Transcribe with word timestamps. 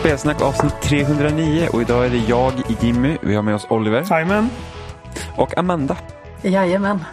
Spelsnack 0.00 0.40
avsnitt 0.42 0.80
309 0.82 1.68
och 1.72 1.82
idag 1.82 2.06
är 2.06 2.10
det 2.10 2.16
jag, 2.16 2.52
Jimmy, 2.80 3.16
vi 3.22 3.34
har 3.34 3.42
med 3.42 3.54
oss 3.54 3.66
Oliver 3.70 4.06
Jajamän. 4.10 4.50
och 5.36 5.58
Amanda. 5.58 5.96
Jajamän. 6.42 7.04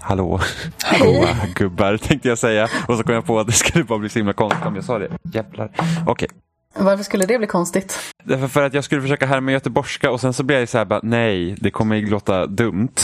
Hallå, 0.00 0.40
hallå 0.84 1.26
gubbar 1.54 1.96
tänkte 1.96 2.28
jag 2.28 2.38
säga. 2.38 2.68
Och 2.88 2.96
så 2.96 3.02
kom 3.02 3.14
jag 3.14 3.24
på 3.26 3.40
att 3.40 3.46
det 3.46 3.52
skulle 3.52 3.84
bara 3.84 3.98
bli 3.98 4.08
så 4.08 4.18
himla 4.18 4.32
konstigt 4.32 4.66
om 4.66 4.74
jag 4.74 4.84
sa 4.84 4.98
det. 4.98 5.08
Jävlar. 5.32 5.70
Okej, 6.06 6.28
Varför 6.74 7.04
skulle 7.04 7.26
det 7.26 7.38
bli 7.38 7.46
konstigt? 7.46 7.98
därför 8.24 8.48
för 8.48 8.62
att 8.62 8.74
jag 8.74 8.84
skulle 8.84 9.02
försöka 9.02 9.26
härma 9.26 9.52
göteborgska 9.52 10.10
och 10.10 10.20
sen 10.20 10.32
så 10.32 10.42
blev 10.42 10.58
jag 10.58 10.68
så 10.68 10.78
här 10.78 10.84
bara, 10.84 11.00
nej, 11.02 11.56
det 11.60 11.70
kommer 11.70 11.96
ju 11.96 12.06
låta 12.10 12.46
dumt. 12.46 12.94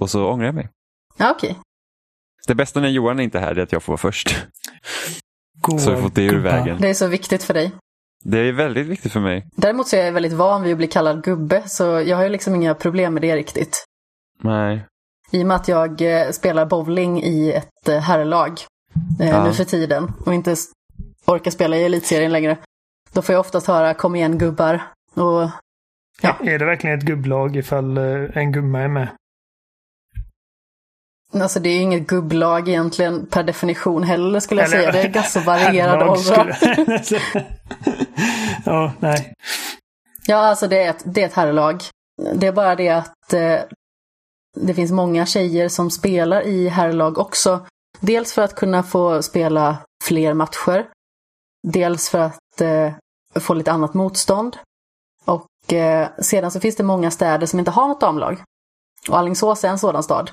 Och 0.00 0.10
så 0.10 0.30
ångrar 0.30 0.46
jag 0.46 0.54
mig. 0.54 0.68
Ja, 1.16 1.30
okej. 1.36 1.58
Det 2.46 2.54
bästa 2.54 2.80
när 2.80 2.88
Johan 2.88 3.18
är 3.18 3.22
inte 3.24 3.38
här 3.38 3.58
är 3.58 3.62
att 3.62 3.72
jag 3.72 3.82
får 3.82 3.92
vara 3.92 3.98
först. 3.98 4.46
Goa 5.60 5.78
Så 5.78 5.94
vi 5.94 6.02
fått 6.02 6.14
det 6.14 6.22
ur 6.22 6.38
vägen. 6.38 6.76
Det 6.80 6.88
är 6.88 6.94
så 6.94 7.06
viktigt 7.06 7.42
för 7.42 7.54
dig. 7.54 7.72
Det 8.24 8.38
är 8.38 8.52
väldigt 8.52 8.86
viktigt 8.86 9.12
för 9.12 9.20
mig. 9.20 9.46
Däremot 9.56 9.88
så 9.88 9.96
är 9.96 10.04
jag 10.04 10.12
väldigt 10.12 10.32
van 10.32 10.62
vid 10.62 10.72
att 10.72 10.78
bli 10.78 10.86
kallad 10.86 11.24
gubbe, 11.24 11.62
så 11.68 11.84
jag 11.84 12.16
har 12.16 12.24
ju 12.24 12.28
liksom 12.28 12.54
inga 12.54 12.74
problem 12.74 13.14
med 13.14 13.22
det 13.22 13.36
riktigt. 13.36 13.84
Nej. 14.42 14.84
I 15.30 15.42
och 15.42 15.46
med 15.46 15.54
att 15.56 15.68
jag 15.68 16.02
eh, 16.02 16.30
spelar 16.30 16.66
bowling 16.66 17.22
i 17.22 17.52
ett 17.52 17.88
eh, 17.88 17.98
herrlag 17.98 18.60
eh, 19.20 19.28
Ja. 19.28 19.44
nu 19.44 19.52
för 19.52 19.64
tiden 19.64 20.12
och 20.26 20.34
inte 20.34 20.56
orkar 21.26 21.50
spela 21.50 21.76
i 21.76 21.84
elitserien 21.84 22.32
längre. 22.32 22.56
Då 23.12 23.22
får 23.22 23.32
jag 23.32 23.40
oftast 23.40 23.66
höra 23.66 23.94
kom 23.94 24.16
igen 24.16 24.38
gubbar. 24.38 24.82
Och 25.14 25.50
Ja. 26.20 26.36
Är 26.40 26.58
det 26.58 26.64
verkligen 26.64 26.98
ett 26.98 27.04
gubblag 27.04 27.56
ifall 27.56 27.98
en 27.98 28.52
gumma 28.52 28.80
är 28.80 28.88
med? 28.88 29.08
Alltså 31.34 31.60
det 31.60 31.68
är 31.68 31.74
ju 31.74 31.80
inget 31.80 32.06
gubblag 32.06 32.68
egentligen 32.68 33.26
per 33.26 33.42
definition 33.42 34.02
heller 34.02 34.40
skulle 34.40 34.60
jag 34.60 34.70
säga. 34.70 34.92
Det 34.92 35.00
är 35.02 35.08
ganska 35.08 35.40
varierade 35.40 36.04
åldrar. 36.10 36.52
skulle- 37.02 37.44
ja, 38.64 38.92
nej. 38.98 39.32
Ja, 40.26 40.36
alltså 40.36 40.68
det 40.68 40.82
är 40.84 40.90
ett, 40.90 41.02
det 41.04 41.22
är 41.22 41.26
ett 41.26 41.34
herrlag. 41.34 41.82
Det 42.34 42.46
är 42.46 42.52
bara 42.52 42.74
det 42.76 42.88
att 42.88 43.32
eh, 43.32 43.58
det 44.56 44.74
finns 44.74 44.90
många 44.92 45.26
tjejer 45.26 45.68
som 45.68 45.90
spelar 45.90 46.42
i 46.42 46.68
herrlag 46.68 47.18
också. 47.18 47.66
Dels 48.00 48.32
för 48.32 48.42
att 48.42 48.54
kunna 48.54 48.82
få 48.82 49.22
spela 49.22 49.76
fler 50.04 50.34
matcher. 50.34 50.86
Dels 51.68 52.08
för 52.10 52.18
att 52.18 52.60
eh, 52.60 52.92
få 53.40 53.54
lite 53.54 53.72
annat 53.72 53.94
motstånd. 53.94 54.56
Och 55.24 55.72
eh, 55.72 56.08
sedan 56.18 56.50
så 56.50 56.60
finns 56.60 56.76
det 56.76 56.82
många 56.82 57.10
städer 57.10 57.46
som 57.46 57.58
inte 57.58 57.70
har 57.70 57.88
något 57.88 58.00
damlag. 58.00 58.42
Och 59.08 59.18
Alingsås 59.18 59.64
är 59.64 59.68
en 59.68 59.78
sådan 59.78 60.02
stad. 60.02 60.30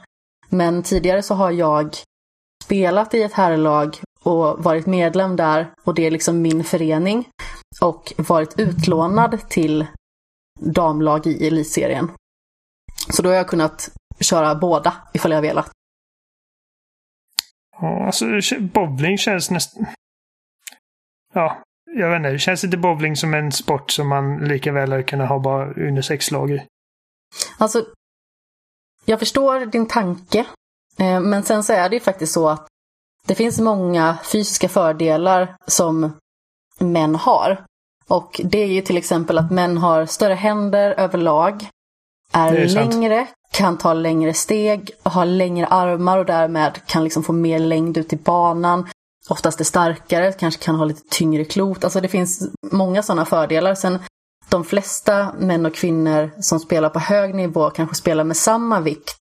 Men 0.49 0.83
tidigare 0.83 1.23
så 1.23 1.33
har 1.33 1.51
jag 1.51 1.95
spelat 2.63 3.13
i 3.13 3.23
ett 3.23 3.33
herrlag 3.33 3.97
och 4.23 4.63
varit 4.63 4.85
medlem 4.85 5.35
där 5.35 5.73
och 5.83 5.93
det 5.93 6.07
är 6.07 6.11
liksom 6.11 6.41
min 6.41 6.63
förening. 6.63 7.27
Och 7.81 8.13
varit 8.17 8.59
utlånad 8.59 9.49
till 9.49 9.85
damlag 10.59 11.27
i 11.27 11.47
elitserien. 11.47 12.11
Så 13.09 13.21
då 13.21 13.29
har 13.29 13.35
jag 13.35 13.47
kunnat 13.47 13.91
köra 14.19 14.55
båda 14.55 14.93
ifall 15.13 15.31
jag 15.31 15.41
velat. 15.41 15.71
Ja, 17.81 18.05
alltså, 18.05 18.25
bowling 18.59 19.17
känns 19.17 19.51
nästan... 19.51 19.85
Ja, 21.33 21.63
jag 21.91 22.09
vet 22.09 22.17
inte. 22.17 22.29
Det 22.29 22.39
känns 22.39 22.63
inte 22.63 22.77
bowling 22.77 23.15
som 23.15 23.33
en 23.33 23.51
sport 23.51 23.91
som 23.91 24.07
man 24.07 24.37
lika 24.37 24.71
väl 24.71 24.91
hade 24.91 25.03
kunnat 25.03 25.29
ha 25.29 25.39
bara 25.39 25.73
unisex-lag 25.73 26.51
i. 26.51 26.65
Alltså, 27.57 27.85
jag 29.05 29.19
förstår 29.19 29.65
din 29.65 29.87
tanke. 29.87 30.45
eh, 30.99 31.19
Men 31.19 31.43
sen 31.43 31.63
så 31.63 31.73
är 31.73 31.89
det 31.89 31.95
ju 31.95 31.99
faktiskt 31.99 32.33
så 32.33 32.49
att 32.49 32.67
det 33.27 33.35
finns 33.35 33.59
många 33.59 34.17
fysiska 34.23 34.69
fördelar 34.69 35.55
som 35.67 36.11
män 36.79 37.15
har. 37.15 37.65
Och 38.07 38.41
det 38.43 38.63
är 38.63 38.67
ju 38.67 38.81
till 38.81 38.97
exempel 38.97 39.37
att 39.37 39.51
män 39.51 39.77
har 39.77 40.05
större 40.05 40.33
händer 40.33 40.91
överlag, 40.91 41.69
är, 42.31 42.53
är 42.53 42.67
sant. 42.67 42.93
längre, 42.93 43.27
kan 43.51 43.77
ta 43.77 43.93
längre 43.93 44.33
steg, 44.33 44.91
har 45.03 45.25
längre 45.25 45.67
armar 45.67 46.17
och 46.17 46.25
därmed 46.25 46.85
kan 46.85 47.03
liksom 47.03 47.23
få 47.23 47.33
mer 47.33 47.59
längd 47.59 47.97
ut 47.97 48.13
i 48.13 48.15
banan. 48.15 48.89
Oftast 49.29 49.59
är 49.59 49.63
starkare, 49.63 50.31
kanske 50.31 50.63
kan 50.63 50.75
ha 50.75 50.85
lite 50.85 51.01
tyngre 51.09 51.45
klot. 51.45 51.83
Alltså 51.83 52.01
det 52.01 52.07
finns 52.07 52.49
många 52.71 53.03
sådana 53.03 53.25
fördelar. 53.25 53.75
Sen 53.75 53.99
de 54.49 54.63
flesta 54.63 55.33
män 55.39 55.65
och 55.65 55.75
kvinnor 55.75 56.31
som 56.39 56.59
spelar 56.59 56.89
på 56.89 56.99
hög 56.99 57.35
nivå 57.35 57.69
kanske 57.69 57.95
spelar 57.95 58.23
med 58.23 58.37
samma 58.37 58.79
vikt. 58.79 59.15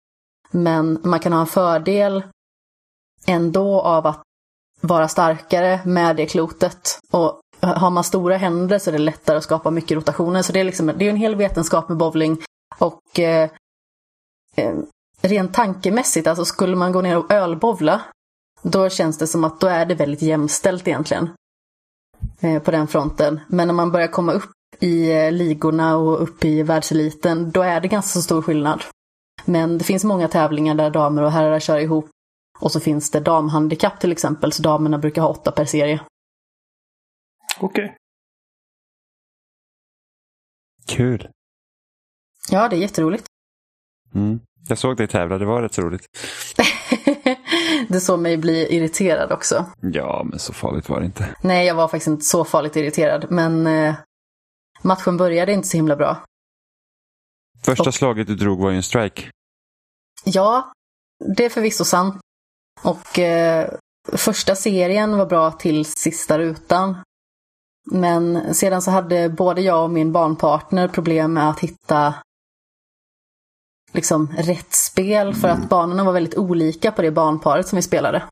Men 0.50 1.00
man 1.04 1.20
kan 1.20 1.32
ha 1.32 1.40
en 1.40 1.46
fördel 1.46 2.22
ändå 3.26 3.80
av 3.80 4.06
att 4.06 4.22
vara 4.80 5.08
starkare 5.08 5.80
med 5.84 6.16
det 6.16 6.26
klotet. 6.26 6.98
Och 7.10 7.40
har 7.60 7.90
man 7.90 8.04
stora 8.04 8.36
händer 8.36 8.78
så 8.78 8.90
är 8.90 8.92
det 8.92 8.98
lättare 8.98 9.36
att 9.36 9.44
skapa 9.44 9.70
mycket 9.70 9.96
rotationer. 9.96 10.42
Så 10.42 10.52
det 10.52 10.60
är, 10.60 10.64
liksom, 10.64 10.86
det 10.96 11.04
är 11.04 11.10
en 11.10 11.16
hel 11.16 11.34
vetenskap 11.34 11.88
med 11.88 11.98
bowling. 11.98 12.42
Och 12.78 13.18
eh, 13.18 13.50
eh 14.56 14.74
rent 15.20 15.54
tankemässigt, 15.54 16.26
alltså 16.26 16.44
skulle 16.44 16.76
man 16.76 16.92
gå 16.92 17.00
ner 17.00 17.18
och 17.18 17.32
ölbowla, 17.32 18.00
då 18.62 18.88
känns 18.88 19.18
det 19.18 19.26
som 19.26 19.44
att 19.44 19.60
då 19.60 19.66
är 19.66 19.86
det 19.86 19.94
väldigt 19.94 20.22
jämställt 20.22 20.88
egentligen. 20.88 21.30
Eh, 22.40 22.62
på 22.62 22.70
den 22.70 22.86
fronten. 22.86 23.40
Men 23.48 23.66
när 23.68 23.74
man 23.74 23.92
börjar 23.92 24.08
komma 24.08 24.32
upp 24.32 24.50
i 24.84 25.12
eh, 25.12 25.32
ligorna 25.32 25.96
och 25.96 26.22
upp 26.22 26.44
i 26.44 26.62
världseliten, 26.62 27.50
då 27.50 27.62
är 27.62 27.80
det 27.80 27.88
ganska 27.88 28.12
så 28.12 28.22
stor 28.22 28.42
skillnad. 28.42 28.84
Men 29.44 29.78
det 29.78 29.84
finns 29.84 30.04
många 30.04 30.28
tävlingar 30.28 30.74
där 30.74 30.90
damer 30.90 31.22
och 31.22 31.32
herrar 31.32 31.60
kör 31.60 31.78
ihop. 31.78 32.08
Och 32.58 32.72
så 32.72 32.80
finns 32.80 33.10
det 33.10 33.20
damhandikapp 33.20 34.00
till 34.00 34.12
exempel, 34.12 34.52
så 34.52 34.62
damerna 34.62 34.98
brukar 34.98 35.22
ha 35.22 35.28
åtta 35.28 35.52
per 35.52 35.64
serie. 35.64 36.00
Okej. 37.60 37.96
Kul. 40.86 41.28
Ja, 42.50 42.68
det 42.68 42.76
är 42.76 42.80
jätteroligt. 42.80 43.26
Mm. 44.14 44.40
Jag 44.68 44.78
såg 44.78 44.96
dig 44.96 45.08
tävla, 45.08 45.38
det 45.38 45.44
var 45.44 45.62
rätt 45.62 45.74
så 45.74 45.82
roligt. 45.82 46.06
det 47.88 48.00
såg 48.00 48.18
mig 48.18 48.36
bli 48.36 48.76
irriterad 48.76 49.32
också. 49.32 49.66
Ja, 49.80 50.22
men 50.24 50.38
så 50.38 50.52
farligt 50.52 50.88
var 50.88 51.00
det 51.00 51.06
inte. 51.06 51.36
Nej, 51.42 51.66
jag 51.66 51.74
var 51.74 51.88
faktiskt 51.88 52.08
inte 52.08 52.24
så 52.24 52.44
farligt 52.44 52.76
irriterad, 52.76 53.26
men 53.30 53.66
eh, 53.66 53.94
matchen 54.84 55.16
började 55.16 55.52
inte 55.52 55.68
så 55.68 55.76
himla 55.76 55.96
bra. 55.96 56.24
Första 57.64 57.88
Och- 57.88 57.94
slaget 57.94 58.26
du 58.26 58.34
drog 58.34 58.58
var 58.60 58.70
ju 58.70 58.76
en 58.76 58.82
strike. 58.82 59.30
Ja, 60.24 60.72
det 61.36 61.44
är 61.44 61.50
förvisso 61.50 61.84
sant. 61.84 62.20
Och 62.82 63.18
eh, 63.18 63.70
första 64.12 64.54
serien 64.56 65.16
var 65.16 65.26
bra 65.26 65.50
till 65.50 65.84
sista 65.84 66.38
rutan. 66.38 66.96
Men 67.90 68.54
sedan 68.54 68.82
så 68.82 68.90
hade 68.90 69.28
både 69.28 69.60
jag 69.60 69.84
och 69.84 69.90
min 69.90 70.12
barnpartner 70.12 70.88
problem 70.88 71.32
med 71.32 71.50
att 71.50 71.60
hitta 71.60 72.14
liksom 73.92 74.26
rätt 74.38 74.72
spel 74.74 75.34
för 75.34 75.48
att 75.48 75.68
banorna 75.68 76.04
var 76.04 76.12
väldigt 76.12 76.36
olika 76.38 76.92
på 76.92 77.02
det 77.02 77.10
barnparet 77.10 77.68
som 77.68 77.76
vi 77.76 77.82
spelade. 77.82 78.22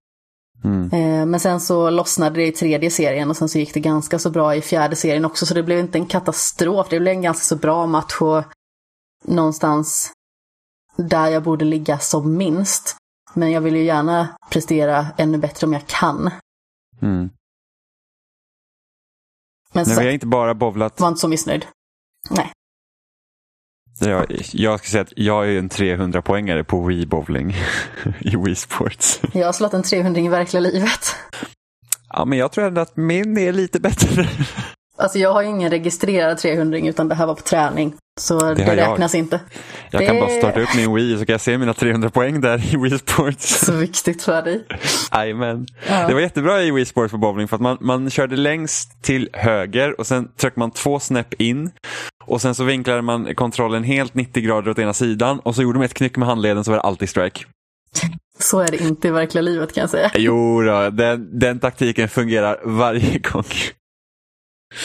Mm. 0.64 0.90
Eh, 0.92 1.26
Men 1.26 1.40
sen 1.40 1.60
så 1.60 1.90
lossnade 1.90 2.36
det 2.36 2.46
i 2.46 2.52
tredje 2.52 2.90
serien 2.90 3.30
och 3.30 3.36
sen 3.36 3.48
så 3.48 3.58
gick 3.58 3.74
det 3.74 3.80
ganska 3.80 4.18
så 4.18 4.30
bra 4.30 4.54
i 4.56 4.60
fjärde 4.62 4.96
serien 4.96 5.24
också 5.24 5.46
så 5.46 5.54
det 5.54 5.62
blev 5.62 5.78
inte 5.78 5.98
en 5.98 6.06
katastrof. 6.06 6.86
Det 6.90 7.00
blev 7.00 7.14
en 7.14 7.22
ganska 7.22 7.44
så 7.44 7.56
bra 7.56 7.86
match 7.86 8.20
och 8.20 8.44
någonstans 9.24 10.12
där 10.96 11.28
jag 11.28 11.42
borde 11.42 11.64
ligga 11.64 11.98
som 11.98 12.36
minst. 12.36 12.96
Men 13.34 13.50
jag 13.50 13.60
vill 13.60 13.76
ju 13.76 13.82
gärna 13.84 14.36
prestera 14.50 15.06
ännu 15.16 15.38
bättre 15.38 15.66
om 15.66 15.72
jag 15.72 15.86
kan. 15.86 16.18
Mm. 16.20 16.30
Men 17.00 17.30
Men 19.72 19.86
så 19.86 20.00
vi 20.00 20.06
har 20.06 20.12
inte 20.12 20.26
bara 20.26 20.54
bowlat. 20.54 21.00
var 21.00 21.08
inte 21.08 21.20
så 21.20 21.28
missnöjd. 21.28 21.66
Nej. 22.30 22.52
Jag, 24.10 24.26
jag 24.52 24.78
ska 24.78 24.88
säga 24.88 25.02
att 25.02 25.12
jag 25.16 25.48
är 25.48 25.58
en 25.58 25.68
300-poängare 25.68 26.62
på 26.62 26.82
Wii 26.82 27.06
Bowling 27.06 27.54
i 28.20 28.36
Wii 28.36 28.54
Sports. 28.54 29.20
Jag 29.32 29.46
har 29.46 29.52
slått 29.52 29.74
en 29.74 29.82
300 29.82 30.20
i 30.20 30.28
verkliga 30.28 30.60
livet. 30.60 31.16
Ja, 32.08 32.24
men 32.24 32.38
jag 32.38 32.52
tror 32.52 32.64
ändå 32.64 32.80
att 32.80 32.96
min 32.96 33.38
är 33.38 33.52
lite 33.52 33.80
bättre. 33.80 34.28
Alltså 34.96 35.18
jag 35.18 35.32
har 35.32 35.42
ingen 35.42 35.70
registrerad 35.70 36.38
300 36.38 36.78
utan 36.78 37.08
det 37.08 37.14
här 37.14 37.26
var 37.26 37.34
på 37.34 37.42
träning. 37.42 37.94
Så 38.20 38.54
det, 38.54 38.62
jag. 38.62 38.76
räknas 38.78 39.14
inte. 39.14 39.40
Jag 39.90 40.06
kan 40.06 40.14
Det- 40.14 40.20
bara 40.20 40.30
starta 40.30 40.60
upp 40.60 40.68
min 40.76 40.94
Wii 40.94 41.18
så 41.18 41.26
kan 41.26 41.32
jag 41.32 41.40
se 41.40 41.58
mina 41.58 41.74
300 41.74 42.10
poäng 42.10 42.40
där 42.40 42.74
i 42.74 42.76
Wii 42.76 42.98
Sports. 42.98 43.58
Så 43.66 43.72
viktigt 43.72 44.22
för 44.22 44.42
dig. 44.42 44.66
Jajamän. 45.12 45.66
Ja. 45.88 46.06
Det 46.08 46.14
var 46.14 46.20
jättebra 46.20 46.62
i 46.62 46.70
Wii 46.70 46.84
Sports 46.84 47.12
på 47.12 47.18
bowling 47.18 47.48
för 47.48 47.56
att 47.56 47.62
man, 47.62 47.78
man 47.80 48.10
körde 48.10 48.36
längst 48.36 49.02
till 49.02 49.28
höger 49.32 50.00
och 50.00 50.06
sen 50.06 50.28
tryckte 50.36 50.58
man 50.60 50.70
två 50.70 51.00
snäpp 51.00 51.34
in. 51.40 51.70
Och 52.24 52.40
sen 52.42 52.54
så 52.54 52.64
vinklade 52.64 53.02
man 53.02 53.34
kontrollen 53.34 53.84
helt 53.84 54.14
90 54.14 54.42
grader 54.42 54.70
åt 54.70 54.78
ena 54.78 54.94
sidan 54.94 55.38
och 55.40 55.54
så 55.54 55.62
gjorde 55.62 55.78
man 55.78 55.84
ett 55.86 55.94
knyck 55.94 56.16
med 56.16 56.28
handleden 56.28 56.64
så 56.64 56.70
var 56.70 56.78
det 56.78 56.82
alltid 56.82 57.08
strike. 57.08 57.44
Så 58.38 58.60
är 58.60 58.70
det 58.70 58.82
inte 58.82 59.08
i 59.08 59.10
verkliga 59.10 59.42
livet 59.42 59.74
kan 59.74 59.80
jag 59.80 59.90
säga. 59.90 60.10
Jo 60.14 60.62
då, 60.62 60.90
den, 60.90 61.38
den 61.38 61.60
taktiken 61.60 62.08
fungerar 62.08 62.60
varje 62.64 63.18
gång. 63.18 63.44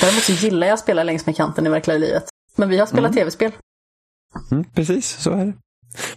Däremot 0.02 0.24
så 0.24 0.32
gillar 0.32 0.68
jag 0.68 0.74
att 0.74 0.80
spela 0.80 1.04
längs 1.04 1.26
med 1.26 1.36
kanten 1.36 1.68
i 1.68 1.70
verkliga 1.70 1.98
livet. 1.98 2.24
Men 2.58 2.70
vi 2.70 2.78
har 2.80 2.86
spelat 2.86 3.12
Mm. 3.12 3.16
tv-spel. 3.16 3.52
Mm, 4.52 4.64
precis, 4.64 5.08
så 5.08 5.32
är 5.32 5.46
det. 5.46 5.54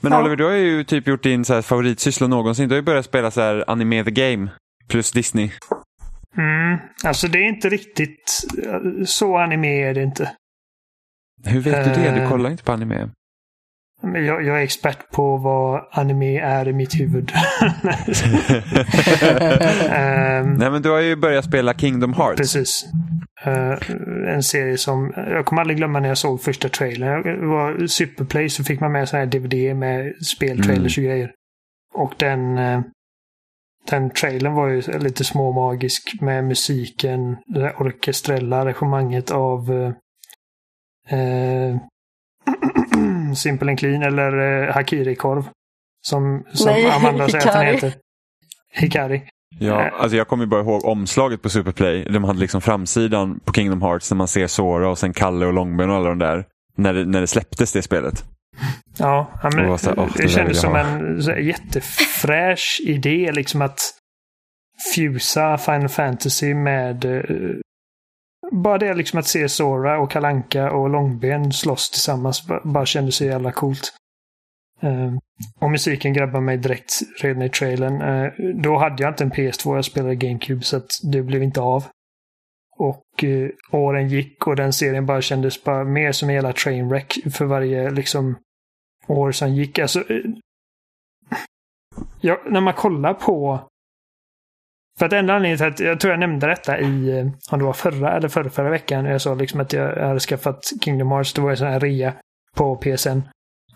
Men 0.00 0.12
Ja. 0.12 0.20
Oliver, 0.20 0.37
du 0.37 0.44
har 0.44 0.52
ju 0.52 0.84
typ 0.84 1.06
gjort 1.06 1.22
din 1.22 1.44
så 1.44 1.54
här 1.54 1.62
favoritsyssla 1.62 2.26
någonsin. 2.26 2.69
Du 2.69 2.75
har 2.75 2.76
ju 2.81 2.84
börjat 2.84 3.04
spela 3.04 3.31
så 3.31 3.40
här 3.40 3.64
Anime 3.66 4.04
the 4.04 4.10
Game 4.10 4.50
plus 4.88 5.12
Disney. 5.12 5.50
Mm, 6.38 6.78
alltså 7.04 7.28
det 7.28 7.38
är 7.38 7.48
inte 7.48 7.69
riktigt 7.69 8.46
så 9.06 9.37
anime 9.37 9.82
är 9.88 9.94
det 9.94 10.02
inte. 10.02 10.32
Hur 11.44 11.60
vet 11.60 11.84
du 11.84 12.02
det? 12.02 12.10
Du 12.10 12.20
Eh. 12.22 12.28
kollar 12.31 12.50
inte 12.50 12.62
på 12.64 12.72
anime. 12.72 13.08
Jag, 14.02 14.44
jag 14.44 14.58
är 14.61 14.62
expert 14.62 15.11
på 15.11 15.37
vad 15.37 15.85
anime 15.91 16.41
är 16.41 16.69
i 16.69 16.73
mitt 16.73 17.00
huvud. 17.00 17.32
Ehm, 19.91 20.55
Nej 20.55 20.70
men 20.70 20.82
du 20.82 20.91
har 20.91 21.00
ju 21.00 21.17
börjat 21.17 21.44
spela 21.44 21.75
Kingdom 21.75 22.12
Hearts. 22.12 22.37
Precis. 22.37 22.85
Eh, 23.44 23.76
en 24.35 24.43
serie 24.43 24.79
som, 24.79 25.12
jag 25.17 25.44
kommer 25.47 25.61
aldrig 25.61 25.76
glömma 25.76 26.00
när 26.00 26.08
jag 26.08 26.19
såg 26.19 26.43
första 26.43 26.69
trailern. 26.69 27.23
Det 27.23 27.47
var 27.47 27.87
Superplay 27.87 28.49
så 28.49 28.64
fick 28.64 28.81
man 28.81 28.93
med 28.93 29.08
så 29.08 29.17
här 29.17 29.26
DVD 29.26 29.76
med 29.76 30.12
speltrailers 30.25 30.99
och 30.99 31.05
grejer. 31.05 31.32
Och 31.94 32.14
den, 32.17 32.58
eh, 32.58 32.81
den 33.91 34.11
trailern 34.11 34.55
var 34.55 34.69
ju 34.69 34.99
lite 34.99 35.25
småmagisk 35.25 36.20
med 36.20 36.44
musiken, 36.44 37.37
det 37.47 37.75
orkestrella 37.79 38.56
arrangemanget 38.56 39.31
av 39.31 39.73
eh, 41.08 41.76
Simple 43.36 43.68
and 43.70 43.78
Clean 43.78 44.02
eller 44.02 44.62
eh, 44.68 44.74
Hakiri-korv. 44.74 45.48
Som, 46.06 46.44
som 46.52 46.66
Nej, 46.72 46.90
Amanda 46.90 47.28
säger 47.28 47.46
att 47.48 47.52
den 47.52 47.66
heter. 47.66 47.92
Hikari. 48.72 49.22
Ja, 49.58 49.82
Eh. 49.82 49.92
alltså 50.00 50.16
jag 50.16 50.28
kommer 50.28 50.46
bara 50.46 50.60
ihåg 50.60 50.84
omslaget 50.84 51.42
på 51.42 51.48
Superplay. 51.50 52.04
De 52.04 52.24
hade 52.24 52.38
liksom 52.40 52.60
framsidan 52.60 53.40
på 53.44 53.52
Kingdom 53.52 53.82
Hearts 53.82 54.10
när 54.10 54.16
man 54.16 54.28
ser 54.28 54.46
Sora 54.46 54.88
och 54.90 54.98
sen 54.98 55.12
Kalle 55.12 55.46
och 55.46 55.52
Långben 55.52 55.90
och 55.90 55.96
alla 55.96 56.08
de 56.08 56.18
där. 56.18 56.44
När 56.76 56.92
det, 56.94 57.04
när 57.04 57.20
det 57.20 57.26
släpptes 57.26 57.72
det 57.72 57.82
spelet. 57.82 58.24
Ja, 58.98 59.30
men 59.42 59.70
Det 59.70 59.78
så 59.78 59.90
här, 59.90 59.98
åh, 59.98 60.08
det 60.16 60.22
det 60.22 60.28
kändes 60.28 60.60
som 60.60 60.72
ha. 60.72 60.78
en 60.78 61.22
så 61.22 61.30
här, 61.30 61.38
jättefräsch 61.38 62.80
idé 62.84 63.32
liksom 63.32 63.62
att 63.62 63.78
fusa 64.94 65.58
Final 65.58 65.88
Fantasy 65.88 66.54
med 66.54 67.04
eh, 67.04 67.20
bara 68.50 68.79
det 68.79 68.94
liksom 68.94 69.19
att 69.19 69.26
se 69.26 69.49
Sora 69.49 69.99
och 69.99 70.11
Kalanka 70.11 70.73
och 70.73 70.91
Långben 70.91 71.52
slåss 71.52 71.91
tillsammans 71.91 72.47
bara 72.64 72.87
kändes 72.87 73.17
så 73.17 73.25
jävla 73.25 73.52
coolt. 73.52 73.93
Uh, 74.85 75.19
och 75.61 75.70
musiken 75.70 76.12
grabbade 76.12 76.44
mig 76.44 76.56
direkt 76.56 77.00
redan 77.23 77.43
i 77.43 77.49
trailern. 77.49 78.02
Uh, 78.02 78.32
då 78.55 78.79
hade 78.79 79.02
jag 79.02 79.11
inte 79.11 79.25
en 79.25 79.32
PS2, 79.32 79.75
jag 79.75 79.85
spelade 79.85 80.14
GameCube 80.14 80.62
så 80.62 80.76
att 80.76 80.91
det 81.02 81.23
blev 81.23 81.43
inte 81.43 81.61
av. 81.61 81.85
Och 82.76 83.25
uh, 83.25 83.50
åren 83.73 84.08
gick 84.08 84.47
och 84.47 84.56
den 84.56 84.73
serien 84.73 85.06
bara 85.06 85.23
kändes 85.23 85.64
bara 85.64 85.85
mer 85.85 86.12
som 86.12 86.29
en 86.29 86.35
jävla 86.35 86.52
trainwreck 86.52 87.19
för 87.32 87.44
varje 87.44 87.91
liksom 87.91 88.37
år 89.06 89.32
som 89.32 89.55
gick. 89.55 89.79
Alltså, 89.79 90.11
eh, 90.11 90.23
ja, 92.20 92.43
när 92.47 92.61
man 92.61 92.75
kollar 92.75 93.14
på... 93.14 93.61
För 95.00 95.06
att 95.06 95.12
enda 95.12 95.35
anledningen 95.35 95.58
till 95.58 95.67
att 95.67 95.81
jag 95.91 96.00
tror 96.00 96.11
jag 96.11 96.20
nämnde 96.20 96.47
detta 96.47 96.81
i, 96.81 97.20
om 97.50 97.58
det 97.58 97.64
var 97.64 97.73
förra 97.73 98.17
eller 98.17 98.29
förra, 98.29 98.50
förra 98.50 98.70
veckan, 98.70 99.05
jag 99.05 99.20
sa 99.20 99.35
liksom 99.35 99.61
att 99.61 99.73
jag 99.73 100.06
hade 100.06 100.20
skaffat 100.20 100.64
Kingdom 100.81 101.11
Hearts. 101.12 101.32
Det 101.32 101.41
var 101.41 101.50
en 101.50 101.56
sån 101.56 101.69
här 101.69 101.81
rea 101.81 102.12
på 102.56 102.76
PSN. 102.76 103.20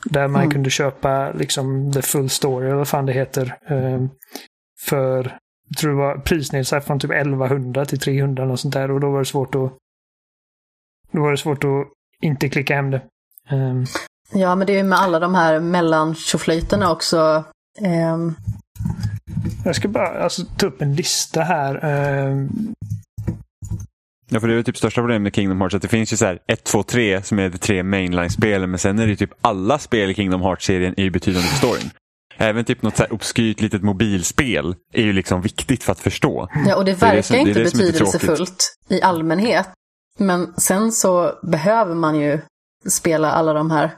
Där 0.05 0.29
man 0.29 0.41
Mm. 0.43 0.50
kunde 0.53 0.71
köpa 0.71 1.32
liksom 1.32 1.93
the 1.93 2.03
full 2.03 2.31
story, 2.31 2.67
eller 2.67 2.76
vad 2.76 2.88
fan 2.88 3.06
det 3.06 3.12
heter. 3.12 3.59
eh, 3.69 4.05
För, 4.81 5.38
jag 5.69 5.79
tror 5.79 5.91
det 5.91 5.97
var 5.97 6.19
prisnedsatt 6.19 6.85
från 6.87 7.00
typ 7.00 7.11
1100 7.11 7.85
till 7.85 7.99
300 8.00 8.43
eller 8.43 8.50
något 8.50 8.61
sånt 8.61 8.75
där. 8.75 8.91
Och 8.91 9.00
då 9.00 9.11
var 9.11 9.19
det 9.19 9.25
svårt 9.25 9.55
att... 9.55 9.73
Då 11.12 11.23
var 11.23 11.31
det 11.31 11.37
svårt 11.37 11.65
att 11.65 11.71
inte 12.23 12.49
klicka 12.49 12.75
hem 12.75 12.91
det. 12.91 13.03
Ehm, 13.50 13.85
Ja, 14.32 14.55
men 14.55 14.67
det 14.67 14.73
är 14.73 14.76
ju 14.76 14.82
med 14.82 14.99
alla 14.99 15.19
de 15.19 15.35
här 15.35 15.61
mellantjoflöjterna 15.61 16.93
också. 16.93 17.44
Ehm, 17.81 18.35
Jag 19.64 19.76
ska 19.76 19.88
bara 19.88 20.08
alltså, 20.25 20.43
ta 20.56 20.67
upp 20.67 20.82
en 20.82 20.94
lista 20.94 21.43
här. 21.43 21.85
Ehm, 21.85 22.49
Ja, 24.31 24.41
för 24.41 24.49
det 24.49 24.55
är 24.55 24.56
ju 24.56 24.62
typ 24.62 24.76
största 24.76 25.00
problemet 25.00 25.23
med 25.23 25.35
Kingdom 25.35 25.61
Hearts 25.61 25.75
att 25.75 25.82
det 25.82 25.88
finns 25.88 26.12
ju 26.12 26.17
så 26.17 26.25
här 26.25 26.38
1, 26.46 26.64
2, 26.64 26.82
3 26.82 27.23
som 27.23 27.38
är 27.38 27.49
de 27.49 27.58
tre 27.58 27.82
mainline-spelen 27.82 28.70
men 28.70 28.79
sen 28.79 28.99
är 28.99 29.02
det 29.05 29.11
ju 29.11 29.17
typ 29.17 29.31
alla 29.41 29.79
spel 29.79 30.11
i 30.11 30.14
Kingdom 30.14 30.43
Hearts-serien 30.43 30.94
är 30.96 31.02
ju 31.02 31.11
betydande 31.11 31.49
för 31.49 31.56
storyn. 31.56 31.91
Även 32.37 32.64
typ 32.64 32.82
något 32.82 32.96
så 32.96 33.02
här 33.02 33.12
obskyrt 33.12 33.61
litet 33.61 33.82
mobilspel 33.82 34.75
är 34.93 35.02
ju 35.02 35.12
liksom 35.12 35.43
viktigt 35.43 35.82
för 35.82 35.93
att 35.93 36.00
förstå. 36.00 36.49
ja, 36.67 36.76
och 36.76 36.85
det 36.85 36.93
Det 36.93 36.97
är 36.97 37.00
verkar 37.00 37.17
det 37.17 37.23
som- 37.23 37.35
det 37.35 37.40
är 37.40 37.49
inte 37.49 37.61
det 37.61 37.70
som 37.70 37.79
betydelsefullt 37.79 38.75
i 38.88 39.02
allmänhet. 39.02 39.69
Men 40.19 40.55
sen 40.56 40.93
så 40.93 41.32
behöver 41.43 41.94
man 41.94 42.20
ju 42.20 42.40
spela 42.88 43.31
alla 43.32 43.52
de 43.52 43.70
här 43.70 43.94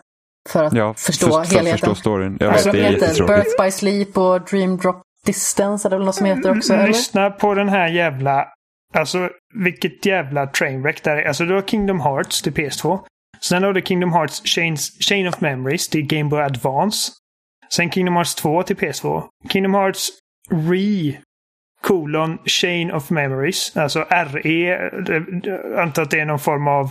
för 0.48 0.64
att 0.64 0.72
Ja, 0.72 0.94
förstå 0.94 1.26
för, 1.26 1.32
för 1.32 1.40
att 1.40 1.48
helheten. 1.52 1.78
förstå 1.78 1.94
storyn. 1.94 2.36
Jag 2.40 2.52
Alltså, 2.52 2.70
vet, 2.72 3.00
det 3.00 3.06
är 3.06 3.14
Som. 3.14 3.26
Birth 3.26 3.62
by 3.64 3.70
Sleep 3.70 4.18
och 4.18 4.40
Dream 4.44 4.76
Drop 4.76 5.02
Distance, 5.26 5.88
är 5.88 5.90
det 5.90 5.96
väl 5.96 6.06
något 6.06 6.14
som 6.14 6.26
heter 6.26 6.56
också? 6.56 6.74
Eller? 6.74 6.86
Lyssna 6.86 7.30
på 7.30 7.54
den 7.54 7.68
här 7.68 7.88
jävla... 7.88 8.48
Alltså 8.94 9.30
vilket 9.54 10.06
jävla 10.06 10.46
trainwreck 10.46 11.02
det 11.02 11.10
här 11.10 11.16
är. 11.16 11.28
Alltså 11.28 11.44
du 11.44 11.54
har 11.54 11.62
Kingdom 11.62 12.00
Hearts 12.00 12.42
till 12.42 12.52
PS2. 12.52 13.00
Sen 13.40 13.62
har 13.62 13.72
du 13.72 13.82
Kingdom 13.82 14.12
Hearts 14.12 14.42
Chains, 14.44 15.08
Chain 15.08 15.28
of 15.28 15.40
Memories 15.40 15.88
till 15.88 16.06
Game 16.06 16.30
Boy 16.30 16.40
Advance. 16.40 17.12
Sen 17.70 17.90
Kingdom 17.90 18.14
Hearts 18.14 18.34
2 18.34 18.62
till 18.62 18.76
PS2. 18.76 19.22
Kingdom 19.48 19.74
Hearts 19.74 20.08
Re 20.50 21.16
colon 21.82 22.38
Chain 22.44 22.92
of 22.92 23.10
Memories. 23.10 23.76
Alltså 23.76 24.00
RE. 24.10 24.90
Antar 25.82 26.02
att 26.02 26.10
det 26.10 26.20
är 26.20 26.24
någon 26.24 26.38
form 26.38 26.68
av... 26.68 26.90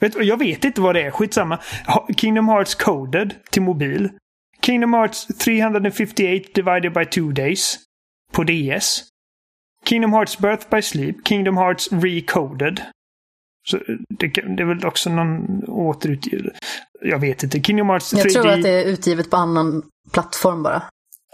Vet, 0.00 0.24
jag 0.24 0.38
vet 0.38 0.64
inte 0.64 0.80
vad 0.80 0.94
det 0.94 1.02
är. 1.02 1.10
Skitsamma. 1.10 1.58
Kingdom 2.16 2.48
Hearts 2.48 2.74
Coded 2.74 3.34
till 3.50 3.62
mobil. 3.62 4.10
Kingdom 4.66 4.92
Hearts 4.94 5.26
358 5.38 6.50
divided 6.54 6.92
by 6.94 7.04
2 7.04 7.32
days 7.32 7.78
på 8.32 8.44
DS. 8.44 9.02
Kingdom 9.84 10.12
Hearts 10.12 10.38
Birth 10.38 10.70
by 10.70 10.82
Sleep. 10.82 11.16
Kingdom 11.28 11.56
Hearts 11.56 11.88
Recoded. 11.92 12.80
Så 13.68 13.78
det, 14.18 14.28
kan- 14.28 14.56
det 14.56 14.62
är 14.62 14.66
väl 14.66 14.86
också 14.86 15.10
någon 15.10 15.64
återutgivning. 15.68 16.50
Jag 17.02 17.18
vet 17.18 17.42
inte. 17.42 17.60
Kingdom 17.62 17.88
Hearts 17.88 18.14
3D. 18.14 18.18
Jag 18.22 18.32
tror 18.32 18.48
att 18.48 18.62
det 18.62 18.70
är 18.70 18.84
utgivet 18.84 19.30
på 19.30 19.36
annan 19.36 19.82
plattform 20.12 20.62
bara. 20.62 20.82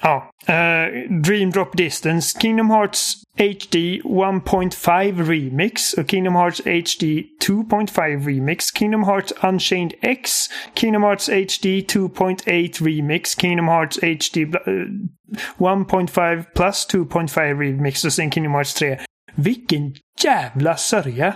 Ja. 0.02 0.30
eh, 0.46 1.10
Dream 1.22 1.50
Drop 1.50 1.76
Distance. 1.76 2.40
Kingdom 2.40 2.70
Hearts 2.70 3.12
HD 3.38 4.00
1.5 4.04 5.24
Remix 5.28 5.92
och 5.92 6.10
Kingdom 6.10 6.34
Hearts 6.34 6.60
HD 6.64 7.24
2.5 7.46 8.26
Remix. 8.26 8.64
Kingdom 8.78 9.02
Hearts 9.04 9.32
Unchained 9.42 9.92
X. 10.00 10.30
Kingdom 10.74 11.02
Hearts 11.02 11.28
HD 11.28 11.80
2.8 11.80 12.84
Remix. 12.84 13.36
Kingdom 13.36 13.68
Hearts 13.68 13.98
HD 14.02 14.44
bla- 14.46 14.66
eh, 14.66 14.86
1.5 15.58 16.44
plus 16.54 16.86
2.5 16.92 17.60
Remix 17.60 18.04
och 18.04 18.12
sen 18.12 18.30
Kingdom 18.30 18.52
Hearts 18.52 18.74
3. 18.74 18.98
Vilken 19.34 19.94
jävla 20.24 20.76
sörja! 20.76 21.34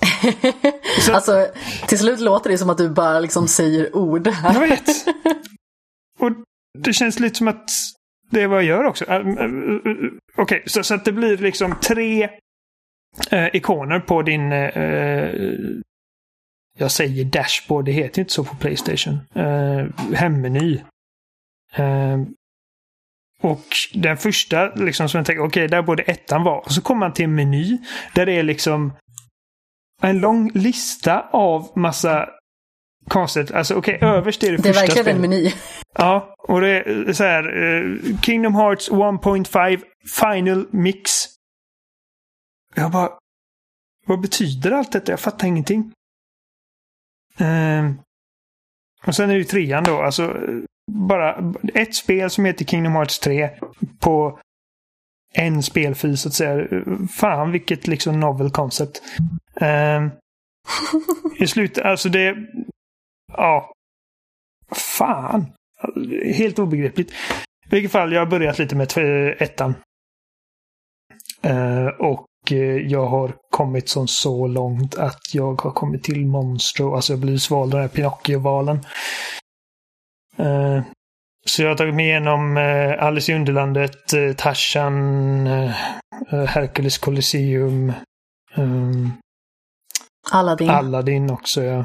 Så- 1.00 1.12
Alltså, 1.14 1.46
till 1.88 1.98
slut 1.98 2.20
låter 2.20 2.50
det 2.50 2.58
som 2.58 2.70
att 2.70 2.78
du 2.78 2.88
bara 2.90 3.20
liksom 3.20 3.48
säger 3.48 3.96
ord 3.96 4.26
Jag 4.26 4.32
här. 4.32 4.60
vet. 4.60 4.88
Och 6.20 6.30
det 6.78 6.92
känns 6.92 7.20
lite 7.20 7.34
som 7.38 7.48
att 7.48 7.70
det 8.30 8.42
är 8.42 8.46
vad 8.46 8.58
jag 8.58 8.64
gör 8.64 8.84
också. 8.84 9.04
Äh, 9.04 9.16
äh, 9.16 9.44
äh, 9.44 10.10
Okej, 10.36 10.62
så, 10.66 10.82
så 10.82 10.94
att 10.94 11.04
det 11.04 11.12
blir 11.12 11.36
liksom 11.36 11.74
tre 11.82 12.28
äh, 13.30 13.56
ikoner 13.56 14.00
på 14.00 14.22
din... 14.22 14.52
äh, 14.52 15.30
jag 16.78 16.90
säger 16.90 17.24
dashboard, 17.24 17.84
det 17.84 17.92
heter 17.92 18.20
inte 18.20 18.32
så 18.32 18.44
på 18.44 18.56
Playstation. 18.56 19.18
Äh, 19.34 19.86
hemmeny. 20.14 20.80
Äh, 21.74 22.18
och 23.40 23.66
den 23.94 24.16
första 24.16 24.74
liksom 24.74 25.08
som 25.08 25.18
jag 25.18 25.26
tänker, 25.26 25.44
okej, 25.44 25.68
där 25.68 25.82
borde 25.82 26.02
ettan 26.02 26.42
vara. 26.42 26.58
Och 26.58 26.72
så 26.72 26.82
kommer 26.82 27.00
man 27.00 27.12
till 27.12 27.24
en 27.24 27.34
meny 27.34 27.78
där 28.14 28.26
det 28.26 28.32
är 28.32 28.42
liksom 28.42 28.92
en 30.02 30.18
lång 30.20 30.50
lista 30.54 31.20
av 31.20 31.72
massa 31.74 32.28
konstigt. 33.08 33.50
Alltså 33.50 33.74
okej, 33.74 33.98
överst 34.02 34.42
är 34.42 34.50
det, 34.52 34.56
Det 34.56 34.68
är 34.68 34.72
första 34.72 34.80
verkligen 34.86 35.08
en 35.08 35.14
spelet. 35.22 35.30
meny. 35.30 35.52
Ja, 35.98 36.34
och 36.38 36.60
det 36.60 36.68
är 36.68 37.12
så 37.12 37.24
här. 37.24 37.62
eh, 37.62 38.18
Kingdom 38.22 38.54
Hearts 38.54 38.90
1.5 38.90 39.82
Final 40.20 40.66
Mix. 40.70 41.10
Jag 42.74 42.90
bara... 42.90 43.10
Vad 44.06 44.20
betyder 44.20 44.70
allt 44.70 44.92
detta? 44.92 45.12
Jag 45.12 45.20
fattar 45.20 45.48
ingenting. 45.48 45.92
Ehm, 47.38 47.94
och 49.06 49.14
sen 49.14 49.30
är 49.30 49.34
det 49.34 49.38
ju 49.38 49.44
trean 49.44 49.84
då. 49.84 50.02
Alltså, 50.02 50.36
bara 50.92 51.52
ett 51.74 51.94
spel 51.94 52.30
som 52.30 52.44
heter 52.44 52.64
Kingdom 52.64 52.92
Hearts 52.92 53.18
3 53.18 53.50
på 54.00 54.40
en 55.34 55.62
spelfil 55.62 56.18
så 56.18 56.28
att 56.28 56.34
säga. 56.34 56.68
Fan 57.18 57.52
vilket 57.52 57.86
liksom 57.86 58.20
novel 58.20 58.50
concept. 58.50 59.02
Ehm, 59.60 60.10
I 61.38 61.46
slutet, 61.46 61.84
alltså 61.84 62.08
det... 62.08 62.36
Ja. 63.32 63.72
Fan. 64.74 65.46
Helt 66.34 66.58
obegripligt. 66.58 67.10
I 67.66 67.70
vilket 67.70 67.92
fall, 67.92 68.12
jag 68.12 68.20
har 68.20 68.26
börjat 68.26 68.58
lite 68.58 68.76
med 68.76 68.88
ettan. 69.38 69.74
Eh, 71.42 71.86
och 71.86 72.26
eh, 72.50 72.76
jag 72.76 73.06
har 73.06 73.36
kommit 73.50 73.88
så, 73.88 74.06
så 74.06 74.46
långt 74.46 74.94
att 74.98 75.34
jag 75.34 75.62
har 75.62 75.70
kommit 75.70 76.04
till 76.04 76.26
Monstro. 76.26 76.94
Alltså 76.94 77.12
jag 77.12 77.20
blir 77.20 77.36
svald 77.38 77.72
den 77.72 77.80
här 77.80 77.88
Pinocchio-valen. 77.88 78.76
Eh, 80.36 80.82
Så 81.46 81.62
jag 81.62 81.68
har 81.68 81.76
tagit 81.76 81.94
mig 81.94 82.06
igenom 82.06 82.56
eh, 82.56 83.02
Alice 83.02 83.32
i 83.32 83.34
Underlandet, 83.34 84.12
eh, 84.12 84.32
Tarzan, 84.36 85.46
Hercules 86.48 86.98
Colosseum, 86.98 87.92
um, 88.56 89.12
Aladdin. 90.32 90.70
Aladdin 90.70 91.30
också. 91.30 91.62
Ja. 91.62 91.84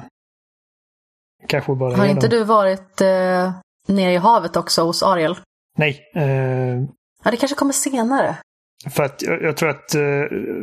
Kanske 1.48 1.76
bara 1.76 1.96
Har 1.98 2.06
inte 2.06 2.28
du 2.28 2.44
varit 2.44 3.02
eh, 3.02 3.54
nere 3.88 4.14
i 4.14 4.18
havet 4.18 4.56
också 4.56 4.84
hos 4.84 5.04
Ariel? 5.04 5.38
Nej. 5.78 6.12
Eh, 6.16 6.82
Ja, 7.26 7.32
det 7.32 7.38
kanske 7.38 7.56
kommer 7.56 7.74
senare. 7.74 8.36
för 8.90 9.04
att 9.04 9.22
jag, 9.22 9.42
jag 9.44 9.58
tror 9.58 9.70
att 9.70 9.96
eh, 9.96 10.02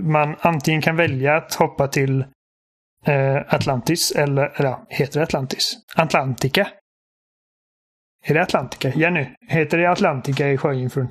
man 0.02 0.36
antingen 0.40 0.82
kan 0.82 0.96
välja 0.96 1.36
att 1.36 1.54
hoppa 1.54 1.88
till 1.88 2.20
eh, 3.06 3.36
Atlantis 3.54 4.10
eller, 4.12 4.60
eller 4.60 4.76
heter 4.88 5.20
det 5.20 5.24
Atlantis? 5.24 5.74
Atlantica. 5.96 6.68
Är 8.24 8.34
det 8.34 8.42
Atlantica? 8.42 8.88
Jenny, 8.88 9.26
heter 9.48 9.78
det 9.78 9.90
Atlantica 9.90 10.48
i 10.48 10.56
Sjöjungfrun? 10.56 11.08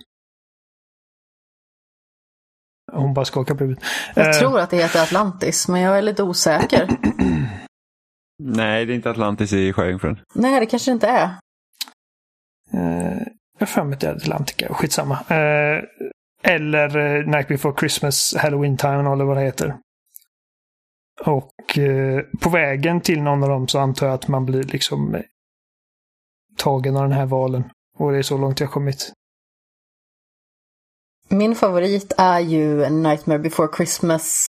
Hon 2.92 3.14
bara 3.14 3.26
skakar 3.26 3.56
på 3.56 3.64
huvudet. 3.64 3.84
Jag 4.16 4.28
Eh, 4.28 4.32
tror 4.40 4.60
att 4.60 4.70
det 4.70 4.78
heter 4.78 5.02
Atlantis, 5.04 5.68
men 5.68 5.82
jag 5.82 5.98
är 5.98 6.02
lite 6.02 6.24
osäker. 6.24 6.88
Nej, 8.40 8.86
det 8.86 8.94
är 8.94 8.96
inte 8.96 9.10
Atlantis 9.10 9.54
i 9.54 9.74
Sjöjungfrun. 9.74 10.20
Nej, 10.36 10.60
det 10.60 10.66
kanske 10.66 10.92
inte 10.92 11.08
är. 11.08 11.24
Eh, 12.74 13.22
jag 13.60 13.60
har 13.60 13.66
för 13.66 13.84
mig 13.84 13.94
att 13.94 14.00
det 14.00 14.08
är 14.08 14.16
Atlantica. 14.16 14.74
Skitsamma. 14.74 15.14
Eh, 15.14 15.84
eller 16.44 16.98
eh, 16.98 17.28
Night 17.28 17.48
Before 17.48 17.76
Christmas, 17.80 18.36
Halloween 18.38 18.78
Time 18.78 19.12
eller 19.12 19.26
vad 19.26 19.38
det 19.38 19.44
heter. 19.44 19.78
Och 21.26 21.78
eh, 21.78 22.22
på 22.42 22.50
vägen 22.50 23.02
till 23.02 23.22
någon 23.22 23.44
av 23.44 23.50
dem 23.50 23.68
så 23.68 23.80
antar 23.80 24.06
jag 24.06 24.14
att 24.14 24.28
man 24.28 24.46
blir 24.46 24.64
liksom 24.64 25.22
tagen 26.58 26.96
av 26.96 27.04
den 27.04 27.18
här 27.18 27.26
valen. 27.26 27.64
Och 27.98 28.12
det 28.12 28.18
är 28.18 28.24
så 28.24 28.38
långt 28.38 28.60
jag 28.60 28.72
kommit. 28.72 29.14
Min 31.30 31.56
favorit 31.56 32.14
är 32.18 32.40
ju 32.40 32.90
Nightmare 32.90 33.40
Before 33.40 33.70
Christmas 33.78 34.46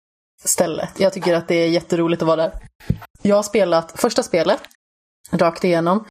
stället. 0.44 1.00
Jag 1.00 1.12
tycker 1.12 1.34
att 1.34 1.48
det 1.48 1.54
är 1.54 1.68
jätteroligt 1.68 2.22
att 2.22 2.28
vara 2.28 2.36
där. 2.36 2.52
Jag 3.22 3.36
har 3.36 3.42
spelat 3.42 4.00
första 4.00 4.22
spelet, 4.22 4.60
rakt 5.30 5.64
igenom. 5.64 6.04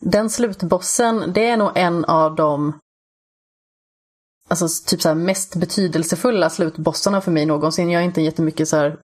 Den 0.00 0.30
slutbossen, 0.30 1.32
det 1.32 1.46
är 1.46 1.56
nog 1.56 1.70
en 1.74 2.04
av 2.04 2.34
de 2.34 2.78
alltså, 4.48 4.68
typ 4.86 5.02
så 5.02 5.08
här, 5.08 5.14
mest 5.14 5.56
betydelsefulla 5.56 6.50
slutbossarna 6.50 7.20
för 7.20 7.30
mig 7.30 7.46
någonsin. 7.46 7.90
Jag 7.90 8.02
är 8.02 8.06
inte 8.06 8.22
jättemycket 8.22 8.68
så 8.68 8.76
här... 8.76 8.98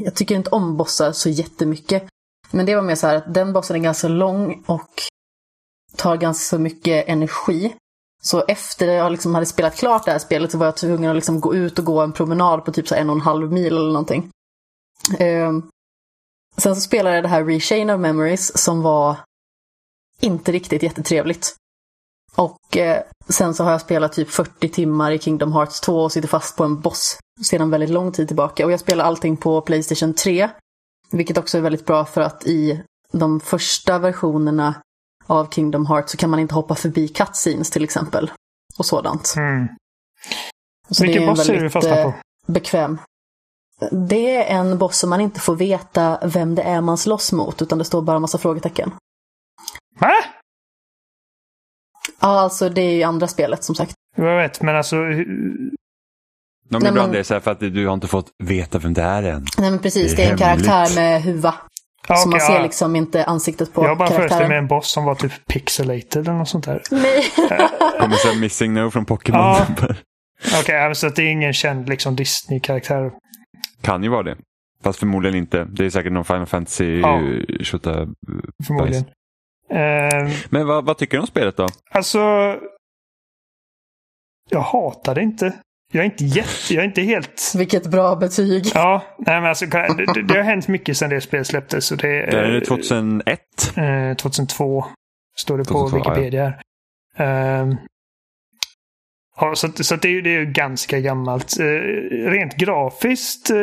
Jag 0.00 0.14
tycker 0.14 0.34
inte 0.34 0.50
om 0.50 0.76
bossar 0.76 1.12
så 1.12 1.28
jättemycket. 1.28 2.08
Men 2.50 2.66
det 2.66 2.74
var 2.74 2.82
mer 2.82 2.94
så 2.94 3.06
här 3.06 3.16
att 3.16 3.34
den 3.34 3.52
bossen 3.52 3.76
är 3.76 3.80
ganska 3.80 4.08
lång 4.08 4.64
och 4.66 4.90
tar 5.96 6.16
ganska 6.16 6.58
mycket 6.58 7.08
energi. 7.08 7.74
Så 8.22 8.44
efter 8.48 8.86
jag 8.86 9.12
liksom 9.12 9.34
hade 9.34 9.46
spelat 9.46 9.76
klart 9.76 10.04
det 10.04 10.10
här 10.10 10.18
spelet 10.18 10.52
så 10.52 10.58
var 10.58 10.66
jag 10.66 10.76
tvungen 10.76 11.10
att 11.10 11.16
liksom 11.16 11.40
gå 11.40 11.54
ut 11.54 11.78
och 11.78 11.84
gå 11.84 12.00
en 12.00 12.12
promenad 12.12 12.64
på 12.64 12.72
typ 12.72 12.88
så 12.88 12.94
en 12.94 13.10
och 13.10 13.16
en 13.16 13.22
halv 13.22 13.52
mil 13.52 13.76
eller 13.76 13.92
någonting. 13.92 14.30
Ehm, 15.18 15.70
sen 16.56 16.74
så 16.74 16.80
spelade 16.80 17.14
jag 17.14 17.24
det 17.24 17.28
här 17.28 17.44
Reshain 17.44 17.90
of 17.90 18.00
Memories 18.00 18.58
som 18.58 18.82
var 18.82 19.16
inte 20.20 20.52
riktigt 20.52 20.82
jättetrevligt. 20.82 21.56
Och 22.36 22.76
eh, 22.76 23.02
sen 23.28 23.54
så 23.54 23.64
har 23.64 23.70
jag 23.70 23.80
spelat 23.80 24.12
typ 24.12 24.30
40 24.30 24.68
timmar 24.68 25.12
i 25.12 25.18
Kingdom 25.18 25.52
Hearts 25.52 25.80
2 25.80 26.02
och 26.02 26.12
sitter 26.12 26.28
fast 26.28 26.56
på 26.56 26.64
en 26.64 26.80
boss 26.80 27.18
sedan 27.42 27.70
väldigt 27.70 27.90
lång 27.90 28.12
tid 28.12 28.28
tillbaka. 28.28 28.66
Och 28.66 28.72
jag 28.72 28.80
spelar 28.80 29.04
allting 29.04 29.36
på 29.36 29.60
Playstation 29.60 30.14
3. 30.14 30.50
Vilket 31.10 31.38
också 31.38 31.58
är 31.58 31.62
väldigt 31.62 31.86
bra 31.86 32.04
för 32.04 32.20
att 32.20 32.46
i 32.46 32.82
de 33.12 33.40
första 33.40 33.98
versionerna 33.98 34.74
av 35.26 35.50
Kingdom 35.50 35.86
Hearts 35.86 36.12
så 36.12 36.16
kan 36.16 36.30
man 36.30 36.40
inte 36.40 36.54
hoppa 36.54 36.74
förbi 36.74 37.08
cutscenes 37.08 37.70
till 37.70 37.84
exempel. 37.84 38.30
Och 38.78 38.86
sådant. 38.86 39.34
Mm. 39.36 39.68
Så 40.90 41.04
Vilken 41.04 41.26
boss 41.26 41.48
är 41.48 41.60
du 41.60 41.70
fastnat 41.70 41.98
eh, 41.98 42.04
på? 42.04 42.14
bekväm. 42.46 42.98
Det 43.90 44.36
är 44.36 44.58
en 44.58 44.78
boss 44.78 44.98
som 44.98 45.10
man 45.10 45.20
inte 45.20 45.40
får 45.40 45.56
veta 45.56 46.18
vem 46.24 46.54
det 46.54 46.62
är 46.62 46.80
man 46.80 46.98
slåss 46.98 47.32
mot, 47.32 47.62
utan 47.62 47.78
det 47.78 47.84
står 47.84 48.02
bara 48.02 48.16
en 48.16 48.22
massa 48.22 48.38
frågetecken. 48.38 48.92
Va? 50.00 50.12
Ja, 52.20 52.40
alltså 52.40 52.68
det 52.68 52.80
är 52.80 52.94
ju 52.94 53.02
andra 53.02 53.28
spelet 53.28 53.64
som 53.64 53.74
sagt. 53.74 53.94
Jag 54.16 54.36
vet, 54.36 54.62
men 54.62 54.76
alltså... 54.76 54.96
hur- 54.96 55.70
De 56.68 56.78
Nej, 56.78 56.88
ibland 56.88 56.94
men- 57.08 57.14
är 57.14 57.18
det 57.18 57.24
så 57.24 57.34
här 57.34 57.40
för 57.40 57.50
att 57.50 57.60
du 57.60 57.86
har 57.86 57.94
inte 57.94 58.06
fått 58.08 58.26
veta 58.44 58.78
vem 58.78 58.94
det 58.94 59.02
är 59.02 59.22
än. 59.22 59.46
Nej 59.58 59.70
men 59.70 59.78
precis, 59.78 60.16
Det 60.16 60.22
är 60.22 60.36
det 60.36 60.44
är 60.44 60.52
en 60.52 60.58
karaktär 60.62 60.94
med 60.94 61.22
huva. 61.22 61.54
Ja, 62.08 62.16
så 62.16 62.28
man 62.28 62.36
okej, 62.36 62.46
ser 62.46 62.54
ja. 62.56 62.62
liksom 62.62 62.96
inte 62.96 63.24
ansiktet 63.24 63.72
på 63.72 63.82
Jag 63.82 63.88
har 63.88 63.96
bara 63.96 64.08
föreställt 64.08 64.30
mig 64.30 64.38
karaktären. 64.38 64.58
en 64.64 64.68
boss 64.68 64.90
som 64.90 65.04
var 65.04 65.14
typ 65.14 65.32
pixelated 65.46 66.16
eller 66.28 66.32
något 66.32 66.48
sånt 66.48 66.64
där. 66.64 66.82
Nej. 66.90 67.24
Kommer 68.00 68.16
så 68.16 68.34
missing 68.38 68.74
no 68.74 68.90
från 68.90 69.04
Pokémon. 69.04 69.40
Ja. 69.40 69.66
Okej, 70.60 70.74
ja, 70.74 70.94
så 70.94 71.06
att 71.06 71.16
det 71.16 71.22
är 71.22 71.30
ingen 71.30 71.52
känd 71.52 71.88
liksom, 71.88 72.16
Disney-karaktär. 72.16 73.10
Kan 73.82 74.02
ju 74.02 74.08
vara 74.08 74.22
det. 74.22 74.36
Fast 74.82 74.98
förmodligen 74.98 75.36
inte. 75.36 75.64
Det 75.64 75.84
är 75.84 75.90
säkert 75.90 76.12
någon 76.12 76.24
Final 76.24 76.46
Fantasy 76.46 77.00
Ja. 77.00 77.20
28. 77.60 78.08
Förmodligen. 78.66 79.04
Ehm, 79.70 80.30
Men 80.50 80.66
vad, 80.66 80.84
vad 80.84 80.98
tycker 80.98 81.16
du 81.16 81.20
om 81.20 81.26
spelet 81.26 81.56
då? 81.56 81.66
alltså... 81.90 82.18
Jag 84.50 84.60
hatar 84.60 85.14
det 85.14 85.22
inte. 85.22 85.52
Jag 85.92 86.00
är 86.00 86.04
inte 86.04 86.24
jätte... 86.24 86.74
Jag 86.74 86.82
är 86.84 86.88
inte 86.88 87.02
helt... 87.02 87.52
Vilket 87.56 87.86
bra 87.86 88.16
betyg. 88.16 88.64
Ja, 88.74 89.02
nej 89.18 89.40
men 89.40 89.48
alltså 89.48 89.66
det, 89.66 90.22
det, 90.28 90.34
har 90.34 90.42
hänt 90.42 90.68
mycket 90.68 90.96
sedan 90.96 91.10
det 91.10 91.20
spelet 91.20 91.46
släpptes. 91.46 91.86
Så 91.86 91.94
det, 91.94 92.08
Det 92.08 92.38
är 92.38 92.50
det 92.50 92.60
2001. 92.60 93.40
Eh, 93.76 94.16
2002 94.16 94.84
står 95.36 95.58
det 95.58 95.64
på 95.64 95.88
2002, 95.88 95.98
ja, 95.98 96.04
ja. 96.04 96.14
Wikipedia 96.14 96.54
ja, 99.40 99.54
så 99.54 99.68
så 99.72 99.96
det, 99.96 100.08
är, 100.08 100.12
ju- 100.12 100.20
det 100.22 100.30
är 100.30 100.38
ju 100.40 100.46
ganska 100.52 101.00
gammalt. 101.00 101.60
Eh, 101.60 101.64
rent 102.30 102.56
grafiskt 102.56 103.50
eh, 103.50 103.56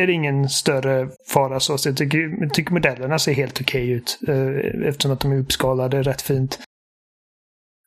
är 0.00 0.06
det 0.06 0.12
ingen 0.12 0.48
större 0.48 1.08
fara. 1.28 1.60
Så 1.60 1.76
jag 1.88 1.96
tycker, 1.96 2.36
jag 2.40 2.54
tycker 2.54 2.72
modellerna 2.72 3.18
ser 3.18 3.32
helt 3.32 3.60
okej 3.60 3.90
ut. 3.90 4.18
eh, 4.28 4.88
eftersom 4.88 5.10
att 5.12 5.20
de 5.20 5.32
är 5.32 5.36
uppskalade 5.38 6.02
rätt 6.02 6.22
fint. 6.22 6.58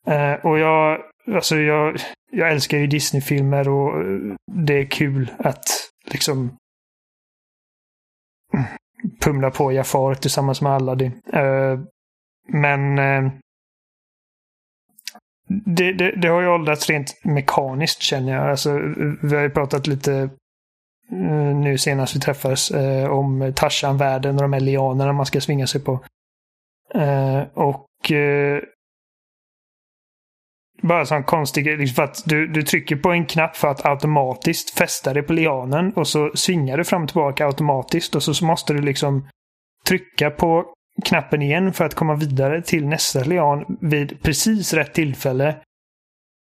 Eh, 0.07 0.33
och 0.33 0.59
jag, 0.59 1.00
alltså 1.31 1.57
jag, 1.57 1.97
jag 2.31 2.51
älskar 2.51 2.77
ju 2.77 2.88
Disney-filmer 2.88 3.69
och 3.69 4.01
eh, 4.01 4.35
det 4.51 4.73
är 4.79 4.85
kul 4.85 5.31
att 5.38 5.63
liksom 6.12 6.39
mm, 8.53 8.65
pumla 9.21 9.51
på 9.51 9.71
Jafar 9.71 10.15
tillsammans 10.15 10.62
med 10.62 10.71
Aladdin. 10.71 11.21
Eh, 11.33 11.79
men 12.47 12.97
eh, 13.00 13.31
det, 15.65 15.93
det, 15.93 16.12
det 16.12 16.27
har 16.27 16.41
ju 16.41 16.48
åldrats 16.48 16.89
rent 16.89 17.19
mekaniskt 17.24 18.01
känner 18.01 18.33
jag. 18.33 18.50
Alltså, 18.50 18.79
vi 19.22 19.36
har 19.36 19.43
ju 19.43 19.50
pratat 19.50 19.88
lite 19.88 20.13
eh, 21.12 21.55
nu 21.55 21.77
senast 21.77 22.15
vi 22.15 22.19
träffades 22.19 22.72
eh, 22.72 23.10
om 23.10 23.53
Tarzan-världen 23.55 24.36
och 24.36 24.41
de 24.41 24.53
här 24.53 24.60
lianerna 24.60 25.13
man 25.13 25.25
ska 25.25 25.41
svinga 25.41 25.67
sig 25.67 25.83
på. 25.83 26.00
Eh, 26.93 27.41
och 27.53 28.12
eh, 28.12 28.60
bara 30.81 31.00
en 31.00 31.07
sån 31.07 31.24
konstig 31.24 31.65
grej, 31.65 31.77
liksom 31.77 31.95
för 31.95 32.03
att 32.03 32.24
du, 32.25 32.48
du 32.48 32.63
trycker 32.63 32.95
på 32.95 33.12
en 33.12 33.25
knapp 33.25 33.55
för 33.55 33.67
att 33.67 33.86
automatiskt 33.86 34.69
fästa 34.77 35.13
dig 35.13 35.24
på 35.24 35.33
lianen 35.33 35.93
och 35.93 36.07
så 36.07 36.31
svingar 36.33 36.77
du 36.77 36.83
fram 36.83 37.03
och 37.03 37.07
tillbaka 37.07 37.45
automatiskt 37.45 38.15
och 38.15 38.24
så, 38.24 38.33
så 38.33 38.45
måste 38.45 38.74
du 38.74 38.81
liksom 38.81 39.27
trycka 39.88 40.29
på 40.31 40.74
knappen 41.05 41.41
igen 41.41 41.73
för 41.73 41.85
att 41.85 41.95
komma 41.95 42.15
vidare 42.15 42.62
till 42.62 42.88
nästa 42.88 43.23
lian 43.23 43.77
vid 43.81 44.21
precis 44.21 44.73
rätt 44.73 44.93
tillfälle. 44.93 45.47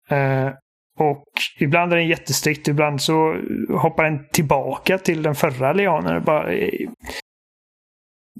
Eh, 0.09 0.51
och 0.99 1.25
ibland 1.59 1.93
är 1.93 1.97
den 1.97 2.07
jättestrikt, 2.07 2.67
ibland 2.67 3.01
så 3.01 3.35
hoppar 3.69 4.03
den 4.03 4.27
tillbaka 4.31 4.97
till 4.97 5.23
den 5.23 5.35
förra 5.35 5.73
lianen. 5.73 6.23
Bara, 6.23 6.53
eh, 6.53 6.89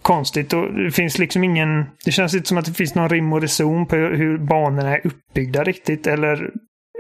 konstigt 0.02 0.54
och 0.54 0.74
det 0.74 0.92
finns 0.92 1.18
liksom 1.18 1.44
ingen... 1.44 1.86
Det 2.06 2.12
känns 2.12 2.34
inte 2.34 2.48
som 2.48 2.58
att 2.58 2.66
det 2.66 2.74
finns 2.74 2.96
någon 2.96 3.10
rim 3.10 3.34
och 3.34 3.42
reson 3.42 3.86
på 3.86 3.96
hur, 3.96 4.18
hur 4.18 4.38
banorna 4.38 4.98
är 4.98 5.08
uppbyggda 5.08 5.64
riktigt. 5.64 6.08
Eller, 6.08 6.52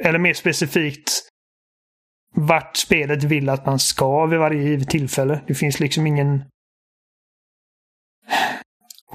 eller 0.04 0.20
mer 0.20 0.34
specifikt 0.34 1.12
vart 2.36 2.78
spelet 2.78 3.24
vill 3.24 3.50
att 3.50 3.66
man 3.66 3.80
ska 3.80 4.26
vid 4.26 4.40
varje 4.40 4.64
givet 4.64 4.90
tillfälle. 4.90 5.42
Det 5.48 5.56
finns 5.56 5.80
liksom 5.80 6.08
ingen 6.08 6.44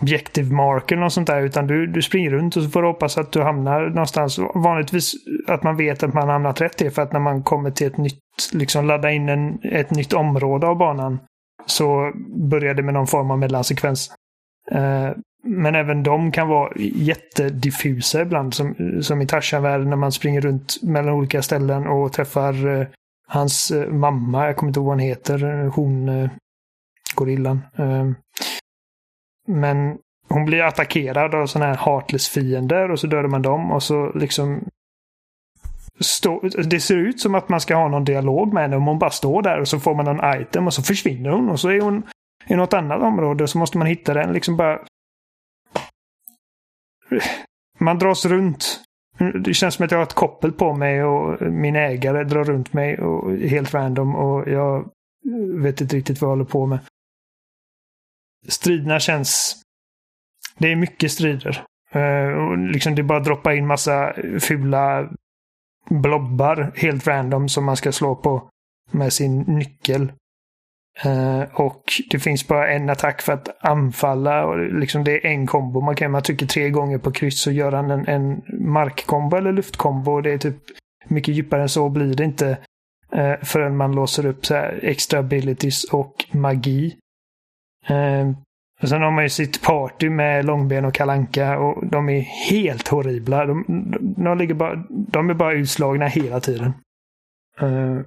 objective 0.00 0.54
marker 0.54 0.96
eller 0.96 1.04
något 1.04 1.12
sånt 1.12 1.26
där. 1.26 1.42
Utan 1.42 1.66
du, 1.66 1.86
du 1.86 2.02
springer 2.02 2.30
runt 2.30 2.56
och 2.56 2.62
så 2.62 2.70
får 2.70 2.82
du 2.82 2.88
hoppas 2.88 3.18
att 3.18 3.32
du 3.32 3.42
hamnar 3.42 3.88
någonstans. 3.88 4.38
Vanligtvis 4.54 5.14
att 5.46 5.62
man 5.62 5.76
vet 5.76 6.02
att 6.02 6.14
man 6.14 6.28
hamnat 6.28 6.60
rätt 6.60 6.82
är 6.82 6.90
för 6.90 7.02
att 7.02 7.12
när 7.12 7.20
man 7.20 7.42
kommer 7.42 7.70
till 7.70 7.86
ett 7.86 7.96
nytt, 7.96 8.18
liksom 8.52 8.86
ladda 8.86 9.10
in 9.10 9.28
en, 9.28 9.58
ett 9.62 9.90
nytt 9.90 10.12
område 10.12 10.66
av 10.66 10.76
banan 10.78 11.18
så 11.66 12.12
börjar 12.50 12.74
det 12.74 12.82
med 12.82 12.94
någon 12.94 13.06
form 13.06 13.30
av 13.30 13.38
mellansekvens. 13.38 14.10
Eh, 14.70 15.10
men 15.44 15.74
även 15.74 16.02
de 16.02 16.32
kan 16.32 16.48
vara 16.48 16.72
jättediffusa 16.76 18.22
ibland. 18.22 18.54
Som, 18.54 18.74
som 19.02 19.22
i 19.22 19.26
Tarzan-världen 19.26 19.90
när 19.90 19.96
man 19.96 20.12
springer 20.12 20.40
runt 20.40 20.82
mellan 20.82 21.14
olika 21.14 21.42
ställen 21.42 21.86
och 21.86 22.12
träffar 22.12 22.80
eh, 22.80 22.86
hans 23.28 23.70
eh, 23.70 23.88
mamma. 23.88 24.46
Jag 24.46 24.56
kommer 24.56 24.70
inte 24.70 24.80
ihåg 24.80 24.86
vad 24.86 24.96
hon 24.96 25.06
heter. 25.06 25.70
Hon, 25.74 26.08
eh, 26.08 26.30
gorillan. 27.14 27.60
Eh, 27.76 28.10
men 29.48 29.98
hon 30.28 30.44
blir 30.44 30.62
attackerad 30.62 31.34
av 31.34 31.46
sådana 31.46 31.74
här 31.74 31.84
heartless 31.84 32.28
fiender 32.28 32.90
och 32.90 33.00
så 33.00 33.06
dödar 33.06 33.28
man 33.28 33.42
dem 33.42 33.72
och 33.72 33.82
så 33.82 34.12
liksom 34.12 34.64
stå, 36.00 36.40
det 36.40 36.80
ser 36.80 36.96
ut 36.96 37.20
som 37.20 37.34
att 37.34 37.48
man 37.48 37.60
ska 37.60 37.76
ha 37.76 37.88
någon 37.88 38.04
dialog 38.04 38.52
med 38.52 38.62
henne 38.62 38.76
om 38.76 38.86
hon 38.86 38.98
bara 38.98 39.10
står 39.10 39.42
där 39.42 39.60
och 39.60 39.68
så 39.68 39.80
får 39.80 39.94
man 39.94 40.04
någon 40.04 40.40
item 40.40 40.66
och 40.66 40.74
så 40.74 40.82
försvinner 40.82 41.30
hon 41.30 41.48
och 41.48 41.60
så 41.60 41.68
är 41.68 41.80
hon 41.80 42.02
i 42.46 42.56
något 42.56 42.74
annat 42.74 43.02
område 43.02 43.44
och 43.44 43.50
så 43.50 43.58
måste 43.58 43.78
man 43.78 43.86
hitta 43.86 44.14
den. 44.14 44.32
Liksom 44.32 44.56
bara... 44.56 44.78
Man 47.78 47.98
dras 47.98 48.26
runt. 48.26 48.80
Det 49.44 49.54
känns 49.54 49.74
som 49.74 49.84
att 49.84 49.90
jag 49.90 49.98
har 49.98 50.02
ett 50.02 50.14
koppel 50.14 50.52
på 50.52 50.74
mig 50.74 51.04
och 51.04 51.42
min 51.42 51.76
ägare 51.76 52.24
drar 52.24 52.44
runt 52.44 52.72
mig 52.72 52.98
och 52.98 53.36
helt 53.36 53.74
random 53.74 54.16
och 54.16 54.48
jag 54.48 54.90
vet 55.54 55.80
inte 55.80 55.96
riktigt 55.96 56.20
vad 56.20 56.28
jag 56.28 56.32
håller 56.32 56.44
på 56.44 56.66
med. 56.66 56.78
Striderna 58.48 59.00
känns... 59.00 59.62
Det 60.58 60.72
är 60.72 60.76
mycket 60.76 61.12
strider. 61.12 61.64
Uh, 61.96 62.32
och 62.32 62.58
liksom 62.58 62.94
det 62.94 63.02
bara 63.02 63.20
droppar 63.20 63.52
in 63.52 63.66
massa 63.66 64.14
fula 64.40 65.08
blobbar 65.90 66.72
helt 66.76 67.06
random 67.06 67.48
som 67.48 67.64
man 67.64 67.76
ska 67.76 67.92
slå 67.92 68.14
på 68.14 68.48
med 68.90 69.12
sin 69.12 69.40
nyckel. 69.40 70.12
Uh, 71.06 71.42
och 71.60 71.82
det 72.10 72.18
finns 72.18 72.48
bara 72.48 72.68
en 72.68 72.90
attack 72.90 73.22
för 73.22 73.32
att 73.32 73.64
anfalla. 73.64 74.44
Och 74.44 74.58
liksom 74.58 75.04
det 75.04 75.12
är 75.12 75.30
en 75.30 75.46
kombo. 75.46 75.80
Man 75.80 75.96
kan 75.96 76.10
man 76.10 76.22
trycker 76.22 76.46
tre 76.46 76.70
gånger 76.70 76.98
på 76.98 77.12
kryss 77.12 77.40
så 77.40 77.50
gör 77.50 77.72
han 77.72 77.90
en, 77.90 78.08
en 78.08 78.42
markkombo 78.72 79.36
eller 79.36 79.52
luftkombo. 79.52 80.20
Det 80.20 80.32
är 80.32 80.38
typ 80.38 80.56
mycket 81.06 81.34
djupare 81.34 81.62
än 81.62 81.68
så 81.68 81.88
blir 81.88 82.14
det 82.14 82.24
inte. 82.24 82.58
Uh, 83.16 83.34
förrän 83.42 83.76
man 83.76 83.94
låser 83.94 84.26
upp 84.26 84.46
så 84.46 84.54
extra 84.82 85.18
abilities 85.18 85.84
och 85.84 86.24
magi. 86.32 86.96
Uh, 87.90 88.34
och 88.82 88.88
sen 88.88 89.02
har 89.02 89.10
man 89.10 89.24
ju 89.24 89.30
sitt 89.30 89.62
party 89.62 90.10
med 90.10 90.44
Långben 90.44 90.84
och 90.84 90.94
Kalanka 90.94 91.58
och 91.58 91.86
de 91.86 92.08
är 92.08 92.20
helt 92.20 92.88
horribla. 92.88 93.46
De, 93.46 93.64
de, 93.68 94.14
de, 94.24 94.38
ligger 94.38 94.54
bara, 94.54 94.84
de 94.88 95.30
är 95.30 95.34
bara 95.34 95.52
utslagna 95.52 96.06
hela 96.06 96.40
tiden. 96.40 96.72
Uh, 97.62 98.00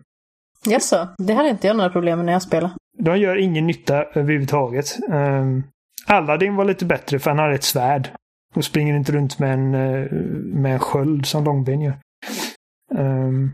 Jaså, 0.65 1.07
det 1.17 1.33
hade 1.33 1.50
inte 1.50 1.67
jag 1.67 1.77
några 1.77 1.89
problem 1.89 2.17
med 2.17 2.25
när 2.25 2.33
jag 2.33 2.41
spelade. 2.41 2.73
De 2.97 3.17
gör 3.17 3.35
ingen 3.35 3.67
nytta 3.67 4.03
överhuvudtaget. 4.03 4.85
Um, 5.09 5.63
Aladdin 6.07 6.55
var 6.55 6.65
lite 6.65 6.85
bättre 6.85 7.19
för 7.19 7.29
han 7.29 7.39
har 7.39 7.50
ett 7.50 7.63
svärd. 7.63 8.09
Och 8.55 8.65
springer 8.65 8.95
inte 8.95 9.11
runt 9.11 9.39
med 9.39 9.53
en, 9.53 9.75
uh, 9.75 10.11
med 10.55 10.73
en 10.73 10.79
sköld 10.79 11.25
som 11.25 11.43
Långben 11.43 11.81
gör. 11.81 11.97
Um, 12.95 13.51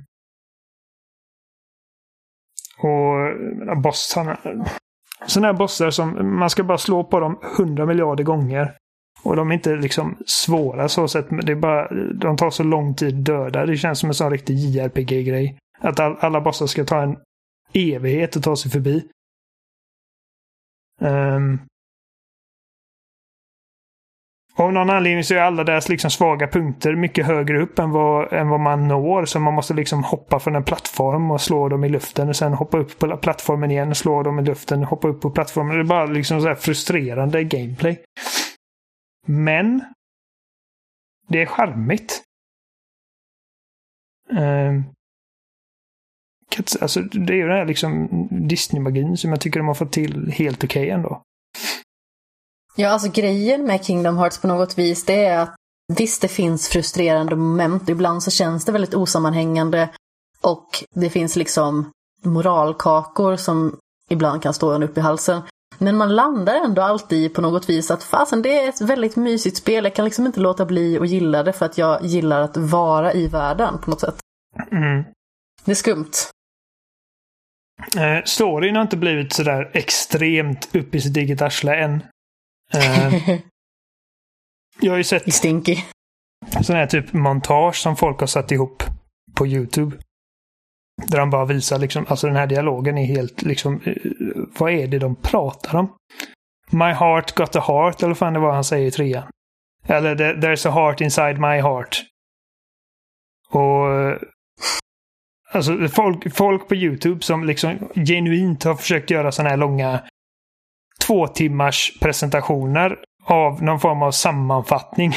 och 2.78 3.78
bossarna, 3.78 4.38
sådana 5.26 5.48
här 5.48 5.54
bossar 5.54 5.90
som 5.90 6.38
man 6.40 6.50
ska 6.50 6.64
bara 6.64 6.78
slå 6.78 7.04
på 7.04 7.20
dem 7.20 7.40
hundra 7.58 7.86
miljarder 7.86 8.24
gånger. 8.24 8.74
Och 9.24 9.36
de 9.36 9.50
är 9.50 9.54
inte 9.54 9.76
liksom 9.76 10.18
svåra 10.26 10.90
så 10.90 11.08
sätt. 11.08 11.26
Det 11.30 11.52
är 11.52 11.56
bara, 11.56 11.88
de 12.14 12.38
tar 12.38 12.50
så 12.50 12.64
lång 12.64 12.96
tid 12.96 13.16
döda. 13.16 13.66
Det 13.66 13.78
känns 13.78 14.00
som 14.00 14.10
en 14.10 14.16
sån 14.16 14.32
riktig 14.32 14.54
JRPG-grej. 14.54 15.58
Att 15.80 16.00
all, 16.00 16.18
alla 16.20 16.42
bossar 16.42 16.68
ska 16.68 16.86
ta 16.86 17.02
en 17.02 17.18
evighet 17.74 18.38
att 18.38 18.44
ta 18.44 18.56
sig 18.56 18.72
förbi. 18.72 19.04
Um, 21.02 21.60
av 24.64 24.74
någon 24.74 24.90
anledning 24.90 25.24
så 25.24 25.34
är 25.34 25.40
alla 25.40 25.64
deras 25.64 25.90
liksom 25.90 26.12
svaga 26.12 26.48
punkter 26.48 26.96
mycket 26.96 27.26
högre 27.26 27.62
upp 27.62 27.80
än 27.80 27.92
vad, 27.92 28.34
än 28.34 28.50
vad 28.50 28.60
man 28.60 28.88
når. 28.88 29.26
Så 29.26 29.40
man 29.40 29.54
måste 29.54 29.74
liksom 29.74 30.04
hoppa 30.04 30.40
från 30.40 30.56
en 30.56 30.64
plattform 30.64 31.32
och 31.32 31.42
slå 31.42 31.70
dem 31.70 31.84
i 31.84 31.90
luften. 31.90 32.30
Och 32.30 32.36
sen 32.36 32.54
hoppa 32.54 32.78
upp 32.78 33.00
på 33.00 33.18
plattformen 33.18 33.72
igen, 33.72 33.90
och 33.90 33.98
slå 33.98 34.24
dem 34.24 34.40
i 34.40 34.44
luften, 34.44 34.84
hoppa 34.84 35.08
upp 35.08 35.22
på 35.22 35.30
plattformen. 35.30 35.76
Det 35.76 35.82
är 35.82 35.84
bara 35.84 36.06
liksom 36.06 36.42
så 36.42 36.56
frustrerande 36.56 37.44
gameplay. 37.44 38.04
Men 39.26 39.84
det 41.28 41.42
är 41.42 41.46
charmigt. 41.46 42.24
Uh, 44.34 44.82
alltså, 46.82 47.02
det 47.02 47.34
är 47.34 47.38
ju 47.38 47.48
den 47.48 47.58
här 47.58 47.66
liksom 47.66 48.08
Disney-magin 48.32 49.18
som 49.18 49.30
jag 49.32 49.42
tycker 49.42 49.60
de 49.60 49.68
har 49.68 49.76
fått 49.76 49.92
till 49.92 50.32
helt 50.32 50.64
okej 50.64 50.82
okay 50.82 50.90
ändå. 50.90 51.22
Ja, 52.80 52.90
alltså 52.90 53.10
grejen 53.12 53.64
med 53.64 53.86
Kingdom 53.86 54.18
Hearts 54.18 54.42
på 54.42 54.48
något 54.48 54.78
vis 54.78 55.06
det 55.06 55.26
är 55.26 55.40
att 55.40 55.56
visst 55.94 56.22
det 56.22 56.28
finns 56.28 56.70
frustrerande 56.70 57.36
moment. 57.36 57.90
Ibland 57.90 58.24
så 58.24 58.32
känns 58.32 58.66
det 58.66 58.72
väldigt 58.72 58.94
osammanhängande 58.94 59.90
och 60.42 60.84
det 60.96 61.10
finns 61.10 61.36
liksom 61.36 61.92
moralkakor 62.24 63.36
som 63.36 63.78
ibland 64.10 64.44
kan 64.44 64.54
stå 64.54 64.72
en 64.72 64.84
upp 64.84 64.98
i 64.98 65.02
halsen. 65.02 65.42
Men 65.78 65.98
man 65.98 66.16
landar 66.16 66.56
ändå 66.56 66.82
alltid 66.82 67.34
på 67.34 67.42
något 67.42 67.70
vis 67.70 67.92
att 67.92 68.04
fasen 68.04 68.42
det 68.42 68.60
är 68.60 68.70
ett 68.70 68.82
väldigt 68.82 69.16
mysigt 69.16 69.58
spel. 69.58 69.84
Jag 69.84 69.96
kan 69.96 70.06
liksom 70.06 70.26
inte 70.26 70.40
låta 70.40 70.66
bli 70.66 71.00
att 71.00 71.10
gilla 71.10 71.44
det 71.44 71.54
för 71.54 71.66
att 71.66 71.78
jag 71.78 72.06
gillar 72.06 72.42
att 72.42 72.58
vara 72.58 73.14
i 73.14 73.28
världen 73.28 73.78
på 73.78 73.90
något 73.90 74.02
sätt. 74.02 74.16
Mm. 74.72 75.04
Det 75.66 75.72
är 75.72 75.76
skumt. 75.76 76.12
Eh, 77.98 78.24
storyn 78.26 78.76
har 78.76 78.82
inte 78.82 78.98
blivit 78.98 79.34
sådär 79.34 79.72
extremt 79.74 80.76
upp 80.76 80.96
i 80.96 81.02
sitt 81.02 81.18
eget 81.18 81.42
arsle 81.42 81.76
än. 81.76 82.04
Uh, 82.76 83.30
jag 84.82 84.92
har 84.92 84.98
ju 84.98 85.04
sett 85.04 85.34
Stinky. 85.34 85.78
sån 86.62 86.76
här 86.76 86.88
typ 86.88 87.14
montage 87.14 87.76
som 87.76 87.96
folk 87.96 88.20
har 88.20 88.28
satt 88.28 88.52
ihop 88.52 88.84
på 89.36 89.48
YouTube. 89.48 89.98
Där 91.08 91.20
de 91.20 91.30
bara 91.30 91.46
visar 91.46 91.80
liksom, 91.80 92.06
alltså 92.08 92.28
den 92.28 92.36
här 92.36 92.48
dialogen 92.48 92.98
är 92.98 93.06
helt 93.06 93.42
liksom, 93.42 93.82
uh, 93.88 93.96
vad 94.58 94.72
är 94.72 94.88
det 94.88 95.00
de 95.00 95.16
pratar 95.16 95.76
om? 95.76 95.96
My 96.72 96.92
heart 96.92 97.36
got 97.36 97.56
a 97.56 97.60
heart, 97.68 98.00
eller 98.00 98.10
vad 98.10 98.18
fan 98.18 98.34
det 98.34 98.40
var 98.40 98.54
han 98.54 98.64
säger 98.64 98.88
i 98.88 98.92
trean. 98.92 99.28
Eller 99.84 100.16
there's 100.16 100.68
a 100.68 100.72
heart 100.72 101.02
inside 101.02 101.40
my 101.40 101.62
heart. 101.62 102.04
Och 103.50 103.88
Alltså 105.52 105.88
folk, 105.88 106.36
folk 106.36 106.68
på 106.68 106.76
YouTube 106.76 107.22
som 107.22 107.44
liksom 107.44 107.90
genuint 107.96 108.64
har 108.64 108.76
försökt 108.76 109.12
göra 109.12 109.32
sådana 109.32 109.50
här 109.50 109.58
långa 109.58 110.00
två 111.08 111.28
timmars 111.28 112.00
presentationer 112.00 113.00
av 113.24 113.64
någon 113.64 113.80
form 113.80 114.04
av 114.04 114.12
sammanfattning. 114.12 115.14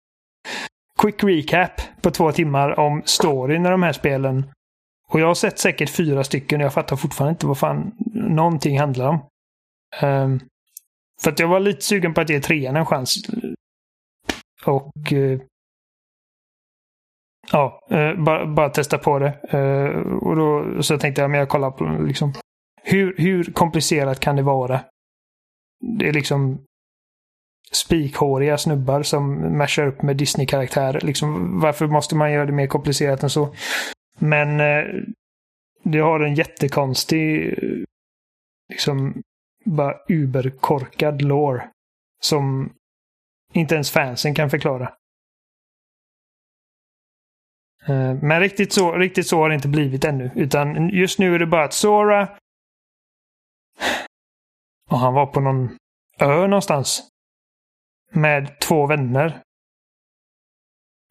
Quick 0.98 1.24
recap 1.24 1.80
på 2.02 2.10
två 2.10 2.32
timmar 2.32 2.80
om 2.80 3.02
storyn 3.04 3.66
i 3.66 3.68
de 3.68 3.82
här 3.82 3.92
spelen. 3.92 4.50
Och 5.08 5.20
jag 5.20 5.26
har 5.26 5.34
sett 5.34 5.58
säkert 5.58 5.90
fyra 5.90 6.24
stycken 6.24 6.60
och 6.60 6.64
jag 6.64 6.74
fattar 6.74 6.96
fortfarande 6.96 7.30
inte 7.30 7.46
vad 7.46 7.58
fan 7.58 7.92
någonting 8.14 8.78
handlar 8.78 9.06
om. 9.06 9.18
Um, 10.02 10.40
för 11.22 11.30
att 11.30 11.38
jag 11.38 11.48
var 11.48 11.60
lite 11.60 11.82
sugen 11.82 12.14
på 12.14 12.20
att 12.20 12.30
ge 12.30 12.40
trean 12.40 12.76
en 12.76 12.86
chans. 12.86 13.16
Och 14.64 15.12
uh, 15.12 15.40
ja, 17.52 17.80
eh, 17.90 17.98
uh, 17.98 18.24
bara, 18.24 18.46
bara 18.46 18.70
testa 18.70 18.98
på 18.98 19.18
det. 19.18 19.40
Uh, 19.54 20.16
och 20.16 20.36
då 20.36 20.82
så 20.82 20.98
tänkte 20.98 21.20
jag, 21.20 21.30
men 21.30 21.40
jag 21.40 21.48
kollar 21.48 21.70
på 21.70 21.84
liksom, 21.84 22.32
hur, 22.82 23.14
hur 23.18 23.44
komplicerat 23.44 24.20
kan 24.20 24.36
det 24.36 24.42
vara? 24.42 24.80
Det 25.80 26.08
är 26.08 26.12
liksom 26.12 26.64
spikhåriga 27.72 28.58
snubbar 28.58 29.02
som 29.02 29.56
mashar 29.58 29.86
upp 29.86 30.02
med 30.02 30.16
Disney-karaktärer. 30.16 31.00
Liksom, 31.00 31.60
varför 31.60 31.86
måste 31.86 32.16
man 32.16 32.32
göra 32.32 32.46
det 32.46 32.52
mer 32.52 32.66
komplicerat 32.66 33.22
än 33.22 33.30
så? 33.30 33.54
Men 34.18 34.60
eh, 34.60 34.84
det 35.82 35.98
har 35.98 36.20
en 36.20 36.34
jättekonstig, 36.34 37.54
liksom, 38.68 39.22
bara 39.64 39.96
uberkorkad 40.08 41.22
lore. 41.22 41.70
Som 42.22 42.72
inte 43.52 43.74
ens 43.74 43.90
fansen 43.90 44.34
kan 44.34 44.50
förklara. 44.50 44.92
Eh, 47.86 48.14
men 48.22 48.40
riktigt 48.40 48.72
så, 48.72 48.92
riktigt 48.96 49.26
så 49.26 49.38
har 49.38 49.48
det 49.48 49.54
inte 49.54 49.68
blivit 49.68 50.04
ännu. 50.04 50.30
Utan 50.34 50.88
just 50.88 51.18
nu 51.18 51.34
är 51.34 51.38
det 51.38 51.46
bara 51.46 51.64
att 51.64 51.72
Sora 51.72 52.28
och 54.90 54.98
han 54.98 55.14
var 55.14 55.26
på 55.26 55.40
någon 55.40 55.76
ö 56.18 56.46
någonstans. 56.46 57.08
Med 58.12 58.60
två 58.60 58.86
vänner. 58.86 59.42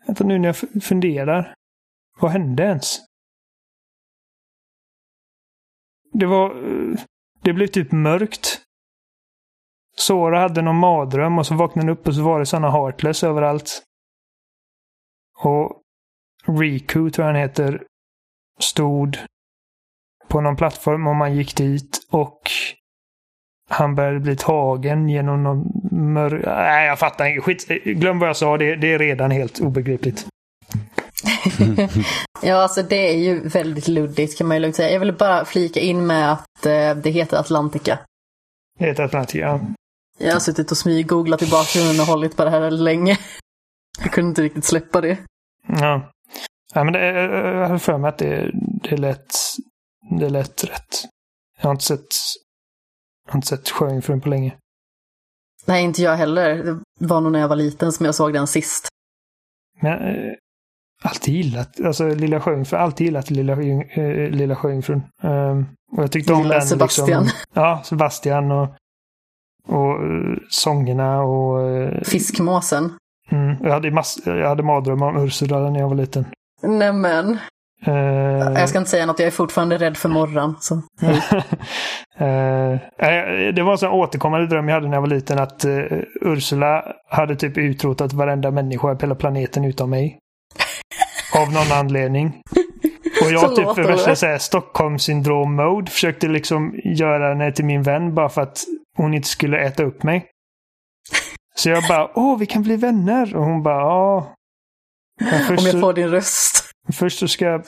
Vänta 0.07 0.23
nu 0.23 0.39
när 0.39 0.47
jag 0.47 0.83
funderar. 0.83 1.53
Vad 2.19 2.31
hände 2.31 2.63
ens? 2.63 2.99
Det 6.13 6.25
var... 6.25 6.49
Eh, 6.49 6.99
det 7.41 7.53
blev 7.53 7.67
typ 7.67 7.91
mörkt. 7.91 8.61
Sora 9.97 10.39
hade 10.39 10.61
någon 10.61 10.79
mardröm 10.79 11.37
och 11.37 11.45
så 11.45 11.55
vaknade 11.55 11.87
han 11.87 11.97
upp 11.97 12.07
och 12.07 12.15
så 12.15 12.23
var 12.23 12.39
det 12.39 12.45
sådana 12.45 12.71
heartless 12.71 13.23
överallt. 13.23 13.83
Och 15.43 15.81
Riku, 16.45 17.09
tror 17.09 17.27
jag 17.27 17.33
han 17.33 17.41
heter, 17.41 17.87
stod 18.59 19.17
på 20.27 20.41
någon 20.41 20.55
plattform 20.55 21.07
och 21.07 21.15
man 21.15 21.35
gick 21.35 21.57
dit 21.57 22.07
och 22.11 22.41
han 23.69 23.95
började 23.95 24.19
bli 24.19 24.35
tagen 24.35 25.09
genom 25.09 25.43
någon 25.43 25.71
mörk... 26.13 26.45
Nej, 26.45 26.87
jag 26.87 26.99
fattar 26.99 27.25
inte. 27.25 27.41
Skit. 27.41 27.67
Glöm 27.83 28.19
vad 28.19 28.29
jag 28.29 28.37
sa. 28.37 28.57
Det, 28.57 28.75
det 28.75 28.93
är 28.93 28.99
redan 28.99 29.31
helt 29.31 29.59
obegripligt. 29.59 30.27
ja, 32.41 32.55
alltså 32.55 32.83
det 32.83 33.09
är 33.09 33.17
ju 33.17 33.47
väldigt 33.47 33.87
luddigt 33.87 34.37
kan 34.37 34.47
man 34.47 34.57
ju 34.57 34.61
lugnt 34.61 34.75
säga. 34.75 34.91
Jag 34.91 34.99
vill 34.99 35.13
bara 35.13 35.45
flika 35.45 35.79
in 35.79 36.07
med 36.07 36.31
att 36.31 36.65
eh, 36.65 36.95
det 36.95 37.09
heter 37.09 37.37
Atlantica. 37.37 37.99
Det 38.79 38.85
heter 38.85 39.03
Atlantica, 39.03 39.45
ja. 39.45 39.59
Jag 40.17 40.33
har 40.33 40.39
suttit 40.39 40.71
och 40.71 40.77
smyggooglat 40.77 41.41
i 41.41 41.47
bakgrunden 41.51 41.99
och 41.99 42.05
hållit 42.05 42.37
på 42.37 42.43
det 42.43 42.49
här 42.49 42.71
länge. 42.71 43.17
Jag 44.03 44.11
kunde 44.11 44.29
inte 44.29 44.41
riktigt 44.41 44.65
släppa 44.65 45.01
det. 45.01 45.17
Ja. 45.67 46.11
ja 46.73 46.83
men 46.83 46.93
det, 46.93 47.05
jag 47.05 47.69
har 47.69 47.77
för 47.77 47.97
mig 47.97 48.09
att 48.09 48.17
det, 48.17 48.51
det, 48.53 48.91
är 48.91 48.97
lätt, 48.97 49.35
det 50.19 50.25
är 50.25 50.29
lätt 50.29 50.63
rätt. 50.63 51.05
Jag 51.57 51.63
har 51.63 51.71
inte 51.71 51.83
sett, 51.85 52.07
jag 53.29 53.33
har 53.33 53.37
inte 53.37 53.47
sett 53.47 53.69
Sjöjungfrun 53.69 54.21
på 54.21 54.29
länge. 54.29 54.55
Nej, 55.65 55.83
inte 55.83 56.01
jag 56.01 56.15
heller. 56.15 56.63
Det 56.99 57.07
var 57.07 57.21
nog 57.21 57.31
när 57.31 57.39
jag 57.39 57.47
var 57.47 57.55
liten 57.55 57.91
som 57.91 58.05
jag 58.05 58.15
såg 58.15 58.33
den 58.33 58.47
sist. 58.47 58.87
Men 59.81 60.01
äh, 60.01 60.33
alltid 61.03 61.33
gillat, 61.33 61.79
alltså 61.85 62.07
Lilla 62.07 62.39
Sjöjungfrun, 62.39 62.79
alltid 62.81 63.05
gillat 63.05 63.29
Lilla, 63.29 63.53
äh, 63.53 64.29
Lilla 64.31 64.55
Sjöjungfrun. 64.55 65.01
Um, 65.23 65.65
och 65.91 66.03
jag 66.03 66.11
tyckte 66.11 66.33
Lilla 66.33 66.43
om 66.43 66.49
den. 66.49 66.61
Sebastian. 66.61 67.23
Liksom, 67.23 67.39
ja, 67.53 67.81
Sebastian 67.85 68.51
och, 68.51 68.67
och 69.67 70.03
uh, 70.03 70.37
sångerna 70.49 71.21
och... 71.21 71.59
Uh, 71.59 72.01
Fiskmåsen. 72.01 72.93
Mm, 73.31 73.55
jag, 73.63 73.71
hade 73.71 73.91
mass, 73.91 74.19
jag 74.25 74.47
hade 74.47 74.63
mardrömmar 74.63 75.07
om 75.07 75.23
Ursula 75.25 75.69
när 75.69 75.79
jag 75.79 75.89
var 75.89 75.95
liten. 75.95 76.25
Nämen. 76.61 77.37
Uh, 77.87 77.93
jag 78.59 78.69
ska 78.69 78.77
inte 78.77 78.89
säga 78.89 79.05
något, 79.05 79.19
jag 79.19 79.27
är 79.27 79.31
fortfarande 79.31 79.77
rädd 79.77 79.97
för 79.97 80.09
morgon. 80.09 80.55
Så. 80.59 80.75
uh, 80.75 80.81
det 83.53 83.63
var 83.63 83.71
en 83.71 83.77
sån 83.77 83.91
återkommande 83.91 84.47
dröm 84.47 84.67
jag 84.67 84.75
hade 84.75 84.87
när 84.87 84.97
jag 84.97 85.01
var 85.01 85.07
liten 85.07 85.39
att 85.39 85.65
uh, 85.65 85.83
Ursula 86.21 86.85
hade 87.09 87.35
typ 87.35 87.57
utrotat 87.57 88.13
varenda 88.13 88.51
människa 88.51 88.95
på 88.95 89.05
hela 89.05 89.15
planeten 89.15 89.65
utom 89.65 89.89
mig. 89.89 90.17
Av 91.35 91.53
någon 91.53 91.71
anledning. 91.79 92.41
Och 93.25 93.31
jag 93.31 93.55
typ 93.55 93.75
för 93.75 93.83
värsta 93.83 94.39
Stockholmssyndrom-mode 94.39 95.91
försökte 95.91 96.27
liksom 96.27 96.79
göra 96.83 97.29
henne 97.29 97.51
till 97.51 97.65
min 97.65 97.83
vän 97.83 98.15
bara 98.15 98.29
för 98.29 98.41
att 98.41 98.63
hon 98.97 99.13
inte 99.13 99.27
skulle 99.27 99.59
äta 99.59 99.83
upp 99.83 100.03
mig. 100.03 100.25
Så 101.55 101.69
jag 101.69 101.83
bara, 101.87 102.11
åh, 102.15 102.37
vi 102.39 102.45
kan 102.45 102.63
bli 102.63 102.75
vänner. 102.75 103.35
Och 103.35 103.45
hon 103.45 103.63
bara, 103.63 103.81
ja. 103.81 104.35
Om 105.49 105.65
jag 105.65 105.79
får 105.79 105.93
din 105.93 106.09
röst. 106.09 106.68
Först 106.93 107.19
så 107.19 107.27
ska 107.27 107.45
jag 107.45 107.65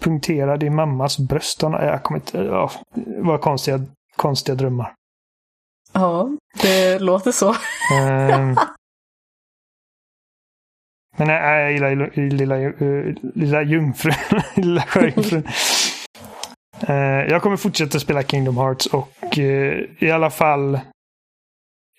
punktera 0.00 0.56
din 0.56 0.74
mammas 0.74 1.18
bröst. 1.18 1.62
Jag 1.62 2.02
kommer 2.02 2.20
inte... 2.20 2.38
Ja, 2.38 2.70
var 3.16 3.38
konstiga, 3.38 3.80
konstiga 4.16 4.54
drömmar. 4.54 4.94
Ja, 5.92 6.28
det 6.62 6.98
låter 6.98 7.32
så. 7.32 7.48
um, 7.48 7.54
men 11.16 11.26
nej, 11.26 11.62
jag 11.62 11.72
gillar 11.72 12.10
lilla, 12.16 12.56
lilla, 12.56 12.72
lilla 13.34 13.62
jungfrun. 13.62 14.14
lilla 14.54 14.82
sjöjungfrun. 14.82 15.44
uh, 16.88 17.30
jag 17.30 17.42
kommer 17.42 17.56
fortsätta 17.56 18.00
spela 18.00 18.22
Kingdom 18.22 18.56
Hearts 18.56 18.86
och 18.86 19.38
uh, 19.38 19.80
i 19.98 20.10
alla 20.10 20.30
fall 20.30 20.80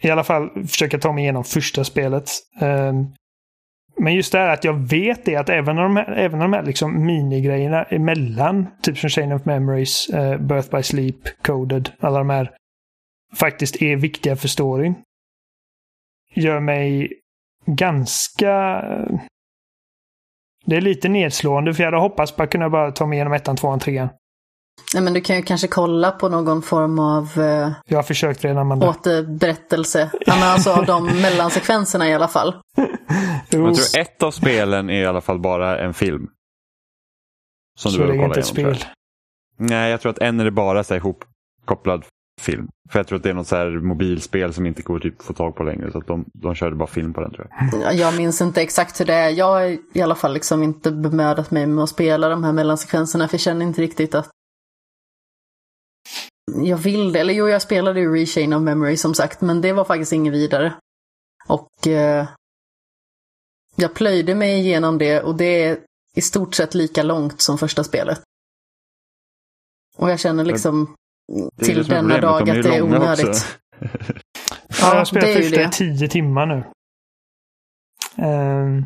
i 0.03 0.09
alla 0.09 0.23
fall 0.23 0.67
försöka 0.67 0.99
ta 0.99 1.11
mig 1.11 1.23
igenom 1.23 1.43
första 1.43 1.83
spelet. 1.83 2.29
Um, 2.61 3.13
men 3.97 4.13
just 4.13 4.31
det 4.31 4.37
här 4.37 4.53
att 4.53 4.63
jag 4.63 4.73
vet 4.73 5.25
det 5.25 5.35
att 5.35 5.49
även 5.49 5.75
de 5.75 5.95
här, 5.95 6.11
även 6.11 6.39
de 6.39 6.53
här 6.53 6.63
liksom 6.63 7.05
minigrejerna 7.05 7.83
emellan, 7.83 8.67
typ 8.81 8.97
som 8.97 9.09
Chain 9.09 9.31
of 9.31 9.45
Memories, 9.45 10.09
uh, 10.13 10.37
Birth 10.37 10.75
by 10.75 10.83
Sleep, 10.83 11.15
Coded, 11.41 11.91
alla 11.99 12.17
de 12.17 12.29
här 12.29 12.51
faktiskt 13.35 13.81
är 13.81 13.95
viktiga 13.95 14.35
för 14.35 14.47
storyn. 14.47 14.95
Gör 16.33 16.59
mig 16.59 17.13
ganska... 17.65 18.81
Eh, 18.81 19.19
det 20.65 20.75
är 20.75 20.81
lite 20.81 21.09
nedslående 21.09 21.73
för 21.73 21.83
jag 21.83 21.91
hade 21.91 22.01
hoppats 22.01 22.31
på 22.31 22.43
att 22.43 22.49
kunna 22.49 22.69
bara 22.69 22.91
ta 22.91 23.05
mig 23.05 23.15
igenom 23.15 23.33
ettan, 23.33 23.55
tvåan, 23.55 23.79
trean. 23.79 24.09
Nej, 24.93 25.03
men 25.03 25.13
du 25.13 25.21
kan 25.21 25.35
ju 25.35 25.41
kanske 25.41 25.67
kolla 25.67 26.11
på 26.11 26.29
någon 26.29 26.61
form 26.61 26.99
av 26.99 27.29
eh, 27.37 27.71
Jag 27.85 27.97
har 27.97 28.03
försökt 28.03 28.43
redan, 28.43 28.57
Amanda. 28.57 28.89
återberättelse. 28.89 30.11
Ja, 30.25 30.35
men 30.35 30.43
alltså 30.43 30.71
av 30.71 30.85
de 30.85 31.05
mellansekvenserna 31.21 32.09
i 32.09 32.13
alla 32.13 32.27
fall. 32.27 32.55
Jag 33.49 33.49
tror 33.49 33.71
ett 33.99 34.23
av 34.23 34.31
spelen 34.31 34.89
är 34.89 35.01
i 35.01 35.05
alla 35.05 35.21
fall 35.21 35.39
bara 35.39 35.79
en 35.79 35.93
film. 35.93 36.27
Som 37.79 37.91
Så 37.91 37.97
du 37.97 38.03
behöver 38.03 38.23
kolla 38.27 38.37
inte 38.39 38.59
igenom. 38.59 38.75
spel. 38.75 38.87
jag. 39.57 39.69
Nej, 39.69 39.91
jag 39.91 40.01
tror 40.01 40.09
att 40.11 40.19
en 40.19 40.39
är 40.39 40.45
det 40.45 40.51
bara 40.51 40.83
så 40.83 40.93
här 40.93 41.01
ihopkopplad 41.01 42.05
film. 42.41 42.67
För 42.89 42.99
jag 42.99 43.07
tror 43.07 43.17
att 43.17 43.23
det 43.23 43.29
är 43.29 43.33
något 43.33 43.47
så 43.47 43.55
här 43.55 43.69
mobilspel 43.71 44.53
som 44.53 44.65
inte 44.65 44.81
går 44.81 44.99
typ 44.99 45.21
få 45.21 45.33
tag 45.33 45.55
på 45.55 45.63
längre. 45.63 45.91
Så 45.91 45.97
att 45.97 46.07
de, 46.07 46.25
de 46.33 46.55
körde 46.55 46.75
bara 46.75 46.87
film 46.87 47.13
på 47.13 47.21
den 47.21 47.31
tror 47.31 47.47
jag. 47.83 47.95
Jag 47.95 48.17
minns 48.17 48.41
inte 48.41 48.61
exakt 48.61 48.99
hur 48.99 49.05
det 49.05 49.13
är. 49.13 49.29
Jag 49.29 49.45
har 49.45 49.77
i 49.93 50.01
alla 50.01 50.15
fall 50.15 50.33
liksom 50.33 50.63
inte 50.63 50.91
bemödat 50.91 51.51
mig 51.51 51.65
med 51.65 51.83
att 51.83 51.89
spela 51.89 52.29
de 52.29 52.43
här 52.43 52.51
mellansekvenserna. 52.51 53.27
För 53.27 53.33
jag 53.35 53.41
känner 53.41 53.65
inte 53.65 53.81
riktigt 53.81 54.15
att 54.15 54.29
jag 56.51 56.77
vill 56.77 57.13
det. 57.13 57.19
Eller 57.19 57.33
jo, 57.33 57.49
jag 57.49 57.61
spelade 57.61 57.99
ju 57.99 58.13
Rechain 58.13 58.53
of 58.53 58.61
Memory 58.61 58.97
som 58.97 59.13
sagt. 59.13 59.41
Men 59.41 59.61
det 59.61 59.73
var 59.73 59.85
faktiskt 59.85 60.13
inget 60.13 60.33
vidare. 60.33 60.73
Och 61.47 61.87
eh, 61.87 62.27
jag 63.75 63.93
plöjde 63.93 64.35
mig 64.35 64.59
igenom 64.59 64.97
det 64.97 65.21
och 65.21 65.35
det 65.35 65.63
är 65.63 65.79
i 66.15 66.21
stort 66.21 66.55
sett 66.55 66.73
lika 66.73 67.03
långt 67.03 67.41
som 67.41 67.57
första 67.57 67.83
spelet. 67.83 68.21
Och 69.97 70.11
jag 70.11 70.19
känner 70.19 70.45
liksom 70.45 70.95
Det 71.57 71.65
till 71.65 71.87
denna 71.87 72.17
dag 72.17 72.49
att 72.49 72.63
det 72.63 72.75
är 72.75 72.81
onödigt. 72.81 73.59
Ja, 73.79 73.87
Ja, 74.81 74.89
jag 74.89 74.95
har 74.95 75.05
spelat 75.05 75.51
det 75.51 75.63
i 75.63 75.69
tio 75.71 76.07
timmar 76.07 76.45
nu. 76.45 76.63
Ehm. 78.25 78.85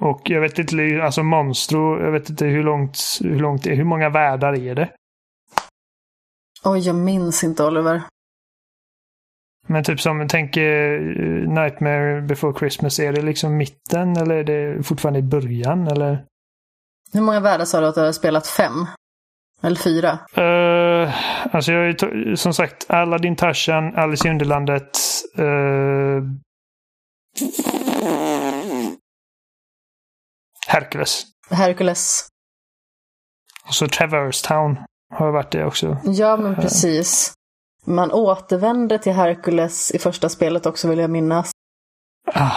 Och 0.00 0.20
jag 0.24 0.40
vet 0.40 0.58
inte, 0.58 1.00
alltså 1.02 1.22
Monstro, 1.22 2.04
jag 2.04 2.12
vet 2.12 2.30
inte 2.30 2.46
hur 2.46 2.62
långt, 2.62 2.98
hur 3.20 3.40
långt 3.40 3.66
är. 3.66 3.74
Hur 3.74 3.84
många 3.84 4.08
världar 4.08 4.54
är 4.54 4.74
det? 4.74 4.90
Oj, 6.64 6.80
jag 6.80 6.96
minns 6.96 7.44
inte 7.44 7.64
Oliver. 7.64 8.02
Men 9.66 9.84
typ 9.84 10.00
som, 10.00 10.28
tänk 10.28 10.56
eh, 10.56 11.00
Nightmare 11.48 12.20
before 12.22 12.58
Christmas, 12.58 12.98
är 12.98 13.12
det 13.12 13.22
liksom 13.22 13.56
mitten 13.56 14.16
eller 14.16 14.34
är 14.34 14.44
det 14.44 14.82
fortfarande 14.82 15.18
i 15.18 15.22
början 15.22 15.86
eller? 15.86 16.24
Hur 17.12 17.20
många 17.20 17.40
världar 17.40 17.64
sa 17.64 17.80
du 17.80 17.86
att 17.86 17.94
du 17.94 18.00
har 18.00 18.12
spelat? 18.12 18.46
Fem? 18.46 18.86
Eller 19.62 19.76
fyra? 19.76 20.18
Uh, 20.38 21.14
alltså 21.54 21.72
jag 21.72 21.94
to- 21.94 22.36
som 22.36 22.54
sagt 22.54 22.90
Aladdin, 22.90 23.36
Tarzan, 23.36 23.94
Alice 23.96 24.28
i 24.28 24.30
Underlandet. 24.30 24.98
Uh, 25.38 26.22
Hercules. 30.74 31.24
Hercules. 31.50 32.26
Och 33.68 33.74
så 33.74 33.88
Traverse 33.88 34.48
Town 34.48 34.78
har 35.14 35.32
varit 35.32 35.52
det 35.52 35.64
också. 35.64 35.96
Ja, 36.04 36.36
men 36.36 36.54
precis. 36.54 37.32
Man 37.84 38.12
återvände 38.12 38.98
till 38.98 39.12
Hercules 39.12 39.90
i 39.90 39.98
första 39.98 40.28
spelet 40.28 40.66
också 40.66 40.88
vill 40.88 40.98
jag 40.98 41.10
minnas. 41.10 41.50
Ah, 42.34 42.52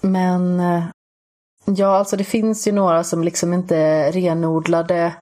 Men 0.00 0.60
eh, 0.60 0.84
ja, 1.64 1.96
alltså 1.96 2.16
det 2.16 2.24
finns 2.24 2.68
ju 2.68 2.72
några 2.72 3.04
som 3.04 3.24
liksom 3.24 3.52
inte 3.52 3.76
är 3.76 4.12
renodlade 4.12 5.16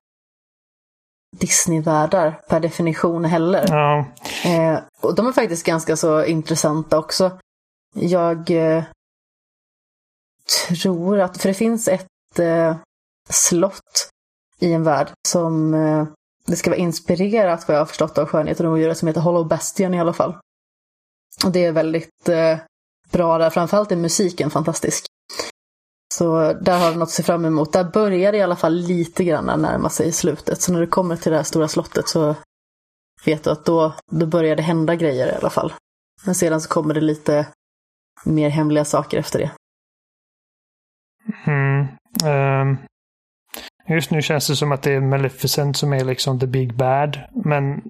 Disney-världar 1.37 2.41
per 2.49 2.61
definition 2.61 3.25
heller. 3.25 3.65
ja. 3.69 4.07
Eh, 4.45 4.79
och 5.03 5.15
de 5.15 5.27
är 5.27 5.33
faktiskt 5.33 5.67
ganska 5.67 5.97
så 5.97 6.25
intressanta 6.25 6.99
också. 6.99 7.39
Jag 7.95 8.51
eh, 8.51 8.85
tror 10.83 11.21
att, 11.21 11.43
för 11.43 11.49
det 11.49 11.55
finns 11.55 11.89
ett 11.89 12.39
eh, 12.39 12.77
slott 13.31 14.11
i 14.59 14.73
en 14.73 14.85
värld 14.85 15.11
som 15.29 15.75
eh, 15.75 16.07
det 16.47 16.57
ska 16.57 16.71
vara 16.71 16.81
inspirerat 16.81 17.69
vad 17.69 17.75
jag 17.75 17.81
har 17.81 17.87
förstått 17.87 18.19
av 18.19 18.27
Skönheten 18.27 18.67
och 18.67 18.73
odjuret 18.73 18.99
som 18.99 19.09
heter 19.09 19.21
Hollow 19.21 19.49
Bastion 19.49 19.95
i 19.95 20.01
alla 20.01 20.13
fall. 20.13 20.37
Och 21.45 21.53
det 21.53 21.65
är 21.65 21.73
väldigt 21.73 22.29
eh, 22.29 22.59
bra 23.11 23.39
där, 23.39 23.51
framförallt 23.51 23.93
är 23.93 23.97
musiken 23.97 24.51
fantastisk. 24.51 25.07
Så 26.15 26.53
där 26.53 26.79
har 26.79 26.91
du 26.91 26.97
något 26.97 27.09
att 27.09 27.11
se 27.11 27.23
fram 27.23 27.45
emot. 27.45 27.73
Där 27.73 27.85
börjar 27.85 28.33
det 28.33 28.39
i 28.39 28.43
alla 28.43 28.57
fall 28.57 28.75
lite 28.75 29.25
grann 29.25 29.63
närma 29.63 29.91
sig 29.91 30.13
slutet. 30.13 30.63
Så 30.63 30.73
när 30.73 30.81
du 30.81 30.87
kommer 30.87 31.17
till 31.17 31.31
det 31.31 31.37
här 31.37 31.45
stora 31.45 31.69
slottet 31.69 32.09
så 32.09 32.35
vet 33.25 33.45
du 33.45 33.51
att 33.51 33.65
då, 33.65 33.95
då 34.11 34.27
börjar 34.27 34.57
det 34.57 34.63
hända 34.63 34.95
grejer 34.95 35.33
i 35.33 35.35
alla 35.35 35.51
fall. 35.51 35.73
Men 36.25 36.35
sedan 36.35 36.61
så 36.61 36.69
kommer 36.69 36.95
det 36.95 37.01
lite 37.01 37.47
mer 38.25 38.49
hemliga 38.49 38.85
saker 38.85 39.19
efter 39.19 39.39
det. 39.39 39.51
Mm. 41.47 41.87
Ehm, 42.25 42.77
just 43.89 44.11
nu 44.11 44.23
känns 44.23 44.47
det 44.47 44.57
som 44.57 44.73
att 44.73 44.83
det 44.83 44.93
är 44.93 45.01
Maleficent 45.01 45.77
som 45.77 45.93
är 45.93 46.05
liksom 46.05 46.41
the 46.41 46.47
big 46.47 46.75
bad. 46.77 47.19
Men 47.45 47.83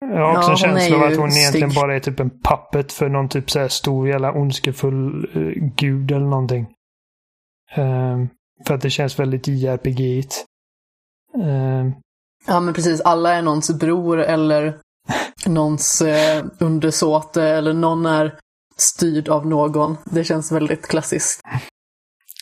jag 0.00 0.26
har 0.26 0.38
också 0.38 0.48
Ja, 0.48 0.50
en 0.50 0.56
känsla 0.56 0.96
av 0.96 1.02
att 1.02 1.16
hon 1.16 1.30
egentligen 1.32 1.70
stygg. 1.70 1.82
bara 1.82 1.96
är 1.96 2.00
typ 2.00 2.20
en 2.20 2.30
puppet 2.30 2.92
för 2.92 3.08
någon 3.08 3.28
typ 3.28 3.50
så 3.50 3.58
här 3.58 3.68
stor 3.68 4.08
jävla 4.08 4.32
ondskefull 4.32 5.28
eh, 5.34 5.64
gud 5.76 6.10
eller 6.10 6.26
någonting. 6.26 6.66
Ehm, 7.74 8.28
för 8.66 8.74
att 8.74 8.80
det 8.80 8.90
känns 8.90 9.18
väldigt 9.18 9.48
JRPG-igt. 9.48 10.44
Ehm, 11.42 11.92
Ja 12.46 12.60
men 12.60 12.74
precis, 12.74 13.00
alla 13.00 13.34
är 13.34 13.42
någons 13.42 13.78
bror 13.78 14.20
eller 14.20 14.78
någons 15.46 16.02
eh, 16.02 16.44
undersåte 16.58 17.42
eller 17.44 17.72
någon 17.74 18.06
är 18.06 18.38
styrd 18.76 19.28
av 19.28 19.46
någon. 19.46 19.96
Det 20.04 20.24
känns 20.24 20.52
väldigt 20.52 20.86
klassiskt. 20.88 21.40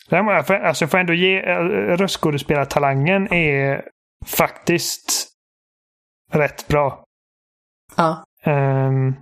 Däremot, 0.09 0.33
jag 0.33 0.47
får- 0.47 0.53
alltså 0.53 0.83
jag 0.83 0.91
får 0.91 0.97
ändå 0.97 1.13
ge 1.13 1.39
äh, 1.39 1.57
röstskådespelartalangen 1.97 3.33
är 3.33 3.89
faktiskt 4.25 5.27
rätt 6.31 6.67
bra. 6.67 7.03
Ja. 7.97 8.23
Um, 8.45 9.15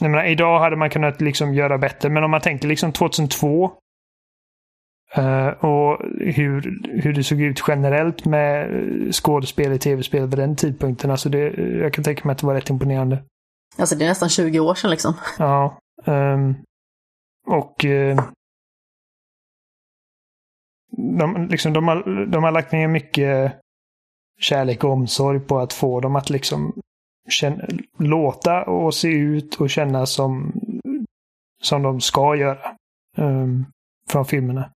jag 0.00 0.10
menar, 0.10 0.24
idag 0.24 0.58
hade 0.60 0.76
man 0.76 0.90
kunnat 0.90 1.20
liksom 1.20 1.54
göra 1.54 1.78
bättre, 1.78 2.08
men 2.08 2.24
om 2.24 2.30
man 2.30 2.40
tänker 2.40 2.68
liksom 2.68 2.92
2002 2.92 3.72
uh, 5.18 5.46
och 5.48 5.98
hur, 6.20 6.78
hur 7.02 7.12
det 7.12 7.24
såg 7.24 7.40
ut 7.40 7.62
generellt 7.68 8.24
med 8.24 8.68
skådespel 9.14 9.72
i 9.72 9.78
tv-spel 9.78 10.26
vid 10.26 10.38
den 10.38 10.56
tidpunkten. 10.56 11.10
Alltså 11.10 11.28
det, 11.28 11.38
jag 11.56 11.92
kan 11.94 12.04
tänka 12.04 12.24
mig 12.24 12.32
att 12.32 12.38
det 12.38 12.46
var 12.46 12.54
rätt 12.54 12.70
imponerande. 12.70 13.22
Alltså 13.78 13.96
det 13.96 14.04
är 14.04 14.08
nästan 14.08 14.28
20 14.28 14.60
år 14.60 14.74
sedan 14.74 14.90
liksom. 14.90 15.14
Ja. 15.38 15.78
Um, 16.06 16.56
och 17.46 17.84
uh, 17.84 18.20
de, 20.90 21.46
liksom, 21.50 21.72
de, 21.72 21.88
har, 21.88 22.26
de 22.26 22.44
har 22.44 22.52
lagt 22.52 22.72
ner 22.72 22.88
mycket 22.88 23.52
kärlek 24.40 24.84
och 24.84 24.90
omsorg 24.90 25.40
på 25.40 25.58
att 25.58 25.72
få 25.72 26.00
dem 26.00 26.16
att 26.16 26.30
liksom 26.30 26.72
känna, 27.28 27.64
låta 27.98 28.62
och 28.64 28.94
se 28.94 29.08
ut 29.08 29.54
och 29.54 29.70
känna 29.70 30.06
som, 30.06 30.52
som 31.62 31.82
de 31.82 32.00
ska 32.00 32.36
göra. 32.36 32.58
Um, 33.16 33.66
från 34.10 34.24
filmerna. 34.24 34.70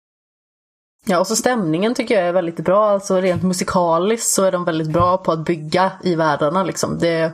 Ja, 1.07 1.19
och 1.21 1.27
så 1.27 1.37
stämningen 1.37 1.95
tycker 1.95 2.15
jag 2.15 2.29
är 2.29 2.33
väldigt 2.33 2.57
bra. 2.57 2.91
Alltså 2.91 3.21
rent 3.21 3.43
musikaliskt 3.43 4.27
så 4.27 4.45
är 4.45 4.53
de 4.53 4.65
väldigt 4.65 4.93
bra 4.93 5.19
på 5.19 5.33
att 5.33 5.45
bygga 5.45 5.93
i 6.03 6.15
världarna 6.15 6.65
liksom. 6.65 6.99
Det 6.99 7.33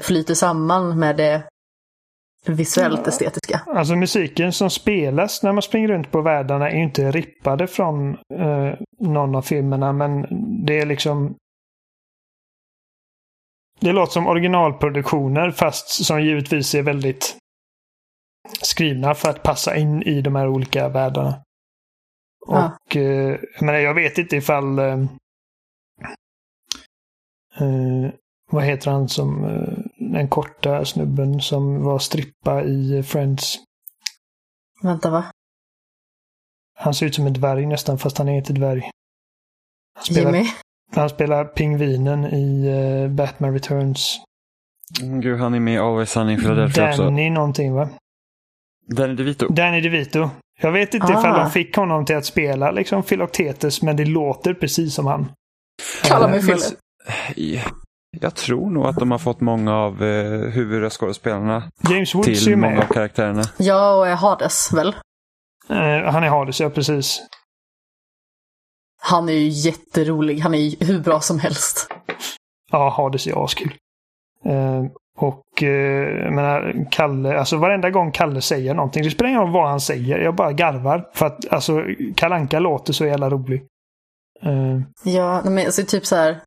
flyter 0.00 0.34
samman 0.34 0.98
med 0.98 1.16
det 1.16 1.42
visuellt 2.46 3.06
estetiska. 3.06 3.60
Alltså 3.66 3.96
musiken 3.96 4.52
som 4.52 4.70
spelas 4.70 5.42
när 5.42 5.52
man 5.52 5.62
springer 5.62 5.88
runt 5.88 6.10
på 6.10 6.20
världarna 6.20 6.70
är 6.70 6.76
ju 6.76 6.82
inte 6.82 7.10
rippade 7.10 7.66
från 7.66 8.10
eh, 8.14 8.74
någon 9.00 9.34
av 9.34 9.42
filmerna, 9.42 9.92
men 9.92 10.26
det 10.66 10.78
är 10.78 10.86
liksom 10.86 11.36
det 13.80 13.92
låter 13.92 14.12
som 14.12 14.26
originalproduktioner 14.26 15.50
fast 15.50 16.04
som 16.04 16.22
givetvis 16.22 16.74
är 16.74 16.82
väldigt 16.82 17.36
skrivna 18.62 19.14
för 19.14 19.30
att 19.30 19.42
passa 19.42 19.76
in 19.76 20.02
i 20.02 20.20
de 20.20 20.36
här 20.36 20.48
olika 20.48 20.88
världarna. 20.88 21.42
Ja. 22.46 22.76
Och 22.86 22.96
eh, 22.96 23.38
jag, 23.54 23.62
menar, 23.62 23.78
jag 23.78 23.94
vet 23.94 24.18
inte 24.18 24.36
ifall... 24.36 24.78
Eh, 24.78 24.98
eh, 27.60 28.10
vad 28.50 28.64
heter 28.64 28.90
han 28.90 29.08
som... 29.08 29.44
Eh, 29.44 29.78
den 30.16 30.28
korta 30.28 30.84
snubben 30.84 31.40
som 31.40 31.82
var 31.84 31.98
strippa 31.98 32.62
i 32.62 33.02
Friends. 33.02 33.58
Vänta, 34.82 35.10
va? 35.10 35.24
Han 36.78 36.94
ser 36.94 37.06
ut 37.06 37.14
som 37.14 37.26
en 37.26 37.32
dvärg 37.32 37.66
nästan, 37.66 37.98
fast 37.98 38.18
han 38.18 38.28
är 38.28 38.36
inte 38.36 38.52
dvärg. 38.52 38.90
Han 39.94 40.04
spelar, 40.04 40.32
Jimmy? 40.32 40.48
Han 40.92 41.08
spelar 41.08 41.44
pingvinen 41.44 42.24
i 42.24 42.68
uh, 42.68 43.10
Batman 43.10 43.52
Returns. 43.52 44.20
Mm, 45.02 45.20
gud, 45.20 45.40
han 45.40 45.54
är 45.54 45.60
med 45.60 45.74
i 45.74 45.78
Always 45.78 46.10
Sunny 46.10 46.32
in 46.32 46.38
Philadelphia 46.38 46.82
Danny 46.82 46.92
också. 46.92 47.02
Danny 47.02 47.30
någonting 47.30 47.74
va? 47.74 47.88
Danny 48.86 49.14
DeVito. 49.14 49.48
Danny 49.48 49.80
DeVito. 49.80 50.30
Jag 50.60 50.72
vet 50.72 50.94
inte 50.94 51.06
ah. 51.06 51.18
ifall 51.18 51.38
de 51.38 51.50
fick 51.50 51.76
honom 51.76 52.04
till 52.04 52.16
att 52.16 52.24
spela 52.24 52.70
liksom 52.70 53.02
Philoctetes, 53.02 53.82
men 53.82 53.96
det 53.96 54.04
låter 54.04 54.54
precis 54.54 54.94
som 54.94 55.06
han. 55.06 55.32
Kalla 56.04 56.28
mig 56.28 56.40
Philip. 56.40 56.78
Jag 58.20 58.34
tror 58.34 58.70
nog 58.70 58.86
att 58.86 58.96
de 58.96 59.10
har 59.10 59.18
fått 59.18 59.40
många 59.40 59.74
av 59.74 60.02
eh, 60.02 60.40
huvudskådespelarna 60.50 61.62
James 61.90 62.14
Woods 62.14 62.44
till 62.44 62.56
många 62.56 62.82
av 62.82 62.86
karaktärerna. 62.92 63.42
Ja, 63.56 63.94
och 63.94 64.06
Hades 64.06 64.72
väl? 64.72 64.88
Eh, 65.68 66.12
han 66.12 66.24
är 66.24 66.28
Hades, 66.28 66.60
ja 66.60 66.70
precis. 66.70 67.22
Han 69.00 69.28
är 69.28 69.32
ju 69.32 69.48
jätterolig. 69.48 70.38
Han 70.38 70.54
är 70.54 70.58
ju 70.58 70.86
hur 70.86 71.00
bra 71.00 71.20
som 71.20 71.38
helst. 71.38 71.88
Ja, 72.70 72.88
Hades 72.88 73.26
är 73.26 73.44
askul. 73.44 73.74
Eh, 74.44 74.84
och 75.18 75.62
eh, 75.62 75.68
jag 76.24 76.32
menar, 76.32 76.86
Kalle, 76.90 77.38
alltså 77.38 77.56
varenda 77.56 77.90
gång 77.90 78.12
Kalle 78.12 78.40
säger 78.40 78.74
någonting, 78.74 79.02
det 79.02 79.10
spelar 79.10 79.30
ingen 79.30 79.42
roll 79.42 79.52
vad 79.52 79.68
han 79.68 79.80
säger, 79.80 80.18
jag 80.18 80.34
bara 80.34 80.52
garvar. 80.52 81.10
För 81.14 81.26
att 81.26 81.52
alltså, 81.52 81.84
Kalanka 82.16 82.58
låter 82.58 82.92
så 82.92 83.06
jävla 83.06 83.30
rolig. 83.30 83.62
Eh. 84.42 84.80
Ja, 85.12 85.42
men 85.44 85.66
alltså 85.66 85.82
typ 85.82 86.06
så 86.06 86.16
här. 86.16 86.40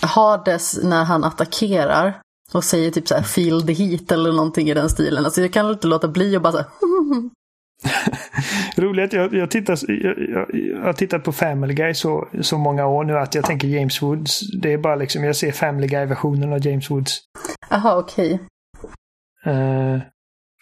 Hades 0.00 0.82
när 0.82 1.04
han 1.04 1.24
attackerar 1.24 2.20
och 2.52 2.64
säger 2.64 2.90
typ 2.90 3.08
så 3.08 3.14
här 3.14 3.22
feel 3.22 3.66
the 3.66 3.72
heat 3.72 4.12
eller 4.12 4.32
någonting 4.32 4.70
i 4.70 4.74
den 4.74 4.90
stilen. 4.90 5.24
Alltså 5.24 5.40
jag 5.40 5.52
kan 5.52 5.70
inte 5.70 5.86
låta 5.86 6.08
bli 6.08 6.36
och 6.36 6.42
bara 6.42 6.52
så 6.52 6.58
här, 6.58 6.66
Roligt, 8.76 9.12
jag, 9.12 9.34
jag, 9.34 9.50
tittar, 9.50 9.78
jag, 9.88 10.46
jag, 10.52 10.80
har 10.82 10.92
tittat 10.92 11.24
på 11.24 11.32
Family 11.32 11.74
Guy 11.74 11.94
så, 11.94 12.28
så 12.40 12.58
många 12.58 12.86
år 12.86 13.04
nu 13.04 13.18
att 13.18 13.34
jag 13.34 13.44
tänker 13.44 13.68
James 13.68 14.02
Woods. 14.02 14.40
Det 14.62 14.72
är 14.72 14.78
bara 14.78 14.96
liksom, 14.96 15.24
jag 15.24 15.36
ser 15.36 15.52
Family 15.52 15.86
Guy-versionen 15.86 16.52
av 16.52 16.66
James 16.66 16.90
Woods. 16.90 17.18
Jaha, 17.70 17.98
okej. 17.98 18.34
Okay. 18.34 19.54
Uh, 19.54 19.94
eh, 19.94 20.00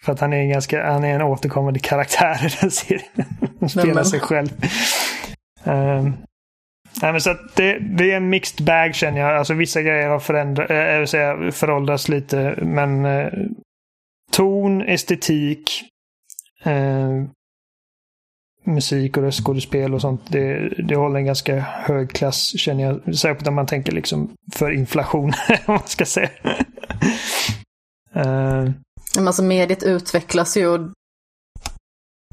för 0.03 0.11
att 0.11 0.19
han 0.19 0.33
är 0.33 0.37
en 0.37 0.49
ganska, 0.49 0.91
han 0.91 1.03
är 1.03 1.15
en 1.15 1.21
återkommande 1.21 1.79
karaktär 1.79 2.45
i 2.45 2.49
den 2.61 2.71
serien. 2.71 3.25
Han 3.59 3.69
spelar 3.69 4.03
sig 4.03 4.19
själv. 4.19 4.49
Uh, 5.67 6.09
nej, 7.01 7.11
men 7.11 7.21
så 7.21 7.29
att 7.29 7.55
det, 7.55 7.79
det, 7.79 8.11
är 8.11 8.17
en 8.17 8.29
mixed 8.29 8.65
bag 8.65 8.95
känner 8.95 9.19
jag. 9.19 9.37
Alltså 9.37 9.53
vissa 9.53 9.81
grejer 9.81 10.09
har 10.09 10.19
förändrat, 10.19 10.69
äh, 10.69 10.77
eh, 10.77 11.05
säga, 11.05 11.51
föråldrats 11.51 12.09
lite. 12.09 12.59
Men 12.61 13.05
äh, 13.05 13.33
ton, 14.31 14.81
estetik, 14.81 15.83
äh, 16.63 17.23
musik 18.63 19.17
och 19.17 19.23
röstskådespel 19.23 19.93
och 19.93 20.01
sånt, 20.01 20.21
det, 20.31 20.69
det 20.69 20.95
håller 20.95 21.19
en 21.19 21.25
ganska 21.25 21.59
hög 21.59 22.11
klass 22.11 22.59
känner 22.59 22.83
jag. 22.83 23.15
Särskilt 23.15 23.47
om 23.47 23.55
man 23.55 23.67
tänker 23.67 23.91
liksom 23.91 24.31
för 24.53 24.71
inflation, 24.71 25.33
om 25.49 25.73
man 25.73 25.87
ska 25.87 26.05
säga. 26.05 26.29
uh, 28.15 28.71
Men 29.15 29.27
alltså 29.27 29.43
mediet 29.43 29.83
utvecklas 29.83 30.57
ju 30.57 30.67
och 30.67 30.79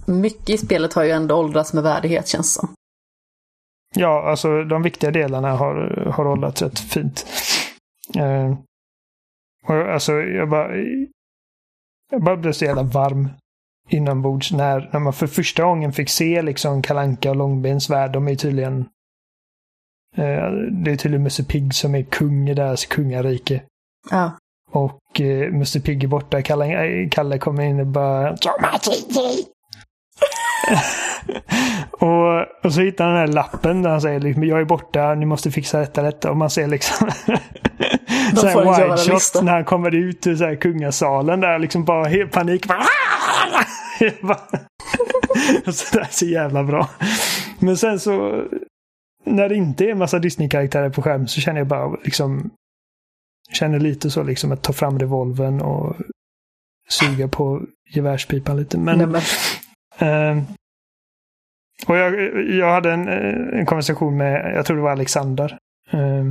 mycket 0.06 0.50
i 0.50 0.58
spelet 0.58 0.92
har 0.92 1.04
ju 1.04 1.10
ändå 1.10 1.34
åldrats 1.34 1.72
med 1.72 1.82
värdighet 1.82 2.28
känns 2.28 2.54
som. 2.54 2.74
Ja, 3.94 4.30
alltså 4.30 4.64
de 4.64 4.82
viktiga 4.82 5.10
delarna 5.10 5.50
har, 5.50 6.06
har 6.16 6.26
åldrats 6.26 6.62
rätt 6.62 6.78
fint. 6.78 7.26
Uh, 8.16 8.58
och 9.66 9.92
alltså 9.92 10.12
jag 10.12 10.48
bara, 10.48 10.76
jag 12.10 12.22
bara 12.22 12.36
blev 12.36 12.52
så 12.52 12.64
jävla 12.64 12.82
varm 12.82 13.28
inombords 13.88 14.52
när, 14.52 14.90
när 14.92 15.00
man 15.00 15.12
för 15.12 15.26
första 15.26 15.64
gången 15.64 15.92
fick 15.92 16.08
se 16.08 16.42
liksom 16.42 16.82
Kalanka 16.82 17.30
och 17.30 17.36
Långbens 17.36 17.90
värld. 17.90 18.12
De 18.12 18.28
är 18.28 18.34
tydligen 18.34 18.80
eh, 20.16 20.50
det 20.70 20.90
är 20.90 20.96
tydligen 20.96 21.22
Musse 21.22 21.44
Pigg 21.44 21.74
som 21.74 21.94
är 21.94 22.02
kung 22.02 22.48
i 22.48 22.54
deras 22.54 22.86
kungarike. 22.86 23.62
Ja. 24.10 24.32
Och 24.70 25.20
eh, 25.20 25.52
Musse 25.52 25.80
Pigg 25.80 26.04
är 26.04 26.08
borta. 26.08 26.42
Kalle, 26.42 26.86
eh, 26.86 27.08
Kalle 27.08 27.38
kommer 27.38 27.62
in 27.62 27.80
och 27.80 27.86
bara 27.86 28.36
och, 31.90 32.64
och 32.64 32.74
så 32.74 32.80
hittar 32.80 33.04
han 33.04 33.14
den 33.14 33.20
här 33.20 33.34
lappen 33.34 33.82
där 33.82 33.90
han 33.90 34.00
säger 34.00 34.20
liksom, 34.20 34.44
jag 34.44 34.60
är 34.60 34.64
borta, 34.64 35.14
ni 35.14 35.26
måste 35.26 35.50
fixa 35.50 35.78
detta, 35.78 36.02
detta. 36.02 36.30
Och 36.30 36.36
man 36.36 36.50
ser 36.50 36.66
liksom 36.66 37.10
så 38.36 38.46
här 38.46 38.60
wide 38.60 38.96
shot 38.96 39.42
när 39.42 39.52
han 39.52 39.64
kommer 39.64 39.94
ut 39.94 40.26
ur 40.26 40.36
så 40.36 40.44
här 40.44 40.54
kungasalen 40.54 41.40
där 41.40 41.58
liksom 41.58 41.84
bara 41.84 42.08
helt 42.08 42.32
panik. 42.32 42.66
Bara, 44.22 44.38
så 45.72 45.98
det 45.98 46.00
är 46.00 46.08
så 46.10 46.24
jävla 46.24 46.64
bra. 46.64 46.88
Men 47.58 47.76
sen 47.76 48.00
så 48.00 48.44
när 49.24 49.48
det 49.48 49.54
inte 49.54 49.84
är 49.84 49.88
en 49.88 49.98
massa 49.98 50.18
Disney-karaktärer 50.18 50.90
på 50.90 51.02
skärm 51.02 51.28
så 51.28 51.40
känner 51.40 51.60
jag 51.60 51.66
bara 51.66 51.96
liksom 52.04 52.50
känner 53.52 53.80
lite 53.80 54.10
så 54.10 54.22
liksom 54.22 54.52
att 54.52 54.62
ta 54.62 54.72
fram 54.72 54.98
revolven 54.98 55.60
och 55.60 55.96
suga 56.88 57.28
på 57.28 57.62
gevärspipan 57.94 58.56
lite. 58.56 58.78
Men, 58.78 58.98
Nej, 58.98 59.06
men. 59.06 59.22
Eh, 60.00 60.42
och 61.86 61.96
jag, 61.96 62.42
jag 62.50 62.72
hade 62.72 62.92
en, 62.92 63.08
en 63.08 63.66
konversation 63.66 64.16
med, 64.16 64.54
jag 64.54 64.66
tror 64.66 64.76
det 64.76 64.82
var 64.82 64.90
Alexander. 64.90 65.58
Eh, 65.90 66.24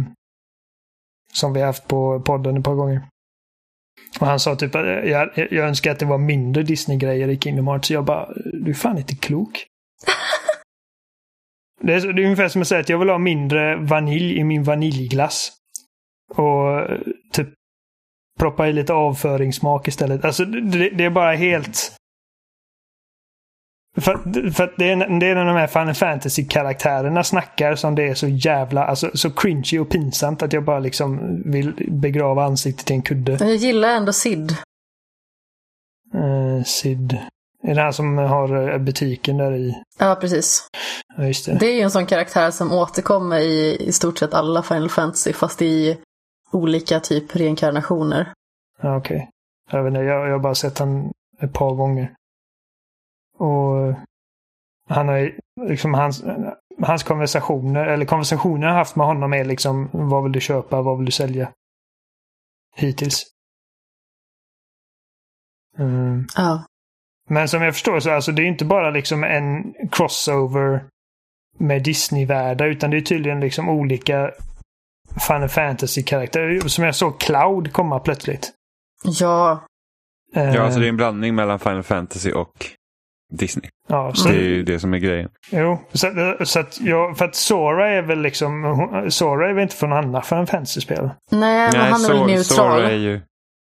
som 1.33 1.53
vi 1.53 1.59
har 1.59 1.67
haft 1.67 1.87
på 1.87 2.19
podden 2.19 2.57
ett 2.57 2.63
par 2.63 2.75
gånger. 2.75 3.01
Och 4.19 4.27
han 4.27 4.39
sa 4.39 4.55
typ 4.55 4.75
att 4.75 4.85
jag, 4.85 5.29
jag 5.35 5.67
önskar 5.67 5.91
att 5.91 5.99
det 5.99 6.05
var 6.05 6.17
mindre 6.17 6.63
Disney-grejer 6.63 7.27
i 7.27 7.39
Kingdom 7.39 7.67
Hearts. 7.67 7.91
Jag 7.91 8.05
bara, 8.05 8.29
du 8.53 8.69
är 8.69 8.75
fan 8.75 8.97
inte 8.97 9.15
klok. 9.15 9.65
det, 11.81 11.93
är, 11.93 12.13
det 12.13 12.21
är 12.21 12.25
ungefär 12.25 12.49
som 12.49 12.61
att 12.61 12.67
säga 12.67 12.81
att 12.81 12.89
jag 12.89 12.97
vill 12.97 13.09
ha 13.09 13.17
mindre 13.17 13.75
vanilj 13.75 14.37
i 14.37 14.43
min 14.43 14.63
vaniljglass. 14.63 15.51
Och 16.35 16.87
typ 17.31 17.49
proppa 18.39 18.67
i 18.67 18.73
lite 18.73 18.93
avföringssmak 18.93 19.87
istället. 19.87 20.25
Alltså 20.25 20.45
det, 20.45 20.89
det 20.89 21.05
är 21.05 21.09
bara 21.09 21.35
helt... 21.35 21.95
För, 23.97 24.51
för 24.51 24.73
det 24.77 24.91
är, 24.91 25.19
det 25.19 25.29
är 25.29 25.35
när 25.35 25.45
de 25.45 25.55
här 25.55 25.67
Final 25.67 25.93
Fantasy-karaktärerna 25.93 27.23
snackar 27.23 27.75
som 27.75 27.95
det 27.95 28.03
är 28.07 28.13
så 28.13 28.27
jävla, 28.27 28.85
alltså 28.85 29.11
så 29.13 29.31
cringy 29.31 29.79
och 29.79 29.89
pinsamt 29.89 30.43
att 30.43 30.53
jag 30.53 30.63
bara 30.63 30.79
liksom 30.79 31.41
vill 31.45 31.87
begrava 31.91 32.43
ansiktet 32.43 32.91
i 32.91 32.93
en 32.93 33.01
kudde. 33.01 33.37
Men 33.39 33.47
jag 33.47 33.57
gillar 33.57 33.89
ändå 33.89 34.13
Sid. 34.13 34.55
Uh, 36.15 36.63
Sid. 36.63 37.17
Är 37.63 37.75
det 37.75 37.81
han 37.81 37.93
som 37.93 38.17
har 38.17 38.71
eh, 38.71 38.77
butiken 38.77 39.37
där 39.37 39.55
i? 39.55 39.75
Ja, 39.99 40.17
precis. 40.21 40.67
Ja, 41.17 41.25
just 41.25 41.45
det. 41.45 41.57
det 41.59 41.65
är 41.65 41.75
ju 41.75 41.81
en 41.81 41.91
sån 41.91 42.05
karaktär 42.05 42.51
som 42.51 42.71
återkommer 42.71 43.39
i 43.39 43.77
i 43.87 43.91
stort 43.91 44.17
sett 44.17 44.33
alla 44.33 44.63
Final 44.63 44.89
Fantasy, 44.89 45.33
fast 45.33 45.61
i 45.61 45.97
olika 46.51 46.99
typ 46.99 47.35
reinkarnationer. 47.35 48.33
Ja, 48.81 48.97
Okej. 48.97 49.29
Jag, 49.71 49.83
vet 49.83 49.91
inte, 49.91 50.01
jag, 50.01 50.27
jag 50.27 50.31
har 50.31 50.39
bara 50.39 50.55
sett 50.55 50.79
han 50.79 51.11
ett 51.41 51.53
par 51.53 51.75
gånger. 51.75 52.13
Och 53.39 53.93
han 54.89 55.07
har 55.07 55.31
liksom 55.61 55.93
hans, 55.93 56.23
hans 56.81 57.03
konversationer, 57.03 57.85
eller 57.85 58.05
konversationer 58.05 58.67
jag 58.67 58.73
har 58.73 58.77
haft 58.77 58.95
med 58.95 59.07
honom 59.07 59.33
är 59.33 59.45
liksom 59.45 59.89
vad 59.91 60.23
vill 60.23 60.31
du 60.31 60.41
köpa, 60.41 60.81
vad 60.81 60.97
vill 60.97 61.05
du 61.05 61.11
sälja? 61.11 61.51
Hittills. 62.75 63.23
Mm. 65.77 66.27
Ja. 66.35 66.65
Men 67.29 67.49
som 67.49 67.61
jag 67.61 67.73
förstår 67.73 67.99
så 67.99 68.11
alltså 68.11 68.31
det 68.31 68.41
är 68.41 68.45
inte 68.45 68.65
bara 68.65 68.89
liksom 68.89 69.23
en 69.23 69.73
crossover 69.91 70.85
med 71.57 71.83
Disney-världar 71.83 72.67
utan 72.67 72.91
det 72.91 72.97
är 72.97 73.01
tydligen 73.01 73.39
liksom 73.39 73.69
olika 73.69 74.31
Final 75.27 75.49
Fantasy-karaktärer. 75.49 76.67
Som 76.67 76.83
jag 76.83 76.95
såg 76.95 77.19
Cloud 77.19 77.73
komma 77.73 77.99
plötsligt. 77.99 78.53
Ja, 79.03 79.65
Eh, 80.35 80.55
Ja, 80.55 80.61
alltså 80.61 80.79
det 80.79 80.85
är 80.85 80.89
en 80.89 80.97
blandning 80.97 81.35
mellan 81.35 81.59
Final 81.59 81.83
Fantasy 81.83 82.31
och 82.31 82.65
Disney. 83.33 83.69
ja, 83.87 84.13
så, 84.13 84.29
det 84.29 84.35
är 84.35 84.39
ju 84.43 84.63
det 84.63 84.79
som 84.79 84.93
är 84.93 84.97
grejen. 84.97 85.29
Jo, 85.51 85.79
så, 85.93 86.35
så 86.45 86.59
att 86.59 86.81
jag, 86.81 87.17
för 87.17 87.25
att 87.25 87.35
Sora 87.35 87.89
är 87.89 88.01
väl 88.01 88.21
liksom, 88.21 88.63
hon- 88.63 89.11
Sora 89.11 89.49
är 89.49 89.53
väl 89.53 89.63
inte 89.63 89.75
från 89.75 89.93
andra 89.93 90.21
Final 90.21 90.47
Fantasy-spel? 90.47 91.09
nej, 91.31 91.69
men 91.73 91.81
han 91.81 91.85
är 91.85 91.89
väl 91.91 91.99
Sora- 91.99 92.25
neutral. 92.27 92.43
Sora 92.43 92.89
är 92.91 92.95
ju, 92.97 93.21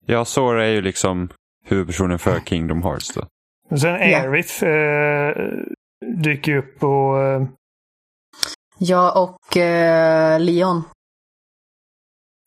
ja, 0.05 0.25
Sora 0.25 0.65
är 0.65 0.69
ju 0.71 0.81
liksom 0.81 1.29
huvudpersonen 1.65 2.19
för 2.19 2.39
Kingdom 2.39 2.83
Hearts 2.83 3.13
då. 3.13 3.21
Och 3.69 3.79
sen 3.79 3.89
Ja. 4.09 4.17
Aerith 4.21 4.63
eh, 4.63 5.33
dyker 6.23 6.51
ju 6.51 6.57
upp 6.59 6.83
och 6.83 7.21
eh, 7.23 7.43
Ja, 8.79 9.11
och 9.23 9.57
eh, 9.57 10.39
Leon. 10.39 10.83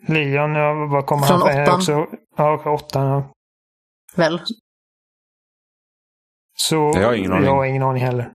Leon, 0.09 0.55
ja, 0.55 0.87
vad 0.91 1.07
kommer 1.07 1.27
Från 1.27 1.41
han 1.43 1.53
för? 1.53 1.63
åttan. 1.63 1.75
Också, 1.77 2.07
ja, 2.37 2.63
åttan. 2.71 3.07
Ja. 3.07 3.31
Väl? 4.17 4.41
Så 6.61 6.93
Jag 6.95 7.07
har 7.07 7.15
ingen 7.15 7.33
aning. 7.33 7.45
Jag 7.45 7.55
har 7.55 7.65
ingen 7.65 7.83
aning 7.83 8.03
heller. 8.03 8.33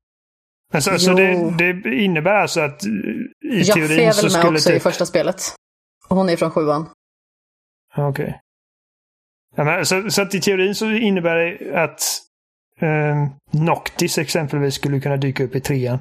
Men 0.73 0.81
så, 0.81 0.99
så 0.99 1.13
det, 1.13 1.73
det 1.73 1.95
innebär 1.95 2.35
alltså 2.35 2.61
att 2.61 2.85
i 2.85 2.89
Jaffe 3.43 3.73
teorin 3.73 4.07
är 4.07 4.11
så 4.11 4.21
väl 4.21 4.31
med 4.31 4.31
skulle 4.31 4.57
också 4.57 4.69
i 4.69 4.73
typ... 4.73 4.83
första 4.83 5.05
spelet. 5.05 5.41
Och 6.07 6.15
Hon 6.15 6.29
är 6.29 6.35
från 6.37 6.51
sjuan. 6.51 6.89
Okej. 7.97 8.39
Ja, 9.55 9.63
men 9.63 9.85
så, 9.85 10.09
så 10.09 10.21
att 10.21 10.35
i 10.35 10.41
teorin 10.41 10.75
så 10.75 10.91
innebär 10.91 11.35
det 11.35 11.83
att 11.83 12.01
eh, 12.79 13.27
Noctis 13.51 14.17
exempelvis 14.17 14.75
skulle 14.75 14.99
kunna 14.99 15.17
dyka 15.17 15.43
upp 15.43 15.55
i 15.55 15.61
trean. 15.61 15.99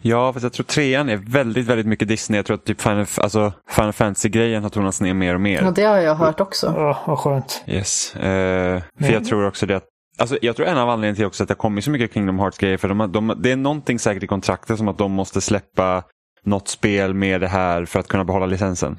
Ja, 0.00 0.32
fast 0.32 0.42
jag 0.42 0.52
tror 0.52 0.64
trean 0.64 1.08
är 1.08 1.16
väldigt, 1.16 1.66
väldigt 1.66 1.86
mycket 1.86 2.08
Disney. 2.08 2.38
Jag 2.38 2.46
tror 2.46 2.54
att 2.54 2.64
typ 2.64 2.80
Final, 2.80 3.06
alltså, 3.18 3.52
Final 3.70 3.92
Fantasy-grejen 3.92 4.62
har 4.62 4.70
tonats 4.70 5.00
ner 5.00 5.14
mer 5.14 5.34
och 5.34 5.40
mer. 5.40 5.62
Ja, 5.62 5.70
det 5.70 5.82
har 5.82 5.98
jag 5.98 6.14
hört 6.14 6.40
också. 6.40 6.66
Ja, 6.66 7.04
vad 7.06 7.18
skönt. 7.18 7.64
Yes. 7.66 8.16
Eh, 8.16 8.22
för 8.22 8.82
Men- 8.94 9.12
jag 9.12 9.24
tror 9.24 9.46
också 9.46 9.66
det 9.66 9.76
att 9.76 9.88
Alltså, 10.18 10.38
jag 10.42 10.56
tror 10.56 10.66
en 10.66 10.78
av 10.78 10.88
anledningarna 10.88 11.16
till 11.16 11.26
också 11.26 11.42
att 11.42 11.48
det 11.48 11.54
har 11.54 11.58
kommit 11.58 11.84
så 11.84 11.90
mycket 11.90 12.14
Kingdom 12.14 12.38
Hearts-grejer, 12.38 12.76
för 12.76 12.88
de, 12.88 13.12
de, 13.12 13.34
det 13.42 13.52
är 13.52 13.56
någonting 13.56 13.98
säkert 13.98 14.22
i 14.22 14.26
kontraktet 14.26 14.78
som 14.78 14.88
att 14.88 14.98
de 14.98 15.12
måste 15.12 15.40
släppa 15.40 16.04
något 16.42 16.68
spel 16.68 17.14
med 17.14 17.40
det 17.40 17.48
här 17.48 17.84
för 17.84 18.00
att 18.00 18.08
kunna 18.08 18.24
behålla 18.24 18.46
licensen. 18.46 18.98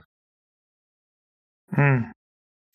Mm. 1.77 2.03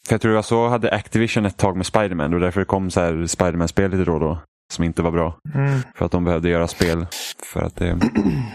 För 0.06 0.14
jag 0.14 0.20
tror 0.20 0.34
var 0.34 0.42
så 0.42 0.68
hade 0.68 0.90
Activision 0.90 1.46
ett 1.46 1.56
tag 1.56 1.76
med 1.76 1.86
Spiderman 1.86 2.34
och 2.34 2.40
därför 2.40 2.64
kom 2.64 2.90
så 2.90 3.28
Spiderman-spel 3.28 3.90
lite 3.90 4.04
då 4.04 4.14
och 4.14 4.20
då. 4.20 4.38
Som 4.72 4.84
inte 4.84 5.02
var 5.02 5.10
bra. 5.10 5.38
Mm. 5.54 5.80
För 5.94 6.04
att 6.04 6.12
de 6.12 6.24
behövde 6.24 6.48
göra 6.48 6.68
spel 6.68 7.06
för 7.42 7.60
att 7.60 7.76
det 7.76 7.86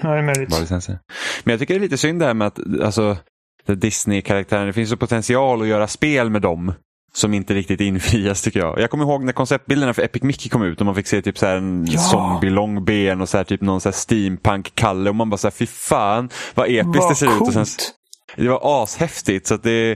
Ja, 0.03 0.09
det 0.09 0.21
var 0.21 0.59
licenser. 0.59 0.99
Men 1.43 1.51
jag 1.51 1.59
tycker 1.59 1.73
det 1.73 1.77
är 1.77 1.81
lite 1.81 1.97
synd 1.97 2.19
det 2.19 2.25
här 2.25 2.33
med 2.33 2.47
att 2.47 2.59
alltså, 2.83 3.17
det 3.65 3.75
Disney-karaktären, 3.75 4.67
det 4.67 4.73
finns 4.73 4.89
så 4.89 4.97
potential 4.97 5.61
att 5.61 5.67
göra 5.67 5.87
spel 5.87 6.29
med 6.29 6.41
dem 6.41 6.73
som 7.15 7.33
inte 7.33 7.53
riktigt 7.53 7.81
infrias 7.81 8.41
tycker 8.41 8.59
jag. 8.59 8.79
Jag 8.79 8.89
kommer 8.89 9.03
ihåg 9.03 9.23
när 9.23 9.33
konceptbilderna 9.33 9.93
för 9.93 10.01
Epic 10.01 10.23
Mickey 10.23 10.49
kom 10.49 10.63
ut 10.63 10.79
och 10.79 10.85
man 10.85 10.95
fick 10.95 11.07
se 11.07 11.21
typ 11.21 11.37
så 11.37 11.45
en 11.47 11.85
Ja. 11.89 11.99
zombie 11.99 12.49
långben 12.49 13.21
och 13.21 13.29
så 13.29 13.37
här 13.37 13.43
typ 13.43 13.61
någon 13.61 13.81
så 13.81 13.89
här 13.89 13.93
steampunk-kalle 13.93 15.09
och 15.09 15.15
man 15.15 15.29
bara 15.29 15.37
så 15.37 15.47
här 15.47 15.51
fy 15.51 15.65
fan 15.65 16.29
vad 16.55 16.67
episkt 16.67 16.85
Vad 16.99 17.11
det 17.11 17.15
ser 17.15 17.35
ut. 17.35 17.41
Och 17.41 17.53
sen, 17.53 17.65
coolt. 17.65 17.91
det 18.35 18.49
var 18.49 18.83
ashäftigt. 18.83 19.47
Så 19.47 19.57
det, 19.57 19.95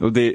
och 0.00 0.12
det, 0.12 0.34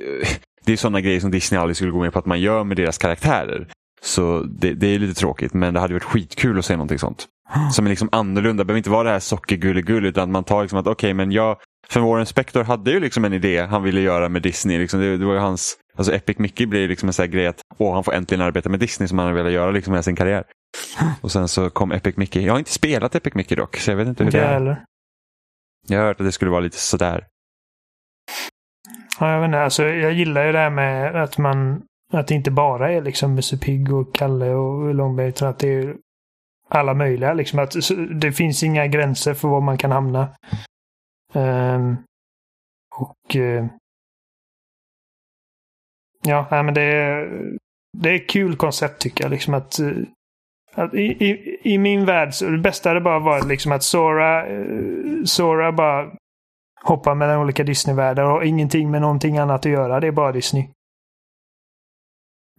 det 0.66 0.74
är 0.74 0.78
sådana 0.78 1.02
grejer 1.02 1.20
som 1.20 1.32
Disney 1.32 1.62
aldrig 1.62 1.76
skulle 1.76 1.92
gå 1.92 2.00
med 2.00 2.14
på 2.14 2.20
att 2.20 2.26
man 2.26 2.42
gör 2.42 2.64
med 2.64 2.78
deras 2.78 2.98
karaktärer. 2.98 3.68
Så 4.02 4.40
det, 4.44 4.74
det 4.74 4.88
är 4.88 5.00
lite 5.00 5.20
tråkigt 5.20 5.54
men 5.54 5.74
det 5.74 5.80
hade 5.80 5.94
varit 5.94 6.04
skitkul 6.04 6.60
att 6.60 6.66
se 6.66 6.74
någonting 6.76 7.00
sånt. 7.00 7.28
Som 7.72 7.86
är 7.86 7.90
liksom 7.90 8.10
annorlunda. 8.12 8.64
Det 8.64 8.66
behöver 8.66 8.78
inte 8.78 8.90
vara 8.90 9.04
det 9.04 9.10
här 9.10 9.20
sockergulligull 9.20 10.06
utan 10.06 10.24
att 10.24 10.30
man 10.30 10.44
tar 10.44 10.62
liksom 10.62 10.80
att 10.80 10.88
okej 10.88 11.14
men 11.14 11.32
jag 11.32 11.58
för 11.88 12.00
Warren 12.00 12.26
Spector 12.26 12.64
hade 12.64 12.92
ju 12.92 13.00
liksom 13.00 13.26
en 13.26 13.34
idé 13.34 13.62
han 13.62 13.84
ville 13.84 14.02
göra 14.02 14.30
med 14.30 14.42
Disney. 14.42 14.78
Liksom 14.78 15.00
det, 15.00 15.18
det 15.18 15.26
var 15.26 15.36
hans, 15.36 15.78
alltså 15.96 16.14
Epic 16.14 16.38
Mickey 16.38 16.66
blir 16.66 16.88
liksom 16.88 17.10
en 17.10 17.14
sån 17.14 17.24
här 17.24 17.32
grej 17.32 17.48
att 17.48 17.62
åh, 17.78 17.94
han 17.94 18.04
får 18.04 18.14
äntligen 18.14 18.42
arbeta 18.42 18.70
med 18.70 18.80
Disney 18.80 19.08
som 19.08 19.18
han 19.20 19.28
har 19.28 19.34
velat 19.34 19.52
göra 19.52 19.72
liksom 19.72 19.94
hela 19.94 20.04
sin 20.04 20.16
karriär. 20.16 20.44
Och 21.22 21.32
sen 21.32 21.48
så 21.48 21.70
kom 21.70 21.92
Epic 21.92 22.18
Mickey. 22.18 22.42
Jag 22.42 22.54
har 22.54 22.60
inte 22.60 22.72
spelat 22.72 23.16
Epic 23.16 23.34
Mickey 23.34 23.56
dock 23.56 23.78
så 23.78 23.92
jag 23.92 23.96
vet 23.96 24.08
inte 24.08 24.24
hur 24.24 24.32
det 24.32 24.38
jag 24.38 24.48
är. 24.48 24.54
heller. 24.54 24.84
Jag 25.88 26.00
har 26.00 26.06
hört 26.06 26.20
att 26.20 26.28
det 26.28 26.32
skulle 26.32 26.52
vara 26.52 26.62
lite 26.62 26.78
sådär. 26.78 27.28
Ja, 29.20 29.32
jag 29.32 29.40
vet 29.40 29.46
inte, 29.46 29.60
alltså, 29.60 29.84
jag 29.84 30.14
gillar 30.14 30.46
ju 30.46 30.52
det 30.52 30.60
här 30.60 30.70
med 30.70 31.16
att 31.24 31.38
man 31.38 31.82
att 32.14 32.28
det 32.28 32.36
inte 32.36 32.52
bara 32.52 32.92
är 32.92 33.02
liksom 33.02 33.36
Musse 33.36 33.58
Pigg 33.58 33.94
och 33.94 34.16
Kalle 34.16 34.50
och 34.50 34.96
Långberg 34.96 35.28
utan 35.28 35.50
att 35.50 35.60
det 35.60 35.74
är 35.74 35.96
alla 36.70 36.94
möjliga. 36.94 37.34
Liksom 37.34 37.60
att 37.60 37.76
det 38.16 38.32
finns 38.32 38.64
inga 38.64 38.88
gränser 38.88 39.34
för 39.34 39.48
var 39.48 39.62
man 39.62 39.78
kan 39.78 39.92
hamna. 39.92 40.30
Um, 41.36 41.98
och 42.96 43.36
uh, 43.36 43.66
ja, 46.24 46.48
nej, 46.52 46.64
men 46.64 46.74
det 46.74 46.82
är, 46.82 47.30
det 47.98 48.10
är 48.10 48.16
ett 48.16 48.30
kul 48.30 48.56
koncept 48.56 49.02
tycker 49.02 49.24
jag. 49.24 49.32
Liksom 49.32 49.54
att, 49.54 49.80
eh, 49.80 49.92
att 50.76 50.94
i, 50.94 51.26
i, 51.26 51.58
I 51.74 51.78
min 51.78 52.06
värld, 52.06 52.34
så 52.34 52.46
det 52.46 52.58
bästa 52.58 52.90
hade 52.90 53.02
bara 53.02 53.20
varit 53.20 53.48
liksom 53.48 53.72
att 53.72 53.84
Sora, 53.84 54.48
eh, 54.48 55.24
Sora 55.26 55.72
bara 55.72 56.12
hoppar 56.84 57.16
mellan 57.16 57.42
olika 57.42 57.64
Disney-världar 57.64 58.24
och 58.24 58.30
har 58.30 58.44
ingenting 58.44 58.92
med 58.92 59.02
någonting 59.02 59.38
annat 59.38 59.66
att 59.66 59.72
göra. 59.72 60.00
Det 60.00 60.08
är 60.08 60.12
bara 60.12 60.32
Disney. 60.32 60.68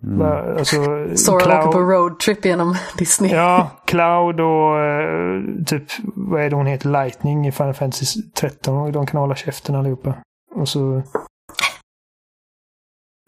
Mm. 0.06 0.22
Alltså, 0.58 0.76
Sora 1.16 1.58
åker 1.60 1.72
på 1.72 1.78
roadtrip 1.80 2.44
genom 2.44 2.76
Disney. 2.98 3.32
ja, 3.32 3.70
Cloud 3.84 4.40
och 4.40 4.78
eh, 4.78 5.42
typ, 5.66 5.82
vad 6.14 6.42
är 6.42 6.50
det 6.50 6.56
hon 6.56 6.66
heter, 6.66 6.88
Lightning 6.88 7.46
i 7.46 7.52
Final 7.52 7.74
Fantasy 7.74 8.22
13. 8.34 8.76
Och 8.76 8.92
de 8.92 9.06
kan 9.06 9.20
hålla 9.20 9.34
käften 9.34 9.74
allihopa. 9.74 10.14
Och 10.54 10.68
så... 10.68 11.02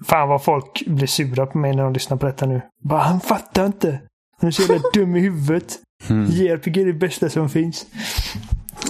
Fan 0.06 0.28
vad 0.28 0.44
folk 0.44 0.82
blir 0.86 1.06
sura 1.06 1.46
på 1.46 1.58
mig 1.58 1.76
när 1.76 1.82
de 1.82 1.92
lyssnar 1.92 2.16
på 2.16 2.26
detta 2.26 2.46
nu. 2.46 2.60
Bara, 2.82 3.00
han 3.00 3.20
fattar 3.20 3.66
inte. 3.66 4.00
Han 4.40 4.46
är 4.48 4.50
så 4.50 4.62
jävla 4.62 4.88
dum 4.92 5.16
i 5.16 5.20
huvudet. 5.20 5.78
Mm. 6.10 6.24
JRPG 6.30 6.76
är 6.78 6.86
det 6.86 6.92
bästa 6.92 7.30
som 7.30 7.48
finns. 7.48 7.86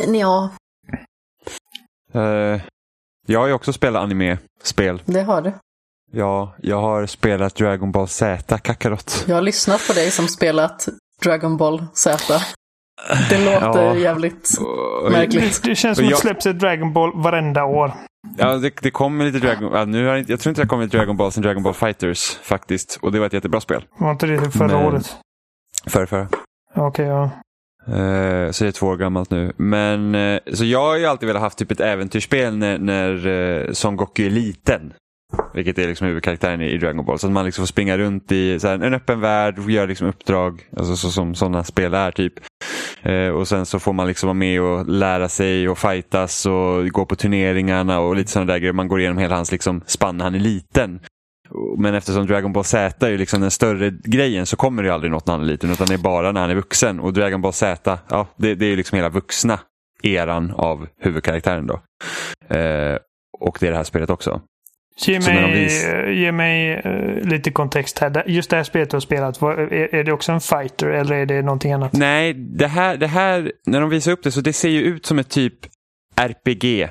Ja, 0.07 0.51
Eh, 2.13 2.61
jag 3.27 3.41
har 3.41 3.47
ju 3.47 3.53
också 3.53 3.73
spelat 3.73 4.03
anime-spel. 4.03 5.03
det 5.07 5.23
har 5.23 5.43
du. 5.43 5.53
Ja, 6.13 6.55
jag 6.63 6.81
har 6.81 7.07
spelat 7.07 7.55
Dragon 7.55 7.93
Ball 7.93 8.09
Z 8.09 8.59
Kakarot. 8.59 9.25
Jag 9.29 9.35
har 9.35 9.43
lyssnat 9.43 9.87
på 9.87 9.93
dig 9.93 10.11
som 10.11 10.29
spelat 10.29 10.89
Dragon 11.23 11.57
Ball 11.57 11.85
Z. 11.95 12.41
Det 13.31 13.45
låter 13.45 13.83
Ja. 13.85 13.95
jävligt 13.97 14.51
märkligt. 15.11 15.63
Det, 15.63 15.69
det 15.71 15.75
känns 15.77 15.99
som 15.99 16.07
att 16.07 16.11
det 16.13 16.17
släpps 16.17 16.47
ett 16.47 16.59
Dragon 16.59 16.93
Ball 16.93 17.23
varenda 17.23 17.65
år. 17.65 17.93
Ja, 18.39 18.55
det, 18.55 18.73
det 18.83 18.91
kommer 18.91 19.25
lite 19.25 19.39
Dragon 19.39 19.73
ja, 19.73 19.85
nu 19.85 20.07
har 20.07 20.17
jag, 20.17 20.27
tror 20.27 20.49
inte 20.51 20.61
det 20.61 20.63
har 20.65 20.69
kommit 20.69 20.91
Dragon 20.93 21.17
Ball 21.17 21.33
sen 21.33 21.43
Dragon 21.43 21.63
Ball 21.63 21.75
Fighters 21.75 22.37
faktiskt. 22.43 22.99
Och 23.03 23.13
det 23.13 23.19
var 23.19 23.27
ett 23.27 23.33
jättebra 23.33 23.61
spel. 23.61 23.85
Var 23.99 24.11
inte 24.11 24.27
det 24.27 24.51
förra 24.51 24.67
Men- 24.67 24.87
året? 24.87 25.17
Förra, 25.87 26.07
förra. 26.07 26.29
Okej, 26.75 27.07
ja. 27.07 27.31
Eh, 27.87 28.51
så 28.51 28.65
det 28.65 28.69
är 28.69 28.73
två 28.73 28.87
år 28.87 28.97
gammalt 28.97 29.31
nu. 29.31 29.53
Men, 29.57 30.15
eh, 30.15 30.41
så 30.53 30.65
jag 30.65 30.81
har 30.83 30.97
ju 30.97 31.07
alltid 31.07 31.27
velat 31.27 31.43
haft 31.43 31.59
typ 31.59 31.71
ett 31.71 31.81
äventyrsspel 31.81 32.57
när, 32.57 32.79
när 32.79 33.27
uh, 33.27 33.73
Son 33.73 33.97
Goku 33.97 34.27
är 34.27 34.31
liten. 34.31 34.93
Vilket 35.55 35.79
är 35.79 35.89
liksom 35.89 36.07
huvudkaraktären 36.07 36.61
i, 36.61 36.79
Dragon 36.79 37.05
Ball. 37.05 37.19
Så 37.19 37.27
att 37.27 37.33
man 37.33 37.45
liksom 37.45 37.63
får 37.63 37.67
springa 37.67 37.99
runt 37.99 38.33
i 38.33 38.61
så 38.61 38.69
här, 38.69 38.75
en 38.75 38.95
öppen 38.95 39.21
värld 39.21 39.59
och 39.59 39.71
göra 39.71 39.87
liksom 39.87 40.09
uppdrag. 40.09 40.69
Alltså 40.77 40.97
så 40.97 41.11
som 41.11 41.35
sådana 41.35 41.65
spel 41.65 41.95
är 41.95 42.11
typ. 42.11 42.35
Eh, 43.03 43.29
och 43.29 43.49
sen 43.49 43.67
så 43.67 43.79
får 43.79 43.93
man 43.93 44.07
liksom 44.07 44.27
vara 44.27 44.35
med 44.35 44.61
och 44.61 44.89
lära 44.89 45.29
sig 45.29 45.69
och 45.69 45.79
fightas 45.79 46.47
och 46.47 46.89
gå 46.89 47.07
på 47.07 47.17
turneringarna 47.17 48.01
och 48.01 48.17
lite 48.17 48.31
sådana 48.31 48.53
där 48.53 48.59
grejer. 48.59 48.73
Man 48.73 48.89
går 48.89 49.01
igenom 49.01 49.19
hela 49.19 49.37
hans 49.37 49.53
liksom 49.53 49.83
spann 49.87 50.17
när 50.17 50.25
han 50.25 50.35
är 50.35 50.39
liten. 50.39 51.01
Men 51.79 51.95
eftersom 51.95 52.27
Dragon 52.27 52.53
Ball 52.53 52.65
Z 52.65 53.07
är 53.07 53.11
ju 53.11 53.19
liksom 53.19 53.41
den 53.41 53.51
större 53.51 53.91
grejen 54.05 54.47
så 54.47 54.57
kommer 54.57 54.83
det 54.83 54.87
ju 54.87 54.95
aldrig 54.95 55.11
något 55.11 55.27
när 55.27 55.35
han 55.35 55.43
är 55.43 55.47
liten 55.47 55.71
utan 55.71 55.87
det 55.87 55.95
är 55.95 55.99
bara 55.99 56.33
när 56.33 56.41
han 56.41 56.51
är 56.51 56.55
vuxen. 56.55 57.01
Och 57.01 57.13
Dragon 57.13 57.43
Ball 57.43 57.53
Z, 57.53 57.99
ja, 58.09 58.27
det, 58.37 58.55
det 58.55 58.67
är 58.67 58.71
ju 58.71 58.77
liksom 58.77 58.97
hela 58.97 59.09
vuxna 59.09 59.61
eran 60.03 60.51
av 60.51 60.87
huvudkaraktären 61.01 61.67
då. 61.67 61.75
Eh, 62.57 62.97
och 63.39 63.57
det 63.61 63.67
är 63.67 63.71
det 63.71 63.77
här 63.77 63.85
spelet 63.85 64.11
också. 64.11 64.41
Ge 65.01 65.19
när 65.19 65.35
de 65.35 65.41
mig, 65.51 65.65
vis- 65.65 65.85
eh, 65.85 66.11
ge 66.13 66.33
mig 66.33 66.73
eh, 66.73 67.29
lite 67.29 67.51
kontext 67.51 67.99
här. 67.99 68.23
Just 68.27 68.51
det 68.51 68.57
här 68.57 68.65
spelet 68.65 68.91
du 68.91 68.97
har 68.97 69.01
spelat, 69.01 69.41
vad- 69.41 69.59
är, 69.59 69.95
är 69.95 70.05
det 70.05 70.13
också 70.13 70.33
en 70.33 70.41
fighter 70.41 70.87
eller 70.89 71.15
är 71.17 71.27
det 71.27 71.43
någonting 71.43 71.73
annat? 71.73 71.93
Nej, 71.93 72.35
det 72.35 72.67
här, 72.67 72.97
det 72.97 73.07
här, 73.07 73.53
när 73.67 73.81
de 73.81 73.91
visar 73.91 74.13
upp 74.13 74.23
det 74.23 74.31
så 74.31 74.41
det 74.41 74.53
ser 74.53 74.69
ju 74.69 74.81
ut 74.81 75.07
som 75.07 75.19
ett 75.19 75.29
typ 75.31 75.55
RPG 76.17 76.89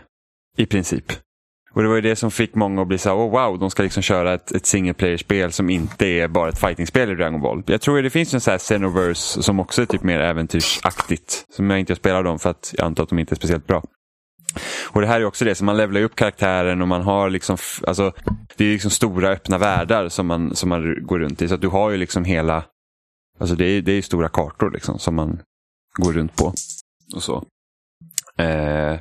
i 0.58 0.66
princip. 0.66 1.04
Och 1.72 1.82
det 1.84 1.88
var 1.88 1.96
ju 1.96 2.02
det 2.02 2.16
som 2.16 2.32
fick 2.32 2.56
många 2.56 2.82
att 2.82 2.88
bli 2.88 2.98
så 2.98 3.10
här, 3.10 3.16
oh, 3.18 3.32
wow, 3.32 3.60
de 3.60 3.72
ska 3.72 3.84
liksom 3.84 4.04
köra 4.04 4.34
ett, 4.34 4.52
ett 4.52 4.66
single 4.66 4.94
player-spel 4.94 5.52
som 5.52 5.70
inte 5.70 6.08
är 6.08 6.28
bara 6.28 6.50
ett 6.50 6.60
fighting-spel 6.60 7.12
i 7.12 7.16
Dragon 7.16 7.42
Ball. 7.42 7.64
Jag 7.66 7.82
tror 7.82 7.98
att 7.98 8.04
det 8.04 8.10
finns 8.10 8.34
en 8.34 8.42
sån 8.42 8.52
här 8.52 8.58
Xenoverse 8.58 9.44
som 9.44 9.60
också 9.60 9.82
är 9.82 9.86
typ 9.86 10.04
mer 10.04 10.20
äventyrsaktigt. 10.20 11.46
Som 11.56 11.70
jag 11.70 11.80
inte 11.80 11.96
spelar 11.96 12.24
dem 12.24 12.40
för 12.40 12.50
att 12.50 12.74
jag 12.78 12.86
antar 12.86 13.04
att 13.04 13.10
de 13.10 13.20
inte 13.20 13.34
är 13.34 13.36
speciellt 13.36 13.68
bra. 13.68 13.84
Och 14.92 15.02
det 15.02 15.08
här 15.08 15.22
är 15.22 15.26
också 15.26 15.46
det, 15.46 15.56
så 15.56 15.64
man 15.64 15.78
levlar 15.78 16.02
upp 16.02 16.16
karaktären 16.16 16.82
och 16.82 16.88
man 16.88 17.02
har 17.02 17.30
liksom, 17.30 17.58
alltså, 17.88 18.14
det 18.56 18.66
är 18.66 18.74
liksom 18.74 18.92
stora 18.92 19.30
öppna 19.30 19.58
världar 19.58 20.10
som 20.10 20.28
man, 20.28 20.56
som 20.56 20.70
man 20.70 21.06
går 21.06 21.20
runt 21.20 21.42
i. 21.42 21.48
Så 21.48 21.56
att 21.56 21.62
du 21.62 21.68
har 21.68 21.90
ju 21.90 21.98
liksom 21.98 22.26
hela, 22.26 22.66
alltså 23.40 23.56
det 23.56 23.66
är, 23.66 23.82
det 23.82 23.92
är 23.92 24.02
stora 24.02 24.30
kartor 24.30 24.72
liksom 24.72 25.00
som 25.00 25.16
man 25.16 25.42
går 25.98 26.14
runt 26.14 26.36
på. 26.36 26.54
Och 27.16 27.24
så. 27.24 27.44
Eh, 28.38 29.00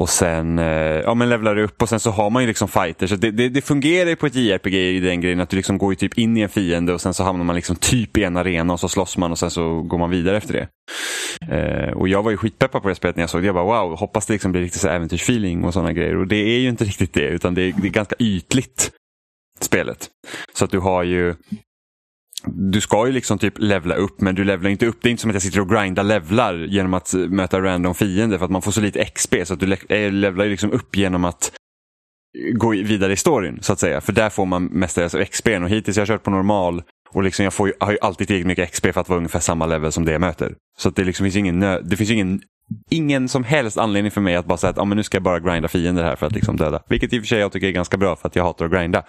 och 0.00 0.08
sen 0.08 0.58
eh, 0.58 0.64
ja, 1.04 1.14
men 1.14 1.28
levlar 1.28 1.54
du 1.54 1.62
upp 1.62 1.82
och 1.82 1.88
sen 1.88 2.00
så 2.00 2.10
har 2.10 2.30
man 2.30 2.42
ju 2.42 2.48
liksom 2.48 2.68
fighter. 2.68 3.06
Så 3.06 3.16
det, 3.16 3.30
det, 3.30 3.48
det 3.48 3.62
fungerar 3.62 4.08
ju 4.08 4.16
på 4.16 4.26
ett 4.26 4.34
JRPG 4.34 4.74
i 4.74 5.00
den 5.00 5.20
grejen 5.20 5.40
att 5.40 5.50
du 5.50 5.56
liksom 5.56 5.78
går 5.78 5.92
ju 5.92 5.96
typ 5.96 6.18
in 6.18 6.36
i 6.36 6.40
en 6.40 6.48
fiende 6.48 6.92
och 6.92 7.00
sen 7.00 7.14
så 7.14 7.24
hamnar 7.24 7.44
man 7.44 7.56
liksom 7.56 7.76
typ 7.76 8.16
i 8.16 8.24
en 8.24 8.36
arena 8.36 8.72
och 8.72 8.80
så 8.80 8.88
slåss 8.88 9.16
man 9.16 9.30
och 9.32 9.38
sen 9.38 9.50
så 9.50 9.82
går 9.82 9.98
man 9.98 10.10
vidare 10.10 10.36
efter 10.36 10.52
det. 10.52 10.68
Eh, 11.56 11.92
och 11.92 12.08
jag 12.08 12.22
var 12.22 12.30
ju 12.30 12.36
skitpeppad 12.36 12.82
på 12.82 12.88
det 12.88 12.94
spelet 12.94 13.16
när 13.16 13.22
jag 13.22 13.30
såg 13.30 13.42
det. 13.42 13.46
Jag 13.46 13.54
bara 13.54 13.82
wow, 13.84 13.98
hoppas 13.98 14.26
det 14.26 14.32
liksom 14.32 14.52
blir 14.52 14.62
riktigt 14.62 14.80
så 14.80 14.88
äventyrsfeeling 14.88 15.64
och 15.64 15.72
sådana 15.72 15.92
grejer. 15.92 16.16
Och 16.16 16.26
det 16.26 16.36
är 16.36 16.58
ju 16.58 16.68
inte 16.68 16.84
riktigt 16.90 17.12
det 17.12 17.28
utan 17.28 17.54
det 17.54 17.62
är, 17.62 17.72
det 17.82 17.88
är 17.88 17.92
ganska 17.92 18.16
ytligt 18.18 18.90
spelet. 19.60 20.08
Så 20.54 20.64
att 20.64 20.70
du 20.70 20.78
har 20.78 21.02
ju 21.02 21.34
du 22.44 22.80
ska 22.80 23.06
ju 23.06 23.12
liksom 23.12 23.38
typ 23.38 23.54
levla 23.58 23.94
upp 23.94 24.20
men 24.20 24.34
du 24.34 24.44
levlar 24.44 24.70
inte 24.70 24.86
upp. 24.86 24.98
Det 25.02 25.08
är 25.08 25.10
inte 25.10 25.20
som 25.20 25.30
att 25.30 25.34
jag 25.34 25.42
sitter 25.42 25.60
och 25.60 25.70
grindar 25.70 26.04
levlar 26.04 26.54
genom 26.54 26.94
att 26.94 27.14
möta 27.14 27.60
random 27.60 27.94
fiender 27.94 28.38
för 28.38 28.44
att 28.44 28.50
man 28.50 28.62
får 28.62 28.72
så 28.72 28.80
lite 28.80 29.04
XP 29.04 29.34
så 29.44 29.54
att 29.54 29.60
du 29.60 29.76
eh, 29.88 30.12
levlar 30.12 30.44
ju 30.44 30.50
liksom 30.50 30.72
upp 30.72 30.96
genom 30.96 31.24
att 31.24 31.52
gå 32.52 32.70
vidare 32.70 33.12
i 33.12 33.16
storyn 33.16 33.58
så 33.62 33.72
att 33.72 33.80
säga. 33.80 34.00
För 34.00 34.12
där 34.12 34.30
får 34.30 34.46
man 34.46 34.64
mestadels 34.64 35.30
XP 35.30 35.48
och 35.48 35.68
hittills 35.68 35.96
jag 35.96 36.02
har 36.02 36.06
kört 36.06 36.22
på 36.22 36.30
normal 36.30 36.82
och 37.10 37.22
liksom 37.22 37.44
jag 37.44 37.54
får 37.54 37.68
ju, 37.68 37.74
har 37.80 37.92
ju 37.92 37.98
alltid 38.00 38.26
tillräckligt 38.26 38.46
mycket 38.46 38.72
XP 38.72 38.82
för 38.82 39.00
att 39.00 39.08
vara 39.08 39.16
ungefär 39.16 39.40
samma 39.40 39.66
level 39.66 39.92
som 39.92 40.04
det 40.04 40.12
jag 40.12 40.20
möter. 40.20 40.54
Så 40.78 40.90
det 40.90 41.04
liksom 41.04 41.24
finns 41.24 41.36
ingen, 41.36 41.60
det 41.60 41.96
finns 41.96 42.10
ingen 42.10 42.40
ingen 42.90 43.28
som 43.28 43.44
helst 43.44 43.78
anledning 43.78 44.10
för 44.10 44.20
mig 44.20 44.36
att 44.36 44.46
bara 44.46 44.58
säga 44.58 44.70
att 44.70 44.78
ah, 44.78 44.84
men 44.84 44.96
nu 44.96 45.02
ska 45.02 45.16
jag 45.16 45.22
bara 45.22 45.40
grinda 45.40 45.68
fiender 45.68 46.04
här 46.04 46.16
för 46.16 46.26
att 46.26 46.32
liksom 46.32 46.56
döda. 46.56 46.82
Vilket 46.88 47.12
i 47.12 47.18
och 47.18 47.22
för 47.22 47.26
sig 47.26 47.38
jag 47.38 47.52
tycker 47.52 47.66
är 47.66 47.72
ganska 47.72 47.96
bra 47.96 48.16
för 48.16 48.28
att 48.28 48.36
jag 48.36 48.44
hatar 48.44 48.64
att 48.64 48.72
grinda. 48.72 49.02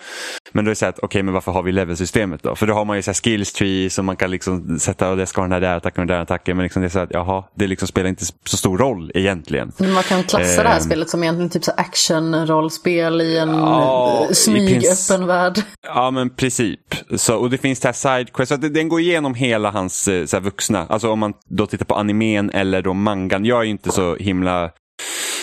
Men 0.52 0.66
då 0.66 0.70
är 0.70 0.72
det 0.72 0.76
så 0.76 0.86
att 0.86 0.98
okej, 0.98 1.06
okay, 1.06 1.24
men 1.24 1.34
varför 1.34 1.52
har 1.52 1.64
vi 1.64 1.72
levelsystemet 1.72 2.44
då? 2.44 2.56
För 2.56 2.68
då 2.68 2.74
har 2.74 2.86
man 2.86 2.96
ju 2.96 3.02
så 3.02 3.12
här 3.12 3.16
skills 3.24 3.54
tree 3.54 3.90
som 3.90 4.06
man 4.06 4.16
kan 4.16 4.32
liksom 4.32 4.80
sätta 4.80 5.10
och 5.10 5.18
det 5.18 5.26
ska 5.26 5.42
den 5.42 5.52
här 5.52 5.62
där 5.62 5.78
attacken 5.78 6.02
och 6.02 6.08
den 6.08 6.16
där 6.16 6.24
attacken. 6.24 6.58
Men 6.58 6.64
liksom 6.64 6.82
det 6.82 6.88
är 6.88 6.90
så 6.90 7.00
att 7.00 7.14
jaha, 7.14 7.44
det 7.56 7.68
liksom 7.68 7.88
spelar 7.88 8.10
inte 8.10 8.26
så 8.46 8.58
stor 8.58 8.78
roll 8.78 9.12
egentligen. 9.16 9.72
Men 9.78 9.94
man 9.94 10.04
kan 10.04 10.24
klassa 10.24 10.58
eh, 10.58 10.64
det 10.64 10.70
här 10.70 10.78
ehm. 10.78 10.84
spelet 10.84 11.10
som 11.10 11.24
egentligen 11.24 11.50
typ 11.50 11.64
så 11.64 11.72
action-rollspel 11.72 13.22
i 13.22 13.38
en 13.38 13.50
ja, 13.50 14.28
smygöppen 14.32 15.28
värld. 15.28 15.62
Ja, 15.82 16.12
men 16.12 16.30
princip. 16.30 16.80
Så, 17.16 17.36
och 17.36 17.50
det 17.50 17.58
finns 17.58 17.80
det 17.80 17.88
här 17.88 18.18
sidequest, 18.18 18.62
den 18.62 18.90
går 18.90 19.00
igenom 19.00 19.34
hela 19.34 19.72
hans 19.72 20.08
eh, 20.08 20.26
så 20.26 20.36
här, 20.38 20.44
vuxna. 20.44 20.86
Alltså 20.90 21.12
om 21.12 21.20
man 21.20 21.34
då 21.50 21.68
tittar 21.68 21.86
på 21.86 21.96
animen 21.96 22.50
eller 22.50 22.82
då 22.82 22.94
mangan 22.94 23.46
jag 23.52 23.62
är 23.62 23.66
inte 23.66 23.92
så 23.92 24.16
himla 24.16 24.72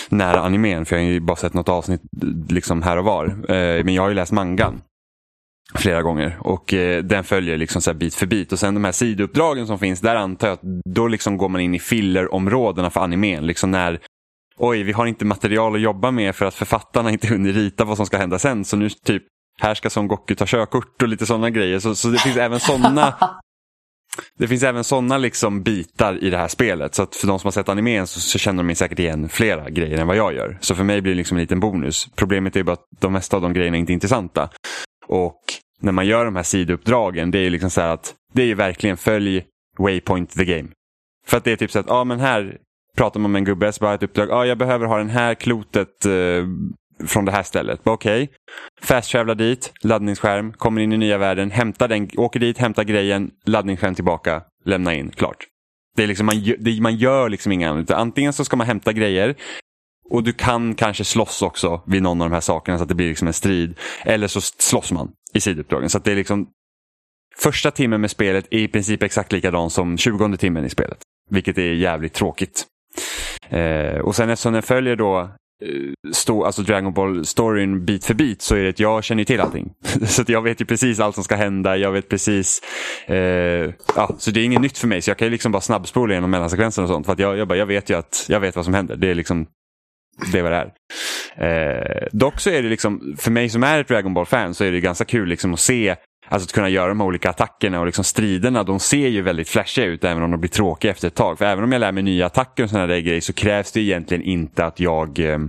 nära 0.09 0.39
animen 0.39 0.85
för 0.85 0.95
jag 0.95 1.03
har 1.03 1.09
ju 1.09 1.19
bara 1.19 1.37
sett 1.37 1.53
något 1.53 1.69
avsnitt 1.69 2.01
liksom 2.49 2.81
här 2.81 2.97
och 2.97 3.05
var. 3.05 3.25
Eh, 3.25 3.83
men 3.83 3.93
jag 3.93 4.01
har 4.01 4.09
ju 4.09 4.15
läst 4.15 4.31
mangan 4.31 4.81
flera 5.75 6.01
gånger 6.01 6.37
och 6.39 6.73
eh, 6.73 7.03
den 7.03 7.23
följer 7.23 7.57
liksom 7.57 7.81
så 7.81 7.93
bit 7.93 8.15
för 8.15 8.25
bit. 8.25 8.51
Och 8.51 8.59
sen 8.59 8.73
de 8.73 8.83
här 8.83 8.91
sidouppdragen 8.91 9.67
som 9.67 9.79
finns, 9.79 10.01
där 10.01 10.15
antar 10.15 10.47
jag 10.47 10.53
att 10.53 10.83
då 10.89 11.07
liksom 11.07 11.37
går 11.37 11.49
man 11.49 11.61
in 11.61 11.75
i 11.75 11.79
fillerområdena 11.79 12.89
för 12.89 13.01
animen. 13.01 13.47
Liksom 13.47 13.71
när 13.71 13.99
oj, 14.57 14.83
vi 14.83 14.91
har 14.91 15.05
inte 15.05 15.25
material 15.25 15.75
att 15.75 15.81
jobba 15.81 16.11
med 16.11 16.35
för 16.35 16.45
att 16.45 16.55
författarna 16.55 17.11
inte 17.11 17.27
hunnit 17.27 17.55
rita 17.55 17.85
vad 17.85 17.97
som 17.97 18.05
ska 18.05 18.17
hända 18.17 18.39
sen. 18.39 18.65
Så 18.65 18.77
nu 18.77 18.89
typ, 18.89 19.23
här 19.61 19.75
ska 19.75 19.89
Son 19.89 20.07
Goku 20.07 20.35
ta 20.35 20.45
körkort 20.45 21.01
och 21.01 21.07
lite 21.07 21.25
sådana 21.25 21.49
grejer. 21.49 21.79
Så, 21.79 21.95
så 21.95 22.07
det 22.07 22.19
finns 22.19 22.37
även 22.37 22.59
sådana 22.59 23.13
Det 24.37 24.47
finns 24.47 24.63
även 24.63 24.83
sådana 24.83 25.17
liksom 25.17 25.63
bitar 25.63 26.23
i 26.23 26.29
det 26.29 26.37
här 26.37 26.47
spelet. 26.47 26.95
Så 26.95 27.03
att 27.03 27.15
för 27.15 27.27
de 27.27 27.39
som 27.39 27.47
har 27.47 27.51
sett 27.51 27.69
animen 27.69 28.07
så, 28.07 28.19
så 28.19 28.39
känner 28.39 28.63
de 28.63 28.75
säkert 28.75 28.99
igen 28.99 29.29
flera 29.29 29.69
grejer 29.69 29.97
än 29.97 30.07
vad 30.07 30.17
jag 30.17 30.33
gör. 30.33 30.57
Så 30.61 30.75
för 30.75 30.83
mig 30.83 31.01
blir 31.01 31.13
det 31.13 31.17
liksom 31.17 31.37
en 31.37 31.41
liten 31.41 31.59
bonus. 31.59 32.07
Problemet 32.15 32.55
är 32.55 32.63
bara 32.63 32.73
att 32.73 32.85
de 32.99 33.13
mesta 33.13 33.35
av 33.35 33.41
de 33.41 33.53
grejerna 33.53 33.77
är 33.77 33.79
inte 33.79 33.93
intressanta. 33.93 34.49
Och 35.07 35.39
när 35.81 35.91
man 35.91 36.07
gör 36.07 36.25
de 36.25 36.35
här 36.35 36.43
sidouppdragen, 36.43 37.31
det 37.31 37.39
är 37.39 37.49
liksom 37.49 37.69
så 37.69 37.81
här 37.81 37.93
att 37.93 38.13
det 38.33 38.41
är 38.41 38.45
ju 38.45 38.55
verkligen 38.55 38.97
följ 38.97 39.43
Waypoint 39.77 40.31
the 40.31 40.45
game. 40.45 40.69
För 41.27 41.37
att 41.37 41.43
det 41.43 41.51
är 41.51 41.55
typ 41.55 41.71
så 41.71 41.79
att, 41.79 41.87
ja 41.87 42.03
men 42.03 42.19
här 42.19 42.57
pratar 42.97 43.19
man 43.19 43.31
med 43.31 43.39
en 43.39 43.45
gubbe, 43.45 43.71
så 43.71 43.81
bara 43.81 43.93
ett 43.93 44.03
uppdrag, 44.03 44.29
ja 44.29 44.45
jag 44.45 44.57
behöver 44.57 44.85
ha 44.85 44.97
den 44.97 45.09
här 45.09 45.35
klotet 45.35 46.05
eh, 46.05 46.11
från 47.07 47.25
det 47.25 47.31
här 47.31 47.43
stället. 47.43 47.79
Okej, 47.83 48.23
okay. 48.23 48.35
fast 48.81 49.11
travlar 49.11 49.35
dit, 49.35 49.73
laddningsskärm, 49.81 50.53
kommer 50.53 50.81
in 50.81 50.93
i 50.93 50.97
nya 50.97 51.17
världen, 51.17 51.51
hämtar 51.51 51.87
den, 51.87 52.09
åker 52.17 52.39
dit, 52.39 52.57
hämtar 52.57 52.83
grejen, 52.83 53.31
laddningsskärm 53.45 53.95
tillbaka, 53.95 54.41
lämna 54.65 54.93
in, 54.93 55.11
klart. 55.11 55.45
Det 55.95 56.03
är 56.03 56.07
liksom, 56.07 56.25
man, 56.25 56.53
det, 56.59 56.81
man 56.81 56.95
gör 56.95 57.29
liksom 57.29 57.51
inget 57.51 57.69
annat. 57.69 57.91
Antingen 57.91 58.33
så 58.33 58.45
ska 58.45 58.57
man 58.57 58.67
hämta 58.67 58.93
grejer 58.93 59.35
och 60.09 60.23
du 60.23 60.33
kan 60.33 60.75
kanske 60.75 61.03
slåss 61.03 61.41
också 61.41 61.81
vid 61.87 62.03
någon 62.03 62.21
av 62.21 62.29
de 62.29 62.33
här 62.33 62.41
sakerna 62.41 62.77
så 62.77 62.83
att 62.83 62.89
det 62.89 62.95
blir 62.95 63.09
liksom 63.09 63.27
en 63.27 63.33
strid. 63.33 63.79
Eller 64.03 64.27
så 64.27 64.41
slåss 64.41 64.91
man 64.91 65.11
i 65.33 65.39
sidouppdragen. 65.41 65.89
Så 65.89 65.97
att 65.97 66.03
det 66.03 66.11
är 66.11 66.15
liksom 66.15 66.47
Första 67.37 67.71
timmen 67.71 68.01
med 68.01 68.11
spelet 68.11 68.47
är 68.51 68.57
i 68.57 68.67
princip 68.67 69.03
exakt 69.03 69.31
likadan 69.31 69.69
som 69.69 69.97
tjugonde 69.97 70.37
timmen 70.37 70.65
i 70.65 70.69
spelet. 70.69 70.97
Vilket 71.29 71.57
är 71.57 71.73
jävligt 71.73 72.13
tråkigt. 72.13 72.65
Eh, 73.49 73.99
och 73.99 74.15
sen 74.15 74.29
eftersom 74.29 74.53
den 74.53 74.61
följer 74.61 74.95
då 74.95 75.29
Eh, 75.65 76.45
alltså 76.45 76.61
Dragon 76.61 76.93
Ball-storyn 76.93 77.85
bit 77.85 78.05
för 78.05 78.13
bit 78.13 78.41
så 78.41 78.55
är 78.55 78.63
det 78.63 78.69
att 78.69 78.79
jag 78.79 79.03
känner 79.03 79.23
till 79.23 79.41
allting. 79.41 79.73
så 80.05 80.21
att 80.21 80.29
jag 80.29 80.41
vet 80.41 80.61
ju 80.61 80.65
precis 80.65 80.99
allt 80.99 81.15
som 81.15 81.23
ska 81.23 81.35
hända. 81.35 81.77
Jag 81.77 81.91
vet 81.91 82.09
precis. 82.09 82.61
Eh, 83.05 83.15
ja, 83.95 84.15
så 84.17 84.31
det 84.31 84.39
är 84.39 84.43
inget 84.45 84.61
nytt 84.61 84.77
för 84.77 84.87
mig. 84.87 85.01
Så 85.01 85.09
jag 85.09 85.17
kan 85.17 85.25
ju 85.25 85.31
liksom 85.31 85.51
bara 85.51 85.61
snabbspola 85.61 86.13
genom 86.13 86.31
mellansekvenser 86.31 86.81
och 86.81 86.89
sånt. 86.89 87.05
För 87.05 87.13
att 87.13 87.19
jag, 87.19 87.37
jag, 87.37 87.47
bara, 87.47 87.57
jag 87.57 87.65
vet 87.65 87.89
ju 87.89 87.97
att 87.97 88.25
jag 88.29 88.39
vet 88.39 88.55
vad 88.55 88.65
som 88.65 88.73
händer. 88.73 88.95
Det 88.95 89.07
är 89.07 89.15
liksom 89.15 89.47
det 90.31 90.39
är 90.39 90.43
vad 90.43 90.51
det 90.51 90.57
är. 90.57 90.73
Eh, 91.37 92.07
dock 92.11 92.39
så 92.39 92.49
är 92.49 92.63
det 92.63 92.69
liksom, 92.69 93.15
för 93.17 93.31
mig 93.31 93.49
som 93.49 93.63
är 93.63 93.79
ett 93.79 93.87
Dragon 93.87 94.13
Ball-fan 94.13 94.53
så 94.53 94.63
är 94.63 94.71
det 94.71 94.79
ganska 94.79 95.05
kul 95.05 95.29
liksom 95.29 95.53
att 95.53 95.59
se 95.59 95.95
Alltså 96.29 96.47
att 96.47 96.53
kunna 96.53 96.69
göra 96.69 96.87
de 96.87 96.99
här 96.99 97.07
olika 97.07 97.29
attackerna 97.29 97.79
och 97.79 97.85
liksom 97.85 98.03
striderna, 98.03 98.63
de 98.63 98.79
ser 98.79 99.07
ju 99.07 99.21
väldigt 99.21 99.49
flashiga 99.49 99.85
ut 99.85 100.03
även 100.03 100.23
om 100.23 100.31
de 100.31 100.39
blir 100.39 100.49
tråkiga 100.49 100.91
efter 100.91 101.07
ett 101.07 101.15
tag. 101.15 101.37
För 101.37 101.45
även 101.45 101.63
om 101.63 101.71
jag 101.71 101.79
lär 101.79 101.91
mig 101.91 102.03
nya 102.03 102.25
attacker 102.25 102.63
och 102.63 102.69
sådana 102.69 102.87
där 102.87 102.99
grejer 102.99 103.21
så 103.21 103.33
krävs 103.33 103.71
det 103.71 103.81
egentligen 103.81 104.23
inte 104.23 104.65
att 104.65 104.79
jag 104.79 105.19
eh, 105.19 105.39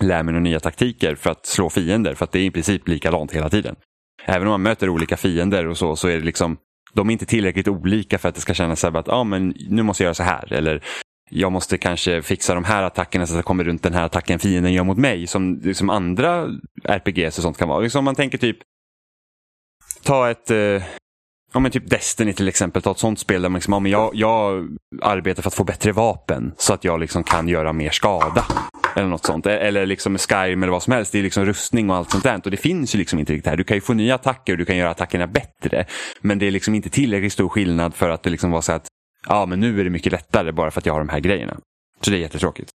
lär 0.00 0.22
mig 0.22 0.32
några 0.32 0.40
nya 0.40 0.60
taktiker 0.60 1.14
för 1.14 1.30
att 1.30 1.46
slå 1.46 1.70
fiender. 1.70 2.14
För 2.14 2.24
att 2.24 2.32
det 2.32 2.38
är 2.38 2.44
i 2.44 2.50
princip 2.50 2.88
likadant 2.88 3.32
hela 3.32 3.48
tiden. 3.48 3.76
Även 4.24 4.46
om 4.46 4.50
man 4.50 4.62
möter 4.62 4.88
olika 4.88 5.16
fiender 5.16 5.66
och 5.66 5.78
så, 5.78 5.96
så 5.96 6.08
är 6.08 6.18
det 6.18 6.24
liksom 6.24 6.56
de 6.94 7.08
är 7.08 7.12
inte 7.12 7.26
tillräckligt 7.26 7.68
olika 7.68 8.18
för 8.18 8.28
att 8.28 8.34
det 8.34 8.40
ska 8.40 8.54
kännas 8.54 8.80
så 8.80 8.96
att 8.98 9.08
ah, 9.08 9.24
men 9.24 9.54
nu 9.68 9.82
måste 9.82 10.02
jag 10.02 10.06
göra 10.06 10.14
så 10.14 10.22
här. 10.22 10.52
Eller 10.52 10.82
jag 11.30 11.52
måste 11.52 11.78
kanske 11.78 12.22
fixa 12.22 12.54
de 12.54 12.64
här 12.64 12.82
attackerna 12.82 13.26
så 13.26 13.32
att 13.32 13.36
jag 13.36 13.44
kommer 13.44 13.64
runt 13.64 13.82
den 13.82 13.94
här 13.94 14.04
attacken 14.04 14.38
fienden 14.38 14.72
gör 14.72 14.84
mot 14.84 14.98
mig. 14.98 15.26
Som, 15.26 15.60
liksom 15.64 15.90
andra 15.90 16.48
RPGs 16.84 17.38
och 17.38 17.42
sånt 17.42 17.58
kan 17.58 17.68
vara. 17.68 17.80
Liksom 17.80 18.04
man 18.04 18.14
tänker 18.14 18.38
typ 18.38 18.58
ta 20.02 20.30
ett, 20.30 20.50
eh, 20.50 20.82
ja 21.52 21.60
men 21.60 21.70
typ 21.70 21.90
Destiny 21.90 22.32
till 22.32 22.48
exempel, 22.48 22.82
ta 22.82 22.90
ett 22.90 22.98
sånt 22.98 23.18
spel 23.18 23.42
där 23.42 23.48
man 23.48 23.58
liksom, 23.58 23.72
ja, 23.72 23.80
men 23.80 23.92
jag, 23.92 24.10
jag 24.14 24.68
arbetar 25.02 25.42
för 25.42 25.48
att 25.48 25.54
få 25.54 25.64
bättre 25.64 25.92
vapen 25.92 26.52
så 26.56 26.72
att 26.74 26.84
jag 26.84 27.00
liksom 27.00 27.24
kan 27.24 27.48
göra 27.48 27.72
mer 27.72 27.90
skada. 27.90 28.44
Eller 28.96 29.08
något 29.08 29.26
sånt. 29.26 29.46
Eh, 29.46 29.52
eller 29.52 29.86
liksom 29.86 30.18
Skyrim 30.18 30.62
eller 30.62 30.72
vad 30.72 30.82
som 30.82 30.92
helst. 30.92 31.12
Det 31.12 31.18
är 31.18 31.22
liksom 31.22 31.44
rustning 31.44 31.90
och 31.90 31.96
allt 31.96 32.10
sånt 32.10 32.24
där. 32.24 32.40
Och 32.44 32.50
det 32.50 32.56
finns 32.56 32.94
ju 32.94 32.98
liksom 32.98 33.18
inte 33.18 33.32
riktigt 33.32 33.50
här. 33.50 33.56
Du 33.56 33.64
kan 33.64 33.76
ju 33.76 33.80
få 33.80 33.94
nya 33.94 34.14
attacker 34.14 34.52
och 34.52 34.58
du 34.58 34.64
kan 34.64 34.76
göra 34.76 34.90
attackerna 34.90 35.26
bättre. 35.26 35.84
Men 36.20 36.38
det 36.38 36.46
är 36.46 36.50
liksom 36.50 36.74
inte 36.74 36.90
tillräckligt 36.90 37.32
stor 37.32 37.48
skillnad 37.48 37.94
för 37.94 38.10
att 38.10 38.22
det 38.22 38.30
liksom 38.30 38.50
var 38.50 38.60
så 38.60 38.72
att 38.72 38.86
ja 39.28 39.46
men 39.46 39.60
nu 39.60 39.80
är 39.80 39.84
det 39.84 39.90
mycket 39.90 40.12
lättare 40.12 40.52
bara 40.52 40.70
för 40.70 40.80
att 40.80 40.86
jag 40.86 40.92
har 40.92 41.00
de 41.00 41.08
här 41.08 41.20
grejerna. 41.20 41.56
Så 42.00 42.10
det 42.10 42.16
är 42.16 42.20
jättetråkigt. 42.20 42.70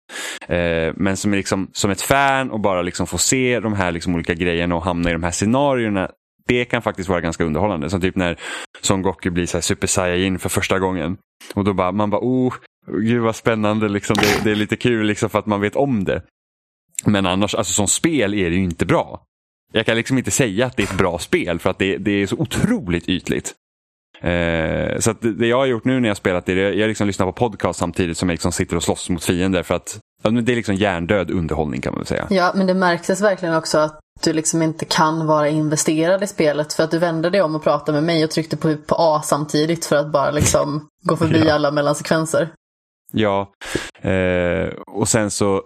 Eh, 0.48 0.94
men 0.96 1.18
som, 1.18 1.34
liksom, 1.34 1.70
som 1.74 1.92
ett 1.92 2.02
fan 2.02 2.52
och 2.52 2.60
bara 2.60 2.82
liksom 2.82 3.08
få 3.08 3.18
se 3.18 3.60
de 3.60 3.74
här 3.74 3.92
liksom 3.92 4.16
olika 4.16 4.34
grejerna 4.34 4.76
och 4.76 4.84
hamna 4.84 5.10
i 5.10 5.14
de 5.14 5.24
här 5.24 5.32
scenarierna 5.32 6.10
det 6.48 6.66
kan 6.66 6.82
faktiskt 6.82 7.10
vara 7.10 7.22
ganska 7.22 7.44
underhållande. 7.44 7.90
Som 7.90 8.02
typ 8.02 8.16
när 8.16 8.40
Son 8.82 9.02
Goku 9.02 9.30
blir 9.30 9.46
så 9.46 9.58
här 9.58 9.62
Super 9.62 9.88
Saiyan 9.88 10.40
för 10.40 10.50
första 10.50 10.80
gången. 10.80 11.18
Och 11.54 11.64
då 11.64 11.74
bara, 11.74 11.92
man 11.92 12.10
bara, 12.10 12.22
oh, 12.22 12.54
gud 12.88 13.22
vad 13.22 13.36
spännande, 13.36 13.90
liksom. 13.90 14.16
det, 14.20 14.44
det 14.44 14.52
är 14.52 14.56
lite 14.56 14.76
kul 14.76 15.06
liksom, 15.06 15.30
för 15.30 15.40
att 15.40 15.46
man 15.46 15.62
vet 15.62 15.76
om 15.76 16.04
det. 16.04 16.22
Men 17.06 17.26
annars, 17.26 17.56
alltså 17.56 17.74
som 17.74 17.88
spel 17.88 18.34
är 18.34 18.50
det 18.50 18.56
ju 18.56 18.64
inte 18.64 18.86
bra. 18.86 19.24
Jag 19.72 19.86
kan 19.86 19.96
liksom 19.96 20.18
inte 20.18 20.32
säga 20.32 20.66
att 20.66 20.78
det 20.78 20.84
är 20.84 20.88
ett 20.88 20.98
bra 20.98 21.20
spel 21.20 21.60
för 21.60 21.70
att 21.70 21.80
det, 21.80 21.98
det 21.98 22.12
är 22.12 22.28
så 22.28 22.36
otroligt 22.36 23.10
ytligt. 23.10 23.54
Eh, 24.22 25.00
så 25.00 25.14
det 25.14 25.48
jag 25.48 25.58
har 25.58 25.66
gjort 25.66 25.86
nu 25.86 26.00
när 26.00 26.08
jag 26.08 26.18
spelat 26.18 26.46
det, 26.46 26.54
jag 26.54 26.88
liksom 26.88 27.08
lyssnar 27.08 27.26
på 27.26 27.32
podcast 27.32 27.80
samtidigt 27.80 28.18
som 28.18 28.30
jag 28.30 28.34
liksom 28.34 28.52
sitter 28.52 28.76
och 28.76 28.84
slåss 28.84 29.10
mot 29.10 29.24
fiender 29.24 29.64
för 29.64 29.76
att 29.76 30.00
det 30.24 30.52
är 30.52 30.56
liksom 30.56 30.76
hjärndöd 30.76 31.32
underhållning 31.32 31.82
kan 31.82 31.94
man 31.94 32.00
väl 32.00 32.08
säga. 32.08 32.28
Ja, 32.30 32.52
men 32.56 32.68
det 32.68 32.74
märktes 32.74 33.22
verkligen 33.22 33.56
också 33.56 33.78
att 33.78 34.00
du 34.22 34.34
liksom 34.34 34.62
inte 34.62 34.86
kan 34.86 35.28
vara 35.28 35.50
investerad 35.50 36.24
i 36.24 36.28
spelet 36.28 36.74
för 36.74 36.84
att 36.84 36.92
du 36.92 37.00
vände 37.00 37.30
dig 37.30 37.42
om 37.42 37.56
och 37.56 37.64
pratade 37.64 37.92
med 37.92 38.04
mig 38.04 38.24
och 38.24 38.32
tryckte 38.32 38.58
på, 38.58 38.76
på 38.78 38.96
A 38.98 39.22
samtidigt 39.24 39.86
för 39.86 39.96
att 39.96 40.12
bara 40.12 40.32
liksom 40.32 40.88
gå 41.04 41.18
förbi 41.18 41.44
ja. 41.46 41.54
alla 41.54 41.72
mellansekvenser. 41.72 42.54
Ja, 43.12 43.54
eh, 44.02 44.68
och 44.88 45.08
sen 45.08 45.32
så 45.32 45.62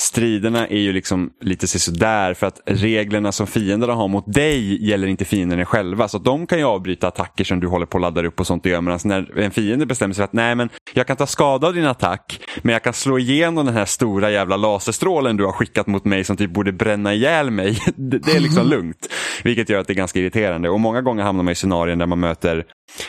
striderna 0.00 0.66
är 0.66 0.78
ju 0.78 0.92
liksom 0.92 1.30
lite 1.40 1.66
sådär 1.66 2.34
för 2.34 2.46
att 2.46 2.60
reglerna 2.66 3.32
som 3.32 3.46
fienderna 3.46 3.94
har 3.94 4.08
mot 4.08 4.34
dig 4.34 4.88
gäller 4.88 5.06
inte 5.06 5.24
fienderna 5.24 5.64
själva. 5.64 6.08
Så 6.08 6.18
de 6.18 6.46
kan 6.46 6.58
ju 6.58 6.64
avbryta 6.64 7.08
attacker 7.08 7.44
som 7.44 7.60
du 7.60 7.66
håller 7.66 7.86
på 7.86 7.98
att 7.98 8.02
ladda 8.02 8.26
upp 8.26 8.40
och 8.40 8.46
sånt 8.46 8.64
och 8.64 8.70
gör. 8.70 9.06
När 9.08 9.38
en 9.38 9.50
fiende 9.50 9.86
bestämmer 9.86 10.14
sig 10.14 10.20
för 10.20 10.24
att 10.24 10.32
nej 10.32 10.54
men 10.54 10.68
jag 10.94 11.06
kan 11.06 11.16
ta 11.16 11.26
skada 11.26 11.66
av 11.66 11.74
din 11.74 11.84
attack 11.84 12.40
men 12.62 12.72
jag 12.72 12.82
kan 12.82 12.92
slå 12.92 13.18
igenom 13.18 13.66
den 13.66 13.74
här 13.74 13.84
stora 13.84 14.30
jävla 14.30 14.56
laserstrålen 14.56 15.36
du 15.36 15.44
har 15.44 15.52
skickat 15.52 15.86
mot 15.86 16.04
mig 16.04 16.24
som 16.24 16.36
typ 16.36 16.50
borde 16.50 16.72
bränna 16.72 17.14
ihjäl 17.14 17.50
mig. 17.50 17.78
det 17.96 18.36
är 18.36 18.40
liksom 18.40 18.66
lugnt. 18.70 19.08
Vilket 19.44 19.68
gör 19.68 19.80
att 19.80 19.86
det 19.86 19.92
är 19.92 19.94
ganska 19.94 20.18
irriterande 20.18 20.70
och 20.70 20.80
många 20.80 21.02
gånger 21.02 21.22
hamnar 21.22 21.44
man 21.44 21.52
i 21.52 21.54
scenarion 21.54 21.98
där 21.98 22.06
man 22.06 22.20
möter 22.20 22.64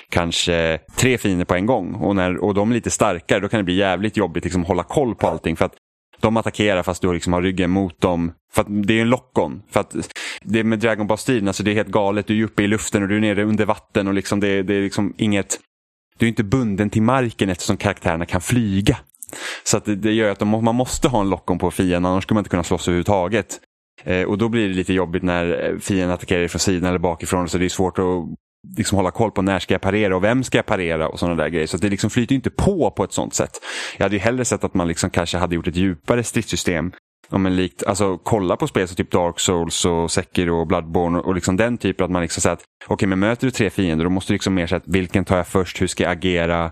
kanske 0.09 0.79
tre 0.95 1.17
fiender 1.17 1.45
på 1.45 1.55
en 1.55 1.65
gång 1.65 1.93
och, 1.93 2.15
när, 2.15 2.37
och 2.37 2.53
de 2.53 2.69
är 2.69 2.75
lite 2.75 2.89
starkare 2.89 3.39
då 3.39 3.47
kan 3.47 3.57
det 3.57 3.63
bli 3.63 3.75
jävligt 3.75 4.17
jobbigt 4.17 4.43
liksom, 4.43 4.63
hålla 4.63 4.83
koll 4.83 5.15
på 5.15 5.27
allting. 5.27 5.55
För 5.55 5.65
att 5.65 5.73
de 6.21 6.37
attackerar 6.37 6.83
fast 6.83 7.01
du 7.01 7.13
liksom 7.13 7.33
har 7.33 7.41
ryggen 7.41 7.69
mot 7.69 8.01
dem. 8.01 8.31
För 8.53 8.65
det 8.69 8.93
är 8.93 9.01
en 9.01 9.09
lock-on. 9.09 9.61
För 9.71 9.79
att 9.79 9.95
det 10.41 10.63
med 10.63 10.79
Dragon 10.79 11.07
Ball-striden, 11.07 11.47
alltså 11.47 11.63
det 11.63 11.71
är 11.71 11.75
helt 11.75 11.87
galet. 11.87 12.27
Du 12.27 12.39
är 12.39 12.43
uppe 12.43 12.63
i 12.63 12.67
luften 12.67 13.03
och 13.03 13.09
du 13.09 13.15
är 13.15 13.21
nere 13.21 13.43
under 13.43 13.65
vatten 13.65 14.07
och 14.07 14.13
liksom 14.13 14.39
det, 14.39 14.63
det 14.63 14.75
är 14.75 14.81
liksom 14.81 15.13
inget... 15.17 15.59
Du 16.17 16.25
är 16.25 16.29
inte 16.29 16.43
bunden 16.43 16.89
till 16.89 17.01
marken 17.01 17.49
eftersom 17.49 17.77
karaktärerna 17.77 18.25
kan 18.25 18.41
flyga. 18.41 18.97
Så 19.63 19.77
att 19.77 19.85
det, 19.85 19.95
det 19.95 20.11
gör 20.11 20.31
att 20.31 20.39
de, 20.39 20.49
man 20.49 20.75
måste 20.75 21.07
ha 21.07 21.21
en 21.21 21.29
lock-on 21.29 21.59
på 21.59 21.71
fienden, 21.71 22.11
annars 22.11 22.23
skulle 22.23 22.35
man 22.35 22.41
inte 22.41 22.49
kunna 22.49 22.63
slåss 22.63 22.87
överhuvudtaget. 22.87 23.59
Eh, 24.03 24.23
och 24.23 24.37
då 24.37 24.49
blir 24.49 24.67
det 24.69 24.73
lite 24.73 24.93
jobbigt 24.93 25.23
när 25.23 25.69
eh, 25.69 25.79
fienden 25.79 26.11
attackerar 26.11 26.47
från 26.47 26.59
sidan 26.59 26.89
eller 26.89 26.99
bakifrån. 26.99 27.49
Så 27.49 27.57
det 27.57 27.65
är 27.65 27.69
svårt 27.69 27.99
att 27.99 28.05
liksom 28.77 28.95
hålla 28.95 29.11
koll 29.11 29.31
på 29.31 29.41
när 29.41 29.59
ska 29.59 29.73
jag 29.73 29.81
parera 29.81 30.15
och 30.15 30.23
vem 30.23 30.43
ska 30.43 30.57
jag 30.57 30.65
parera 30.65 31.07
och 31.07 31.19
sådana 31.19 31.43
där 31.43 31.49
grejer. 31.49 31.67
Så 31.67 31.77
det 31.77 31.89
liksom 31.89 32.09
flyter 32.09 32.35
inte 32.35 32.49
på 32.49 32.91
på 32.91 33.03
ett 33.03 33.13
sånt 33.13 33.33
sätt. 33.33 33.51
Jag 33.97 34.05
hade 34.05 34.15
ju 34.15 34.21
hellre 34.21 34.45
sett 34.45 34.63
att 34.63 34.73
man 34.73 34.87
liksom 34.87 35.09
kanske 35.09 35.37
hade 35.37 35.55
gjort 35.55 35.67
ett 35.67 35.75
djupare 35.75 36.23
stridssystem. 36.23 36.91
Om 37.31 37.45
en 37.45 37.55
likt, 37.55 37.83
alltså 37.83 38.17
kolla 38.17 38.55
på 38.55 38.67
spel 38.67 38.87
som 38.87 38.95
typ 38.95 39.11
Dark 39.11 39.39
Souls 39.39 39.85
och 39.85 40.11
Sekiro 40.11 40.59
och 40.59 40.67
Bloodborne 40.67 41.19
och 41.19 41.35
liksom 41.35 41.57
den 41.57 41.77
typen 41.77 42.05
att 42.05 42.11
man 42.11 42.21
liksom 42.21 42.41
säger 42.41 42.53
att 42.53 42.63
okej 42.85 42.93
okay, 42.93 43.07
men 43.07 43.19
möter 43.19 43.47
du 43.47 43.51
tre 43.51 43.69
fiender 43.69 44.05
då 44.05 44.09
måste 44.09 44.33
du 44.33 44.35
liksom 44.35 44.53
mer 44.53 44.67
säga 44.67 44.77
att 44.77 44.87
vilken 44.87 45.25
tar 45.25 45.37
jag 45.37 45.47
först, 45.47 45.81
hur 45.81 45.87
ska 45.87 46.03
jag 46.03 46.11
agera? 46.11 46.71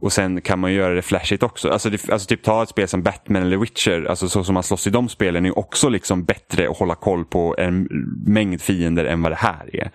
Och 0.00 0.12
sen 0.12 0.40
kan 0.40 0.58
man 0.58 0.72
göra 0.72 0.94
det 0.94 1.02
flashigt 1.02 1.42
också. 1.42 1.68
Alltså, 1.68 1.90
det, 1.90 2.10
alltså 2.10 2.26
typ 2.26 2.42
ta 2.42 2.62
ett 2.62 2.68
spel 2.68 2.88
som 2.88 3.02
Batman 3.02 3.42
eller 3.42 3.56
Witcher, 3.56 4.04
alltså 4.04 4.28
så 4.28 4.44
som 4.44 4.54
man 4.54 4.62
slåss 4.62 4.86
i 4.86 4.90
de 4.90 5.08
spelen 5.08 5.46
är 5.46 5.58
också 5.58 5.88
liksom 5.88 6.24
bättre 6.24 6.70
att 6.70 6.78
hålla 6.78 6.94
koll 6.94 7.24
på 7.24 7.54
en 7.58 7.88
mängd 8.26 8.62
fiender 8.62 9.04
än 9.04 9.22
vad 9.22 9.32
det 9.32 9.36
här 9.36 9.70
är. 9.72 9.90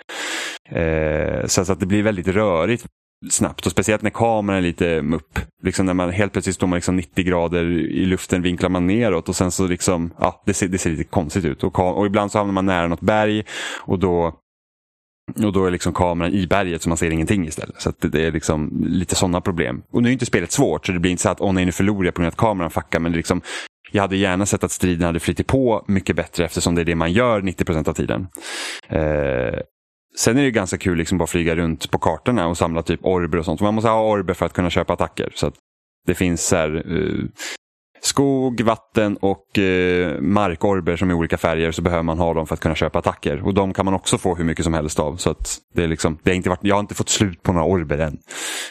Eh, 0.70 1.48
så 1.48 1.72
att 1.72 1.80
det 1.80 1.86
blir 1.86 2.04
väldigt 2.04 2.28
rörigt 2.28 2.86
snabbt 3.30 3.66
och 3.66 3.72
speciellt 3.72 4.02
när 4.02 4.10
kameran 4.10 4.58
är 4.58 4.62
lite 4.62 5.02
mupp. 5.02 5.40
Liksom 5.64 5.86
när 5.86 5.94
man 5.94 6.10
helt 6.10 6.32
plötsligt 6.32 6.56
står 6.56 6.68
man 6.68 6.78
liksom 6.78 6.96
90 6.96 7.26
grader 7.26 7.64
i 7.72 8.06
luften 8.06 8.42
vinklar 8.42 8.70
man 8.70 8.88
neråt 8.88 9.30
och 9.30 9.36
sen 9.36 9.52
så 9.52 9.68
liksom, 9.68 10.14
ja 10.20 10.44
det 10.46 10.54
ser, 10.54 10.68
det 10.68 10.78
ser 10.78 10.90
lite 10.90 11.04
konstigt 11.04 11.46
ut. 11.46 11.64
Och, 11.64 11.98
och 11.98 12.06
ibland 12.06 12.32
så 12.32 12.38
hamnar 12.38 12.54
man 12.54 12.66
nära 12.66 12.88
något 12.88 13.02
berg 13.02 13.44
och 13.80 14.00
då 14.00 14.40
och 15.34 15.54
då 15.54 15.66
är 15.66 15.72
liksom 15.72 15.94
kameran 15.94 16.34
i 16.34 16.48
berget 16.48 16.82
så 16.82 16.90
man 16.90 16.98
ser 16.98 17.12
ingenting 17.12 17.48
istället. 17.48 17.82
Så 17.82 17.94
det 18.00 18.26
är 18.26 18.32
liksom 18.32 18.84
lite 18.88 19.16
sådana 19.16 19.42
problem. 19.42 19.84
Och 19.92 20.04
nu 20.04 20.10
är 20.10 20.14
inte 20.14 20.26
spelet 20.26 20.52
svårt 20.52 20.86
så 20.86 20.92
det 20.92 21.00
blir 21.00 21.12
inte 21.12 21.24
så 21.24 21.30
att 21.30 21.42
åh 21.42 21.54
nej 21.54 21.66
nu 21.66 21.72
förlorar 21.72 22.06
jag 22.06 22.14
på 22.14 22.22
grund 22.22 22.28
av 22.28 22.34
att 22.34 22.38
kameran 22.38 22.72
fuckar. 22.72 23.00
Men 23.00 23.12
liksom, 23.12 23.42
jag 23.92 24.02
hade 24.02 24.16
gärna 24.16 24.46
sett 24.46 24.64
att 24.64 24.72
striden 24.72 25.06
hade 25.06 25.20
flyttat 25.20 25.48
på 25.48 25.86
mycket 25.88 26.16
bättre 26.16 26.46
eftersom 26.46 26.76
det 26.76 26.82
är 26.82 26.86
det 26.86 26.96
man 26.96 27.12
gör 27.12 27.42
90% 27.42 27.90
av 27.90 27.94
tiden. 27.94 28.28
Eh, 28.88 29.60
sen 30.18 30.38
är 30.38 30.44
det 30.44 30.52
ganska 30.52 30.78
kul 30.78 30.98
liksom 30.98 31.18
bara 31.18 31.28
flyga 31.28 31.56
runt 31.56 31.92
på 31.92 31.98
kartorna 31.98 32.48
och 32.48 32.58
samla 32.58 32.82
typ 32.82 33.00
orber 33.04 33.38
och 33.38 33.46
sånt. 33.46 33.62
Man 33.62 33.74
måste 33.74 33.90
ha 33.90 34.12
orber 34.12 34.34
för 34.34 34.46
att 34.46 34.54
kunna 34.54 34.70
köpa 34.70 34.94
attacker. 34.94 35.32
Så 35.36 35.52
det 36.08 36.16
finns 36.16 36.48
så 36.48 36.56
här, 36.56 36.76
eh, 36.76 37.26
skog, 38.06 38.62
vatten 38.62 39.18
och 39.18 39.60
eh, 39.60 40.22
markorber 40.22 40.96
som 40.96 41.10
är 41.10 41.14
olika 41.14 41.38
färger 41.38 41.72
så 41.72 41.82
behöver 41.82 42.04
man 42.04 42.20
ha 42.20 42.34
dem 42.34 42.48
för 42.48 42.54
att 42.54 42.60
kunna 42.60 42.76
köpa 42.76 43.00
attacker. 43.00 43.46
Och 43.46 43.54
de 43.54 43.74
kan 43.74 43.86
man 43.86 43.94
också 43.94 44.18
få 44.18 44.36
hur 44.36 44.44
mycket 44.44 44.64
som 44.64 44.74
helst 44.74 45.00
av. 45.00 45.16
Så 45.16 45.30
att 45.30 45.58
det 45.74 45.84
är 45.84 45.88
liksom, 45.88 46.18
det 46.24 46.32
har 46.32 46.36
inte 46.36 46.50
varit, 46.50 46.64
jag 46.64 46.76
har 46.76 46.80
inte 46.80 46.96
fått 46.96 47.10
slut 47.10 47.44
på 47.44 47.54
några 47.54 47.66
orber 47.66 47.98
än. 47.98 48.18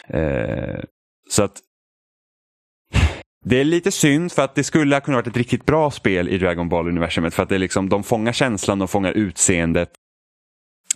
Eh, 0.07 0.83
så 1.29 1.43
att 1.43 1.59
det 3.45 3.59
är 3.59 3.63
lite 3.63 3.91
synd 3.91 4.31
för 4.31 4.41
att 4.41 4.55
det 4.55 4.63
skulle 4.63 4.95
ha 4.95 5.01
kunnat 5.01 5.25
vara 5.25 5.31
ett 5.31 5.37
riktigt 5.37 5.65
bra 5.65 5.91
spel 5.91 6.29
i 6.29 6.37
Dragon 6.37 6.69
Ball-universumet. 6.69 7.33
För 7.33 7.43
att 7.43 7.49
det 7.49 7.55
är 7.55 7.59
liksom, 7.59 7.89
de 7.89 8.03
fångar 8.03 8.33
känslan, 8.33 8.79
de 8.79 8.87
fångar 8.87 9.11
utseendet. 9.11 9.89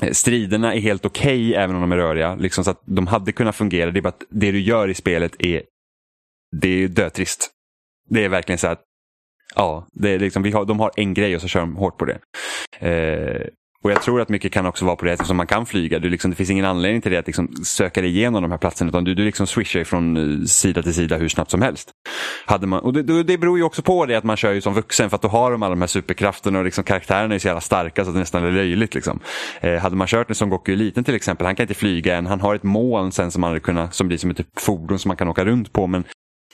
Eh, 0.02 0.12
striderna 0.12 0.74
är 0.76 0.80
helt 0.80 1.06
okej 1.06 1.50
okay, 1.50 1.64
även 1.64 1.76
om 1.76 1.82
de 1.82 1.92
är 1.92 1.98
röriga. 1.98 2.36
Liksom 2.36 2.64
så 2.64 2.72
att 2.72 2.82
de 2.86 3.08
hade 3.08 3.32
kunnat 3.32 3.56
fungera. 3.56 3.92
Det 3.92 4.00
är 4.00 4.02
bara 4.02 4.10
att 4.10 4.24
det 4.30 4.52
du 4.52 4.60
gör 4.60 4.88
i 4.88 4.94
spelet 4.94 5.36
är, 5.40 5.64
det 6.62 6.84
är 6.84 6.88
dötrist. 6.88 7.56
Det 8.10 8.26
är 8.26 8.30
verkligen 8.30 8.60
så 8.60 8.68
att 8.68 8.82
ja, 9.56 9.88
det 9.94 10.10
är 10.10 10.20
liksom, 10.20 10.44
vi 10.44 10.52
har, 10.52 10.66
de 10.66 10.80
har 10.80 10.92
en 10.96 11.14
grej 11.14 11.36
och 11.36 11.42
så 11.42 11.48
kör 11.48 11.60
de 11.60 11.76
hårt 11.76 11.98
på 11.98 12.06
det. 12.06 12.20
Eh, 12.80 13.48
och 13.84 13.92
jag 13.92 14.02
tror 14.02 14.22
att 14.22 14.30
mycket 14.30 14.52
kan 14.52 14.66
också 14.66 14.86
vara 14.86 14.96
på 14.96 15.06
det 15.06 15.18
som 15.18 15.24
liksom 15.24 15.38
man 15.38 15.48
kan 15.48 15.66
flyga. 15.66 16.00
Du 16.00 16.10
liksom, 16.10 16.32
det 16.32 16.38
finns 16.38 16.50
ingen 16.50 16.66
anledning 16.66 17.02
till 17.02 17.12
det 17.12 17.18
att 17.18 17.28
liksom 17.28 17.48
söka 17.66 18.02
dig 18.02 18.10
igenom 18.10 18.42
de 18.42 18.52
här 18.52 18.58
platserna 18.58 18.90
utan 18.90 19.04
du, 19.04 19.16
du 19.16 19.26
liksom 19.26 19.48
swishar 19.48 19.84
från 19.84 20.18
eh, 20.18 20.46
sida 20.46 20.84
till 20.84 20.94
sida 20.94 21.18
hur 21.18 21.30
snabbt 21.30 21.52
som 21.52 21.62
helst. 21.62 21.92
Hade 22.46 22.68
man, 22.68 22.80
och 22.80 22.94
det, 22.94 23.24
det 23.24 23.38
beror 23.38 23.58
ju 23.58 23.64
också 23.64 23.82
på 23.82 24.06
det 24.06 24.16
att 24.16 24.24
man 24.24 24.38
kör 24.38 24.52
ju 24.52 24.62
som 24.62 24.74
vuxen 24.74 25.10
för 25.10 25.16
att 25.16 25.22
då 25.22 25.28
har 25.28 25.52
de 25.52 25.64
alla 25.64 25.76
de 25.76 25.82
här 25.82 25.88
superkrafterna 25.88 26.60
och 26.60 26.66
liksom 26.66 26.84
karaktärerna 26.84 27.36
är 27.36 27.40
så 27.40 27.48
jävla 27.48 27.62
starka 27.62 28.04
så 28.04 28.10
att 28.10 28.16
det 28.16 28.20
nästan 28.20 28.44
är 28.44 28.52
löjligt. 28.52 28.96
Liksom. 28.96 29.20
Eh, 29.62 29.76
hade 29.76 29.96
man 29.96 30.08
kört 30.08 30.30
en 30.30 30.36
som 30.36 30.50
Goku 30.50 30.76
liten 30.76 31.04
till 31.04 31.16
exempel, 31.16 31.46
han 31.46 31.56
kan 31.56 31.64
inte 31.64 31.74
flyga 31.74 32.18
än, 32.18 32.26
han 32.26 32.42
har 32.42 32.56
ett 32.56 32.64
moln 32.64 33.12
sen 33.12 33.32
som, 33.32 33.42
man 33.42 33.50
hade 33.50 33.60
kunnat, 33.60 33.96
som 33.96 34.08
blir 34.08 34.18
som 34.18 34.30
ett 34.30 34.38
typ 34.38 34.60
fordon 34.60 35.00
som 35.00 35.10
man 35.10 35.18
kan 35.18 35.28
åka 35.28 35.46
runt 35.46 35.74
på 35.74 35.88
men 35.88 36.04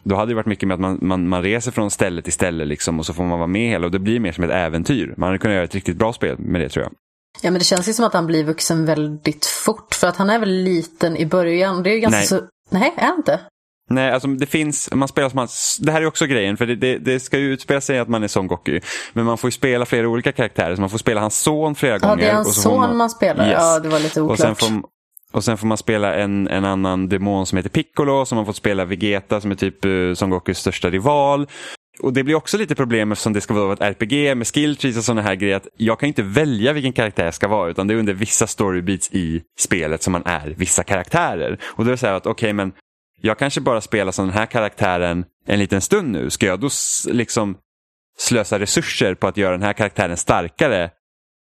då 0.06 0.16
hade 0.16 0.32
det 0.32 0.36
varit 0.36 0.46
mycket 0.46 0.68
med 0.68 0.76
att 0.76 0.82
man, 0.82 1.00
man, 1.02 1.28
man 1.28 1.42
reser 1.42 1.72
från 1.72 1.92
ställe 1.92 2.22
till 2.22 2.34
ställe 2.34 2.66
liksom, 2.66 3.00
och 3.00 3.06
så 3.06 3.14
får 3.14 3.24
man 3.24 3.40
vara 3.40 3.48
med 3.48 3.70
hela 3.70 3.86
och 3.86 3.92
det 3.92 4.00
blir 4.00 4.20
mer 4.20 4.32
som 4.32 4.44
ett 4.44 4.52
äventyr. 4.52 5.14
Man 5.18 5.28
hade 5.28 5.40
kunnat 5.40 5.56
göra 5.56 5.64
ett 5.64 5.76
riktigt 5.76 5.98
bra 5.98 6.14
spel 6.14 6.36
med 6.40 6.62
det 6.62 6.70
tror 6.70 6.84
jag. 6.84 6.94
Ja 7.42 7.52
men 7.52 7.60
det 7.60 7.66
känns 7.66 7.90
ju 7.90 7.94
som 7.94 8.06
att 8.06 8.14
han 8.14 8.26
blir 8.26 8.44
vuxen 8.44 8.86
väldigt 8.86 9.46
fort 9.46 9.96
för 9.96 10.08
att 10.08 10.18
han 10.18 10.30
är 10.30 10.40
väl 10.40 10.64
liten 10.64 11.18
i 11.18 11.26
början. 11.26 11.84
Det 11.84 11.90
är 11.90 11.94
ju 11.94 12.00
ganska 12.00 12.18
Nej. 12.18 12.28
så... 12.28 12.42
Nej, 12.72 12.94
är 12.98 13.06
han 13.06 13.18
inte? 13.18 13.40
Nej, 13.90 14.12
alltså 14.12 14.28
det 14.28 14.46
finns, 14.46 14.90
man 14.94 15.08
spelar 15.08 15.30
som 15.30 15.36
man, 15.38 15.48
det 15.80 15.92
här 15.92 16.02
är 16.02 16.06
också 16.06 16.26
grejen, 16.26 16.58
för 16.58 16.66
det, 16.66 16.76
det, 16.76 16.98
det, 16.98 17.20
ska 17.20 17.38
ju 17.38 17.54
utspela 17.54 17.82
sig 17.82 18.00
att 18.00 18.08
man 18.08 18.24
är 18.24 18.28
Son 18.28 18.48
Goku. 18.48 18.80
Men 19.14 19.26
man 19.26 19.38
får 19.38 19.48
ju 19.48 19.52
spela 19.52 19.86
flera 19.86 20.08
olika 20.08 20.32
karaktärer, 20.32 20.76
så 20.76 20.82
man 20.82 20.90
får 20.90 20.98
spela 20.98 21.22
hans 21.22 21.40
son 21.40 21.76
flera 21.76 21.98
gånger. 21.98 22.14
Ja, 22.14 22.18
det 22.18 22.30
är 22.30 22.34
hans 22.34 22.62
son 22.62 22.80
man, 22.80 22.98
man 22.98 23.10
spelar, 23.10 23.48
yes. 23.48 23.58
ja 23.60 23.80
det 23.80 23.90
var 23.90 24.00
lite 24.00 24.22
oklart. 24.22 24.40
Och 24.40 24.40
sen 24.40 24.56
får, 24.56 24.90
och 25.36 25.44
sen 25.44 25.58
får 25.58 25.68
man 25.68 25.78
spela 25.78 26.16
en, 26.16 26.48
en 26.48 26.66
annan 26.66 27.10
demon 27.10 27.46
som 27.46 27.58
heter 27.58 27.70
Piccolo, 27.70 28.26
som 28.26 28.36
man 28.36 28.46
får 28.46 28.54
spela 28.54 28.86
Vegeta 28.86 29.42
som 29.42 29.52
är 29.52 29.56
typ 29.56 29.86
uh, 29.86 30.14
Son 30.14 30.30
Gokus 30.30 30.58
största 30.60 30.90
rival. 30.90 31.48
Och 32.00 32.14
det 32.14 32.24
blir 32.24 32.36
också 32.36 32.58
lite 32.58 32.76
problem 32.76 33.12
eftersom 33.12 33.34
det 33.34 33.42
ska 33.42 33.54
vara 33.54 33.74
ett 33.74 33.82
RPG 33.82 34.38
med 34.38 34.48
skill 34.48 34.76
trees 34.76 34.98
och 34.98 35.04
sådana 35.04 35.22
här 35.22 35.36
grejer. 35.36 35.56
Att 35.56 35.68
jag 35.78 36.00
kan 36.00 36.08
inte 36.08 36.24
välja 36.24 36.74
vilken 36.74 36.94
karaktär 36.94 37.26
jag 37.26 37.34
ska 37.34 37.48
vara 37.48 37.70
utan 37.70 37.88
det 37.88 37.94
är 37.94 37.98
under 37.98 38.14
vissa 38.14 38.48
storybeats 38.48 39.10
i 39.12 39.42
spelet 39.60 40.04
som 40.04 40.12
man 40.12 40.24
är 40.26 40.54
vissa 40.58 40.84
karaktärer. 40.84 41.60
Och 41.64 41.86
då 41.86 41.90
är 41.90 41.92
det 41.92 41.98
så 41.98 42.08
här 42.08 42.14
att 42.14 42.26
okej 42.26 42.32
okay, 42.32 42.54
men 42.54 42.72
jag 43.22 43.40
kanske 43.40 43.62
bara 43.62 43.82
spelar 43.82 44.12
som 44.12 44.26
den 44.26 44.38
här 44.38 44.46
karaktären 44.46 45.26
en 45.48 45.60
liten 45.60 45.82
stund 45.82 46.12
nu. 46.12 46.30
Ska 46.30 46.46
jag 46.46 46.60
då 46.60 46.70
liksom 47.08 47.58
slösa 48.18 48.60
resurser 48.60 49.16
på 49.16 49.28
att 49.28 49.38
göra 49.38 49.52
den 49.52 49.64
här 49.64 49.74
karaktären 49.74 50.18
starkare 50.18 50.90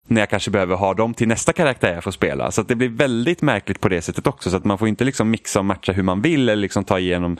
när 0.08 0.22
jag 0.22 0.30
kanske 0.30 0.52
behöver 0.52 0.76
ha 0.76 0.94
dem 0.94 1.14
till 1.14 1.28
nästa 1.28 1.54
karaktär 1.54 1.94
jag 1.94 2.04
får 2.04 2.12
spela. 2.12 2.52
Så 2.52 2.62
det 2.64 2.76
blir 2.76 2.90
väldigt 2.90 3.42
märkligt 3.42 3.80
på 3.80 3.90
det 3.90 4.02
sättet 4.02 4.28
också. 4.28 4.50
Så 4.50 4.58
att 4.58 4.66
man 4.66 4.78
får 4.78 4.88
inte 4.88 5.04
liksom 5.04 5.30
mixa 5.30 5.60
och 5.60 5.66
matcha 5.66 5.92
hur 5.92 6.04
man 6.04 6.22
vill 6.22 6.50
eller 6.50 6.62
liksom 6.62 6.84
ta 6.84 7.00
igenom 7.00 7.38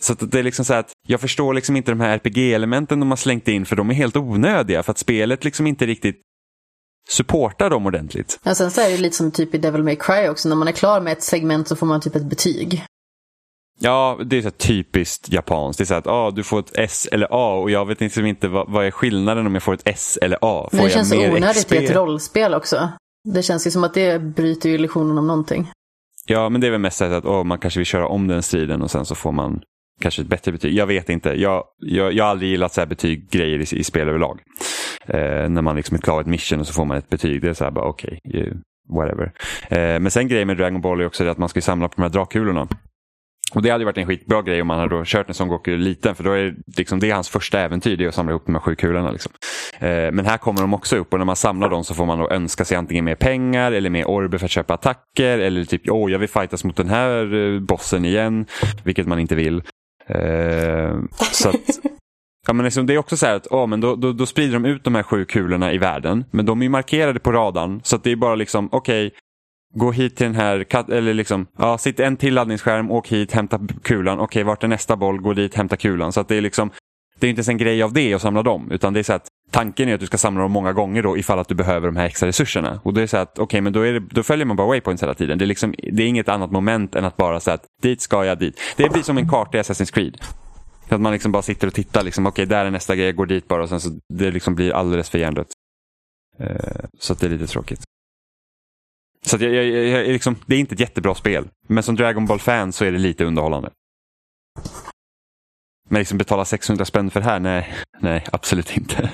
så 0.00 0.14
det 0.14 0.38
är 0.38 0.42
liksom 0.42 0.64
så 0.64 0.74
att 0.74 0.92
jag 1.06 1.20
förstår 1.20 1.54
liksom 1.54 1.76
inte 1.76 1.90
de 1.90 2.00
här 2.00 2.18
RPG-elementen 2.18 3.00
de 3.00 3.10
har 3.10 3.16
slängt 3.16 3.48
in 3.48 3.66
för 3.66 3.76
de 3.76 3.90
är 3.90 3.94
helt 3.94 4.16
onödiga 4.16 4.82
för 4.82 4.90
att 4.90 4.98
spelet 4.98 5.44
liksom 5.44 5.66
inte 5.66 5.86
riktigt 5.86 6.20
supportar 7.08 7.70
dem 7.70 7.86
ordentligt. 7.86 8.40
Ja, 8.42 8.54
sen 8.54 8.70
så 8.70 8.80
är 8.80 8.90
det 8.90 8.96
lite 8.96 9.16
som 9.16 9.30
typ 9.30 9.54
i 9.54 9.58
Devil 9.58 9.82
May 9.82 9.96
Cry 9.96 10.28
också, 10.28 10.48
när 10.48 10.56
man 10.56 10.68
är 10.68 10.72
klar 10.72 11.00
med 11.00 11.12
ett 11.12 11.22
segment 11.22 11.68
så 11.68 11.76
får 11.76 11.86
man 11.86 12.00
typ 12.00 12.16
ett 12.16 12.26
betyg. 12.26 12.84
Ja, 13.84 14.18
det 14.24 14.38
är 14.38 14.42
så 14.42 14.50
typiskt 14.50 15.32
japanskt. 15.32 15.78
Det 15.78 15.84
är 15.84 15.86
så 15.86 15.94
att 15.94 16.06
ah, 16.06 16.30
du 16.30 16.42
får 16.42 16.60
ett 16.60 16.72
S 16.74 17.08
eller 17.12 17.28
A 17.30 17.54
och 17.54 17.70
jag 17.70 17.86
vet 17.86 18.00
liksom 18.00 18.26
inte 18.26 18.48
vad, 18.48 18.70
vad 18.70 18.86
är 18.86 18.90
skillnaden 18.90 19.46
om 19.46 19.54
jag 19.54 19.62
får 19.62 19.74
ett 19.74 19.82
S 19.84 20.18
eller 20.22 20.38
A. 20.40 20.68
Får 20.70 20.76
Men 20.76 20.84
det 20.84 20.90
känns 20.92 21.12
onödigt 21.12 21.56
XP? 21.56 21.72
i 21.72 21.84
ett 21.84 21.96
rollspel 21.96 22.54
också. 22.54 22.88
Det 23.24 23.42
känns 23.42 23.66
ju 23.66 23.70
som 23.70 23.84
att 23.84 23.94
det 23.94 24.22
bryter 24.22 24.68
illusionen 24.68 25.18
om 25.18 25.26
någonting. 25.26 25.70
Ja, 26.26 26.48
men 26.48 26.60
det 26.60 26.66
är 26.66 26.70
väl 26.70 26.80
mest 26.80 27.02
att 27.02 27.24
oh, 27.24 27.44
man 27.44 27.58
kanske 27.58 27.80
vill 27.80 27.86
köra 27.86 28.06
om 28.06 28.28
den 28.28 28.42
striden 28.42 28.82
och 28.82 28.90
sen 28.90 29.04
så 29.04 29.14
får 29.14 29.32
man 29.32 29.60
kanske 30.00 30.22
ett 30.22 30.28
bättre 30.28 30.52
betyg. 30.52 30.74
Jag 30.74 30.86
vet 30.86 31.08
inte. 31.08 31.28
Jag, 31.30 31.64
jag, 31.78 32.12
jag 32.12 32.24
har 32.24 32.30
aldrig 32.30 32.50
gillat 32.50 32.72
så 32.72 32.80
här 32.80 32.86
betyggrejer 32.86 33.74
i, 33.74 33.78
i 33.78 33.84
spel 33.84 34.08
överlag. 34.08 34.40
Eh, 35.06 35.48
när 35.48 35.62
man 35.62 35.76
liksom 35.76 35.94
är 35.94 36.00
klar 36.00 36.20
ett 36.20 36.26
mission 36.26 36.60
och 36.60 36.66
så 36.66 36.72
får 36.72 36.84
man 36.84 36.96
ett 36.96 37.08
betyg. 37.08 37.42
Det 37.42 37.48
är 37.48 37.54
så 37.54 37.64
här 37.64 37.70
bara 37.70 37.84
okej, 37.84 38.18
okay, 38.24 38.52
whatever. 38.88 39.32
Eh, 39.68 40.00
men 40.00 40.10
sen 40.10 40.28
grejen 40.28 40.46
med 40.46 40.56
Dragon 40.56 40.80
Ball 40.80 41.00
är 41.00 41.06
också 41.06 41.28
att 41.28 41.38
man 41.38 41.48
ska 41.48 41.60
samla 41.60 41.88
på 41.88 41.94
de 41.96 42.02
här 42.02 42.08
dragkulorna. 42.08 42.68
Och 43.54 43.62
Det 43.62 43.70
hade 43.70 43.84
varit 43.84 43.98
en 43.98 44.06
skitbra 44.06 44.42
grej 44.42 44.60
om 44.60 44.66
man 44.66 44.78
hade 44.78 45.02
kört 45.04 45.28
en 45.28 45.34
sån 45.34 45.48
Goku 45.48 45.76
liten 45.76 46.14
för 46.14 46.24
då 46.24 46.32
är 46.32 46.54
liksom, 46.76 47.00
det 47.00 47.10
är 47.10 47.14
hans 47.14 47.28
första 47.28 47.60
äventyr, 47.60 47.96
det 47.96 48.04
är 48.04 48.08
att 48.08 48.14
samla 48.14 48.32
ihop 48.32 48.46
de 48.46 48.54
här 48.54 48.60
sju 48.60 48.74
kulorna. 48.74 49.10
Liksom. 49.10 49.32
Eh, 49.78 50.12
men 50.12 50.26
här 50.26 50.38
kommer 50.38 50.60
de 50.60 50.74
också 50.74 50.96
upp 50.96 51.12
och 51.12 51.18
när 51.18 51.26
man 51.26 51.36
samlar 51.36 51.68
dem 51.68 51.84
så 51.84 51.94
får 51.94 52.06
man 52.06 52.18
då 52.18 52.30
önska 52.30 52.64
sig 52.64 52.76
antingen 52.76 53.04
mer 53.04 53.14
pengar 53.14 53.72
eller 53.72 53.90
mer 53.90 54.04
orber 54.04 54.38
för 54.38 54.44
att 54.44 54.50
köpa 54.50 54.74
attacker 54.74 55.38
eller 55.38 55.64
typ 55.64 55.82
åh 55.88 56.06
oh, 56.06 56.12
jag 56.12 56.18
vill 56.18 56.28
fightas 56.28 56.64
mot 56.64 56.76
den 56.76 56.88
här 56.88 57.34
eh, 57.34 57.60
bossen 57.60 58.04
igen, 58.04 58.46
vilket 58.84 59.06
man 59.06 59.18
inte 59.18 59.34
vill. 59.34 59.62
Eh, 60.08 60.94
så 61.32 61.48
att, 61.48 61.80
Ja, 62.46 62.52
men 62.52 62.64
liksom, 62.64 62.86
det 62.86 62.94
är 62.94 62.98
också 62.98 63.16
så 63.16 63.26
här 63.26 63.34
att 63.34 63.46
oh, 63.46 63.66
men 63.66 63.80
då, 63.80 63.96
då, 63.96 64.12
då, 64.12 64.26
sprider 64.26 64.52
de 64.52 64.64
ut 64.64 64.84
de 64.84 64.94
här 64.94 65.02
sju 65.02 65.24
kulorna 65.24 65.72
i 65.72 65.78
världen. 65.78 66.24
Men 66.30 66.46
de 66.46 66.62
är 66.62 66.68
markerade 66.68 67.20
på 67.20 67.32
radarn. 67.32 67.80
Så 67.84 67.96
det 67.96 68.12
är 68.12 68.16
bara 68.16 68.34
liksom, 68.34 68.68
okej, 68.72 69.06
okay, 69.06 69.18
gå 69.74 69.92
hit 69.92 70.16
till 70.16 70.26
den 70.26 70.34
här, 70.34 70.90
eller 70.92 71.14
liksom, 71.14 71.46
ja, 71.58 71.78
sitt 71.78 72.00
en 72.00 72.16
till 72.16 72.34
laddningsskärm, 72.34 72.90
åk 72.90 73.08
hit, 73.08 73.32
hämta 73.32 73.60
kulan. 73.82 74.18
Okej, 74.18 74.24
okay, 74.24 74.42
vart 74.44 74.64
är 74.64 74.68
nästa 74.68 74.96
boll? 74.96 75.20
Gå 75.20 75.34
dit, 75.34 75.54
hämta 75.54 75.76
kulan. 75.76 76.12
Så 76.12 76.20
att 76.20 76.28
det 76.28 76.36
är 76.36 76.40
liksom, 76.40 76.70
det 77.20 77.26
är 77.26 77.28
inte 77.28 77.38
ens 77.38 77.48
en 77.48 77.58
grej 77.58 77.82
av 77.82 77.92
det 77.92 78.14
att 78.14 78.22
samla 78.22 78.42
dem. 78.42 78.70
Utan 78.70 78.92
det 78.92 78.98
är 78.98 79.02
så 79.02 79.12
att 79.12 79.26
tanken 79.50 79.88
är 79.88 79.94
att 79.94 80.00
du 80.00 80.06
ska 80.06 80.18
samla 80.18 80.42
dem 80.42 80.52
många 80.52 80.72
gånger 80.72 81.02
då 81.02 81.18
ifall 81.18 81.38
att 81.38 81.48
du 81.48 81.54
behöver 81.54 81.86
de 81.86 81.96
här 81.96 82.06
extra 82.06 82.28
resurserna. 82.28 82.80
Och 82.82 82.94
det 82.94 83.02
är 83.02 83.06
så 83.06 83.16
att, 83.16 83.32
okej, 83.32 83.42
okay, 83.42 83.60
men 83.60 83.72
då, 83.72 83.80
är 83.80 83.92
det, 83.92 84.00
då 84.00 84.22
följer 84.22 84.46
man 84.46 84.56
bara 84.56 84.66
waypoints 84.66 85.02
hela 85.02 85.14
tiden. 85.14 85.38
Det 85.38 85.44
är, 85.44 85.46
liksom, 85.46 85.74
det 85.92 86.02
är 86.02 86.06
inget 86.06 86.28
annat 86.28 86.50
moment 86.50 86.94
än 86.94 87.04
att 87.04 87.16
bara 87.16 87.40
säga 87.40 87.54
att 87.54 87.64
dit 87.82 88.00
ska 88.00 88.24
jag, 88.24 88.38
dit. 88.38 88.60
Det 88.76 88.92
blir 88.92 89.02
som 89.02 89.18
en 89.18 89.28
karta 89.28 89.58
i 89.58 89.60
Assassin's 89.60 89.94
Creed. 89.94 90.16
Att 90.88 91.00
man 91.00 91.12
liksom 91.12 91.32
bara 91.32 91.42
sitter 91.42 91.66
och 91.66 91.74
tittar, 91.74 92.02
liksom, 92.02 92.26
okej, 92.26 92.42
okay, 92.42 92.56
där 92.56 92.64
är 92.64 92.70
nästa 92.70 92.96
grej, 92.96 93.06
jag 93.06 93.16
går 93.16 93.26
dit 93.26 93.48
bara 93.48 93.62
och 93.62 93.68
sen 93.68 93.80
så 93.80 93.90
det 94.14 94.30
liksom 94.30 94.54
blir 94.54 94.72
alldeles 94.72 95.10
för 95.10 95.18
hjärndött. 95.18 95.48
Eh, 96.38 96.84
så 96.98 97.12
att 97.12 97.20
det 97.20 97.26
är 97.26 97.30
lite 97.30 97.46
tråkigt. 97.46 97.80
Så 99.26 99.36
jag, 99.40 99.54
jag, 99.54 99.66
jag, 99.66 100.06
liksom, 100.06 100.36
det 100.46 100.54
är 100.54 100.58
inte 100.58 100.74
ett 100.74 100.80
jättebra 100.80 101.14
spel. 101.14 101.48
Men 101.68 101.82
som 101.82 101.96
Dragon 101.96 102.26
Ball-fan 102.26 102.72
så 102.72 102.84
är 102.84 102.92
det 102.92 102.98
lite 102.98 103.24
underhållande. 103.24 103.70
Men 105.88 105.98
liksom 105.98 106.18
betala 106.18 106.44
600 106.44 106.84
spänn 106.84 107.10
för 107.10 107.20
det 107.20 107.26
här? 107.26 107.40
Nej, 107.40 107.74
nej 108.00 108.24
absolut 108.32 108.76
inte. 108.76 109.10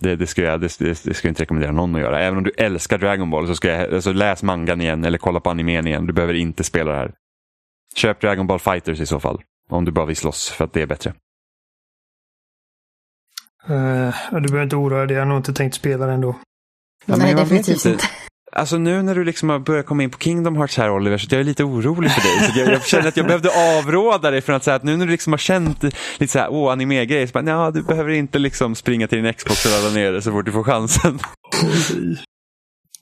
Det, 0.00 0.16
det, 0.16 0.26
ska 0.26 0.42
jag, 0.42 0.60
det, 0.60 0.78
det, 0.78 1.04
det 1.04 1.14
ska 1.14 1.28
jag 1.28 1.30
inte 1.30 1.42
rekommendera 1.42 1.72
någon 1.72 1.94
att 1.94 2.00
göra. 2.00 2.20
Även 2.20 2.38
om 2.38 2.44
du 2.44 2.50
älskar 2.56 2.98
Dragon 2.98 3.30
Ball 3.30 3.46
så 3.46 3.54
ska 3.54 3.68
jag, 3.68 3.94
alltså 3.94 4.12
läs 4.12 4.42
mangan 4.42 4.80
igen 4.80 5.04
eller 5.04 5.18
kolla 5.18 5.40
på 5.40 5.50
animen 5.50 5.86
igen. 5.86 6.06
Du 6.06 6.12
behöver 6.12 6.34
inte 6.34 6.64
spela 6.64 6.90
det 6.90 6.96
här. 6.96 7.12
Köp 7.94 8.20
Dragon 8.20 8.46
Ball 8.46 8.58
Fighters 8.58 9.00
i 9.00 9.06
så 9.06 9.20
fall. 9.20 9.42
Om 9.70 9.84
du 9.84 9.92
bara 9.92 10.06
vill 10.06 10.16
slåss 10.16 10.50
för 10.50 10.64
att 10.64 10.72
det 10.72 10.82
är 10.82 10.86
bättre. 10.86 11.14
Uh, 13.70 14.14
du 14.30 14.40
behöver 14.40 14.62
inte 14.62 14.76
oroa 14.76 15.06
dig, 15.06 15.16
jag 15.16 15.20
har 15.20 15.28
nog 15.28 15.38
inte 15.38 15.52
tänkt 15.52 15.74
spela 15.74 16.06
det 16.06 16.12
ändå. 16.12 16.34
Ja, 17.08 17.16
Nej, 17.16 17.34
definitivt 17.34 17.86
inte. 17.86 18.04
Alltså 18.52 18.78
nu 18.78 19.02
när 19.02 19.14
du 19.14 19.24
liksom 19.24 19.48
har 19.48 19.58
börjat 19.58 19.86
komma 19.86 20.02
in 20.02 20.10
på 20.10 20.18
Kingdom 20.18 20.56
Hearts 20.56 20.76
här 20.76 20.90
Oliver, 20.90 21.18
så 21.18 21.26
jag 21.30 21.40
är 21.40 21.44
lite 21.44 21.64
orolig 21.64 22.10
för 22.10 22.20
dig. 22.20 22.52
Så 22.52 22.58
jag, 22.58 22.72
jag 22.72 22.86
känner 22.86 23.08
att 23.08 23.16
jag 23.16 23.26
behövde 23.26 23.78
avråda 23.78 24.30
dig 24.30 24.40
från 24.40 24.56
att 24.56 24.64
säga 24.64 24.74
att 24.74 24.82
nu 24.82 24.96
när 24.96 25.06
du 25.06 25.12
liksom 25.12 25.32
har 25.32 25.38
känt 25.38 25.82
lite 26.18 26.32
så 26.32 26.38
här, 26.38 26.48
åh, 26.50 26.72
anime-grejer, 26.72 27.26
så 27.26 27.32
bara, 27.32 27.44
ja, 27.44 27.70
du 27.70 27.82
behöver 27.82 28.10
inte 28.10 28.38
liksom 28.38 28.74
springa 28.74 29.08
till 29.08 29.22
din 29.22 29.34
Xbox 29.34 29.64
och 29.64 29.70
ladda 29.70 29.94
ner 29.94 30.12
det 30.12 30.22
så 30.22 30.32
fort 30.32 30.46
du 30.46 30.52
får 30.52 30.64
chansen. 30.64 31.18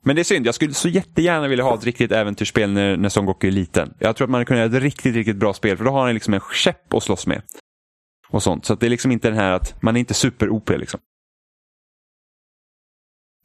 Men 0.02 0.16
det 0.16 0.22
är 0.22 0.24
synd, 0.24 0.46
jag 0.46 0.54
skulle 0.54 0.74
så 0.74 0.88
jättegärna 0.88 1.48
vilja 1.48 1.64
ha 1.64 1.74
ett 1.74 1.84
riktigt 1.84 2.12
äventyrsspel 2.12 2.72
när, 2.72 2.96
när 2.96 3.08
Son 3.08 3.26
Goku 3.26 3.48
är 3.48 3.52
liten. 3.52 3.94
Jag 3.98 4.16
tror 4.16 4.26
att 4.26 4.30
man 4.30 4.38
hade 4.38 4.44
kunnat 4.44 4.58
göra 4.58 4.76
ett 4.76 4.82
riktigt, 4.82 5.14
riktigt 5.14 5.36
bra 5.36 5.54
spel, 5.54 5.76
för 5.76 5.84
då 5.84 5.90
har 5.90 6.04
han 6.04 6.14
liksom 6.14 6.34
en 6.34 6.40
käpp 6.54 6.94
att 6.94 7.02
slåss 7.02 7.26
med. 7.26 7.42
Och 8.28 8.42
sånt. 8.42 8.64
Så 8.64 8.74
det 8.74 8.86
är 8.86 8.90
liksom 8.90 9.12
inte 9.12 9.28
den 9.28 9.38
här 9.38 9.52
att 9.52 9.82
man 9.82 9.96
är 9.96 10.00
inte 10.00 10.14
super-OP 10.14 10.70
liksom. 10.70 11.00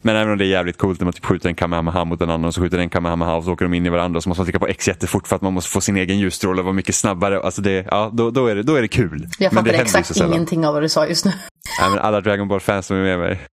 Men 0.02 0.16
även 0.16 0.32
om 0.32 0.38
det 0.38 0.45
är 0.45 0.47
jävligt 0.47 0.78
coolt 0.78 0.99
när 0.99 1.06
man 1.06 1.14
typ 1.14 1.26
skjuter 1.26 1.49
en 1.49 1.56
Kamehameha 1.56 2.06
mot 2.06 2.22
en 2.22 2.30
annan 2.30 2.45
och 2.45 2.54
så 2.54 2.62
skjuter 2.62 2.78
en 2.78 2.89
Kamehameha 2.89 3.36
och 3.36 3.43
så 3.43 3.54
åker 3.54 3.66
de 3.66 3.74
in 3.74 3.86
i 3.86 3.89
varandra 3.89 4.18
och 4.18 4.24
så 4.24 4.30
måste 4.30 4.39
man 4.39 4.45
trycka 4.45 4.60
på 4.60 4.68
X 4.68 4.88
jättefort 4.88 5.28
för 5.28 5.36
att 5.36 5.41
man 5.41 5.54
måste 5.54 5.72
få 5.72 5.82
sin 5.82 5.97
egen 5.97 6.20
ljusstråle 6.20 6.62
och 6.62 6.66
vara 6.66 6.74
mycket 6.74 6.95
snabbare. 6.95 7.41
Alltså 7.41 7.62
det, 7.62 7.88
ja, 7.91 8.12
då, 8.14 8.32
då, 8.32 8.47
är 8.47 8.56
det, 8.56 8.64
då 8.64 8.76
är 8.76 8.82
det 8.82 8.88
kul. 8.88 9.28
Jag 9.39 9.54
fattar 9.54 9.74
exakt 9.74 10.18
ingenting 10.18 10.66
av 10.66 10.74
vad 10.74 10.84
du 10.84 10.89
sa 10.89 11.08
just 11.08 11.26
nu. 11.26 11.32
Nej, 11.80 11.89
men 11.89 11.99
alla 11.99 12.22
Dragon 12.22 12.47
Ball-fans 12.47 12.86
som 12.86 12.97
är 12.97 13.04
med 13.04 13.20
mig. 13.20 13.47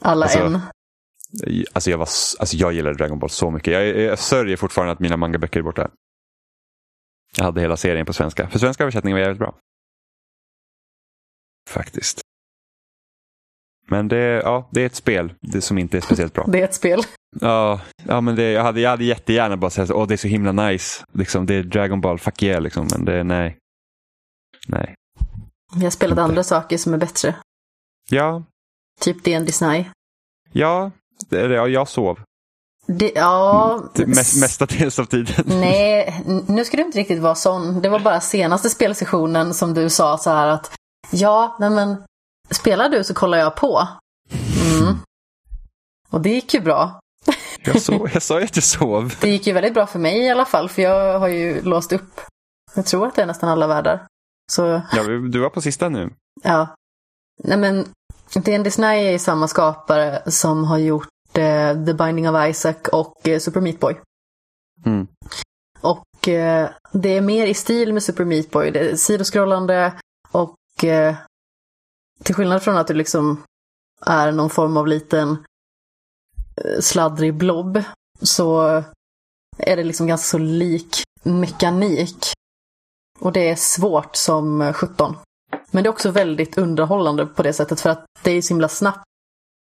Alla 0.00 0.24
alltså, 0.24 0.38
en. 0.38 0.60
Alltså 1.72 1.90
jag, 1.90 1.98
var, 1.98 2.08
alltså 2.38 2.56
jag 2.56 2.72
gillade 2.72 2.96
Dragon 2.96 3.18
Ball 3.18 3.30
så 3.30 3.50
mycket. 3.50 3.72
Jag, 3.72 3.86
jag 3.86 4.18
sörjer 4.18 4.56
fortfarande 4.56 4.92
att 4.92 5.00
mina 5.00 5.16
mangaböcker 5.16 5.60
är 5.60 5.64
borta. 5.64 5.90
Jag 7.36 7.44
hade 7.44 7.60
hela 7.60 7.76
serien 7.76 8.06
på 8.06 8.12
svenska. 8.12 8.48
För 8.48 8.58
svenska 8.58 8.84
översättningen 8.84 9.16
var 9.16 9.20
jävligt 9.20 9.38
bra. 9.38 9.54
Faktiskt. 11.70 12.20
Men 13.86 14.08
det, 14.08 14.42
ja, 14.44 14.68
det 14.70 14.82
är 14.82 14.86
ett 14.86 14.94
spel 14.94 15.32
det 15.40 15.60
som 15.60 15.78
inte 15.78 15.96
är 15.96 16.00
speciellt 16.00 16.32
bra. 16.32 16.44
Det 16.48 16.60
är 16.60 16.64
ett 16.64 16.74
spel. 16.74 17.02
Ja, 17.40 17.80
ja 18.04 18.20
men 18.20 18.36
det, 18.36 18.50
jag, 18.50 18.62
hade, 18.62 18.80
jag 18.80 18.90
hade 18.90 19.04
jättegärna 19.04 19.56
bara 19.56 19.70
sagt 19.70 19.90
att 19.90 20.08
det 20.08 20.14
är 20.14 20.16
så 20.16 20.28
himla 20.28 20.52
nice. 20.52 21.04
Liksom, 21.12 21.46
det 21.46 21.54
är 21.54 21.62
Dragon 21.62 22.00
Ball, 22.00 22.18
fuck 22.18 22.42
yeah 22.42 22.62
liksom. 22.62 22.88
Men 22.92 23.04
det, 23.04 23.24
nej. 23.24 23.58
Nej. 24.68 24.94
Jag 25.74 25.92
spelat 25.92 26.12
inte. 26.12 26.22
andra 26.22 26.42
saker 26.42 26.78
som 26.78 26.94
är 26.94 26.98
bättre. 26.98 27.34
Ja. 28.10 28.42
Typ 29.00 29.24
D&D 29.24 29.44
Disney. 29.44 29.84
Ja, 30.52 30.90
det, 31.28 31.48
det, 31.48 31.54
jag 31.54 31.88
sov. 31.88 32.20
Det, 32.86 33.12
ja... 33.14 33.82
Mm, 33.98 34.10
mest, 34.10 34.40
mestadels 34.40 34.98
av 34.98 35.04
tiden. 35.04 35.44
Nej, 35.46 36.22
nu 36.48 36.64
ska 36.64 36.76
du 36.76 36.82
inte 36.82 36.98
riktigt 36.98 37.20
vara 37.20 37.34
sån. 37.34 37.82
Det 37.82 37.88
var 37.88 37.98
bara 38.00 38.20
senaste 38.20 38.70
spelsessionen 38.70 39.54
som 39.54 39.74
du 39.74 39.90
sa 39.90 40.18
så 40.18 40.30
här 40.30 40.48
att 40.48 40.72
ja, 41.10 41.56
nej 41.60 41.70
men 41.70 41.96
Spelar 42.50 42.88
du 42.88 43.04
så 43.04 43.14
kollar 43.14 43.38
jag 43.38 43.56
på. 43.56 43.88
Mm. 44.32 44.96
Och 46.10 46.20
det 46.20 46.28
gick 46.28 46.54
ju 46.54 46.60
bra. 46.60 47.00
Jag, 47.64 47.82
sov, 47.82 48.10
jag 48.12 48.22
sa 48.22 48.38
ju 48.38 48.44
att 48.44 48.56
jag 48.56 48.64
sov. 48.64 49.14
Det 49.20 49.30
gick 49.30 49.46
ju 49.46 49.52
väldigt 49.52 49.74
bra 49.74 49.86
för 49.86 49.98
mig 49.98 50.18
i 50.18 50.30
alla 50.30 50.44
fall, 50.44 50.68
för 50.68 50.82
jag 50.82 51.18
har 51.18 51.28
ju 51.28 51.62
låst 51.62 51.92
upp. 51.92 52.20
Jag 52.74 52.86
tror 52.86 53.06
att 53.06 53.14
det 53.14 53.22
är 53.22 53.26
nästan 53.26 53.48
alla 53.48 53.66
världar. 53.66 54.06
Så... 54.52 54.82
Ja, 54.92 55.02
du 55.02 55.38
var 55.38 55.50
på 55.50 55.60
sista 55.60 55.88
nu. 55.88 56.10
Ja. 56.42 56.74
Nej 57.44 57.58
men, 57.58 57.88
D&D 58.34 58.58
Disney 58.58 59.14
är 59.14 59.18
samma 59.18 59.48
skapare 59.48 60.30
som 60.30 60.64
har 60.64 60.78
gjort 60.78 61.08
eh, 61.32 61.84
The 61.84 61.94
Binding 61.94 62.28
of 62.28 62.48
Isaac 62.48 62.74
och 62.92 63.28
eh, 63.28 63.38
Super 63.38 63.60
Meat 63.60 63.80
Boy. 63.80 63.96
Mm. 64.86 65.06
Och 65.80 66.28
eh, 66.28 66.70
det 66.92 67.08
är 67.08 67.20
mer 67.20 67.46
i 67.46 67.54
stil 67.54 67.92
med 67.92 68.02
Super 68.02 68.24
Meat 68.24 68.50
Boy. 68.50 68.70
Det 68.70 68.80
är 68.80 68.96
sidoskrollande 68.96 69.92
och 70.30 70.84
eh, 70.84 71.14
till 72.22 72.34
skillnad 72.34 72.62
från 72.62 72.76
att 72.76 72.86
du 72.86 72.94
liksom 72.94 73.42
är 74.06 74.32
någon 74.32 74.50
form 74.50 74.76
av 74.76 74.86
liten 74.86 75.44
eh, 76.56 76.80
sladdrig 76.80 77.34
blob 77.34 77.82
så 78.22 78.60
är 79.56 79.76
det 79.76 79.84
liksom 79.84 80.06
ganska 80.06 80.24
så 80.24 80.38
lik 80.38 81.02
mekanik. 81.22 82.32
Och 83.18 83.32
det 83.32 83.50
är 83.50 83.56
svårt 83.56 84.16
som 84.16 84.72
17. 84.72 85.16
Men 85.70 85.84
det 85.84 85.88
är 85.88 85.92
också 85.92 86.10
väldigt 86.10 86.58
underhållande 86.58 87.26
på 87.26 87.42
det 87.42 87.52
sättet 87.52 87.80
för 87.80 87.90
att 87.90 88.04
det 88.22 88.30
är 88.30 88.42
så 88.42 88.54
himla 88.54 88.68
snabbt. 88.68 89.04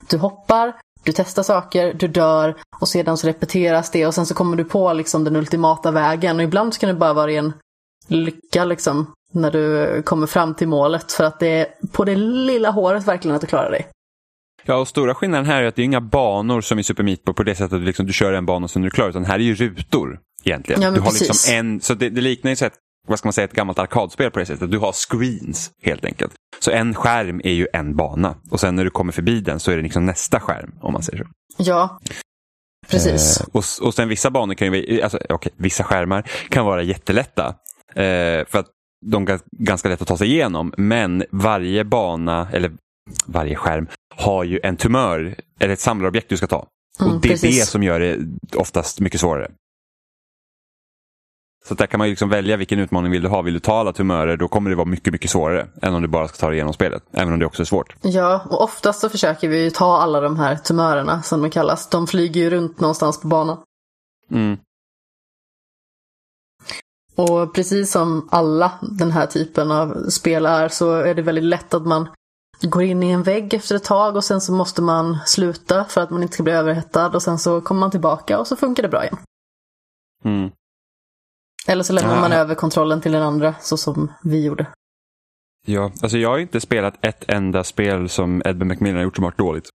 Du 0.07 0.17
hoppar, 0.17 0.75
du 1.03 1.11
testar 1.11 1.43
saker, 1.43 1.93
du 1.93 2.07
dör 2.07 2.61
och 2.79 2.89
sedan 2.89 3.17
så 3.17 3.27
repeteras 3.27 3.91
det 3.91 4.07
och 4.07 4.15
sen 4.15 4.25
så 4.25 4.33
kommer 4.33 4.57
du 4.57 4.65
på 4.65 4.93
liksom 4.93 5.23
den 5.23 5.35
ultimata 5.35 5.91
vägen 5.91 6.37
och 6.37 6.43
ibland 6.43 6.73
så 6.73 6.79
kan 6.79 6.87
det 6.87 6.99
bara 6.99 7.13
vara 7.13 7.31
en 7.31 7.53
lycka 8.07 8.65
liksom 8.65 9.13
när 9.33 9.51
du 9.51 10.01
kommer 10.01 10.27
fram 10.27 10.55
till 10.55 10.67
målet 10.67 11.11
för 11.11 11.23
att 11.23 11.39
det 11.39 11.47
är 11.47 11.67
på 11.91 12.05
det 12.05 12.15
lilla 12.15 12.71
håret 12.71 13.07
verkligen 13.07 13.35
att 13.35 13.41
du 13.41 13.47
klarar 13.47 13.71
dig. 13.71 13.87
Ja, 14.65 14.75
och 14.75 14.87
stora 14.87 15.15
skillnaden 15.15 15.45
här 15.45 15.63
är 15.63 15.67
att 15.67 15.75
det 15.75 15.81
är 15.81 15.83
inga 15.83 16.01
banor 16.01 16.61
som 16.61 16.79
i 16.79 16.83
Super 16.83 17.03
Meat 17.03 17.23
Boy 17.23 17.33
på 17.33 17.43
det 17.43 17.55
sättet 17.55 17.73
att 17.73 17.81
liksom, 17.81 18.05
du 18.05 18.13
kör 18.13 18.33
en 18.33 18.45
bana 18.45 18.63
och 18.63 18.71
sen 18.71 18.81
är 18.81 18.85
du 18.85 18.91
klar, 18.91 19.09
utan 19.09 19.25
här 19.25 19.35
är 19.35 19.43
ju 19.43 19.55
rutor 19.55 20.19
egentligen. 20.43 20.81
Ja, 20.81 20.91
du 20.91 20.99
har 20.99 21.07
precis. 21.07 21.27
liksom 21.27 21.55
en, 21.55 21.81
så 21.81 21.93
det, 21.93 22.09
det 22.09 22.21
liknar 22.21 22.51
ju 22.51 22.55
så 22.55 22.65
ett, 22.65 22.73
vad 23.07 23.19
ska 23.19 23.27
man 23.27 23.33
säga, 23.33 23.45
ett 23.45 23.53
gammalt 23.53 23.79
arkadspel 23.79 24.31
på 24.31 24.39
det 24.39 24.45
sättet. 24.45 24.71
Du 24.71 24.77
har 24.77 24.91
screens 24.91 25.71
helt 25.83 26.05
enkelt. 26.05 26.33
Så 26.59 26.71
en 26.71 26.95
skärm 26.95 27.41
är 27.43 27.53
ju 27.53 27.67
en 27.73 27.95
bana 27.95 28.35
och 28.51 28.59
sen 28.59 28.75
när 28.75 28.83
du 28.83 28.89
kommer 28.89 29.11
förbi 29.11 29.41
den 29.41 29.59
så 29.59 29.71
är 29.71 29.75
det 29.75 29.81
liksom 29.81 30.05
nästa 30.05 30.39
skärm 30.39 30.71
om 30.81 30.93
man 30.93 31.03
säger 31.03 31.23
så. 31.23 31.29
Ja, 31.57 31.99
precis. 32.87 33.41
Eh, 33.41 33.47
och, 33.51 33.63
och 33.81 33.93
sen 33.93 34.09
vissa 34.09 34.29
banor 34.31 34.53
kan 34.53 34.73
ju, 34.73 35.01
alltså, 35.01 35.19
okay, 35.29 35.51
vissa 35.57 35.83
skärmar 35.83 36.21
kan 36.49 36.65
vara 36.65 36.83
jättelätta. 36.83 37.55
Eh, 37.95 38.45
för 38.47 38.55
att 38.55 38.67
de 39.05 39.39
ganska 39.51 39.89
lätt 39.89 40.01
att 40.01 40.07
ta 40.07 40.17
sig 40.17 40.27
igenom. 40.27 40.73
Men 40.77 41.23
varje 41.31 41.83
bana, 41.83 42.47
eller 42.53 42.71
varje 43.25 43.55
skärm, 43.55 43.87
har 44.15 44.43
ju 44.43 44.59
en 44.63 44.77
tumör, 44.77 45.35
eller 45.59 45.73
ett 45.73 45.79
samlarobjekt 45.79 46.29
du 46.29 46.37
ska 46.37 46.47
ta. 46.47 46.67
Mm, 46.99 47.13
och 47.13 47.21
det 47.21 47.27
är 47.27 47.29
precis. 47.29 47.59
det 47.59 47.65
som 47.65 47.83
gör 47.83 47.99
det 47.99 48.17
oftast 48.55 48.99
mycket 48.99 49.19
svårare. 49.19 49.51
Så 51.65 51.75
där 51.75 51.87
kan 51.87 51.97
man 51.97 52.07
ju 52.07 52.11
liksom 52.11 52.29
välja 52.29 52.57
vilken 52.57 52.79
utmaning 52.79 53.11
vill 53.11 53.21
du 53.21 53.27
ha. 53.27 53.41
Vill 53.41 53.53
du 53.53 53.59
ta 53.59 53.79
alla 53.79 53.93
tumörer 53.93 54.37
då 54.37 54.47
kommer 54.47 54.69
det 54.69 54.75
vara 54.75 54.85
mycket, 54.85 55.13
mycket 55.13 55.31
svårare 55.31 55.67
än 55.81 55.93
om 55.93 56.01
du 56.01 56.07
bara 56.07 56.27
ska 56.27 56.37
ta 56.37 56.47
dig 56.47 56.55
igenom 56.55 56.73
spelet. 56.73 57.03
Även 57.11 57.33
om 57.33 57.39
det 57.39 57.45
också 57.45 57.63
är 57.63 57.65
svårt. 57.65 57.95
Ja, 58.01 58.41
och 58.49 58.63
oftast 58.63 58.99
så 58.99 59.09
försöker 59.09 59.47
vi 59.47 59.63
ju 59.63 59.69
ta 59.69 59.97
alla 59.97 60.21
de 60.21 60.39
här 60.39 60.55
tumörerna 60.55 61.21
som 61.21 61.41
de 61.41 61.51
kallas. 61.51 61.89
De 61.89 62.07
flyger 62.07 62.41
ju 62.41 62.49
runt 62.49 62.79
någonstans 62.79 63.21
på 63.21 63.27
banan. 63.27 63.57
Mm. 64.31 64.57
Och 67.19 67.53
precis 67.53 67.91
som 67.91 68.27
alla 68.31 68.71
den 68.81 69.11
här 69.11 69.25
typen 69.27 69.71
av 69.71 70.09
spel 70.09 70.45
är 70.45 70.67
så 70.69 70.93
är 70.93 71.15
det 71.15 71.21
väldigt 71.21 71.43
lätt 71.43 71.73
att 71.73 71.85
man 71.85 72.09
går 72.61 72.83
in 72.83 73.03
i 73.03 73.09
en 73.11 73.23
vägg 73.23 73.53
efter 73.53 73.75
ett 73.75 73.83
tag 73.83 74.15
och 74.15 74.23
sen 74.23 74.41
så 74.41 74.51
måste 74.53 74.81
man 74.81 75.17
sluta 75.25 75.85
för 75.85 76.01
att 76.01 76.09
man 76.09 76.21
inte 76.23 76.33
ska 76.33 76.43
bli 76.43 76.53
överhettad 76.53 77.07
och 77.07 77.21
sen 77.23 77.39
så 77.39 77.61
kommer 77.61 77.79
man 77.79 77.91
tillbaka 77.91 78.39
och 78.39 78.47
så 78.47 78.55
funkar 78.55 78.83
det 78.83 78.89
bra 78.89 79.03
igen. 79.03 79.17
Mm. 80.23 80.51
Eller 81.67 81.83
så 81.83 81.93
lämnar 81.93 82.15
Ja. 82.15 82.21
man 82.21 82.31
över 82.31 82.55
kontrollen 82.55 83.01
till 83.01 83.11
den 83.11 83.23
andra 83.23 83.55
så 83.61 83.77
som 83.77 84.11
vi 84.23 84.45
gjorde. 84.45 84.65
Ja, 85.67 85.91
alltså 86.01 86.17
jag 86.17 86.29
har 86.29 86.37
inte 86.37 86.61
spelat 86.61 87.05
ett 87.05 87.23
enda 87.27 87.63
spel 87.63 88.09
som 88.09 88.41
Edmund 88.45 88.67
Macmillan 88.67 88.95
har 88.95 89.03
gjort 89.03 89.15
som 89.15 89.23
varit 89.23 89.37
dåligt. 89.37 89.69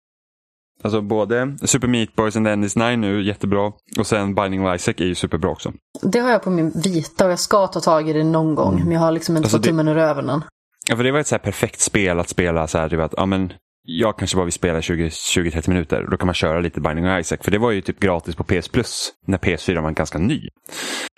Alltså 0.82 1.00
både 1.00 1.56
Super 1.62 1.88
Meat 1.88 2.14
Boys 2.16 2.36
and 2.36 2.48
Endless 2.48 2.76
Nine 2.76 3.00
nu, 3.00 3.22
jättebra. 3.22 3.72
Och 3.98 4.06
sen 4.06 4.34
Binding 4.34 4.66
of 4.66 4.74
Isaac 4.76 4.94
är 4.98 5.04
ju 5.04 5.14
superbra 5.14 5.50
också. 5.50 5.72
Det 6.02 6.18
har 6.18 6.30
jag 6.30 6.42
på 6.42 6.50
min 6.50 6.70
vita 6.84 7.24
och 7.24 7.30
jag 7.32 7.38
ska 7.38 7.66
ta 7.66 7.80
tag 7.80 8.08
i 8.08 8.12
det 8.12 8.24
någon 8.24 8.54
gång. 8.54 8.80
Men 8.84 8.92
jag 8.92 9.00
har 9.00 9.12
liksom 9.12 9.36
inte 9.36 9.44
Alltså 9.46 9.56
fått 9.56 9.62
det- 9.64 9.68
tummen 9.68 9.88
ur 9.88 9.98
öven 9.98 10.30
än. 10.30 10.42
Ja, 10.88 10.96
för 10.96 11.04
det 11.04 11.12
var 11.12 11.18
ett 11.20 11.26
så 11.26 11.38
perfekt 11.38 11.80
spel 11.80 12.18
att 12.20 12.28
spela 12.28 12.66
så 12.66 12.78
här, 12.78 12.88
typ 12.88 13.00
att, 13.00 13.14
ja, 13.16 13.26
men 13.26 13.52
jag 13.84 14.18
kanske 14.18 14.36
bara 14.36 14.44
vill 14.44 14.52
spela 14.52 14.80
20-30 14.80 15.68
minuter. 15.70 16.06
Då 16.10 16.16
kan 16.16 16.26
man 16.26 16.34
köra 16.34 16.60
lite 16.60 16.80
Binding 16.80 17.06
of 17.10 17.20
Isaac. 17.20 17.38
För 17.42 17.50
det 17.50 17.58
var 17.58 17.70
ju 17.70 17.80
typ 17.80 18.00
gratis 18.00 18.34
på 18.34 18.44
PS 18.44 18.68
Plus 18.68 19.10
när 19.26 19.38
PS4 19.38 19.80
var 19.82 19.90
ganska 19.90 20.18
ny. 20.18 20.48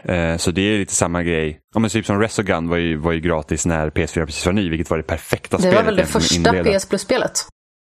Eh, 0.05 0.37
så 0.37 0.51
det 0.51 0.61
är 0.61 0.79
lite 0.79 0.95
samma 0.95 1.23
grej. 1.23 1.59
Ja, 1.75 1.81
men 1.81 1.91
typ 1.91 2.07
som 2.07 2.21
Resogun 2.21 2.69
var 2.69 2.77
ju, 2.77 2.97
var 2.97 3.13
ju 3.13 3.21
gratis 3.21 3.67
när 3.67 3.91
PS4 3.91 4.27
precis 4.27 4.47
var 4.47 4.53
ny, 4.53 4.71
vilket 4.71 4.91
var 4.91 4.97
det 4.97 5.03
perfekta 5.03 5.57
Det 5.57 5.63
spelet. 5.63 5.77
var 5.79 5.85
väl 5.85 5.97
det 5.97 6.07
första. 6.07 6.53
PS 6.65 6.87
Plus-spelet? 6.89 7.33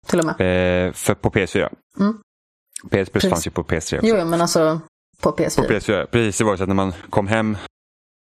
Till 0.08 0.18
och 0.20 0.24
med. 0.26 0.86
Eh, 0.86 0.92
för 0.92 1.14
på 1.14 1.30
PS4. 1.30 1.68
Mm. 2.00 2.18
PS 2.90 3.10
Plus 3.10 3.28
fanns 3.30 3.46
ju 3.46 3.50
på 3.50 3.62
PS3 3.62 3.76
också. 3.96 4.06
Jo, 4.06 4.16
jo, 4.18 4.24
men 4.24 4.40
alltså 4.40 4.80
på 5.22 5.32
PS4. 5.32 5.56
På 5.56 5.72
PS4. 5.72 6.06
Precis, 6.06 6.38
det 6.38 6.44
var 6.44 6.56
så 6.56 6.62
att 6.62 6.68
när 6.68 6.74
man 6.74 6.92
kom 7.10 7.26
hem 7.26 7.56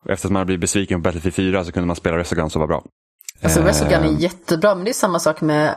efter 0.09 0.29
att 0.29 0.33
man 0.33 0.41
hade 0.41 0.47
blivit 0.47 0.61
besviken 0.61 1.01
på 1.03 1.03
Battlefield 1.03 1.35
4 1.35 1.65
så 1.65 1.73
kunde 1.73 1.87
man 1.87 1.97
spela 1.97 2.19
Resogun 2.19 2.51
som 2.51 2.61
var 2.61 2.67
bra. 2.67 2.85
Alltså 3.43 3.61
Eh, 3.61 3.65
Resogun 3.65 4.05
är 4.05 4.21
jättebra, 4.21 4.75
men 4.75 4.85
det 4.85 4.91
är 4.91 4.93
samma 4.93 5.19
sak 5.19 5.41
med 5.41 5.77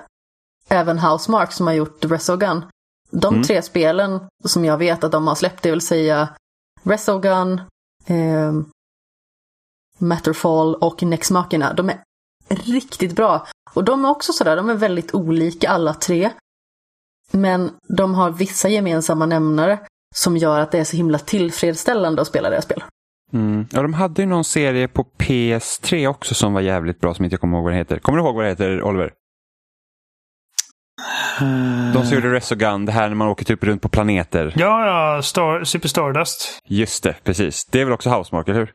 även 0.70 1.00
Housemark 1.00 1.52
som 1.52 1.68
har 1.68 1.74
gjort 1.74 2.06
Resogun. 2.06 2.66
De 3.12 3.34
Mm. 3.34 3.44
tre 3.44 3.62
spelen 3.62 4.20
som 4.46 4.66
jag 4.66 4.78
vet 4.78 5.04
att 5.04 5.12
de 5.12 5.28
har 5.28 5.36
släppt, 5.36 5.64
det 5.64 5.72
vill 5.72 5.82
säga 5.82 6.30
Resogun, 6.84 7.62
eh, 8.06 8.54
Matterfall 9.98 10.76
och 10.76 11.04
Nex 11.04 11.32
Machina, 11.32 11.74
de 11.74 11.90
är 11.90 12.04
riktigt 12.56 13.16
bra. 13.16 13.48
Och 13.74 13.84
de 13.84 14.06
är 14.06 14.10
också 14.10 14.34
sådär, 14.34 14.56
de 14.56 14.70
är 14.70 14.74
väldigt 14.76 15.14
olika 15.14 15.70
alla 15.70 15.94
tre. 15.94 16.30
Men 17.32 17.72
de 17.98 18.14
har 18.16 18.30
vissa 18.32 18.70
gemensamma 18.70 19.26
nämnare 19.26 19.80
som 20.16 20.38
gör 20.38 20.60
att 20.60 20.72
det 20.72 20.80
är 20.80 20.84
så 20.84 20.98
himla 20.98 21.20
tillfredsställande 21.20 22.22
att 22.22 22.28
spela 22.28 22.50
deras 22.50 22.64
spel. 22.66 22.84
Mm. 23.34 23.68
Ja, 23.72 23.82
de 23.82 23.94
hade 23.94 24.22
ju 24.22 24.28
någon 24.28 24.44
serie 24.44 24.88
på 24.88 25.04
PS3 25.18 26.08
också 26.08 26.36
som 26.36 26.54
var 26.54 26.62
jävligt 26.62 27.00
bra 27.02 27.14
som 27.14 27.26
inte 27.26 27.34
jag 27.34 27.42
kommer 27.42 27.58
ihåg 27.58 27.64
vad 27.64 27.74
den 27.74 27.78
heter. 27.78 28.00
Kommer 28.00 28.18
du 28.20 28.24
ihåg 28.26 28.36
vad 28.36 28.46
det 28.46 28.50
heter, 28.50 28.82
Oliver? 28.84 29.12
De 31.94 32.06
som 32.06 32.16
gjorde 32.16 32.32
Resogun, 32.34 32.86
det 32.86 32.92
här 32.92 33.08
när 33.10 33.16
man 33.16 33.28
åker 33.28 33.46
typ 33.46 33.64
runt 33.64 33.82
på 33.82 33.90
planeter. 33.90 34.54
Ja, 34.58 34.86
ja, 35.16 35.22
Star, 35.22 35.64
Super 35.64 35.88
Stardust. 35.88 36.60
Just 36.68 37.04
det, 37.04 37.16
precis. 37.24 37.66
Det 37.66 37.82
är 37.82 37.86
väl 37.86 37.94
också 37.94 38.10
Housemark, 38.10 38.48
eller 38.48 38.60
hur? 38.60 38.74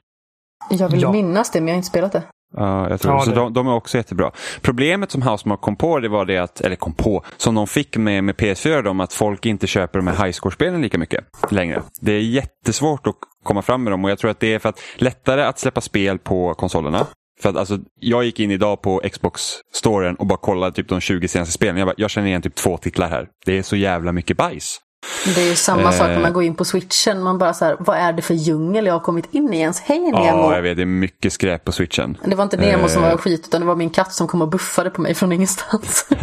Jag 0.70 0.88
vill 0.88 1.02
Ja. 1.02 1.12
minnas 1.12 1.50
det, 1.50 1.60
men 1.60 1.68
jag 1.68 1.74
har 1.74 1.76
inte 1.76 1.88
spelat 1.88 2.12
det. 2.12 2.22
Ja, 2.56 2.90
jag 2.90 3.00
tror 3.00 3.14
Ja. 3.14 3.20
Så 3.20 3.30
de, 3.30 3.52
de 3.52 3.66
är 3.66 3.74
också 3.74 3.96
jättebra. 3.96 4.30
Problemet 4.62 5.10
som 5.10 5.22
Housemark 5.22 5.60
kom 5.60 5.76
på, 5.76 6.00
det 6.00 6.08
var 6.08 6.24
det 6.24 6.38
att, 6.38 6.60
eller 6.60 6.76
kom 6.76 6.92
på, 6.94 7.24
som 7.36 7.54
de 7.54 7.66
fick 7.66 7.96
med, 7.96 8.24
med 8.24 8.34
PS4, 8.34 8.82
de, 8.82 9.00
att 9.00 9.12
folk 9.12 9.46
inte 9.46 9.66
köper 9.66 9.98
de 9.98 10.06
här 10.06 10.24
highscore-spelen 10.24 10.82
lika 10.82 10.98
mycket 10.98 11.24
längre. 11.50 11.82
Det 12.00 12.12
är 12.12 12.20
jättesvårt 12.20 13.06
att 13.06 13.14
komma 13.44 13.62
fram 13.62 13.84
med 13.84 13.92
dem 13.92 14.04
och 14.04 14.10
jag 14.10 14.18
tror 14.18 14.30
att 14.30 14.40
det 14.40 14.54
är 14.54 14.58
för 14.58 14.68
att 14.68 14.80
lättare 14.96 15.42
att 15.42 15.58
släppa 15.58 15.80
spel 15.80 16.18
på 16.18 16.54
konsolerna. 16.54 17.06
För 17.40 17.48
att 17.48 17.56
alltså, 17.56 17.78
jag 18.00 18.24
gick 18.24 18.40
in 18.40 18.50
idag 18.50 18.82
på 18.82 19.00
Xbox-storen 19.12 20.14
och 20.14 20.26
bara 20.26 20.38
kollade 20.38 20.72
typ 20.72 20.88
de 20.88 21.00
20 21.00 21.28
senaste 21.28 21.52
spelen. 21.52 21.76
Jag, 21.76 21.86
bara, 21.88 21.94
jag 21.96 22.10
känner 22.10 22.28
igen 22.28 22.42
typ 22.42 22.54
två 22.54 22.76
titlar 22.76 23.08
här. 23.08 23.28
Det 23.46 23.58
är 23.58 23.62
så 23.62 23.76
jävla 23.76 24.12
mycket 24.12 24.36
bajs. 24.36 24.80
Det 25.24 25.40
är 25.42 25.48
ju 25.48 25.54
samma 25.56 25.92
sak 25.92 26.06
när 26.08 26.14
Eh. 26.16 26.20
man 26.22 26.32
går 26.32 26.42
in 26.42 26.54
på 26.54 26.64
switchen. 26.64 27.22
Man 27.22 27.38
bara 27.38 27.54
så 27.54 27.64
här, 27.64 27.76
vad 27.80 27.96
är 27.96 28.12
det 28.12 28.22
för 28.22 28.34
djungel 28.34 28.86
jag 28.86 28.94
har 28.94 29.00
kommit 29.00 29.34
in 29.34 29.52
i 29.54 29.58
ens? 29.60 29.80
Hej 29.80 29.98
Nemo! 30.00 30.16
Ja, 30.18 30.54
jag 30.54 30.62
vet. 30.62 30.76
Det 30.76 30.82
är 30.82 30.86
mycket 30.86 31.32
skräp 31.32 31.64
på 31.64 31.72
switchen. 31.72 32.18
Det 32.24 32.34
var 32.34 32.44
inte 32.44 32.56
Nemo 32.56 32.88
som 32.88 33.04
Eh. 33.04 33.10
var 33.10 33.16
skit, 33.18 33.46
utan 33.48 33.60
det 33.60 33.66
var 33.66 33.76
min 33.76 33.90
katt 33.90 34.12
som 34.12 34.26
kom 34.28 34.42
och 34.42 34.48
buffade 34.48 34.90
på 34.90 35.00
mig 35.00 35.14
från 35.14 35.32
ingenstans. 35.32 36.08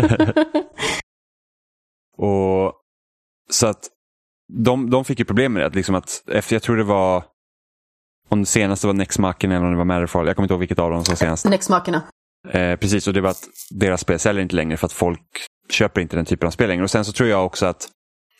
Och 2.17 2.73
Så 3.49 3.67
att 3.67 3.79
de, 4.53 4.89
de 4.89 5.05
fick 5.05 5.19
ju 5.19 5.25
problem 5.25 5.53
med 5.53 5.61
det. 5.63 5.67
att 5.67 5.75
Liksom 5.75 5.95
att 5.95 6.23
efter, 6.27 6.55
jag 6.55 6.63
tror 6.63 6.77
det 6.77 6.83
var 6.83 7.23
om 8.29 8.39
det 8.39 8.45
senaste 8.45 8.87
var 8.87 8.93
Next 8.93 9.19
Machina 9.19 9.55
eller 9.55 9.65
om 9.65 9.71
det 9.71 9.77
var 9.77 9.85
Matterfall. 9.85 10.27
Jag 10.27 10.35
kommer 10.35 10.45
inte 10.45 10.53
ihåg 10.53 10.59
vilket 10.59 10.79
av 10.79 10.91
dem 10.91 11.05
som 11.05 11.11
var 11.11 11.17
senast. 11.17 11.45
Nextmakerna. 11.45 12.01
Eh, 12.51 12.75
precis, 12.75 13.07
och 13.07 13.13
det 13.13 13.21
var 13.21 13.29
att 13.29 13.43
deras 13.69 14.01
spel 14.01 14.19
säljer 14.19 14.43
inte 14.43 14.55
längre 14.55 14.77
för 14.77 14.85
att 14.85 14.91
folk 14.93 15.21
köper 15.69 16.01
inte 16.01 16.15
den 16.15 16.25
typen 16.25 16.47
av 16.47 16.51
spel 16.51 16.67
längre. 16.67 16.83
Och 16.83 16.91
sen 16.91 17.05
så 17.05 17.11
tror 17.11 17.29
jag 17.29 17.45
också 17.45 17.65
att 17.65 17.87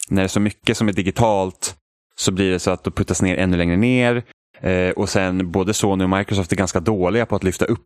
när 0.10 0.22
det 0.22 0.26
är 0.26 0.28
så 0.28 0.39
mycket 0.39 0.78
som 0.78 0.88
är 0.88 0.93
digitalt 0.93 1.76
så 2.16 2.32
blir 2.32 2.51
det 2.51 2.60
så 2.60 2.72
att 2.72 2.84
det 2.84 2.91
puttas 2.91 3.22
ner 3.22 3.38
ännu 3.38 3.58
längre 3.58 3.78
ner. 3.78 4.24
Eh, 4.62 4.89
och 4.89 5.10
sen 5.10 5.51
både 5.51 5.74
Sony 5.74 6.03
och 6.03 6.10
Microsoft 6.10 6.51
är 6.51 6.56
ganska 6.56 6.80
dåliga 6.80 7.26
på 7.26 7.36
att 7.36 7.43
lyfta 7.43 7.66
upp 7.66 7.86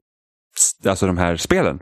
alltså 0.86 1.08
de 1.08 1.18
här 1.18 1.38
spelen. 1.38 1.80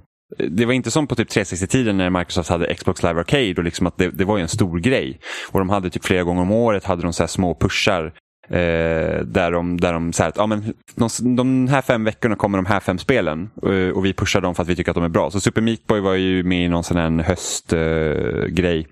Det 0.50 0.66
var 0.66 0.74
inte 0.74 0.92
som 0.92 1.08
på 1.08 1.16
typ 1.16 1.30
360-tiden 1.30 1.98
när 1.98 2.10
Microsoft 2.10 2.50
hade 2.50 2.76
Xbox 2.76 3.04
Live 3.04 3.20
Arcade 3.20 3.54
och 3.58 3.64
liksom 3.64 3.88
att 3.88 3.98
det, 3.98 4.10
det 4.10 4.26
var 4.26 4.38
ju 4.38 4.42
en 4.42 4.48
stor 4.48 4.80
grej. 4.80 5.20
Och 5.52 5.60
de 5.60 5.70
hade 5.70 5.90
typ 5.90 6.06
flera 6.06 6.24
gånger 6.24 6.42
om 6.42 6.52
året 6.52 6.84
hade 6.84 7.02
de 7.02 7.14
så 7.14 7.24
här 7.24 7.28
små 7.28 7.56
pushar 7.56 8.14
Eh, 8.50 9.22
där 9.22 9.52
de, 9.52 9.80
där 9.80 9.94
de 9.94 10.14
säger 10.14 10.30
att 10.30 10.38
ja, 10.38 10.46
men 10.46 10.74
de, 10.96 11.36
de 11.36 11.68
här 11.68 11.82
fem 11.82 12.04
veckorna 12.04 12.36
kommer 12.36 12.58
de 12.58 12.66
här 12.66 12.80
fem 12.80 12.98
spelen 12.98 13.50
och, 13.56 13.98
och 13.98 14.06
vi 14.06 14.14
pushar 14.14 14.42
dem 14.42 14.56
för 14.56 14.64
att 14.64 14.70
vi 14.70 14.76
tycker 14.76 14.92
att 14.92 14.96
de 14.96 15.04
är 15.04 15.10
bra. 15.10 15.32
Så 15.32 15.40
Super 15.40 15.62
Meat 15.62 15.88
Boy 15.88 16.00
var 16.00 16.14
ju 16.14 16.44
med 16.44 16.66
i 16.66 16.68
någon 16.70 16.84
sån 16.84 16.98
här 16.98 17.24
höstgrej. 17.24 18.80
Eh 18.80 18.86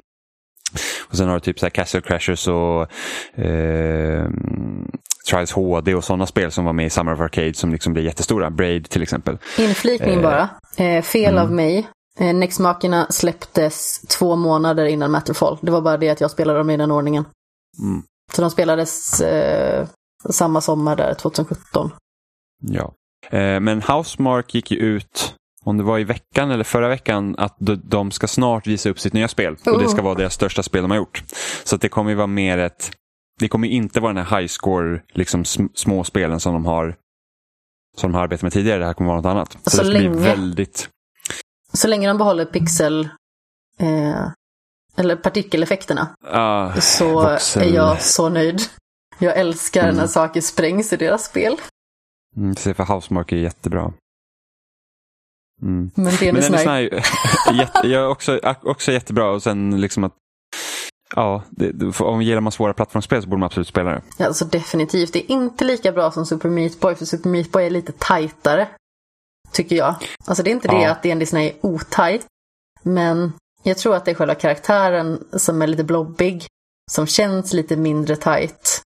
och 1.08 1.18
sen 1.18 1.28
har 1.28 1.34
du 1.34 1.40
typ 1.40 1.60
så 1.60 1.66
här 1.66 1.72
Castle 1.72 2.02
Crashers 2.02 2.48
och 2.48 2.82
eh, 3.40 4.30
Trials 5.30 5.52
HD 5.52 5.96
och 5.96 6.04
sådana 6.04 6.26
spel 6.26 6.52
som 6.52 6.66
var 6.66 6.74
med 6.74 6.86
i 6.86 6.90
Summer 6.90 7.14
of 7.14 7.20
Arcade 7.20 7.54
som 7.54 7.72
liksom 7.72 7.94
blev 7.94 8.06
jättestora. 8.06 8.50
Braid 8.50 8.90
till 8.90 9.02
exempel. 9.02 9.38
Inflikning 9.58 10.16
Eh, 10.16 10.22
bara. 10.22 10.50
Eh, 10.78 11.02
fel 11.02 11.34
mm. 11.34 11.44
av 11.44 11.52
mig. 11.52 11.88
Eh, 12.20 12.34
Nextmakerna 12.34 13.08
släpptes 13.10 14.02
två 14.02 14.36
månader 14.36 14.86
innan 14.86 15.12
Matterfall. 15.12 15.58
Det 15.62 15.72
var 15.72 15.82
bara 15.82 15.98
det 15.98 16.10
att 16.10 16.22
jag 16.22 16.32
spelade 16.32 16.60
dem 16.60 16.70
i 16.70 16.78
den 16.78 16.92
ordningen. 16.92 17.26
Mm. 17.80 18.04
Så 18.34 18.42
de 18.42 18.52
spelades 18.52 19.22
eh, 19.22 19.88
samma 20.30 20.62
sommar 20.62 20.96
där, 20.96 21.14
2017. 21.14 21.92
Ja. 22.62 22.94
Eh, 23.30 23.60
men 23.60 23.82
Housemark 23.82 24.54
gick 24.56 24.72
ju 24.72 24.78
ut, 24.78 25.36
om 25.66 25.78
det 25.78 25.84
var 25.84 26.00
i 26.00 26.04
veckan 26.04 26.52
eller 26.52 26.64
förra 26.64 26.88
veckan, 26.90 27.36
att 27.38 27.56
de, 27.84 28.12
ska 28.12 28.28
snart 28.28 28.68
visa 28.68 28.90
upp 28.90 29.00
sitt 29.00 29.14
nya 29.14 29.28
spel. 29.28 29.56
Och 29.66 29.80
det 29.82 29.90
ska 29.90 30.00
Oh. 30.00 30.04
vara 30.06 30.16
deras 30.16 30.34
största 30.34 30.64
spel 30.64 30.82
de 30.82 30.92
har 30.92 30.98
gjort. 30.98 31.24
Så 31.64 31.78
det 31.78 31.90
kommer 31.90 32.10
ju 32.12 32.16
vara 32.16 32.28
mer 32.28 32.58
ett, 32.58 32.92
det 33.40 33.48
kommer 33.48 33.68
ju 33.68 33.74
inte 33.74 34.00
vara 34.00 34.14
den 34.14 34.26
här 34.26 34.38
high 34.40 34.48
score, 34.48 35.02
liksom 35.14 35.44
sm- 35.44 35.70
små 35.76 36.04
spelen 36.04 36.40
som 36.40 36.54
de 36.54 36.66
har 36.66 36.96
som 37.98 38.12
de 38.12 38.16
har 38.16 38.24
arbetat 38.24 38.44
med 38.44 38.54
tidigare. 38.54 38.80
Det 38.80 38.86
här 38.86 38.94
kommer 38.94 39.08
vara 39.10 39.22
något 39.22 39.30
annat. 39.30 39.52
Så, 39.64 39.70
Så 39.70 39.78
det 39.78 39.84
ska 39.84 39.90
bli 39.92 40.02
länge- 40.04 40.22
väldigt, 40.22 40.90
Så 41.74 41.88
länge 41.88 42.08
de 42.08 42.18
behåller 42.18 42.46
pixel... 42.46 43.10
Eh, 43.80 44.28
eller 44.98 45.16
partikeleffekterna. 45.16 46.08
ah, 46.32 46.74
Så 46.82 47.14
voxel. 47.32 47.62
är 47.64 47.76
jag 47.76 48.02
så 48.02 48.30
nöjd. 48.30 48.62
Jag 49.20 49.38
älskar 49.38 49.84
Mm. 49.84 49.96
när 49.96 50.08
saker 50.08 50.42
sprängs 50.42 50.94
i 50.94 50.98
deras 50.98 51.26
spel. 51.26 51.56
Mm, 52.38 52.56
för 52.56 52.94
Housemark 52.94 53.32
är 53.32 53.36
jättebra. 53.38 53.94
Mm. 55.62 55.92
Men 55.96 56.06
det 56.20 56.28
är 56.28 56.34
Men 56.34 56.44
en 56.44 56.52
den 56.52 56.54
är 56.54 56.58
sån 56.58 56.58
sån 56.58 56.68
här... 56.74 56.90
här, 57.46 57.54
jätte, 57.60 57.88
jag 57.88 58.04
är 58.04 58.08
också, 58.08 58.40
också 58.64 58.92
jättebra 58.92 59.30
och 59.32 59.44
sen 59.44 59.82
liksom 59.82 60.04
att 60.04 60.14
Ja, 61.16 61.44
det, 61.50 61.72
det- 61.72 62.00
om 62.00 62.22
gillar 62.22 62.42
man 62.42 62.52
svåra 62.52 62.74
plattformsspel 62.74 63.22
så 63.22 63.28
borde 63.30 63.40
man 63.40 63.46
absolut 63.48 63.68
spela 63.68 63.92
det. 63.92 64.02
Ja, 64.18 64.26
alltså 64.26 64.46
definitivt. 64.46 65.14
Det 65.14 65.20
är 65.20 65.32
inte 65.32 65.66
lika 65.66 65.92
bra 65.92 66.12
som 66.12 66.26
Super 66.26 66.50
Meat 66.50 66.80
Boy, 66.80 66.96
för 66.96 67.06
Super 67.06 67.30
Meat 67.30 67.52
Boy 67.52 67.66
är 67.66 67.70
lite 67.70 67.92
tajtare. 67.92 68.68
Tycker 69.52 69.76
jag. 69.76 69.96
Alltså 70.26 70.44
det 70.44 70.50
är 70.50 70.52
inte 70.52 70.68
det 70.68 70.82
Ja. 70.82 70.92
att 70.92 71.04
D&D 71.04 71.20
Disney 71.20 71.48
är 71.48 71.54
otajt. 71.62 72.26
Men 72.84 73.34
jag 73.64 73.78
tror 73.78 73.96
att 73.96 74.06
det 74.06 74.12
är 74.12 74.16
själva 74.16 74.36
karaktären 74.36 75.24
som 75.32 75.62
är 75.62 75.68
lite 75.68 75.84
blobbig. 75.84 76.46
Som 76.92 77.08
känns 77.08 77.54
lite 77.54 77.78
mindre 77.78 78.16
tajt 78.16 78.82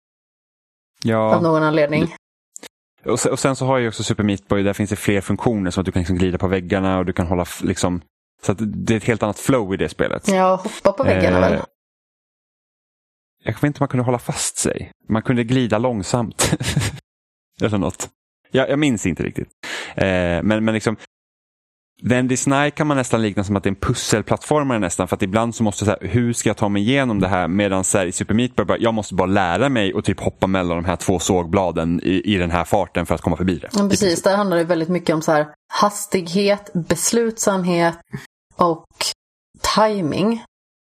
av 1.06 1.10
Ja, 1.10 1.40
någon 1.42 1.64
anledning. 1.64 2.16
Och 3.06 3.20
sen, 3.20 3.32
och 3.32 3.40
sen 3.40 3.56
så 3.56 3.66
har 3.66 3.78
ju 3.78 3.88
också 3.88 4.04
Super 4.04 4.24
Meat 4.24 4.48
Boy, 4.48 4.64
där 4.64 4.74
finns 4.74 4.90
det 4.90 4.96
fler 4.96 5.22
funktioner 5.22 5.72
som 5.72 5.82
att 5.82 5.86
du 5.86 5.92
kan 5.92 6.00
liksom 6.00 6.18
glida 6.18 6.38
på 6.38 6.48
väggarna 6.48 6.98
och 6.98 7.06
du 7.06 7.14
kan 7.14 7.28
hålla 7.28 7.46
liksom 7.62 8.02
så 8.42 8.54
det 8.54 8.94
är 8.94 8.98
ett 8.98 9.04
helt 9.04 9.24
annat 9.24 9.40
flow 9.40 9.74
i 9.74 9.78
det 9.78 9.90
spelet. 9.90 10.28
Ja, 10.28 10.56
hoppa 10.56 10.92
på 10.92 11.04
väggarna 11.04 11.38
Eh, 11.38 11.52
väl. 11.52 11.62
Jag 13.44 13.54
vet 13.54 13.64
inte 13.64 13.78
om 13.78 13.82
man 13.84 13.88
kunde 13.88 14.04
hålla 14.04 14.20
fast 14.20 14.58
sig. 14.58 14.92
Man 15.10 15.22
kunde 15.22 15.44
glida 15.44 15.78
långsamt. 15.78 16.54
Eller 17.62 17.78
något. 17.78 18.10
Jag, 18.52 18.70
jag 18.70 18.80
minns 18.80 19.06
inte 19.06 19.24
riktigt. 19.24 19.50
Eh, 19.96 20.44
men, 20.44 20.66
men 20.66 20.74
liksom 20.74 20.98
Wendy 22.02 22.38
Sny 22.38 22.72
kan 22.72 22.88
man 22.88 22.98
nästan 22.98 23.22
likna 23.22 23.44
som 23.44 23.56
att 23.56 23.64
det 23.64 23.68
är 23.68 23.72
en 23.72 23.76
pusselplattformare 23.76 24.80
nästan. 24.80 25.08
För 25.08 25.16
att 25.16 25.22
ibland 25.22 25.56
så 25.56 25.64
måste 25.64 25.86
jag 25.86 25.98
säga, 25.98 26.12
hur 26.12 26.34
ska 26.34 26.50
jag 26.50 26.58
ta 26.58 26.70
mig 26.70 26.82
igenom 26.82 27.20
det 27.20 27.28
här? 27.28 27.48
Medan 27.48 27.84
så 27.84 27.98
här, 27.98 28.06
i 28.06 28.12
Super 28.12 28.34
Meat 28.34 28.56
Boy, 28.56 28.66
bara, 28.66 28.78
jag 28.78 28.94
måste 28.94 29.14
bara 29.16 29.28
lära 29.28 29.70
mig 29.70 29.94
och 29.94 30.06
typ 30.06 30.20
hoppa 30.20 30.48
mellan 30.48 30.78
de 30.78 30.86
här 30.86 30.96
två 30.96 31.20
sågbladen 31.20 32.00
i, 32.04 32.34
i 32.34 32.38
den 32.38 32.52
här 32.52 32.64
farten 32.64 33.06
för 33.06 33.16
att 33.16 33.22
komma 33.22 33.38
förbi 33.38 33.56
det. 33.56 33.70
Men 33.74 33.90
precis, 33.90 34.22
där 34.22 34.38
handlar 34.38 34.58
det 34.58 34.64
väldigt 34.64 34.90
mycket 34.90 35.16
om 35.16 35.22
så 35.22 35.32
här 35.32 35.48
hastighet, 35.74 36.72
beslutsamhet 36.74 37.98
och 38.56 38.86
timing. 39.76 40.44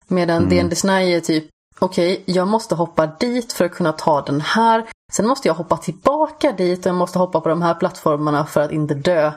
Medan 0.09 0.37
Mm. 0.37 0.49
D&D 0.49 0.69
Disney 0.69 1.13
är 1.13 1.21
typ, 1.21 1.45
okej, 1.79 2.23
jag 2.27 2.49
måste 2.49 2.75
hoppa 2.75 3.07
dit 3.07 3.53
för 3.53 3.65
att 3.65 3.73
kunna 3.73 3.93
ta 3.93 4.23
den 4.23 4.41
här. 4.41 4.85
Sen 5.13 5.27
måste 5.27 5.49
jag 5.49 5.55
hoppa 5.55 5.77
tillbaka 5.77 6.53
dit 6.53 6.79
och 6.79 6.87
jag 6.87 6.97
måste 6.97 7.19
hoppa 7.19 7.41
på 7.41 7.49
de 7.49 7.63
här 7.63 7.75
plattformarna 7.75 8.47
för 8.47 8.61
att 8.61 8.73
inte 8.73 8.95
dö 8.95 9.33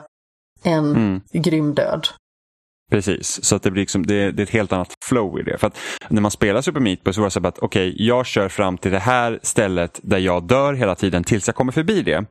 en 0.62 0.90
Mm. 0.96 1.20
grym 1.32 1.74
död. 1.74 2.08
Precis, 2.90 3.44
så 3.44 3.56
att 3.56 3.62
det 3.62 3.70
blir 3.70 3.82
liksom, 3.82 4.06
det, 4.06 4.30
det 4.30 4.42
är 4.42 4.44
ett 4.44 4.50
helt 4.50 4.72
annat 4.72 4.94
flow 5.04 5.40
i 5.40 5.42
det. 5.42 5.58
För 5.58 5.66
att 5.66 5.78
när 6.08 6.20
man 6.20 6.30
spelar 6.30 6.60
Super 6.62 6.80
Meat 6.80 7.04
Boy 7.04 7.12
så 7.14 7.20
var 7.20 7.26
det 7.26 7.30
så 7.30 7.46
att 7.46 7.58
okej, 7.58 7.94
jag 7.98 8.26
kör 8.26 8.48
fram 8.48 8.78
till 8.78 8.90
det 8.92 8.98
här 8.98 9.38
stället 9.42 10.00
där 10.02 10.18
jag 10.18 10.42
dör 10.46 10.74
hela 10.74 10.94
tiden 10.94 11.24
tills 11.24 11.46
jag 11.46 11.54
kommer 11.56 11.72
förbi 11.72 12.02
det. 12.02 12.24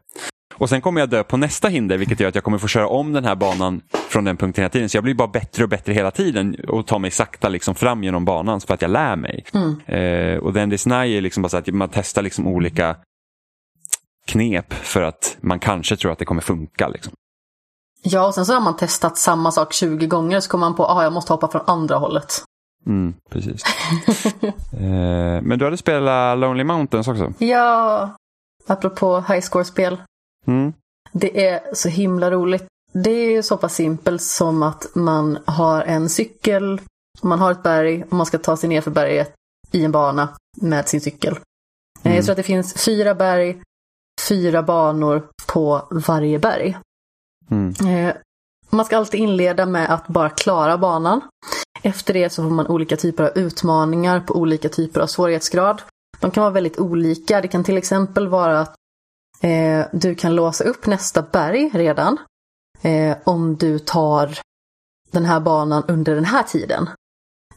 Och 0.55 0.69
sen 0.69 0.81
kommer 0.81 1.01
jag 1.01 1.09
dö 1.09 1.23
på 1.23 1.37
nästa 1.37 1.67
hinder 1.67 1.97
vilket 1.97 2.19
gör 2.19 2.29
att 2.29 2.35
jag 2.35 2.43
kommer 2.43 2.57
få 2.57 2.67
köra 2.67 2.87
om 2.87 3.13
den 3.13 3.25
här 3.25 3.35
banan 3.35 3.81
från 4.09 4.23
den 4.23 4.37
punkten 4.37 4.61
hela 4.61 4.69
tiden. 4.69 4.89
Så 4.89 4.97
jag 4.97 5.03
blir 5.03 5.13
bara 5.13 5.27
bättre 5.27 5.63
och 5.63 5.69
bättre 5.69 5.93
hela 5.93 6.11
tiden 6.11 6.55
och 6.67 6.87
tar 6.87 6.99
mig 6.99 7.11
sakta 7.11 7.49
liksom 7.49 7.75
fram 7.75 8.03
genom 8.03 8.25
banan 8.25 8.61
för 8.61 8.73
att 8.73 8.81
jag 8.81 8.91
lär 8.91 9.15
mig. 9.15 9.45
Mm. 9.53 9.79
Eh, 9.85 10.37
och 10.37 10.53
den 10.53 10.69
Disney 10.69 11.17
är 11.17 11.21
liksom 11.21 11.43
bara 11.43 11.49
så 11.49 11.57
att 11.57 11.67
man 11.67 11.89
testar 11.93 12.21
liksom 12.21 12.47
olika 12.47 12.95
knep 14.27 14.73
för 14.73 15.01
att 15.01 15.37
man 15.41 15.59
kanske 15.59 15.95
tror 15.95 16.11
att 16.11 16.19
det 16.19 16.25
kommer 16.25 16.41
funka. 16.41 16.87
Liksom. 16.87 17.13
Ja, 18.01 18.27
och 18.27 18.33
sen 18.35 18.45
så 18.45 18.53
har 18.53 18.61
man 18.61 18.75
testat 18.75 19.17
samma 19.17 19.51
sak 19.51 19.73
20 19.73 20.07
gånger 20.07 20.39
så 20.39 20.49
kommer 20.49 20.65
man 20.65 20.75
på 20.75 20.85
att 20.85 20.97
ah, 20.97 21.03
jag 21.03 21.13
måste 21.13 21.33
hoppa 21.33 21.47
från 21.47 21.61
andra 21.67 21.95
hållet. 21.95 22.43
Mm, 22.85 23.13
precis. 23.29 23.63
eh, 24.71 25.41
men 25.41 25.59
du 25.59 25.65
hade 25.65 25.77
spelat 25.77 26.37
Lonely 26.37 26.63
Mountains 26.63 27.07
också? 27.07 27.33
Ja, 27.37 28.09
apropå 28.67 29.19
high 29.27 29.41
score-spel. 29.41 29.97
Mm. 30.47 30.73
Det 31.11 31.47
är 31.47 31.59
så 31.73 31.89
himla 31.89 32.31
roligt. 32.31 32.65
Det 32.93 33.09
är 33.11 33.31
ju 33.31 33.43
så 33.43 33.57
pass 33.57 33.75
simpelt 33.75 34.21
som 34.21 34.63
att 34.63 34.87
man 34.95 35.37
har 35.45 35.81
en 35.81 36.09
cykel, 36.09 36.81
man 37.21 37.39
har 37.39 37.51
ett 37.51 37.63
berg 37.63 38.03
och 38.03 38.13
man 38.13 38.25
ska 38.25 38.37
ta 38.37 38.57
sig 38.57 38.69
ner 38.69 38.81
för 38.81 38.91
berget 38.91 39.33
i 39.71 39.83
en 39.85 39.91
bana 39.91 40.29
med 40.61 40.87
sin 40.87 41.01
cykel. 41.01 41.33
Eh, 41.33 41.39
Mm. 42.03 42.15
Jag 42.15 42.25
tror 42.25 42.33
att 42.33 42.37
det 42.37 42.43
finns 42.43 42.85
fyra 42.85 43.15
berg, 43.15 43.61
fyra 44.29 44.63
banor 44.63 45.27
på 45.47 45.87
varje 45.91 46.39
berg. 46.39 46.77
Mm. 47.51 47.73
Eh, 47.87 48.15
Man 48.69 48.85
ska 48.85 48.97
alltid 48.97 49.19
inleda 49.19 49.65
med 49.65 49.89
att 49.93 50.07
bara 50.07 50.29
klara 50.29 50.77
banan. 50.77 51.21
Efter 51.81 52.13
det 52.13 52.29
så 52.29 52.43
får 52.43 52.49
man 52.49 52.67
olika 52.67 52.97
typer 52.97 53.23
av 53.23 53.37
utmaningar 53.37 54.19
på 54.19 54.35
olika 54.35 54.69
typer 54.69 55.01
av 55.01 55.07
svårighetsgrad. 55.07 55.81
De 56.19 56.31
kan 56.31 56.41
vara 56.41 56.53
väldigt 56.53 56.79
olika. 56.79 57.41
Det 57.41 57.47
kan 57.47 57.63
till 57.63 57.77
exempel 57.77 58.27
vara 58.27 58.59
att 58.59 58.75
eh, 59.41 59.85
du 59.91 60.15
kan 60.15 60.35
låsa 60.35 60.63
upp 60.63 60.85
nästa 60.85 61.21
berg 61.21 61.69
redan 61.73 62.17
eh, 62.81 63.17
om 63.23 63.55
du 63.55 63.79
tar 63.79 64.39
den 65.11 65.25
här 65.25 65.39
banan 65.39 65.83
under 65.87 66.15
den 66.15 66.25
här 66.25 66.43
tiden. 66.43 66.89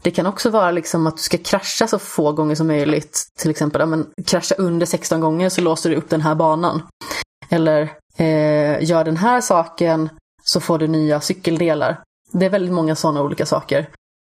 Det 0.01 0.11
kan 0.11 0.25
också 0.25 0.49
vara 0.49 0.71
liksom 0.71 1.07
att 1.07 1.17
du 1.17 1.23
ska 1.23 1.37
krascha 1.37 1.87
så 1.87 1.99
få 1.99 2.31
gånger 2.31 2.55
som 2.55 2.67
möjligt. 2.67 3.23
Till 3.39 3.51
exempel 3.51 3.79
ja, 3.79 3.85
men, 3.85 4.07
krascha 4.25 4.55
under 4.55 4.85
16 4.85 5.21
gånger 5.21 5.49
så 5.49 5.61
låser 5.61 5.89
du 5.89 5.95
upp 5.95 6.09
den 6.09 6.21
här 6.21 6.35
banan. 6.35 6.81
Eller 7.49 7.89
eh, 8.17 8.83
gör 8.83 9.03
den 9.03 9.17
här 9.17 9.41
saken 9.41 10.09
så 10.43 10.59
får 10.59 10.79
du 10.79 10.87
nya 10.87 11.21
cykeldelar. 11.21 12.01
Det 12.31 12.45
är 12.45 12.49
väldigt 12.49 12.73
många 12.73 12.95
sådana 12.95 13.21
olika 13.21 13.45
saker. 13.45 13.89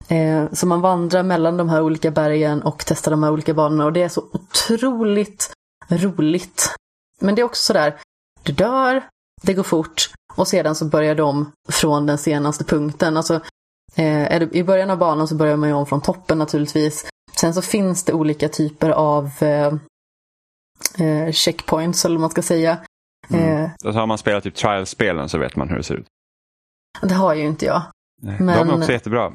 Eh, 0.07 0.45
så 0.51 0.67
man 0.67 0.81
vandrar 0.81 1.23
mellan 1.23 1.57
de 1.57 1.69
här 1.69 1.81
olika 1.81 2.11
bergen 2.11 2.61
och 2.61 2.83
testar 2.85 3.11
de 3.11 3.23
här 3.23 3.31
olika 3.31 3.53
banorna 3.53 3.85
och 3.85 3.93
det 3.93 4.03
är 4.03 4.09
så 4.09 4.23
otroligt 4.31 5.53
roligt. 5.89 6.75
Men 7.19 7.35
det 7.35 7.41
är 7.41 7.45
också 7.45 7.63
sådär, 7.63 7.99
du 8.43 8.53
dör, 8.53 9.03
det 9.41 9.53
går 9.53 9.63
fort 9.63 10.09
och 10.35 10.47
sedan 10.47 10.75
så 10.75 10.85
börjar 10.85 11.15
de 11.15 11.23
om 11.23 11.51
från 11.69 12.05
den 12.05 12.17
senaste 12.17 12.63
punkten. 12.63 13.17
Alltså, 13.17 13.33
eh, 13.95 14.33
är 14.33 14.39
det, 14.39 14.55
I 14.55 14.63
början 14.63 14.89
av 14.89 14.97
banan 14.97 15.27
så 15.27 15.35
börjar 15.35 15.57
man 15.57 15.69
ju 15.69 15.75
om 15.75 15.85
från 15.85 16.01
toppen 16.01 16.37
naturligtvis. 16.37 17.05
Sen 17.35 17.53
så 17.53 17.61
finns 17.61 18.03
det 18.03 18.13
olika 18.13 18.49
typer 18.49 18.89
av 18.89 19.31
eh, 19.39 19.73
eh 20.97 21.31
checkpoints 21.31 22.05
eller 22.05 22.15
vad 22.15 22.21
man 22.21 22.29
ska 22.29 22.41
säga. 22.41 22.77
Mm. 23.29 23.63
Eh, 23.63 23.69
Och 23.85 23.93
så 23.93 23.99
har 23.99 24.07
man 24.07 24.17
spelat 24.17 24.43
typ 24.43 24.55
trial-spelen 24.55 25.29
så 25.29 25.37
vet 25.37 25.55
man 25.55 25.69
hur 25.69 25.77
det 25.77 25.83
ser 25.83 25.95
ut. 25.95 26.07
det 27.01 27.13
har 27.13 27.33
ju 27.33 27.41
inte 27.43 27.65
jag. 27.65 27.81
De 28.21 28.31
Men- 28.45 28.49
är 28.69 28.77
också 28.77 28.91
jättebra. 28.91 29.33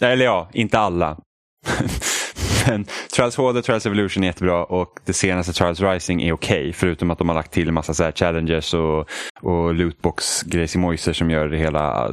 Eller 0.00 0.24
ja, 0.24 0.48
inte 0.52 0.78
alla. 0.78 1.18
Men 2.66 2.84
Trials 3.16 3.36
HD, 3.36 3.62
Trials 3.62 3.86
Evolution 3.86 4.22
är 4.24 4.26
jättebra 4.28 4.64
och 4.64 4.98
det 5.04 5.12
senaste 5.12 5.52
Trials 5.52 5.80
Rising 5.80 6.22
är 6.22 6.32
okej. 6.32 6.72
förutom 6.72 7.10
att 7.10 7.18
de 7.18 7.28
har 7.28 7.34
lagt 7.34 7.52
till 7.52 7.68
en 7.68 7.74
massa 7.74 7.94
så 7.94 8.04
här 8.04 8.12
challenges 8.12 8.74
och, 8.74 8.98
och 9.42 9.74
lootbox-grejsimojser 9.74 11.12
som 11.12 11.30
gör 11.30 11.48
det 11.48 11.56
hela 11.58 12.10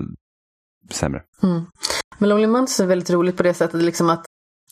sämre. 0.90 1.22
Mm. 1.44 1.62
Men 2.18 2.30
Lonely 2.30 2.48
Mountains 2.48 2.80
är 2.80 2.86
väldigt 2.86 3.10
roligt 3.10 3.38
på 3.38 3.44
det 3.44 3.54
sättet 3.54 3.82
liksom 3.82 4.10
att 4.10 4.26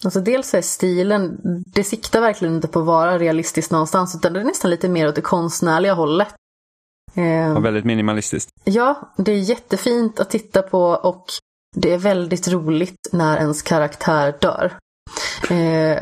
Alltså 0.04 0.20
dels 0.20 0.54
är 0.54 0.62
stilen, 0.62 1.38
det 1.66 1.84
siktar 1.84 2.22
verkligen 2.22 2.56
inte 2.56 2.68
på 2.68 2.80
att 2.80 2.86
vara 2.86 3.20
realistiskt 3.20 3.72
någonstans 3.72 4.16
utan 4.16 4.34
det 4.34 4.40
är 4.40 4.44
nästan 4.44 4.72
lite 4.72 4.90
mer 4.90 5.08
åt 5.08 5.16
det 5.16 5.22
konstnärliga 5.22 5.94
hållet. 5.94 6.28
Och 7.56 7.66
väldigt 7.66 7.86
minimalistiskt. 7.86 8.50
ja, 8.64 9.14
det 9.18 9.32
är 9.32 9.38
jättefint 9.38 10.20
att 10.20 10.30
titta 10.30 10.62
på 10.62 10.84
och 10.84 11.26
det 11.76 11.94
är 11.94 11.98
väldigt 11.98 12.48
roligt 12.48 13.10
när 13.12 13.38
ens 13.38 13.62
karaktär 13.62 14.36
dör. 14.42 14.74
Eh, 15.42 16.00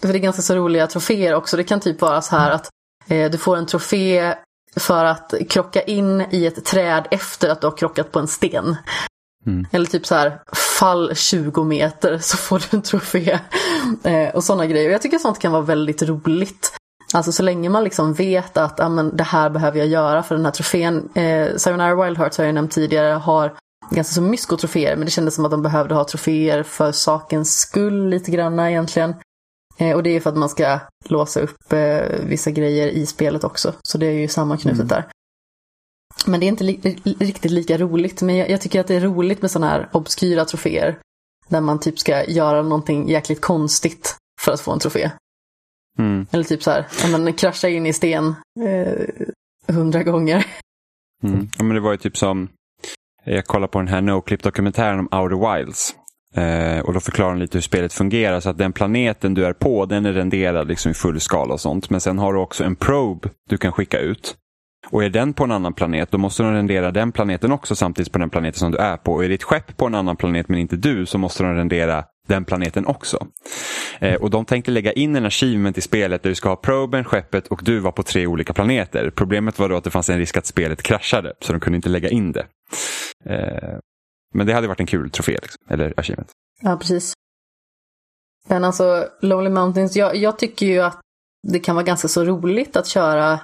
för 0.00 0.12
det 0.12 0.18
är 0.18 0.18
ganska 0.18 0.42
så 0.42 0.54
roliga 0.54 0.86
troféer 0.86 1.34
också. 1.34 1.56
Det 1.56 1.64
kan 1.64 1.80
typ 1.80 2.00
vara 2.00 2.22
så 2.22 2.36
här 2.36 2.50
att 2.50 2.68
eh, 3.06 3.30
du 3.30 3.38
får 3.38 3.56
en 3.56 3.66
trofé 3.66 4.34
för 4.76 5.04
att 5.04 5.34
krocka 5.48 5.82
in 5.82 6.24
i 6.30 6.46
ett 6.46 6.64
träd 6.64 7.08
efter 7.10 7.48
att 7.48 7.60
du 7.60 7.66
har 7.66 7.76
krockat 7.76 8.12
på 8.12 8.18
en 8.18 8.28
sten. 8.28 8.76
Mm. 9.46 9.66
Eller 9.72 9.86
typ 9.86 10.06
så 10.06 10.14
här, 10.14 10.42
fall 10.78 11.14
20 11.14 11.64
meter 11.64 12.18
så 12.18 12.36
får 12.36 12.58
du 12.58 12.76
en 12.76 12.82
trofé. 12.82 13.38
Eh, 14.04 14.34
och 14.34 14.44
sådana 14.44 14.66
grejer. 14.66 14.90
Jag 14.90 15.02
tycker 15.02 15.18
sånt 15.18 15.38
kan 15.38 15.52
vara 15.52 15.62
väldigt 15.62 16.02
roligt. 16.02 16.72
Alltså 17.14 17.32
så 17.32 17.42
länge 17.42 17.68
man 17.68 17.84
liksom 17.84 18.14
vet 18.14 18.56
att 18.56 18.80
ah, 18.80 18.88
men, 18.88 19.16
det 19.16 19.24
här 19.24 19.50
behöver 19.50 19.78
jag 19.78 19.88
göra 19.88 20.22
för 20.22 20.34
den 20.34 20.44
här 20.44 20.52
trofén. 20.52 21.08
Eh, 21.14 21.56
Sayonara 21.56 22.04
Wild 22.04 22.18
Hearts 22.18 22.38
har 22.38 22.44
jag 22.44 22.54
nämnt 22.54 22.72
tidigare 22.72 23.12
har 23.12 23.54
ganska 23.90 24.14
så 24.14 24.22
mysko-troféer 24.22 24.96
men 24.96 25.04
det 25.04 25.10
kändes 25.10 25.34
som 25.34 25.44
att 25.44 25.50
de 25.50 25.62
behövde 25.62 25.94
ha 25.94 26.04
troféer 26.04 26.62
för 26.62 26.92
sakens 26.92 27.58
skull 27.58 28.08
lite 28.08 28.30
grann 28.30 28.60
egentligen. 28.60 29.14
Eh, 29.78 29.96
och 29.96 30.02
det 30.02 30.10
är 30.10 30.20
för 30.20 30.30
att 30.30 30.36
man 30.36 30.48
ska 30.48 30.78
låsa 31.04 31.40
upp 31.40 31.72
eh, 31.72 32.18
vissa 32.26 32.50
grejer 32.50 32.88
i 32.88 33.06
spelet 33.06 33.44
också. 33.44 33.72
Så 33.82 33.98
det 33.98 34.06
är 34.06 34.12
ju 34.12 34.28
sammanknutet 34.28 34.80
Mm. 34.80 34.88
där. 34.88 35.04
Men 36.26 36.40
det 36.40 36.46
är 36.46 36.48
inte 36.48 36.64
li- 36.64 36.96
riktigt 37.20 37.50
lika 37.50 37.78
roligt. 37.78 38.22
Men 38.22 38.36
jag, 38.36 38.50
jag 38.50 38.60
tycker 38.60 38.80
att 38.80 38.86
det 38.86 38.94
är 38.94 39.00
roligt 39.00 39.42
med 39.42 39.50
sådana 39.50 39.72
här 39.72 39.88
obskyra 39.92 40.44
troféer. 40.44 40.98
Där 41.48 41.60
man 41.60 41.80
typ 41.80 41.98
ska 41.98 42.24
göra 42.24 42.62
någonting 42.62 43.08
jäkligt 43.08 43.40
konstigt 43.40 44.16
för 44.40 44.52
att 44.52 44.60
få 44.60 44.72
en 44.72 44.78
trofé. 44.78 45.10
Mm. 45.98 46.26
Eller 46.30 46.44
typ 46.44 46.62
så 46.62 46.70
här, 46.70 46.86
ja, 47.02 47.18
men 47.18 47.32
krascha 47.32 47.68
in 47.68 47.86
i 47.86 47.92
sten 47.92 48.34
eh, 48.60 49.74
hundra 49.74 50.02
gånger. 50.02 50.46
Mm. 51.24 51.48
Ja, 51.58 51.64
men 51.64 51.74
det 51.74 51.80
var 51.80 51.92
ju 51.92 51.98
typ 51.98 52.16
som, 52.16 52.48
jag 53.24 53.46
kollade 53.46 53.70
på 53.72 53.78
den 53.78 53.88
här 53.88 54.00
NoClip-dokumentären 54.00 54.98
om 54.98 55.20
Outer 55.20 55.56
Wilds. 55.56 55.94
Eh, 56.34 56.80
och 56.80 56.92
då 56.92 57.00
förklarar 57.00 57.30
de 57.30 57.40
lite 57.40 57.56
hur 57.56 57.62
spelet 57.62 57.92
fungerar. 57.92 58.40
Så 58.40 58.50
att 58.50 58.58
den 58.58 58.72
planeten 58.72 59.34
du 59.34 59.46
är 59.46 59.52
på, 59.52 59.86
den 59.86 60.06
är 60.06 60.12
renderad 60.12 60.68
liksom 60.68 60.90
i 60.90 60.94
full 60.94 61.20
skala 61.20 61.54
och 61.54 61.60
sånt. 61.60 61.90
Men 61.90 62.00
sen 62.00 62.18
har 62.18 62.32
du 62.32 62.38
också 62.38 62.64
en 62.64 62.76
probe 62.76 63.30
du 63.50 63.58
kan 63.58 63.72
skicka 63.72 63.98
ut. 63.98 64.36
Och 64.90 65.04
är 65.04 65.10
den 65.10 65.32
på 65.32 65.44
en 65.44 65.50
annan 65.52 65.72
planet, 65.72 66.10
då 66.10 66.18
måste 66.18 66.42
de 66.42 66.52
rendera 66.52 66.90
den 66.90 67.12
planeten 67.12 67.52
också 67.52 67.76
samtidigt 67.76 68.12
på 68.12 68.18
den 68.18 68.30
planeten 68.30 68.58
som 68.58 68.72
du 68.72 68.78
är 68.78 68.96
på. 68.96 69.12
Och 69.12 69.24
är 69.24 69.28
ditt 69.28 69.42
skepp 69.42 69.76
på 69.76 69.86
en 69.86 69.94
annan 69.94 70.16
planet 70.16 70.48
men 70.48 70.58
inte 70.58 70.76
du, 70.76 71.06
så 71.06 71.18
måste 71.18 71.42
de 71.42 71.54
rendera 71.54 72.04
den 72.28 72.44
planeten 72.44 72.86
också. 72.86 73.26
Eh, 73.98 74.14
och 74.14 74.30
de 74.30 74.44
tänkte 74.44 74.70
lägga 74.70 74.92
in 74.92 75.16
en 75.16 75.26
achievement 75.26 75.78
i 75.78 75.80
spelet 75.80 76.22
där 76.22 76.30
du 76.30 76.34
ska 76.34 76.48
ha 76.48 76.56
proben, 76.56 77.04
skeppet 77.04 77.46
och 77.46 77.60
du 77.64 77.78
var 77.78 77.92
på 77.92 78.02
tre 78.02 78.26
olika 78.26 78.52
planeter. 78.52 79.10
Problemet 79.10 79.58
var 79.58 79.68
då 79.68 79.76
att 79.76 79.84
det 79.84 79.90
fanns 79.90 80.10
en 80.10 80.18
risk 80.18 80.36
att 80.36 80.46
spelet 80.46 80.82
kraschade, 80.82 81.32
så 81.40 81.52
de 81.52 81.60
kunde 81.60 81.76
inte 81.76 81.88
lägga 81.88 82.08
in 82.08 82.32
det. 82.32 82.46
Eh, 83.24 83.78
men 84.34 84.46
det 84.46 84.52
hade 84.52 84.68
varit 84.68 84.80
en 84.80 84.86
kul 84.86 85.10
trofé, 85.10 85.32
liksom, 85.32 85.66
eller 85.70 85.94
achievement. 85.96 86.30
Ja, 86.62 86.76
precis. 86.76 87.12
Men 88.48 88.64
alltså, 88.64 89.08
Lonely 89.20 89.50
Mountains, 89.50 89.96
jag, 89.96 90.16
jag 90.16 90.38
tycker 90.38 90.66
ju 90.66 90.80
att 90.80 91.00
det 91.48 91.58
kan 91.58 91.74
vara 91.74 91.84
ganska 91.84 92.08
så 92.08 92.24
roligt 92.24 92.76
att 92.76 92.86
köra 92.86 93.40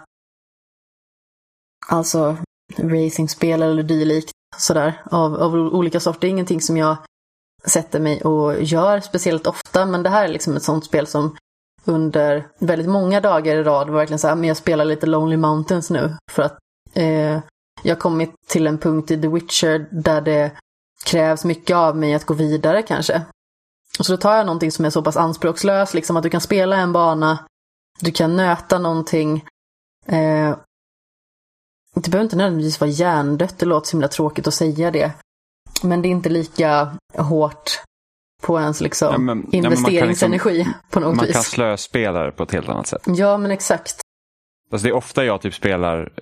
alltså 1.87 2.37
racingspel 2.79 3.63
eller 3.63 3.83
dylikt 3.83 4.31
sådär 4.57 5.03
av, 5.05 5.35
av 5.35 5.55
olika 5.55 6.01
sorter. 6.01 6.21
Det 6.21 6.27
är 6.27 6.31
ingenting 6.31 6.61
som 6.61 6.77
jag 6.77 6.97
sätter 7.65 8.01
mig 8.01 8.23
och 8.23 8.63
gör 8.63 9.01
speciellt 9.01 9.47
ofta, 9.47 9.87
men 9.87 10.03
det 10.03 10.11
här 10.11 10.25
är 10.25 10.29
liksom 10.29 10.57
ett 10.57 10.63
sånt 10.63 10.85
spel 10.85 11.07
som 11.07 11.37
under 11.85 12.47
väldigt 12.59 12.89
många 12.89 13.21
dagar 13.21 13.57
i 13.57 13.63
rad 13.63 13.89
var 13.89 13.99
verkligen 13.99 14.19
så 14.19 14.27
här, 14.27 14.35
ah, 14.35 14.37
men 14.37 14.49
jag 14.49 14.57
spelar 14.57 14.85
lite 14.85 15.07
Lonely 15.07 15.37
Mountains 15.37 15.91
nu 15.91 16.17
för 16.31 16.43
att 16.43 16.59
eh, 16.93 17.41
jag 17.83 17.95
har 17.95 18.01
kommit 18.01 18.35
till 18.49 18.67
en 18.67 18.79
punkt 18.79 19.11
i 19.11 19.23
The 19.23 19.29
Witcher 19.29 19.89
där 19.91 20.21
det 20.21 20.51
krävs 21.05 21.45
mycket 21.45 21.77
av 21.77 21.97
mig 21.97 22.15
att 22.15 22.25
gå 22.25 22.35
vidare 22.35 22.83
kanske. 22.83 23.23
Och 23.99 24.07
så 24.07 24.13
då 24.13 24.17
tar 24.17 24.37
jag 24.37 24.47
någonting 24.47 24.73
som 24.73 24.85
är 24.85 24.91
så 24.91 25.03
pass 25.03 25.17
anspråkslöst, 25.17 25.95
liksom 25.95 26.17
att 26.17 26.23
du 26.23 26.31
kan 26.31 26.41
spela 26.41 26.77
en 26.77 26.93
bana, 26.93 27.47
du 28.01 28.13
kan 28.13 28.37
nöta 28.37 28.79
någonting. 28.79 29.45
Eh, 30.07 30.57
det 31.97 32.11
behöver 32.11 32.25
inte 32.25 32.37
nödvändigtvis 32.37 32.81
vara 32.81 32.91
hjärndött, 32.91 33.59
det 33.59 33.67
låter 33.67 33.89
så 33.89 33.97
himla 33.97 34.09
tråkigt 34.09 34.47
att 34.47 34.55
säga 34.55 34.91
det. 34.91 35.13
Men 35.83 36.03
det 36.03 36.09
är 36.09 36.11
inte 36.11 36.29
lika 36.29 36.97
hårt 37.17 37.71
på 38.43 38.61
ens 38.61 38.81
liksom 38.81 39.09
Ja, 39.13 39.19
men- 39.19 39.39
ja, 39.51 39.63
men 39.63 39.63
man 39.63 39.71
kan 39.73 39.79
investeringsenergi 39.93 40.67
på 40.91 41.01
något 41.01 41.17
Man 41.17 41.25
vis. 41.27 41.35
kan 41.35 41.43
slöspela 41.43 42.23
det 42.23 42.33
på 42.33 42.43
ett 42.43 42.53
helt 42.53 42.69
annat 42.69 42.87
sätt. 42.87 43.03
Ja, 43.07 43.39
men 43.39 43.51
exakt. 43.51 43.97
Alltså 44.73 44.85
det 44.85 44.91
är 44.91 44.95
ofta 44.97 45.25
jag 45.25 45.41
typ 45.41 45.55
spelar, 45.55 46.13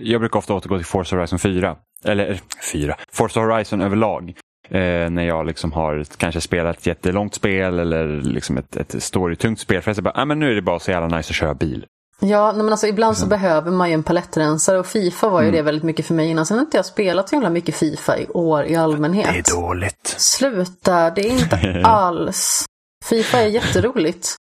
jag 0.00 0.20
brukar 0.20 0.38
ofta 0.38 0.54
återgå 0.54 0.76
till 0.78 0.86
Forza 0.86 1.16
Horizon 1.16 1.38
4. 1.38 1.76
Eller 2.04 2.30
eh, 2.30 2.38
4, 2.72 2.96
Forza 3.12 3.40
Horizon 3.40 3.80
överlag. 3.80 4.34
Eh, 4.68 5.10
när 5.10 5.22
jag 5.22 5.46
liksom 5.46 5.72
har 5.72 6.04
kanske 6.16 6.40
spelat 6.40 6.76
ett 6.78 6.86
jättelångt 6.86 7.34
spel 7.34 7.78
eller 7.78 8.06
liksom 8.22 8.58
ett, 8.58 8.76
ett 8.76 9.02
storytungt 9.02 9.60
spel. 9.60 9.82
För 9.82 9.94
jag 9.94 10.04
bara, 10.04 10.14
ah, 10.22 10.24
men 10.24 10.38
nu 10.38 10.50
är 10.50 10.54
det 10.54 10.62
bara 10.62 10.78
så 10.78 10.90
jävla 10.90 11.16
nice 11.16 11.30
att 11.30 11.36
köra 11.36 11.54
bil. 11.54 11.86
Ja, 12.26 12.52
men 12.52 12.68
alltså 12.68 12.86
ibland 12.86 13.16
så 13.16 13.26
behöver 13.26 13.70
man 13.70 13.88
ju 13.88 13.94
en 13.94 14.02
palettrensare 14.02 14.78
och 14.78 14.86
Fifa 14.86 15.28
var 15.28 15.40
ju 15.42 15.48
Mm. 15.48 15.56
det 15.56 15.62
väldigt 15.62 15.84
mycket 15.84 16.06
för 16.06 16.14
mig 16.14 16.28
innan. 16.30 16.46
Sen 16.46 16.58
har 16.58 16.64
inte 16.64 16.76
jag 16.76 16.86
spelat 16.86 17.28
så 17.28 17.36
himla 17.36 17.50
mycket 17.50 17.74
Fifa 17.74 18.18
i 18.18 18.26
år 18.28 18.64
i 18.64 18.76
allmänhet. 18.76 19.46
dåligt. 19.46 20.14
Sluta, 20.18 21.10
det 21.10 21.20
är 21.28 21.30
inte 21.30 21.82
alls. 21.84 22.64
Fifa 23.04 23.40
är 23.40 23.46
jätteroligt. 23.46 24.34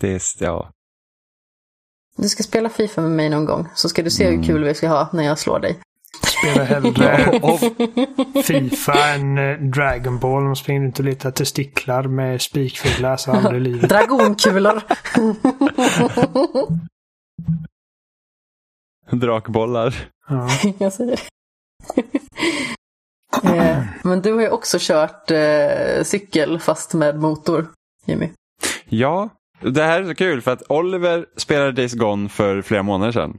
Det 0.00 0.12
är, 0.14 0.20
ja. 0.40 0.70
Du 2.16 2.28
ska 2.28 2.42
spela 2.42 2.68
Fifa 2.68 3.00
med 3.00 3.10
mig 3.10 3.28
någon 3.28 3.44
gång, 3.44 3.68
så 3.74 3.88
ska 3.88 4.02
du 4.02 4.10
se 4.10 4.24
Mm. 4.26 4.38
hur 4.40 4.46
kul 4.46 4.64
vi 4.64 4.74
ska 4.74 4.88
ha 4.88 5.08
när 5.12 5.24
jag 5.24 5.38
slår 5.38 5.58
dig. 5.58 5.78
Spelar 6.22 6.64
hellre 6.64 7.40
Fifa 8.42 9.08
än 9.08 9.38
eh, 9.38 9.56
Dragon 9.58 10.18
Ball. 10.18 10.44
De 10.44 10.56
springer 10.56 10.80
runt 10.82 10.98
och 10.98 11.04
letar 11.04 11.30
testiklar 11.30 12.02
med 12.02 12.42
spikfingrar 12.42 13.16
så 13.16 13.32
aldrig 13.32 13.56
i 13.56 13.64
livet. 13.64 13.90
Dragonkulor. 13.90 14.82
Drakbollar. 19.10 19.94
Ja. 20.28 20.48
jag 20.78 20.92
säger 20.92 21.10
det. 21.10 21.22
Eh, 23.44 23.84
Men 24.04 24.22
du 24.22 24.32
har 24.32 24.40
ju 24.40 24.50
också 24.50 24.76
kört 24.80 25.30
eh, 25.30 26.02
cykel 26.02 26.60
fast 26.60 26.94
med 26.94 27.20
motor, 27.20 27.66
Jimmy. 28.04 28.28
Ja, 28.88 29.28
det 29.60 29.82
här 29.82 30.02
är 30.02 30.06
så 30.06 30.14
kul 30.14 30.42
för 30.42 30.52
att 30.52 30.62
Oliver 30.70 31.26
spelade 31.36 31.72
Days 31.72 31.94
Gone 31.94 32.28
för 32.28 32.62
flera 32.62 32.82
månader 32.82 33.12
sedan. 33.12 33.38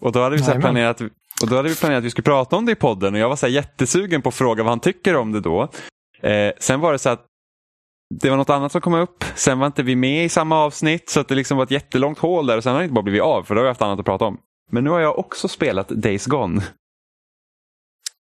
Och 0.00 0.12
då 0.12 0.22
hade 0.22 0.36
vi, 0.36 0.42
så 0.42 0.52
planerat, 0.52 1.00
och 1.42 1.48
då 1.48 1.56
hade 1.56 1.68
vi 1.68 1.74
planerat 1.74 1.98
att 1.98 2.04
vi 2.04 2.10
skulle 2.10 2.24
prata 2.24 2.56
om 2.56 2.66
det 2.66 2.72
i 2.72 2.74
podden 2.74 3.14
och 3.14 3.20
jag 3.20 3.28
var 3.28 3.36
så 3.36 3.46
här 3.46 3.52
jättesugen 3.52 4.22
på 4.22 4.28
att 4.28 4.34
fråga 4.34 4.62
vad 4.62 4.70
han 4.70 4.80
tycker 4.80 5.16
om 5.16 5.32
det 5.32 5.40
då. 5.40 5.68
Eh, 6.20 6.52
sen 6.58 6.80
var 6.80 6.92
det 6.92 6.98
så 6.98 7.10
att 7.10 7.26
det 8.14 8.30
var 8.30 8.36
något 8.36 8.50
annat 8.50 8.72
som 8.72 8.80
kom 8.80 8.94
upp. 8.94 9.24
Sen 9.34 9.58
var 9.58 9.66
inte 9.66 9.82
vi 9.82 9.96
med 9.96 10.24
i 10.24 10.28
samma 10.28 10.58
avsnitt 10.58 11.10
så 11.10 11.20
att 11.20 11.28
det 11.28 11.34
liksom 11.34 11.56
var 11.56 11.64
ett 11.64 11.70
jättelångt 11.70 12.18
hål 12.18 12.46
där 12.46 12.56
och 12.56 12.62
sen 12.62 12.72
har 12.72 12.78
det 12.78 12.84
inte 12.84 12.94
bara 12.94 13.02
blivit 13.02 13.22
av 13.22 13.42
för 13.42 13.54
då 13.54 13.58
har 13.58 13.64
vi 13.64 13.70
haft 13.70 13.82
annat 13.82 13.98
att 13.98 14.06
prata 14.06 14.24
om. 14.24 14.38
Men 14.70 14.84
nu 14.84 14.90
har 14.90 15.00
jag 15.00 15.18
också 15.18 15.48
spelat 15.48 15.88
Days 15.88 16.26
Gone. 16.26 16.62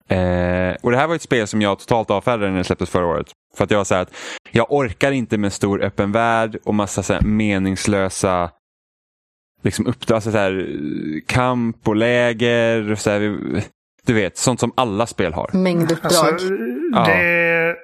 Eh, 0.10 0.76
och 0.82 0.92
Det 0.92 0.98
här 0.98 1.08
var 1.08 1.16
ett 1.16 1.22
spel 1.22 1.48
som 1.48 1.62
jag 1.62 1.80
totalt 1.80 2.12
avfärdade 2.12 2.52
när 2.52 2.58
det 2.58 2.64
släpptes 2.64 2.90
förra 2.90 3.06
året. 3.06 3.28
För 3.56 3.64
att 3.64 3.72
jag 3.72 3.78
var 3.78 3.86
så 3.86 3.96
här 3.96 4.02
att 4.02 4.14
jag 4.52 4.72
orkar 4.72 5.12
inte 5.12 5.38
med 5.38 5.54
stor 5.54 5.84
öppen 5.84 6.12
värld 6.12 6.58
och 6.64 6.76
massa 6.76 7.04
så 7.04 7.14
här 7.14 7.22
meningslösa 7.22 8.52
liksom 9.62 9.88
uppdrag, 9.88 10.16
alltså 10.16 10.32
så 10.32 10.38
här, 10.38 10.68
kamp 11.28 11.88
och 11.88 11.96
läger. 11.96 12.92
Och 12.92 13.00
så 13.00 13.10
här, 13.10 13.40
du 14.06 14.14
vet, 14.14 14.38
sånt 14.38 14.60
som 14.60 14.72
alla 14.76 15.08
spel 15.08 15.34
har. 15.34 15.50
Mängduppdrag. 15.54 16.34
Alltså, 16.34 16.50
det... 17.06 17.76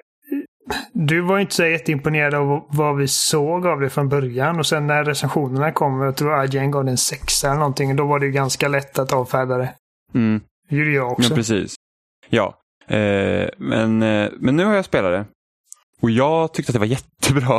Du 0.93 1.21
var 1.21 1.39
inte 1.39 1.55
så 1.55 1.65
jätteimponerad 1.65 2.33
av 2.33 2.65
vad 2.69 2.97
vi 2.97 3.07
såg 3.07 3.67
av 3.67 3.79
det 3.79 3.89
från 3.89 4.09
början. 4.09 4.59
Och 4.59 4.65
sen 4.65 4.87
när 4.87 5.03
recensionerna 5.03 5.71
kom, 5.71 6.01
jag 6.01 6.15
tror 6.17 6.43
IGN 6.45 6.71
gav 6.71 6.85
det 6.85 6.91
en 6.91 6.97
sexa 6.97 7.47
eller 7.47 7.59
någonting. 7.59 7.95
Då 7.95 8.05
var 8.05 8.19
det 8.19 8.25
ju 8.25 8.31
ganska 8.31 8.67
lätt 8.67 8.99
att 8.99 9.13
avfärda 9.13 9.57
det. 9.57 9.73
Mm. 10.13 10.41
Det 10.69 10.75
gjorde 10.75 10.91
jag 10.91 11.11
också. 11.11 11.29
Ja, 11.29 11.35
precis. 11.35 11.75
Ja, 12.29 12.57
eh, 12.87 13.49
men, 13.57 14.01
eh, 14.01 14.29
men 14.39 14.55
nu 14.55 14.65
har 14.65 14.75
jag 14.75 14.85
spelat 14.85 15.11
det. 15.11 15.25
Och 16.01 16.11
jag 16.11 16.53
tyckte 16.53 16.69
att 16.69 16.73
det 16.73 16.79
var 16.79 16.85
jättebra. 16.85 17.53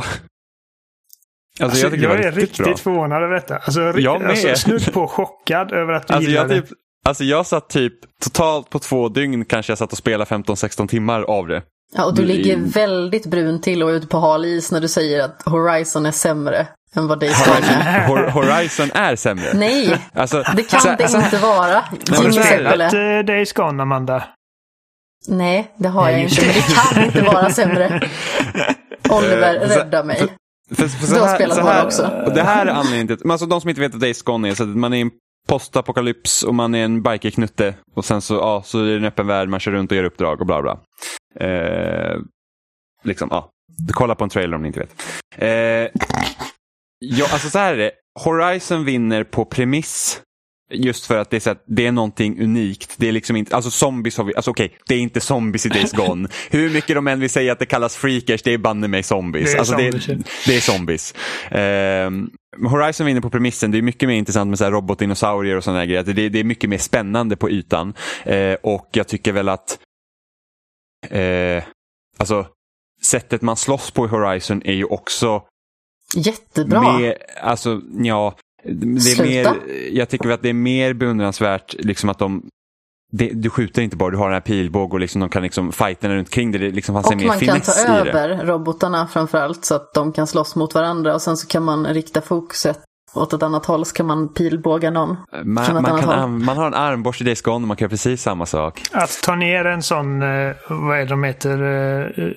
Alltså, 1.61 1.65
Alltså, 1.65 1.97
jag 1.97 1.97
jag 1.97 2.19
det 2.19 2.29
är 2.29 2.33
riktigt 2.33 2.61
riktigt 2.61 2.81
förvånad 2.81 3.23
över 3.23 3.35
detta. 3.35 3.57
Alltså, 3.57 3.81
Jag 3.81 4.25
alltså, 4.25 4.55
snudd 4.55 4.93
på 4.93 5.09
chockad 5.09 5.73
över 5.73 5.93
att 5.93 6.09
du 6.09 6.15
Alltså 6.15 6.31
gillar 6.31 6.43
jag, 6.43 6.51
det. 6.51 6.63
typ, 6.63 6.79
alltså 7.05 7.25
jag 7.25 7.47
satt 7.47 7.69
typ 7.69 7.95
totalt 8.21 8.71
på 8.71 8.79
två 8.79 9.09
dygn 9.09 9.45
kanske 9.45 9.71
jag 9.71 9.79
satt 9.79 9.93
och 9.93 9.99
spelade 9.99 10.31
15-16 10.31 10.89
timmar 10.89 11.23
av 11.23 11.47
det. 11.47 11.63
Ja, 11.95 12.05
och 12.05 12.15
du 12.15 12.25
ligger 12.25 12.57
väldigt 12.57 13.27
brun 13.27 13.61
till 13.61 13.83
och 13.83 13.89
ute 13.89 14.07
på 14.07 14.19
hal 14.19 14.45
is 14.45 14.73
när 14.73 14.81
du 14.81 14.89
säger 14.89 15.25
att 15.25 15.43
Horizon 15.47 16.07
är 16.07 16.11
sämre 16.11 16.67
än 16.97 17.09
vad 17.09 17.21
Days 17.21 17.45
Gone 17.47 17.67
är. 17.67 18.09
Hor- 18.09 18.31
Horizon 18.31 18.91
är 18.95 19.17
sämre. 19.17 19.51
Nej, 19.55 19.97
Alltså, 20.15 20.43
det 20.57 20.63
kan 20.63 20.81
så- 20.81 20.89
det 20.99 21.05
alltså, 21.05 21.19
inte 21.19 21.39
vara. 21.39 21.85
men 22.09 22.17
Har 22.17 22.25
du 22.25 22.33
så 22.33 22.43
spelat 22.43 22.93
Days 23.27 23.53
Gone, 23.53 23.83
Amanda? 23.83 24.25
Nej, 25.29 25.73
det 25.77 25.89
har 25.89 26.09
jag 26.11 26.17
Nej, 26.17 26.25
inte. 26.25 26.41
Men 26.47 26.55
det 26.55 26.75
kan 26.75 27.05
inte 27.05 27.23
vara 27.35 27.51
sämre. 27.51 28.01
Oliver, 29.11 29.55
Eh, 29.63 29.69
så- 29.69 29.79
rädda 29.79 30.05
mig. 30.05 30.19
För, 30.75 30.89
för 30.89 31.07
så 31.07 31.15
Du 31.15 31.21
har 31.21 31.27
här, 31.29 31.35
spelat 31.35 31.57
så 31.57 31.63
här, 31.63 31.85
också. 31.87 32.11
Och 32.27 32.33
det 32.35 32.43
här 32.43 32.67
är 32.67 32.71
anledningen 32.71 33.07
till, 33.07 33.17
men 33.21 33.31
alltså 33.31 33.47
de 33.47 33.61
som 33.61 33.71
inte 33.71 33.81
vet 33.81 33.93
vad 33.93 34.01
Days 34.01 34.23
Gone 34.23 34.49
är, 34.51 34.55
så 34.55 34.63
att 34.63 34.69
man 34.69 34.93
är 34.95 35.01
en 35.01 35.11
postapokalyps 35.49 36.43
och 36.43 36.55
man 36.55 36.75
är 36.75 36.85
en 36.85 37.03
bikerknutte 37.03 37.75
och 37.97 38.05
sen 38.05 38.21
så, 38.23 38.35
ja, 38.35 38.63
så 38.65 38.79
är 38.81 38.85
det 38.85 38.97
en 38.97 39.05
öppen 39.05 39.27
värld, 39.27 39.49
man 39.49 39.61
kör 39.61 39.73
runt 39.73 39.91
och 39.91 39.97
gör 39.97 40.05
uppdrag 40.05 40.41
och 40.41 40.47
bla 40.47 40.63
bla. 40.63 40.79
Eh, 41.41 42.21
liksom, 43.03 43.29
ja. 43.31 43.51
Kolla 43.93 44.15
på 44.15 44.25
en 44.25 44.31
trailer 44.31 44.57
om 44.57 44.63
ni 44.63 44.69
inte 44.69 44.81
vet. 44.81 45.03
Eh, 45.37 46.03
ja, 46.99 47.27
alltså 47.33 47.51
så 47.51 47.59
här 47.59 47.75
är 47.75 47.79
det. 47.79 47.91
Horizon 48.25 48.85
vinner 48.85 49.25
på 49.25 49.45
premiss. 49.45 50.21
Just 50.75 51.07
för 51.07 51.19
att 51.19 51.31
det 51.31 51.37
är, 51.37 51.41
så 51.41 51.51
att 51.51 51.65
det 51.67 51.87
är 51.87 51.93
någonting 51.93 52.43
unikt. 52.43 52.95
Det 52.97 53.09
är 53.09 53.13
liksom 53.13 53.37
inte, 53.37 53.57
alltså 53.57 53.71
zombies 53.71 54.17
har 54.17 54.25
vi, 54.25 54.35
alltså 54.35 54.51
okej, 54.51 54.77
det 54.89 54.95
är 54.95 54.99
inte 54.99 55.21
zombies 55.21 55.67
i 55.67 55.69
Days 55.69 55.93
Gone. 55.97 56.29
Hur 56.51 56.71
mycket 56.71 56.97
de 56.97 57.09
än 57.09 57.21
vill 57.21 57.31
säga 57.31 57.53
att 57.53 57.59
det 57.59 57.67
kallas 57.67 57.97
freakers, 57.97 58.43
det 58.43 58.53
är 58.53 58.59
banne 58.59 58.89
mig 58.89 59.03
zombies. 59.03 59.51
Det 59.51 59.57
är 59.57 59.59
alltså, 59.59 59.75
zombies, 59.75 60.07
det, 60.07 60.25
det 60.47 60.57
är 60.57 60.61
zombies. 60.61 61.15
Men 62.57 62.71
Horizon 62.71 63.07
vinner 63.07 63.21
på 63.21 63.31
premissen, 63.31 63.71
det 63.71 63.79
är 63.79 63.83
mycket 63.83 64.09
mer 64.09 64.17
intressant 64.17 64.49
med 64.49 64.59
så 64.59 64.71
robotdinosaurier 64.71 65.57
och 65.57 65.65
sådana 65.65 65.87
grejer. 65.87 66.03
Det, 66.03 66.29
det 66.29 66.39
är 66.39 66.45
mycket 66.45 66.71
mer 66.71 66.79
spännande 66.79 67.37
på 67.37 67.51
ytan. 67.51 67.95
Eh, 68.25 68.55
och 68.63 68.89
jag 68.93 69.09
tycker 69.09 69.33
väl 69.33 69.49
att 69.49 69.79
eh, 71.11 71.65
alltså 72.19 72.47
sättet 73.03 73.43
man 73.43 73.57
slåss 73.57 73.91
på 73.91 74.05
i 74.05 74.09
Horizon 74.09 74.63
är 74.65 74.73
ju 74.73 74.85
också 74.85 75.43
Jättebra. 76.15 76.99
mer, 76.99 77.17
alltså 77.43 77.81
ja, 77.93 78.35
det 78.65 79.13
är 79.13 79.23
mer, 79.23 79.57
jag 79.93 80.09
tycker 80.09 80.31
att 80.31 80.43
det 80.43 80.49
är 80.49 80.55
mer 80.55 80.93
beundransvärt 80.93 81.75
liksom 81.79 82.09
att 82.09 82.19
de 82.19 82.43
det, 83.15 83.31
du 83.35 83.51
skjuter 83.51 83.83
inte 83.83 83.97
bara, 83.97 84.11
du 84.11 84.17
har 84.17 84.27
den 84.27 84.35
här 84.35 84.41
pilbåge 84.41 84.93
och 84.93 85.01
liksom, 85.01 85.21
de 85.21 85.31
kan 85.31 85.43
liksom 85.43 85.73
fighterna 85.73 86.15
runt 86.15 86.31
kring 86.31 86.53
det. 86.53 86.59
Det 86.59 86.71
liksom 86.71 86.95
fanns 86.95 87.07
Och 87.07 87.17
mer 87.17 87.27
man 87.27 87.39
kan 87.39 87.61
ta 87.61 87.73
över 87.73 88.47
robotarna 88.47 89.07
framförallt 89.07 89.65
så 89.65 89.75
att 89.75 89.95
de 89.95 90.13
kan 90.13 90.27
slåss 90.27 90.57
mot 90.57 90.75
varandra 90.75 91.15
och 91.15 91.23
sen 91.23 91.37
så 91.37 91.47
kan 91.47 91.63
man 91.63 91.87
rikta 91.87 92.21
fokuset 92.21 92.81
åt 93.15 93.33
ett 93.33 93.43
annat 93.43 93.67
håll 93.67 93.85
så 93.87 93.95
kan 93.95 94.07
man 94.07 94.29
pilbåga 94.35 94.91
någon. 94.91 95.17
Från 95.31 95.53
Man, 95.55 95.83
man, 95.83 96.01
kan, 96.01 96.11
an- 96.11 96.45
man 96.45 96.57
har 96.57 96.67
en 96.67 96.75
armborst 96.75 97.21
i 97.21 97.25
Days 97.25 97.43
Gone 97.43 97.55
och 97.65 97.69
man 97.69 97.77
kan 97.77 97.85
göra 97.85 97.91
precis 97.91 98.23
samma 98.23 98.47
sak. 98.47 98.83
Att 98.93 99.23
ta 99.23 99.35
ner 99.35 99.65
en 99.65 99.83
sån, 99.83 100.23
eh, 100.23 100.57
vad 100.69 100.97
är 100.97 101.01
det 101.01 101.05
de 101.11 101.23
heter? 101.25 101.63
eh, 101.63 102.25
eh, 102.25 102.35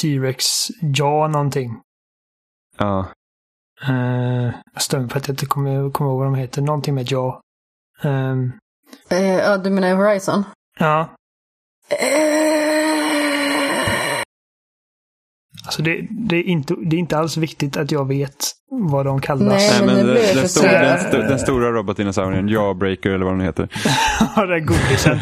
T-Rex 0.00 0.44
ja 0.80 1.28
någonting. 1.28 1.80
Ja. 2.78 3.06
Uh, 3.88 4.50
jag 4.74 4.82
stämmer 4.82 5.08
på 5.08 5.18
att 5.18 5.28
jag 5.28 5.32
inte 5.32 5.46
kommer, 5.46 5.90
kommer 5.90 6.10
ihåg 6.10 6.18
vad 6.18 6.26
de 6.26 6.34
heter. 6.34 6.62
Någonting 6.62 6.94
med 6.94 7.10
ja. 7.12 7.40
Ehm, 8.02 8.52
Eh, 9.10 9.34
ja, 9.38 9.58
du 9.58 9.70
menar 9.70 9.94
Horizon? 9.94 10.44
ja, 10.78 11.08
Eh, 11.90 12.67
alltså 15.68 15.82
det, 15.82 16.06
det, 16.10 16.36
är 16.36 16.42
inte, 16.42 16.74
det 16.84 16.96
är 16.96 16.98
inte 16.98 17.18
alls 17.18 17.36
viktigt 17.36 17.76
att 17.76 17.92
jag 17.92 18.08
vet 18.08 18.36
vad 18.70 19.06
de 19.06 19.20
kallas. 19.20 19.80
Nej, 19.80 19.86
men 19.86 20.06
nu 20.06 20.14
den, 20.14 20.26
jag 20.26 20.36
den, 20.36 20.48
stora, 20.48 21.10
den, 21.10 21.28
den 21.28 21.38
stora 21.38 21.70
robotdinosaurien, 21.70 22.48
Jawbreaker 22.48 23.10
eller 23.10 23.24
vad 23.24 23.34
den 23.34 23.40
heter. 23.40 23.68
Ja, 24.36 24.46
det 24.46 24.54
är 24.54 24.60
godisen. 24.60 25.18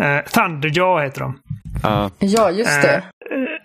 uh, 0.00 0.30
Thunderjaw 0.32 1.04
heter 1.04 1.20
de. 1.20 1.38
Ja. 1.82 2.10
Ja, 2.18 2.50
just 2.50 2.82
det. 2.82 2.94
Eh, 2.94 3.02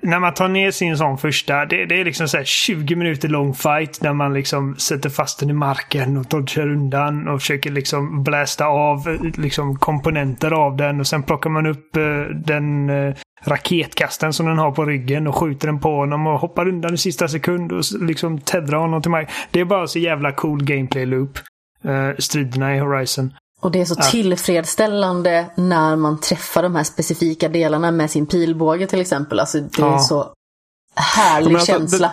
när 0.02 0.20
man 0.20 0.34
tar 0.34 0.48
ner 0.48 0.72
sin 0.72 0.98
sån 0.98 1.18
första, 1.18 1.66
det, 1.66 1.86
det 1.86 2.02
är 2.02 2.06
liksom 2.06 2.28
så 2.28 2.38
här 2.38 2.44
20 2.44 2.96
minuter 2.96 3.28
lång 3.28 3.54
fight 3.54 4.02
där 4.02 4.14
man 4.14 4.34
liksom 4.34 4.76
sätter 4.76 5.10
fast 5.10 5.40
den 5.40 5.50
i 5.50 5.54
marken 5.54 6.18
och 6.18 6.26
dodgar 6.26 6.68
undan 6.70 7.28
och 7.28 7.42
försöker 7.42 7.72
liksom 7.72 8.24
blästa 8.24 8.66
av 8.66 9.08
eh, 9.08 9.42
liksom 9.42 9.80
komponenter 9.80 10.52
av 10.52 10.78
den 10.78 11.00
och 11.00 11.08
sen 11.08 11.24
plockar 11.24 11.50
man 11.50 11.66
upp 11.66 11.96
eh, 11.96 12.36
den 12.46 12.90
raketkastaren 13.42 14.34
som 14.34 14.46
den 14.46 14.58
har 14.58 14.72
på 14.72 14.86
ryggen 14.86 15.28
och 15.28 15.36
skjuter 15.36 15.68
den 15.68 15.80
på 15.80 15.96
honom 15.96 16.28
och 16.28 16.40
hoppar 16.40 16.68
undan 16.68 16.94
i 16.94 16.98
sista 16.98 17.28
sekund 17.28 17.72
och 17.72 17.84
liksom 18.02 18.40
teddrar 18.40 18.78
honom 18.78 19.02
till 19.02 19.12
marken. 19.12 19.34
Det 19.52 19.60
är 19.60 19.66
bara 19.66 19.88
så 19.88 20.00
jävla 20.00 20.32
cool 20.32 20.64
gameplay 20.64 21.06
loop. 21.06 21.40
Uh, 21.86 22.16
striderna 22.20 22.76
i 22.76 22.80
Horizon. 22.80 23.34
Och 23.62 23.72
det 23.72 23.82
är 23.82 23.86
så 23.86 23.96
tillfredsställande 23.96 25.46
när 25.56 25.96
man 25.96 26.20
träffar 26.22 26.64
de 26.64 26.76
här 26.76 26.84
specifika 26.84 27.50
delarna 27.50 27.92
med 27.92 28.12
sin 28.12 28.26
pilbåge 28.26 28.88
till 28.88 29.02
exempel. 29.02 29.40
Alltså 29.40 29.60
det 29.60 29.82
är 29.82 29.86
Ja. 29.86 30.00
så 30.00 30.30
härlig 30.96 31.46
Ja, 31.46 31.50
men 31.50 31.56
alltså, 31.56 31.72
känsla. 31.72 32.12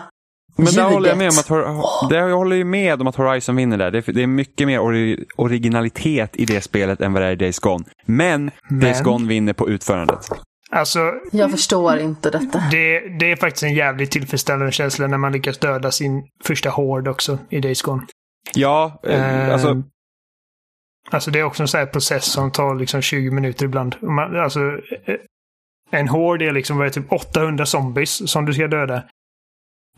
Men 0.57 0.65
där 0.65 0.71
Ljudet. 0.73 0.93
håller 0.93 1.09
jag 1.09 1.17
med 1.17 1.29
om 1.29 1.39
att, 1.39 2.09
där 2.09 2.17
jag 2.27 2.37
håller 2.37 2.55
ju 2.55 2.63
med 2.63 3.01
om 3.01 3.07
att 3.07 3.15
Horizon 3.15 3.55
vinner 3.55 3.77
där. 3.77 3.91
Det 3.91 4.07
är, 4.07 4.13
det 4.13 4.23
är 4.23 4.27
mycket 4.27 4.67
mer 4.67 4.79
ori- 4.79 5.23
originalitet 5.35 6.35
i 6.35 6.45
det 6.45 6.61
spelet 6.61 7.01
än 7.01 7.13
vad 7.13 7.21
det 7.21 7.27
är 7.27 7.31
i 7.31 7.35
Days 7.35 7.59
Gone. 7.59 7.85
Men, 8.05 8.51
Days 8.69 9.01
Gone 9.01 9.27
vinner 9.27 9.53
på 9.53 9.69
utförandet. 9.69 10.29
Alltså, 10.71 11.13
Jag 11.31 11.51
förstår 11.51 11.97
inte 11.97 12.29
detta. 12.29 12.63
Det, 12.71 12.99
det 13.19 13.31
är 13.31 13.35
faktiskt 13.35 13.63
en 13.63 13.73
jävligt 13.73 14.11
tillfredsställande 14.11 14.71
känsla 14.71 15.07
när 15.07 15.17
man 15.17 15.31
lyckas 15.31 15.57
döda 15.57 15.91
sin 15.91 16.27
första 16.43 16.69
hård 16.69 17.07
också 17.07 17.39
i 17.49 17.59
Days 17.59 17.81
Gone. 17.81 18.05
Ja, 18.53 18.99
eh, 19.03 19.45
Eh, 19.47 19.53
alltså, 19.53 19.83
alltså 21.11 21.31
det 21.31 21.39
är 21.39 21.43
också 21.43 21.63
en 21.63 21.67
sån 21.67 21.79
här 21.79 21.85
process 21.87 22.25
som 22.25 22.51
tar 22.51 22.75
liksom 22.75 23.01
20 23.01 23.31
minuter 23.31 23.65
ibland. 23.65 23.95
Man, 24.01 24.39
alltså, 24.39 24.59
eh, 25.05 25.15
en 25.91 26.07
hård 26.07 26.41
är 26.41 26.51
liksom 26.51 26.81
är 26.81 26.89
typ 26.89 27.11
800 27.11 27.65
zombies 27.65 28.31
som 28.31 28.45
du 28.45 28.53
ska 28.53 28.67
döda. 28.67 29.03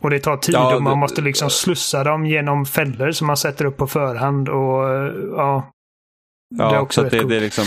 Och 0.02 0.10
det 0.10 0.20
tar 0.20 0.38
tid 0.38 0.56
Ja, 0.56 0.76
och 0.76 0.84
man 0.84 0.94
det- 0.94 1.00
måste 1.00 1.22
liksom 1.22 1.50
slussa 1.50 2.04
dem 2.04 2.26
genom 2.26 2.66
fällor 2.66 3.12
som 3.12 3.28
man 3.28 3.38
sätter 3.38 3.66
upp 3.66 3.78
på 3.78 3.88
förhand. 3.88 4.50
Och 4.50 4.90
eh, 4.90 5.14
ja, 5.32 5.72
det 6.56 6.64
är 6.64 6.74
Ja, 6.74 6.80
också 6.80 7.02
så 7.02 7.06
rätt 7.06 7.12
det, 7.12 7.18
det 7.18 7.24
är 7.24 7.40
coolt. 7.40 7.42
liksom, 7.44 7.66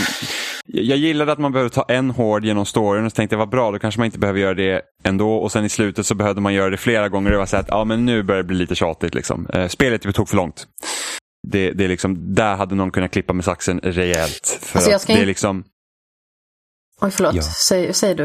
jag 0.65 0.97
gillade 0.97 1.31
att 1.31 1.39
man 1.39 1.51
behövde 1.51 1.75
ta 1.75 1.83
en 1.87 2.09
hård 2.11 2.45
genom 2.45 2.65
storyn 2.65 3.05
och 3.05 3.11
så 3.11 3.15
tänkte 3.15 3.33
jag 3.33 3.39
vad 3.39 3.49
bra, 3.49 3.71
då 3.71 3.79
kanske 3.79 3.99
man 3.99 4.05
inte 4.05 4.19
behöver 4.19 4.39
göra 4.39 4.53
det 4.53 4.81
ändå. 5.03 5.35
Och 5.35 5.51
sen 5.51 5.65
i 5.65 5.69
slutet 5.69 6.05
så 6.05 6.15
behövde 6.15 6.41
man 6.41 6.53
göra 6.53 6.69
det 6.69 6.77
flera 6.77 7.09
gånger 7.09 7.27
och 7.27 7.31
det 7.31 7.37
var 7.37 7.45
så 7.45 7.57
att 7.57 7.67
ja, 7.67 7.83
men 7.83 8.05
nu 8.05 8.23
börjar 8.23 8.43
det 8.43 8.47
bli 8.47 8.57
lite 8.57 8.75
tjatigt. 8.75 9.13
Liksom. 9.15 9.47
Eh, 9.53 9.67
spelet 9.67 10.15
tog 10.15 10.29
för 10.29 10.35
långt. 10.35 10.67
Det, 11.47 11.71
det 11.71 11.83
är 11.83 11.87
liksom, 11.87 12.35
där 12.35 12.55
hade 12.55 12.75
någon 12.75 12.91
kunnat 12.91 13.11
klippa 13.11 13.33
med 13.33 13.45
saxen 13.45 13.79
rejält. 13.83 14.59
För 14.61 14.77
Alltså, 14.77 14.91
jag 14.91 15.01
ska 15.01 15.13
det 15.13 15.19
är 15.19 15.21
in- 15.21 15.27
liksom, 15.27 15.63
Oj, 17.01 17.11
förlåt. 17.11 17.33
Ja. 17.35 17.41
Säg, 17.41 17.93
säg 17.93 18.15
du. 18.15 18.23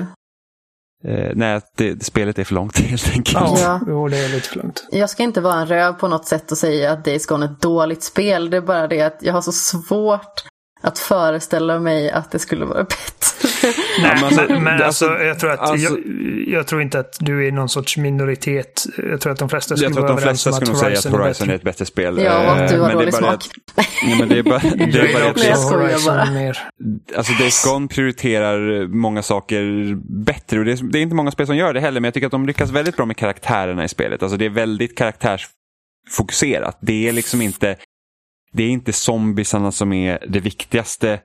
eh, 1.05 1.32
nej, 1.34 1.61
det, 1.76 2.05
spelet 2.05 2.39
är 2.39 2.45
för 2.45 2.55
långt 2.55 2.78
helt 2.89 3.09
enkelt. 3.11 3.32
Ja, 3.34 3.57
Ja. 3.61 3.80
Jo, 3.87 4.09
det 4.09 4.16
är 4.18 4.28
lite 4.28 4.49
för 4.49 4.57
långt. 4.59 4.89
Jag 4.93 5.11
ska 5.11 5.22
inte 5.22 5.41
vara 5.41 5.55
en 5.61 5.66
röv 5.66 5.93
på 5.93 6.09
något 6.09 6.26
sätt 6.26 6.51
och 6.53 6.59
säga 6.59 6.93
att 6.93 7.05
Days 7.05 7.26
Gone 7.26 7.47
är 7.47 7.51
ett 7.51 7.61
dåligt 7.61 8.03
spel. 8.03 8.51
Det 8.51 8.57
är 8.57 8.61
bara 8.61 8.87
det 8.89 9.01
att 9.03 9.18
jag 9.20 9.32
har 9.32 9.43
så 9.43 9.53
svårt 9.53 10.45
att 10.87 10.99
föreställa 10.99 11.78
mig 11.80 12.11
att 12.11 12.30
det 12.30 12.39
skulle 12.39 12.64
vara 12.64 12.84
bättre. 12.84 12.97
Nej, 14.03 14.14
men 14.14 14.24
alltså, 14.24 14.43
men, 14.61 14.82
alltså, 14.82 15.07
alltså- 15.07 15.24
jag, 15.24 15.39
tror 15.39 15.51
att, 15.51 15.61
alltså- 15.61 15.76
jag, 15.93 15.99
jag 16.49 16.66
tror 16.66 16.82
inte 16.82 16.99
att 17.01 17.16
du 17.20 17.49
är 17.49 17.53
någon 17.53 17.68
sorts 17.68 17.97
minoritet. 17.97 18.87
Jag 19.11 19.20
tror 19.20 19.32
att 19.32 19.39
de 19.39 19.49
flesta 19.49 19.76
skulle 19.76 19.87
Jag 19.87 19.95
tror 19.95 20.05
att 20.05 20.11
vara 20.11 20.16
de 20.16 20.22
överens 20.22 20.43
flesta 20.43 20.61
om 20.61 20.66
skulle 20.66 20.72
att 20.93 21.03
säga 21.03 21.14
att 21.14 21.20
Horizon 21.22 21.49
är 21.49 21.53
är 21.53 21.57
ett 21.57 21.62
bättre 21.62 21.87
spel. 21.87 22.18
Ja, 22.24 22.39
och 22.53 22.53
att 22.62 22.68
du 22.68 22.74
Eh, 22.74 22.80
har 22.80 22.89
men 22.89 22.99
det 22.99 23.03
är 23.03 23.12
dålig 23.12 23.12
bara 23.12 23.20
smak. 23.20 23.34
Att, 23.34 23.87
nej, 24.07 24.18
men 24.18 24.28
det 24.28 24.39
är 24.39 24.43
bara, 24.43 24.59
det 24.62 24.68
är 24.99 25.05
Jag 25.05 25.12
bara 25.22 25.32
det 25.32 25.47
Jag 25.49 25.59
skojar 25.59 25.82
Horizon 25.82 26.14
bara. 26.14 26.30
mer. 26.30 26.59
Alltså 27.16 27.32
Days 27.32 27.64
Gone 27.64 27.89
prioriterar 27.89 28.87
många 28.87 29.22
saker 29.22 29.95
bättre 30.24 30.59
och 30.59 30.64
det 30.64 30.72
är, 30.72 30.93
det 30.93 30.99
är 30.99 31.03
inte 31.03 31.14
många 31.16 31.30
spel 31.30 31.47
som 31.47 31.57
gör 31.57 31.74
det 31.74 31.80
heller 31.80 32.01
men 32.01 32.05
jag 32.07 32.14
tycker 32.14 32.26
att 32.26 32.30
de 32.32 32.47
lyckas 32.47 32.70
väldigt 32.70 32.97
bra 32.97 33.07
med 33.07 33.16
karaktärerna 33.16 33.84
i 33.84 33.89
spelet. 33.89 34.22
Alltså 34.22 34.37
det 34.39 34.45
är 34.45 34.51
väldigt 34.51 34.97
karaktärsfokuserat. 34.99 36.78
Det 36.80 37.09
är 37.09 37.12
liksom 37.12 37.43
inte 37.43 37.76
det 38.53 38.62
är 38.62 38.68
inte 38.68 38.92
zombiesarna 38.92 39.72
som 39.72 39.92
är 39.92 40.26
det 40.28 40.40
viktigaste 40.40 41.20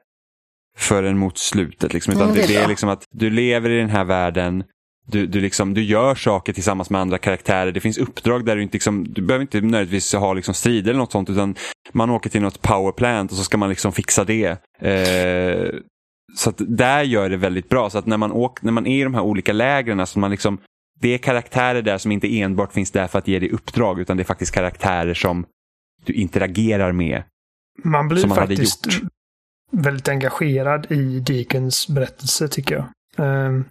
förrän 0.78 1.18
mot 1.18 1.38
slutet. 1.38 1.94
Liksom, 1.94 2.14
utan 2.14 2.24
Mm, 2.24 2.36
det 2.36 2.42
det, 2.42 2.46
är 2.46 2.48
det 2.48 2.56
är 2.56 2.60
bra. 2.60 2.70
liksom 2.70 2.90
att 2.90 3.04
du 3.12 3.30
lever 3.30 3.70
i 3.70 3.78
den 3.80 3.90
här 3.90 4.04
världen 4.04 4.64
du, 5.08 5.28
du, 5.28 5.42
liksom, 5.42 5.74
du 5.74 5.84
gör 5.84 6.16
saker 6.16 6.54
tillsammans 6.54 6.90
med 6.90 7.02
andra 7.02 7.18
karaktärer. 7.18 7.72
Det 7.72 7.80
finns 7.80 7.98
uppdrag 7.98 8.46
där 8.46 8.56
du 8.56 8.64
inte, 8.64 8.76
liksom, 8.76 9.06
du 9.14 9.22
behöver 9.22 9.42
inte 9.42 9.62
nödvändigtvis 9.62 10.14
ha 10.14 10.34
liksom, 10.34 10.54
strider 10.54 10.90
eller 10.90 11.00
något 11.00 11.12
sånt 11.12 11.30
utan 11.30 11.56
man 11.92 12.10
åker 12.10 12.30
till 12.30 12.42
något 12.42 12.62
powerplant 12.62 13.32
och 13.32 13.38
så 13.38 13.44
ska 13.44 13.58
man 13.58 13.70
liksom 13.70 13.92
fixa 13.92 14.24
det. 14.24 14.46
Eh, 14.80 15.70
så 16.36 16.50
att 16.50 16.56
där 16.68 17.04
gör 17.04 17.30
det 17.30 17.38
väldigt 17.38 17.70
bra. 17.70 17.90
Så 17.90 17.98
att 17.98 18.06
när 18.06 18.18
man, 18.18 18.32
åker, 18.32 18.66
när 18.66 18.72
man 18.72 18.88
är 18.88 19.00
i 19.02 19.04
de 19.04 19.14
här 19.14 19.22
olika 19.22 19.54
lägren 19.54 20.08
så 20.08 20.20
man 20.20 20.32
liksom, 20.32 20.58
det 21.00 21.14
är 21.14 21.18
karaktärer 21.18 21.82
där 21.82 21.98
som 21.98 22.12
inte 22.12 22.40
enbart 22.40 22.74
finns 22.74 22.92
där 22.92 23.08
för 23.08 23.20
att 23.20 23.28
ge 23.28 23.40
dig 23.40 23.50
uppdrag 23.50 24.00
utan 24.00 24.18
det 24.18 24.24
är 24.24 24.26
faktiskt 24.26 24.54
karaktärer 24.54 25.14
som 25.14 25.46
du 26.06 26.14
interagerar 26.14 26.92
med. 26.92 27.24
Man 27.84 28.08
blir 28.08 28.28
man 28.28 28.38
faktiskt 28.38 28.88
väldigt 29.72 30.08
engagerad 30.08 30.92
i 30.92 31.20
Deacons 31.20 31.88
berättelse 31.88 32.48
tycker 32.48 32.76
jag. 32.76 32.86
Ehm, 33.28 33.66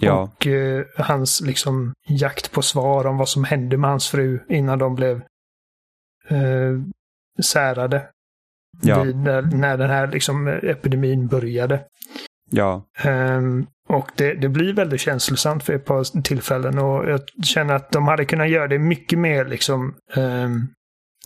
Ja, 0.00 0.20
Och 0.22 0.46
eh, 0.46 0.84
hans 0.96 1.40
liksom 1.40 1.92
jakt 2.06 2.52
på 2.52 2.62
svar 2.62 3.06
om 3.06 3.16
vad 3.16 3.28
som 3.28 3.44
hände 3.44 3.76
med 3.76 3.90
hans 3.90 4.08
fru 4.08 4.40
innan 4.48 4.78
de 4.78 4.94
blev 4.94 5.22
eh, 6.28 6.80
särade. 7.42 8.08
Ja. 8.82 9.02
Vid, 9.02 9.16
när, 9.16 9.42
när 9.42 9.76
den 9.76 9.90
här 9.90 10.06
liksom, 10.06 10.46
epidemin 10.48 11.26
började. 11.26 11.84
ja, 12.50 12.82
Ehm, 13.02 13.66
och 13.88 14.10
det, 14.16 14.34
det 14.34 14.48
blir 14.48 14.72
väldigt 14.72 15.00
känslosamt 15.00 15.64
för 15.64 15.72
ett 15.72 15.84
par 15.84 16.22
tillfällen 16.22 16.78
och 16.78 17.10
jag 17.10 17.20
känner 17.44 17.74
att 17.74 17.90
de 17.90 18.08
hade 18.08 18.24
kunnat 18.24 18.50
göra 18.50 18.68
det 18.68 18.78
mycket 18.78 19.18
mer 19.18 19.44
liksom 19.44 19.94
ehm, 20.14 20.68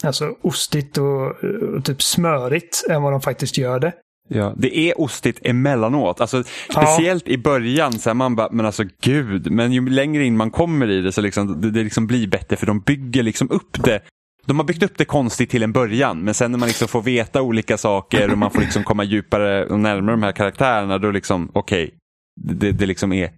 alltså 0.04 0.34
ostigt 0.42 0.98
och, 0.98 1.26
och 1.74 1.84
typ 1.84 2.02
smörigt 2.02 2.84
än 2.90 3.02
vad 3.02 3.12
de 3.12 3.20
faktiskt 3.20 3.58
gör 3.58 3.80
det. 3.80 3.92
ja. 4.28 4.54
Det 4.56 4.78
är 4.78 5.00
ostigt 5.00 5.38
emellanåt. 5.42 6.20
Alltså, 6.20 6.44
speciellt 6.70 7.28
i 7.28 7.38
början, 7.38 7.92
så 7.92 8.10
här, 8.10 8.14
man 8.14 8.36
bara, 8.36 8.48
men 8.52 8.66
alltså 8.66 8.84
gud. 9.02 9.50
Men 9.50 9.72
ju 9.72 9.88
längre 9.88 10.24
in 10.24 10.36
man 10.36 10.50
kommer 10.50 10.90
i 10.90 11.00
det 11.00 11.12
så 11.12 11.20
liksom, 11.20 11.60
det, 11.60 11.70
det 11.70 11.84
liksom 11.84 12.06
blir 12.06 12.26
bättre 12.26 12.56
för 12.56 12.66
de 12.66 12.80
bygger 12.80 13.22
liksom 13.22 13.50
upp 13.50 13.84
det. 13.84 14.00
De 14.46 14.58
har 14.58 14.64
byggt 14.64 14.82
upp 14.82 14.98
det 14.98 15.04
konstigt 15.04 15.50
till 15.50 15.62
en 15.62 15.72
början 15.72 16.20
men 16.24 16.34
sen 16.34 16.52
när 16.52 16.58
man 16.58 16.68
liksom 16.68 16.88
får 16.88 17.02
veta 17.02 17.42
olika 17.42 17.78
saker 17.78 18.32
och 18.32 18.38
man 18.38 18.50
får 18.50 18.60
liksom 18.60 18.84
komma 18.84 19.04
djupare 19.04 19.66
och 19.66 19.80
närmare 19.80 20.12
de 20.12 20.22
här 20.22 20.32
karaktärerna 20.32 20.98
då 20.98 21.10
liksom, 21.10 21.50
okej, 21.52 21.94
det, 22.40 22.72
det 22.72 22.86
liksom 22.86 23.12
är 23.12 23.32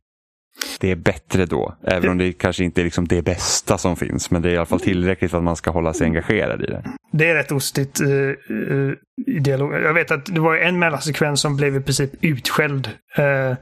det 0.80 0.90
är 0.90 0.96
bättre 0.96 1.46
då. 1.46 1.74
Även 1.82 2.10
om 2.10 2.18
det 2.18 2.32
kanske 2.32 2.64
inte 2.64 2.80
är 2.80 2.84
liksom 2.84 3.08
det 3.08 3.22
bästa 3.22 3.78
som 3.78 3.96
finns. 3.96 4.30
Men 4.30 4.42
det 4.42 4.48
är 4.48 4.52
i 4.52 4.56
alla 4.56 4.66
fall 4.66 4.80
tillräckligt 4.80 5.30
för 5.30 5.38
att 5.38 5.44
man 5.44 5.56
ska 5.56 5.70
hålla 5.70 5.92
sig 5.92 6.04
engagerad 6.04 6.62
i 6.62 6.66
det. 6.66 6.84
Det 7.12 7.30
är 7.30 7.34
rätt 7.34 7.52
ostigt 7.52 8.00
eh, 8.00 8.08
eh, 8.08 8.92
i 9.26 9.38
dialog. 9.38 9.74
Jag 9.74 9.94
vet 9.94 10.10
att 10.10 10.26
det 10.26 10.40
var 10.40 10.56
en 10.56 10.78
mellansekvens 10.78 11.40
som 11.40 11.56
blev 11.56 11.76
i 11.76 11.80
princip 11.80 12.10
utskälld 12.20 12.90
eh, 13.16 13.56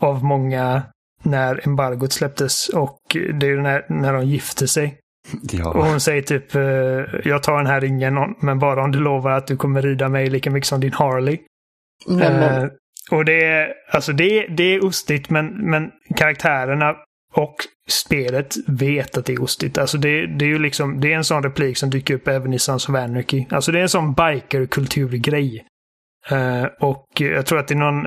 av 0.00 0.24
många 0.24 0.82
när 1.22 1.66
embargot 1.68 2.12
släpptes. 2.12 2.68
Och 2.68 3.00
det 3.34 3.46
är 3.46 3.50
ju 3.50 3.62
när, 3.62 3.84
när 3.88 4.12
de 4.12 4.26
gifte 4.26 4.68
sig. 4.68 4.96
Och 5.32 5.38
Ja, 5.52 5.72
hon 5.72 6.00
säger 6.00 6.22
typ 6.22 6.54
eh, 6.54 7.30
jag 7.30 7.42
tar 7.42 7.56
den 7.56 7.66
här 7.66 7.80
ringen 7.80 8.34
men 8.40 8.58
bara 8.58 8.84
om 8.84 8.92
du 8.92 8.98
lovar 8.98 9.30
att 9.30 9.46
du 9.46 9.56
kommer 9.56 9.82
rida 9.82 10.08
mig 10.08 10.30
lika 10.30 10.50
mycket 10.50 10.68
som 10.68 10.80
din 10.80 10.92
Harley. 10.92 11.38
Men, 12.06 12.18
men, 12.18 12.64
Eh, 12.64 12.70
och 13.10 13.24
det 13.24 13.44
är, 13.44 13.72
alltså 13.90 14.12
det, 14.12 14.46
det 14.46 14.74
är 14.74 14.84
ostigt 14.84 15.30
men, 15.30 15.70
men 15.70 15.90
karaktärerna 16.16 16.94
och 17.34 17.54
spelet 17.88 18.54
vet 18.66 19.16
att 19.16 19.24
det 19.24 19.32
är 19.32 19.42
ostigt. 19.42 19.78
Alltså 19.78 19.98
det, 19.98 20.26
det 20.26 20.44
är 20.44 20.48
ju 20.48 20.58
liksom, 20.58 21.00
det 21.00 21.12
är 21.12 21.16
en 21.16 21.24
sån 21.24 21.42
replik 21.42 21.78
som 21.78 21.90
dyker 21.90 22.14
upp 22.14 22.28
även 22.28 22.54
i 22.54 22.58
Sons 22.58 22.88
of 22.88 22.94
Anarchy. 22.94 23.44
Alltså 23.50 23.72
det 23.72 23.78
är 23.78 23.82
en 23.82 23.88
sån 23.88 24.14
biker-kulturgrej. 24.14 25.64
Eh, 26.30 26.64
och 26.80 27.06
jag 27.14 27.46
tror 27.46 27.58
att 27.58 27.68
det 27.68 27.74
är 27.74 27.78
någon 27.78 28.06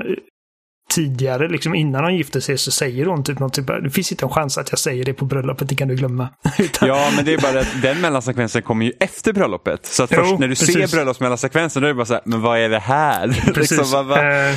tidigare, 0.90 1.48
liksom 1.48 1.74
innan 1.74 2.04
hon 2.04 2.16
gifte 2.16 2.40
sig, 2.40 2.58
så 2.58 2.70
säger 2.70 3.06
hon 3.06 3.24
typ 3.24 3.38
något 3.38 3.54
typ 3.54 3.66
det 3.66 3.90
finns 3.90 4.12
inte 4.12 4.24
en 4.24 4.30
chans 4.30 4.58
att 4.58 4.70
jag 4.70 4.78
säger 4.78 5.04
det 5.04 5.14
på 5.14 5.24
bröllopet, 5.24 5.68
det 5.68 5.74
kan 5.74 5.88
du 5.88 5.94
glömma. 5.94 6.28
Ja, 6.80 7.12
men 7.16 7.24
det 7.24 7.34
är 7.34 7.38
bara 7.38 7.60
att 7.60 7.82
den 7.82 8.00
mellansekvensen 8.00 8.62
kommer 8.62 8.86
ju 8.86 8.92
efter 9.00 9.32
bröllopet. 9.32 9.86
Så 9.86 10.02
att 10.02 10.10
Jo, 10.12 10.22
först 10.22 10.38
när 10.38 10.48
du 10.48 10.54
precis. 10.54 10.90
ser 10.90 10.96
bröllopsmellansekvensen 10.96 11.82
då 11.82 11.86
är 11.86 11.88
det 11.88 11.94
bara 11.94 12.06
så 12.06 12.14
här, 12.14 12.22
men 12.24 12.40
vad 12.40 12.58
är 12.58 12.68
det 12.68 12.78
här? 12.78 13.28
Precis. 13.54 13.78
liksom, 13.78 13.92
vad, 13.92 14.06
vad? 14.06 14.48
Eh, 14.48 14.54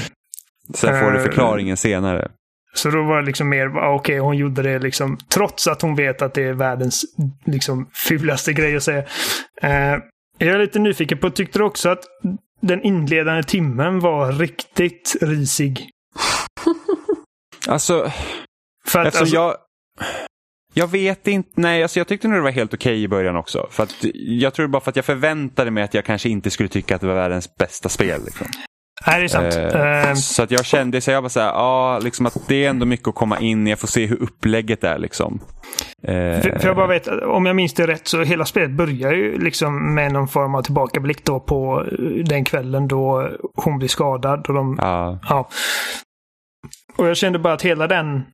Sen 0.73 0.99
får 0.99 1.11
du 1.11 1.18
eh, 1.18 1.23
förklaringen 1.23 1.77
senare. 1.77 2.31
Så 2.73 2.89
då 2.89 3.03
var 3.03 3.19
det 3.19 3.26
liksom 3.26 3.49
mer, 3.49 3.68
ah, 3.77 3.95
okej, 3.95 4.19
hon 4.19 4.38
gjorde 4.38 4.61
det 4.61 4.80
liksom 4.80 5.18
trots 5.30 5.68
att 5.68 5.81
hon 5.81 5.95
vet 5.95 6.22
att 6.22 6.34
det 6.34 6.44
är 6.44 6.53
världens 6.53 7.06
liksom 7.45 7.89
fulaste 7.94 8.53
grej 8.53 8.76
att 8.76 8.84
säga. 8.84 9.03
Eh, 9.61 9.98
jag 10.38 10.56
är 10.56 10.60
lite 10.60 10.80
nyfiken 10.80 11.18
på, 11.18 11.30
tyckte 11.30 11.60
du 11.60 11.65
också 11.65 11.89
att 11.89 12.03
den 12.61 12.81
inledande 12.81 13.44
timmen 13.44 13.99
var 13.99 14.31
riktigt 14.31 15.15
risig? 15.22 15.89
Alltså, 17.68 18.11
För 18.88 18.99
att, 18.99 19.06
alltså, 19.06 19.35
jag... 19.35 19.56
Jag 20.73 20.88
vet 20.88 21.27
inte, 21.27 21.49
nej 21.56 21.84
alltså 21.84 21.99
jag 21.99 22.07
tyckte 22.07 22.27
nog 22.27 22.38
det 22.38 22.44
var 22.44 22.52
helt 22.52 22.73
okej 22.73 23.03
i 23.03 23.07
början 23.07 23.35
också. 23.35 23.68
För 23.72 23.84
att, 23.84 23.95
jag 24.14 24.53
tror 24.53 24.68
bara 24.68 24.81
för 24.81 24.89
att 24.89 24.95
jag 24.95 25.06
förväntade 25.06 25.72
mig 25.72 25.84
att 25.84 25.94
jag 25.94 26.06
kanske 26.06 26.30
inte 26.30 26.49
skulle 26.49 26.69
tycka 26.69 26.95
att 26.95 27.02
det 27.02 27.07
var 27.07 27.15
världens 27.15 27.56
bästa 27.56 27.89
spel. 27.89 28.22
Liksom. 28.26 28.48
Nej, 29.07 29.19
det 29.19 29.25
är 29.25 29.27
sant. 29.27 29.55
Eh, 29.55 30.09
Eh, 30.09 30.13
så 30.13 30.43
att 30.43 30.51
jag 30.51 30.65
kände, 30.65 31.01
så 31.01 31.11
jag 31.11 31.21
var 31.21 31.29
så 31.29 31.39
här, 31.39 31.47
ja, 31.47 31.99
liksom 31.99 32.25
att 32.25 32.47
det 32.47 32.65
är 32.65 32.69
ändå 32.69 32.85
mycket 32.85 33.07
att 33.07 33.15
komma 33.15 33.39
in 33.39 33.67
i. 33.67 33.69
Jag 33.69 33.79
får 33.79 33.87
se 33.87 34.05
hur 34.05 34.23
upplägget 34.23 34.83
är 34.83 34.97
liksom. 34.97 35.39
Eh, 36.03 36.41
för, 36.41 36.59
för 36.59 36.67
jag 36.67 36.75
bara 36.75 36.87
vet, 36.87 37.07
om 37.07 37.45
jag 37.45 37.55
minns 37.55 37.73
det 37.73 37.87
rätt 37.87 38.07
så 38.07 38.23
hela 38.23 38.45
spelet 38.45 38.71
börjar 38.71 39.11
ju 39.13 39.39
liksom 39.39 39.95
med 39.95 40.11
någon 40.11 40.27
form 40.27 40.55
av 40.55 40.61
tillbakablick 40.61 41.25
då 41.25 41.39
på 41.39 41.85
eh, 41.91 42.23
den 42.25 42.45
kvällen 42.45 42.87
då 42.87 43.29
hon 43.55 43.77
blir 43.77 43.89
skadad. 43.89 44.47
Och 44.47 44.53
de 44.53 44.75
ja, 44.81 45.19
Ja. 45.29 45.49
Och 46.97 47.07
jag 47.07 47.17
kände 47.17 47.39
bara 47.39 47.53
att 47.53 47.61
hela 47.61 47.87
den 47.87 48.25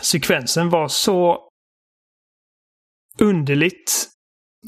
sekvensen 0.00 0.70
var 0.70 0.88
så 0.88 1.38
underligt 3.18 4.08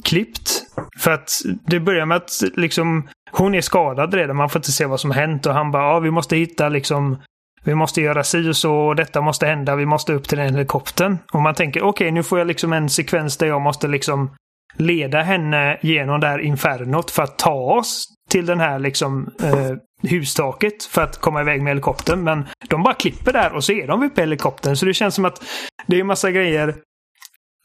klippt. 0.05 0.63
För 0.99 1.11
att 1.11 1.31
det 1.65 1.79
börjar 1.79 2.05
med 2.05 2.17
att 2.17 2.43
liksom 2.55 3.07
hon 3.31 3.55
är 3.55 3.61
skadad 3.61 4.13
redan. 4.13 4.35
Man 4.35 4.49
får 4.49 4.59
inte 4.59 4.71
se 4.71 4.85
vad 4.85 4.99
som 4.99 5.11
hänt 5.11 5.45
och 5.45 5.53
han 5.53 5.71
bara 5.71 5.83
ja, 5.83 5.99
vi 5.99 6.11
måste 6.11 6.35
hitta 6.35 6.69
liksom 6.69 7.17
vi 7.63 7.75
måste 7.75 8.01
göra 8.01 8.23
si 8.23 8.49
och 8.49 8.57
så 8.57 8.75
och 8.75 8.95
detta 8.95 9.21
måste 9.21 9.45
hända. 9.45 9.75
Vi 9.75 9.85
måste 9.85 10.13
upp 10.13 10.27
till 10.27 10.37
den 10.37 10.53
helikoptern. 10.53 11.17
Och 11.33 11.41
man 11.41 11.55
tänker 11.55 11.83
okej, 11.83 12.11
nu 12.11 12.23
får 12.23 12.37
jag 12.37 12.47
liksom 12.47 12.73
en 12.73 12.89
sekvens 12.89 13.37
där 13.37 13.47
jag 13.47 13.61
måste 13.61 13.87
liksom 13.87 14.35
leda 14.73 15.21
henne 15.21 15.77
genom 15.81 16.19
det 16.19 16.27
här 16.27 16.39
infernot 16.39 17.11
för 17.11 17.23
att 17.23 17.37
ta 17.37 17.53
oss 17.53 18.05
till 18.29 18.45
den 18.45 18.59
här 18.59 18.79
liksom 18.79 19.29
eh, 19.43 20.09
hustaket 20.09 20.83
för 20.83 21.01
att 21.01 21.17
komma 21.17 21.41
iväg 21.41 21.61
med 21.61 21.71
helikoptern. 21.71 22.23
Men 22.23 22.45
de 22.69 22.83
bara 22.83 22.93
klipper 22.93 23.33
där 23.33 23.53
och 23.53 23.63
så 23.63 23.71
är 23.71 23.87
de 23.87 24.03
uppe 24.03 24.21
i 24.21 24.23
helikoptern. 24.23 24.75
Så 24.75 24.85
det 24.85 24.93
känns 24.93 25.15
som 25.15 25.25
att 25.25 25.43
det 25.87 25.99
är 25.99 26.03
massa 26.03 26.31
grejer 26.31 26.75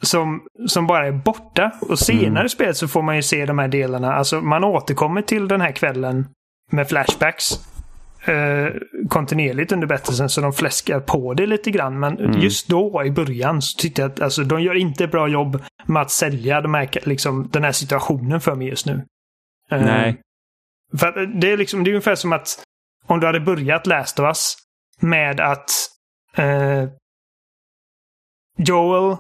som, 0.03 0.43
som 0.67 0.87
bara 0.87 1.07
är 1.07 1.13
borta. 1.13 1.71
Och 1.81 1.99
senare 1.99 2.47
i 2.47 2.49
spelet 2.49 2.77
så 2.77 2.89
får 2.89 3.03
man 3.03 3.17
ju 3.17 3.23
se 3.23 3.47
de 3.47 3.59
här 3.59 3.69
delarna. 3.69 4.15
Alltså 4.15 4.41
man 4.41 4.65
återkommer 4.65 5.23
till 5.23 5.49
den 5.49 5.61
här 5.61 5.73
kvällen 5.73 6.27
med 6.71 6.89
flashbacks. 6.89 7.53
eh, 8.25 8.67
kontinuerligt 9.09 9.73
under 9.73 9.87
berättelsen 9.87 10.29
så 10.29 10.41
de 10.41 10.53
fläskar 10.53 11.01
på 11.01 11.35
det 11.35 11.47
lite 11.47 11.71
grann. 11.71 12.01
Men 12.01 12.19
Mm. 12.19 12.41
just 12.41 12.69
då 12.69 13.03
i 13.05 13.11
början 13.11 13.63
så 13.63 13.79
tyckte 13.79 14.03
jag 14.03 14.11
att 14.11 14.21
alltså, 14.21 14.43
de 14.45 14.63
gör 14.63 14.75
inte 14.75 15.07
bra 15.07 15.29
jobb 15.29 15.63
med 15.87 16.03
att 16.03 16.11
sälja 16.11 16.61
de 16.61 16.75
här, 16.75 16.89
liksom, 17.09 17.49
den 17.53 17.65
här 17.65 17.73
situationen 17.73 18.41
för 18.41 18.55
mig 18.55 18.69
just 18.69 18.87
nu. 18.87 18.93
Eh, 19.71 19.85
Nej. 19.85 20.21
För 20.99 21.27
det 21.41 21.53
är 21.53 21.57
liksom, 21.57 21.85
det 21.85 21.91
är 21.91 21.93
ungefär 21.93 22.15
som 22.15 22.33
att 22.33 22.63
om 23.07 23.21
du 23.21 23.27
hade 23.27 23.41
börjat 23.41 23.87
Last 23.87 24.19
of 24.21 24.25
Us 24.25 24.55
med 25.01 25.41
att 25.41 25.71
eh, 26.37 26.85
Joel 28.59 29.17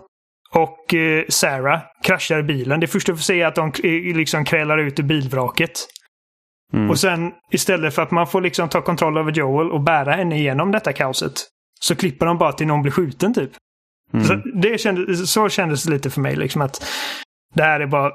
och 0.55 0.95
eh, 0.95 1.24
Sarah 1.29 1.81
kraschar 2.03 2.43
bilen. 2.43 2.81
Det 2.81 2.87
första 2.87 3.12
du 3.12 3.19
får 3.19 3.23
se 3.23 3.41
är 3.41 3.47
att 3.47 3.55
de 3.55 3.69
eh, 3.69 4.16
liksom 4.16 4.45
krälar 4.45 4.79
ut 4.79 4.99
ur 4.99 5.03
bilvraket. 5.03 5.70
Mm. 6.73 6.91
Och 6.91 6.99
sen 6.99 7.33
istället 7.51 7.95
för 7.95 8.03
att 8.03 8.11
man 8.11 8.27
får 8.27 8.41
liksom 8.41 8.69
ta 8.69 8.83
kontroll 8.83 9.19
över 9.19 9.33
Joel 9.33 9.70
och 9.70 9.81
bära 9.81 10.12
henne 10.12 10.39
igenom 10.39 10.73
detta 10.73 10.93
kaoset. 10.93 11.33
Så 11.81 11.97
klipper 11.97 12.27
de 12.27 12.39
bara 12.39 12.53
till 12.53 12.66
någon 12.66 12.83
blir 12.83 12.93
skjuten 12.93 13.35
typ. 13.35 13.51
Mm. 14.15 14.24
Så, 14.24 14.35
det 14.35 14.81
kändes, 14.81 15.33
så 15.33 15.49
kändes 15.49 15.85
det 15.85 15.91
lite 15.91 16.11
för 16.11 16.20
mig. 16.20 16.37
Liksom 16.37 16.62
att 16.62 16.87
det 17.55 17.62
här 17.62 17.81
är 17.81 17.87
bara 17.87 18.12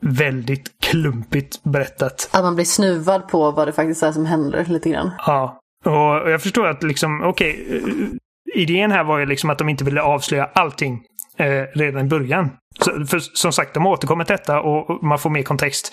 väldigt 0.00 0.80
klumpigt 0.80 1.62
berättat. 1.62 2.30
Att 2.32 2.44
man 2.44 2.54
blir 2.54 2.64
snuvad 2.64 3.28
på 3.28 3.50
vad 3.50 3.68
det 3.68 3.72
faktiskt 3.72 4.02
är 4.02 4.12
som 4.12 4.26
händer 4.26 4.64
lite 4.64 4.90
grann. 4.90 5.10
Ja. 5.26 5.60
Och 5.84 6.30
jag 6.30 6.42
förstår 6.42 6.66
att 6.66 6.82
liksom, 6.82 7.22
okej. 7.24 7.66
eh, 7.70 8.62
idén 8.62 8.90
här 8.90 9.04
var 9.04 9.18
ju 9.18 9.26
liksom 9.26 9.50
att 9.50 9.58
de 9.58 9.68
inte 9.68 9.84
ville 9.84 10.02
avslöja 10.02 10.50
allting 10.54 11.02
eh, 11.36 11.62
redan 11.74 12.06
i 12.06 12.08
början. 12.08 12.50
Så, 12.80 13.04
för 13.06 13.18
som 13.18 13.52
sagt, 13.52 13.74
de 13.74 13.86
återkommer 13.86 14.24
till 14.24 14.32
detta 14.36 14.60
och 14.60 14.90
och 14.90 15.04
man 15.04 15.18
får 15.18 15.30
mer 15.30 15.42
kontext 15.42 15.92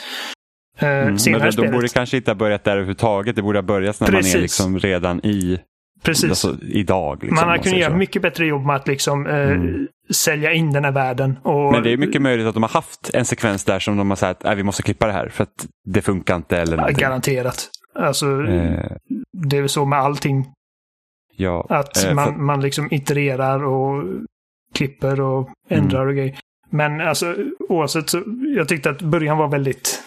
eh, 0.80 0.88
Mm, 0.89 1.19
senare 1.19 1.39
men 1.39 1.47
de 1.47 1.51
spelet. 1.51 1.72
borde 1.72 1.88
kanske 1.88 2.18
inte 2.18 2.31
ha 2.31 2.35
börjat 2.35 2.63
där 2.63 2.72
överhuvudtaget. 2.72 3.35
Det 3.35 3.41
borde 3.41 3.57
ha 3.57 3.63
börjat 3.63 3.99
när 3.99 4.07
man 4.11 4.15
Precis. 4.22 4.35
är 4.35 4.39
liksom 4.39 4.80
redan 4.80 5.26
i, 5.26 5.59
Precis. 6.03 6.30
alltså, 6.30 6.57
idag. 6.61 7.18
Liksom, 7.23 7.35
man 7.35 7.47
hade 7.49 7.63
kunnat 7.63 7.80
göra 7.80 7.95
mycket 7.97 8.22
bättre 8.22 8.45
jobb 8.45 8.65
med 8.65 8.76
att 8.76 8.88
liksom 8.88 9.27
eh, 9.27 9.35
Mm. 9.51 9.88
sälja 10.13 10.53
in 10.53 10.72
den 10.73 10.84
här 10.85 10.91
världen. 10.91 11.38
Och, 11.43 11.72
Men 11.72 11.84
det 11.84 11.93
är 11.93 11.97
mycket 11.97 12.22
möjligt 12.22 12.47
att 12.47 12.53
de 12.53 12.63
har 12.63 12.69
haft 12.69 13.09
en 13.13 13.26
sekvens 13.26 13.65
där 13.65 13.80
som 13.80 13.97
de 13.97 14.09
har 14.09 14.15
sagt 14.18 14.45
att 14.45 14.57
vi 14.57 14.63
måste 14.63 14.84
klippa 14.84 15.07
det 15.07 15.13
här 15.13 15.30
för 15.30 15.43
att 15.43 15.68
det 15.89 16.01
funkar 16.01 16.35
inte 16.35 16.57
eller 16.57 16.77
Ja. 16.77 16.88
Garanterat. 16.89 17.69
Alltså, 17.95 18.26
Eh, 18.43 18.91
det 19.47 19.57
är 19.57 19.61
väl 19.61 19.69
så 19.69 19.85
med 19.85 19.99
allting. 19.99 20.45
ja, 21.35 21.65
Att 21.69 21.97
eh, 21.97 22.03
för- 22.03 22.13
man, 22.13 22.43
man 22.45 22.61
liksom 22.61 22.88
itererar 22.91 23.63
och 23.63 24.03
klipper 24.76 25.22
och 25.22 25.49
ändrar 25.69 25.99
Mm. 26.02 26.07
och 26.10 26.15
grejer. 26.15 26.38
Men 26.69 27.02
alltså 27.02 27.35
oavsett 27.69 28.10
så, 28.10 28.23
jag 28.56 28.68
tyckte 28.68 28.89
att 28.89 29.02
början 29.02 29.38
var 29.38 29.48
väldigt 29.48 30.03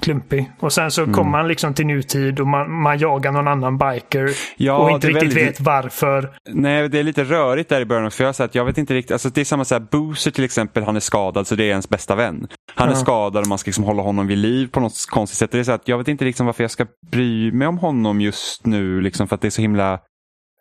klumpig. 0.00 0.50
Och 0.60 0.72
sen 0.72 0.90
så 0.90 1.02
Mm. 1.02 1.14
kommer 1.14 1.30
man 1.30 1.48
liksom 1.48 1.74
till 1.74 1.86
nutid 1.86 2.40
och 2.40 2.46
man, 2.46 2.70
man 2.82 2.98
jagar 2.98 3.32
någon 3.32 3.48
annan 3.48 3.78
biker 3.78 4.30
ja, 4.56 4.76
och 4.76 4.90
inte 4.90 5.06
är 5.06 5.08
riktigt 5.08 5.28
väldigt- 5.32 5.48
vet 5.48 5.60
varför. 5.60 6.30
Nej, 6.50 6.88
det 6.88 6.98
är 6.98 7.02
lite 7.02 7.24
rörigt 7.24 7.68
där 7.68 7.80
i 7.80 7.84
början. 7.84 8.10
För 8.10 8.24
jag, 8.24 8.28
har 8.28 8.32
sagt, 8.32 8.54
jag 8.54 8.64
vet 8.64 8.78
inte 8.78 8.94
riktigt, 8.94 9.12
alltså 9.12 9.28
det 9.30 9.40
är 9.40 9.44
samma 9.44 9.64
så 9.64 9.74
här, 9.74 9.86
Boozer 9.90 10.30
till 10.30 10.44
exempel, 10.44 10.82
han 10.82 10.96
är 10.96 11.00
skadad 11.00 11.46
så 11.46 11.54
det 11.54 11.64
är 11.64 11.68
ens 11.68 11.88
bästa 11.88 12.14
vän. 12.14 12.46
Han 12.74 12.88
är 12.88 12.92
Ja. 12.92 12.96
skadad 12.96 13.42
och 13.42 13.48
man 13.48 13.58
ska 13.58 13.68
liksom 13.68 13.84
hålla 13.84 14.02
honom 14.02 14.26
vid 14.26 14.38
liv 14.38 14.66
på 14.72 14.80
något 14.80 15.06
konstigt 15.10 15.38
sätt. 15.38 15.50
Det 15.50 15.58
är 15.58 15.64
så 15.64 15.72
att 15.72 15.88
jag 15.88 15.98
vet 15.98 16.08
inte 16.08 16.24
liksom 16.24 16.46
varför 16.46 16.64
jag 16.64 16.70
ska 16.70 16.86
bry 17.10 17.52
mig 17.52 17.68
om 17.68 17.78
honom 17.78 18.20
just 18.20 18.66
nu, 18.66 19.00
liksom 19.00 19.28
för 19.28 19.34
att 19.34 19.40
det 19.40 19.48
är 19.48 19.50
så 19.50 19.62
himla... 19.62 20.00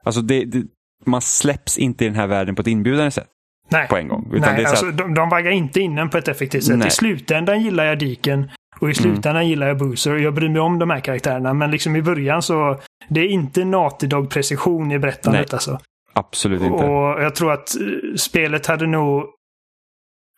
Alltså 0.05 0.21
det, 0.21 0.45
det, 0.45 0.63
man 1.05 1.21
släpps 1.21 1.77
inte 1.77 2.05
i 2.05 2.07
den 2.07 2.15
här 2.17 2.27
världen 2.27 2.55
på 2.55 2.61
ett 2.61 2.67
inbjudande 2.67 3.11
sätt 3.11 3.27
Nej, 3.69 3.87
på 3.87 3.97
en 3.97 4.07
gång. 4.07 4.29
Utan 4.33 4.55
Nej 4.55 4.65
alltså, 4.65 4.85
att, 4.87 4.97
de, 4.97 5.13
de 5.13 5.29
vaggar 5.29 5.51
inte 5.51 5.79
in 5.79 5.95
den 5.95 6.09
på 6.09 6.17
ett 6.17 6.27
effektivt 6.27 6.63
sätt. 6.63 6.77
Nej. 6.77 6.87
I 6.87 6.91
slutändan 6.91 7.61
gillar 7.61 7.85
jag 7.85 7.99
Deacon 7.99 8.49
och 8.79 8.89
i 8.89 8.93
slutändan 8.93 9.47
gillar 9.47 9.67
jag 9.67 9.77
Boozer. 9.77 10.13
och 10.13 10.19
Jag 10.19 10.33
bryr 10.33 10.49
mig 10.49 10.61
om 10.61 10.79
de 10.79 10.89
här 10.89 10.99
karaktärerna. 10.99 11.53
Men 11.53 11.71
liksom 11.71 11.95
i 11.95 12.01
början 12.01 12.41
så 12.41 12.79
det 13.09 13.19
är 13.21 13.27
inte 13.27 13.65
Naughty 13.65 14.07
Dog-precision 14.07 14.91
i 14.91 14.99
berättandet. 14.99 15.41
Nej, 15.51 15.53
Alltså. 15.55 15.79
absolut 16.13 16.61
inte. 16.61 16.83
Och 16.85 17.23
jag 17.23 17.35
tror 17.35 17.51
att 17.53 17.75
eh, 17.75 18.15
spelet 18.15 18.65
hade 18.65 18.87
nog... 18.87 19.25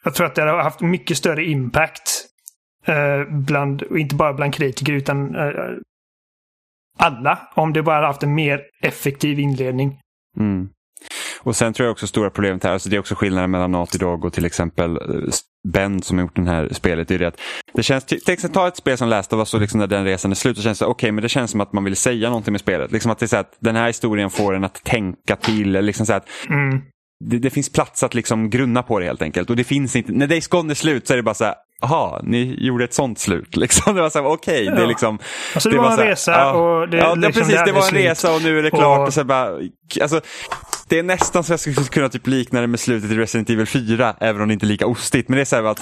Jag 0.04 0.14
tror 0.16 0.28
att 0.28 0.36
det 0.36 0.42
hade 0.42 0.64
haft 0.64 0.82
mycket 0.82 1.18
större 1.18 1.46
impact. 1.46 2.26
Eh, 2.86 3.24
bland, 3.30 3.84
inte 3.92 4.16
bara 4.16 4.34
bland 4.34 4.54
kritiker 4.54 4.94
utan 4.94 5.36
eh, 5.36 5.52
alla. 7.00 7.40
Om 7.56 7.74
det 7.74 7.84
bara 7.84 7.96
hade 7.96 8.08
haft 8.08 8.24
en 8.24 8.36
mer 8.36 8.62
effektiv 8.82 9.40
inledning. 9.40 10.00
Mm. 10.40 10.70
Och 11.48 11.56
sen 11.56 11.74
tror 11.74 11.86
jag 11.86 11.92
också 11.92 12.08
stora 12.08 12.30
problemet 12.30 12.64
här, 12.64 12.72
alltså 12.74 12.90
det 12.90 12.96
är 12.96 13.00
också 13.00 13.16
skillnaden 13.16 13.52
mellan 13.52 13.72
Naughty 13.72 13.98
Dog 13.98 14.26
och 14.26 14.34
till 14.34 14.46
exempel 14.46 14.96
eh, 14.98 15.02
Ben 15.74 16.02
som 16.02 16.18
har 16.18 16.26
gjort 16.26 16.36
det 16.36 16.50
här 16.50 16.70
spelet. 16.72 17.08
Det 17.08 17.16
är 17.16 17.20
det 17.20 17.28
att 17.28 17.40
det 17.74 17.84
känns, 17.84 18.06
till 18.06 18.18
exempel 18.28 18.50
ta 18.54 18.68
ett 18.68 18.78
spel 18.78 18.98
som 18.98 19.10
Last 19.10 19.34
of 19.34 19.38
Us 19.40 19.54
och 19.54 19.62
liksom 19.62 19.80
när 19.80 19.88
den 19.88 20.06
resan 20.06 20.32
är 20.32 20.36
slut 20.36 20.58
så 20.58 20.64
känns 20.64 20.80
det 20.80 20.86
okej 20.86 21.12
men 21.12 21.22
det 21.22 21.30
känns 21.30 21.52
som 21.52 21.62
att 21.62 21.74
man 21.74 21.84
vill 21.84 21.96
säga 21.96 22.30
någonting 22.30 22.52
med 22.52 22.62
spelet. 22.62 22.92
Liksom 22.92 23.12
att 23.12 23.20
det 23.20 23.26
är 23.26 23.28
så 23.28 23.38
att 23.38 23.58
den 23.60 23.76
här 23.76 23.88
historien 23.88 24.30
får 24.30 24.56
en 24.56 24.64
att 24.64 24.84
tänka 24.84 25.36
till. 25.36 25.70
eller 25.70 25.82
Liksom 25.82 26.06
så 26.06 26.14
att 26.14 26.28
Mm. 26.50 26.82
det, 27.26 27.38
det 27.38 27.50
finns 27.50 27.72
plats 27.72 28.04
att 28.04 28.14
liksom 28.14 28.50
grunna 28.50 28.84
på 28.84 29.00
det 29.00 29.06
helt 29.06 29.22
enkelt. 29.22 29.50
Och 29.50 29.56
det 29.56 29.64
finns 29.64 29.96
inte, 29.96 30.12
när 30.12 30.28
Days 30.28 30.48
Gone 30.48 30.74
är 30.74 30.76
slut 30.76 31.08
så 31.08 31.14
är 31.14 31.18
det 31.18 31.24
bara 31.24 31.36
så 31.36 31.44
här, 31.46 31.56
jaha, 31.82 32.22
ni 32.24 32.56
gjorde 32.60 32.84
ett 32.84 32.94
sånt 32.94 33.20
slut. 33.20 33.56
Liksom. 33.58 33.96
Det 33.96 34.02
var 34.02 34.10
så 34.10 34.20
här, 34.20 34.28
okej, 34.28 34.66
det 34.66 34.72
är 34.72 34.80
Ja. 34.82 34.86
liksom. 34.88 35.20
Alltså, 35.54 35.70
det 35.70 35.78
var 35.78 35.92
en 35.92 35.98
här, 36.00 36.06
resa 36.06 36.54
och 36.54 36.90
det- 36.90 36.98
ja, 36.98 37.16
liksom, 37.16 37.32
precis, 37.42 37.56
det 37.56 37.66
det 37.66 37.72
var 37.72 37.82
en 37.82 37.88
slut. 37.88 38.02
resa 38.06 38.36
och 38.36 38.42
nu 38.44 38.60
är 38.60 38.64
det 38.64 38.70
klart. 38.70 39.00
Och- 39.00 39.08
Och... 39.08 39.14
så 39.14 39.24
bara, 39.24 39.50
alltså, 40.02 40.22
det 40.88 41.00
är 41.00 41.04
nästan 41.04 41.44
så 41.44 41.54
jag 41.54 41.60
skulle 41.60 41.76
kunna 41.76 42.10
typ 42.10 42.28
likna 42.28 42.62
det 42.62 42.68
med 42.68 42.80
slutet 42.80 43.12
i 43.12 43.16
Resident 43.16 43.50
Evil 43.50 43.66
4, 43.66 44.16
även 44.20 44.42
om 44.42 44.48
det 44.48 44.54
inte 44.54 44.66
är 44.66 44.68
lika 44.68 44.88
ostigt. 44.88 45.30
Men 45.30 45.36
det 45.36 45.42
är 45.42 45.46
så 45.46 45.56
här 45.56 45.64
att, 45.64 45.82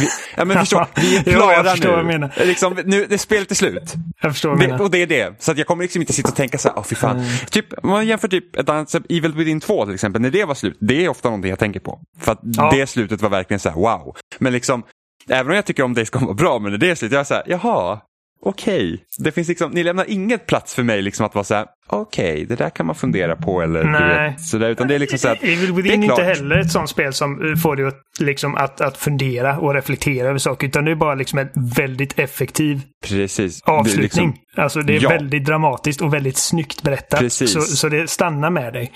vi, 0.00 0.08
ja 0.36 0.44
men 0.44 0.58
förstå, 0.58 0.86
vi 0.96 1.16
är 1.16 1.22
Jo, 1.26 1.32
klara 1.32 1.62
vad 1.62 1.78
jag 1.78 1.96
nu. 1.98 2.02
menar. 2.02 2.32
Liksom, 2.44 2.78
nu. 2.84 3.06
Det 3.08 3.18
spelet 3.18 3.50
är 3.50 3.54
slut. 3.54 3.94
Jag 4.22 4.32
förstår 4.32 4.50
vad 4.50 4.58
Det, 4.58 4.78
och 4.78 4.90
det 4.90 4.98
är 5.02 5.06
det. 5.06 5.34
Så 5.42 5.52
jag 5.56 5.66
kommer 5.66 5.82
liksom 5.82 6.00
inte 6.02 6.12
sitta 6.12 6.28
och 6.28 6.36
tänka 6.36 6.58
så 6.58 6.68
här, 6.68 6.78
åh 6.78 6.84
fy 6.84 6.94
fan. 6.94 7.24
Typ, 7.50 7.66
om 7.82 7.90
man 7.90 8.06
jämför 8.06 8.28
typ 8.28 8.56
ett 8.56 8.68
annat, 8.68 8.94
Evil 9.08 9.32
Within 9.32 9.60
2 9.60 9.84
till 9.84 9.94
exempel, 9.94 10.22
när 10.22 10.30
det 10.30 10.44
var 10.44 10.54
slut, 10.54 10.76
det 10.80 11.04
är 11.04 11.08
ofta 11.08 11.28
någonting 11.28 11.50
jag 11.50 11.58
tänker 11.58 11.80
på. 11.80 12.00
För 12.20 12.32
att 12.32 12.40
Ja. 12.42 12.70
det 12.74 12.86
slutet 12.86 13.22
var 13.22 13.30
verkligen 13.30 13.60
så 13.60 13.68
här, 13.68 13.76
wow. 13.76 14.16
Men 14.38 14.52
liksom, 14.52 14.82
även 15.28 15.50
om 15.50 15.56
jag 15.56 15.64
tycker 15.66 15.82
om 15.82 15.94
Days 15.94 16.10
Gone 16.10 16.26
var 16.26 16.34
bra, 16.34 16.58
men 16.58 16.72
när 16.72 16.78
det 16.78 16.90
är 16.90 16.94
slut, 16.94 17.12
jag 17.12 17.20
är 17.20 17.24
så 17.24 17.34
här, 17.34 17.42
jaha, 17.46 18.00
okej. 18.46 19.04
Det 19.18 19.32
finns 19.32 19.48
liksom, 19.48 19.70
ni 19.70 19.82
lämnar 19.82 20.10
inget 20.10 20.46
plats 20.46 20.74
för 20.74 20.82
mig 20.82 21.02
liksom 21.02 21.26
att 21.26 21.34
vara 21.34 21.44
så 21.44 21.54
här, 21.54 21.66
okej, 21.88 22.44
det 22.48 22.56
där 22.56 22.70
kan 22.70 22.86
man 22.86 22.94
fundera 22.94 23.36
på 23.36 23.62
eller 23.62 23.84
Nej. 23.84 24.30
vet, 24.30 24.40
så 24.40 24.58
där, 24.58 24.68
utan 24.70 24.88
det 24.88 24.94
är 24.94 24.98
liksom 24.98 25.18
så 25.18 25.28
här, 25.28 25.38
Evil 25.42 25.66
det 25.66 25.82
Within 25.82 26.00
är 26.00 26.04
är 26.04 26.06
klart. 26.08 26.18
inte 26.18 26.28
heller 26.40 26.58
ett 26.58 26.70
sånt 26.72 26.88
spel 26.90 27.12
som 27.12 27.50
eh, 27.50 27.56
får 27.56 27.76
dig 27.76 27.86
att, 27.86 28.00
liksom, 28.20 28.54
att, 28.54 28.80
att 28.80 28.96
fundera 28.96 29.58
och 29.58 29.74
reflektera 29.74 30.28
över 30.28 30.38
saker. 30.38 30.66
Utan 30.66 30.84
det 30.84 30.90
är 30.90 30.94
bara 30.94 31.14
liksom 31.14 31.38
en 31.38 31.48
väldigt 31.76 32.18
effektiv 32.18 32.80
Precis. 33.08 33.62
Det 33.62 33.70
avslutning. 33.72 34.02
liksom- 34.02 34.34
alltså 34.56 34.80
det 34.82 34.96
är 34.96 35.02
Ja. 35.02 35.08
väldigt 35.08 35.44
dramatiskt 35.44 36.00
och 36.02 36.14
väldigt 36.14 36.36
snyggt 36.36 36.82
berättat. 36.82 37.20
Precis. 37.20 37.52
Så, 37.52 37.60
så 37.60 37.88
det 37.88 38.10
stannar 38.10 38.50
med 38.50 38.72
dig. 38.72 38.92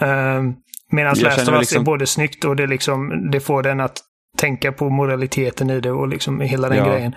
Um, 0.00 0.54
Medan 0.92 1.18
Last 1.18 1.48
of 1.48 1.48
Us 1.48 1.60
liksom- 1.60 1.80
är 1.82 1.84
både 1.84 2.06
snyggt 2.06 2.44
och 2.44 2.56
det, 2.56 2.66
liksom, 2.66 3.30
det 3.30 3.40
får 3.40 3.62
den 3.62 3.80
att 3.80 4.00
tänka 4.38 4.72
på 4.72 4.90
moraliteten 4.90 5.70
i 5.70 5.80
det 5.80 5.90
och 5.90 6.08
liksom 6.08 6.40
hela 6.40 6.68
den 6.68 6.78
Ja. 6.78 6.88
grejen. 6.92 7.14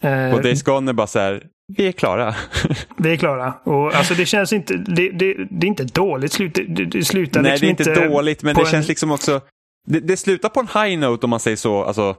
Eh, 0.00 0.34
Och 0.34 0.42
Days 0.42 0.62
Gone 0.62 0.90
är 0.90 0.92
bara 0.92 1.06
så 1.06 1.18
här, 1.18 1.42
vi 1.76 1.88
är 1.88 1.92
klara. 1.92 2.34
Vi 2.96 3.12
är 3.12 3.16
klara. 3.16 3.54
Och 3.64 3.94
alltså 3.94 4.14
det 4.14 4.26
känns 4.26 4.52
inte... 4.52 4.74
Det, 4.76 5.08
det, 5.10 5.34
det 5.50 5.66
är 5.66 5.68
inte 5.68 5.84
dåligt 5.84 6.32
slut. 6.32 6.54
Det, 6.54 6.84
det, 6.84 7.04
slutar 7.04 7.42
Nej, 7.42 7.50
liksom 7.52 7.66
det 7.84 7.90
är 7.90 7.90
inte 8.02 8.08
dåligt, 8.08 8.42
men 8.42 8.54
det 8.54 8.60
en- 8.60 8.66
känns 8.66 8.88
liksom 8.88 9.10
också... 9.10 9.40
Det, 9.88 10.00
det 10.00 10.16
slutar 10.16 10.48
på 10.48 10.60
en 10.60 10.66
high 10.84 10.98
note 10.98 11.26
om 11.26 11.30
man 11.30 11.40
säger 11.40 11.56
så. 11.56 11.84
Alltså, 11.84 12.16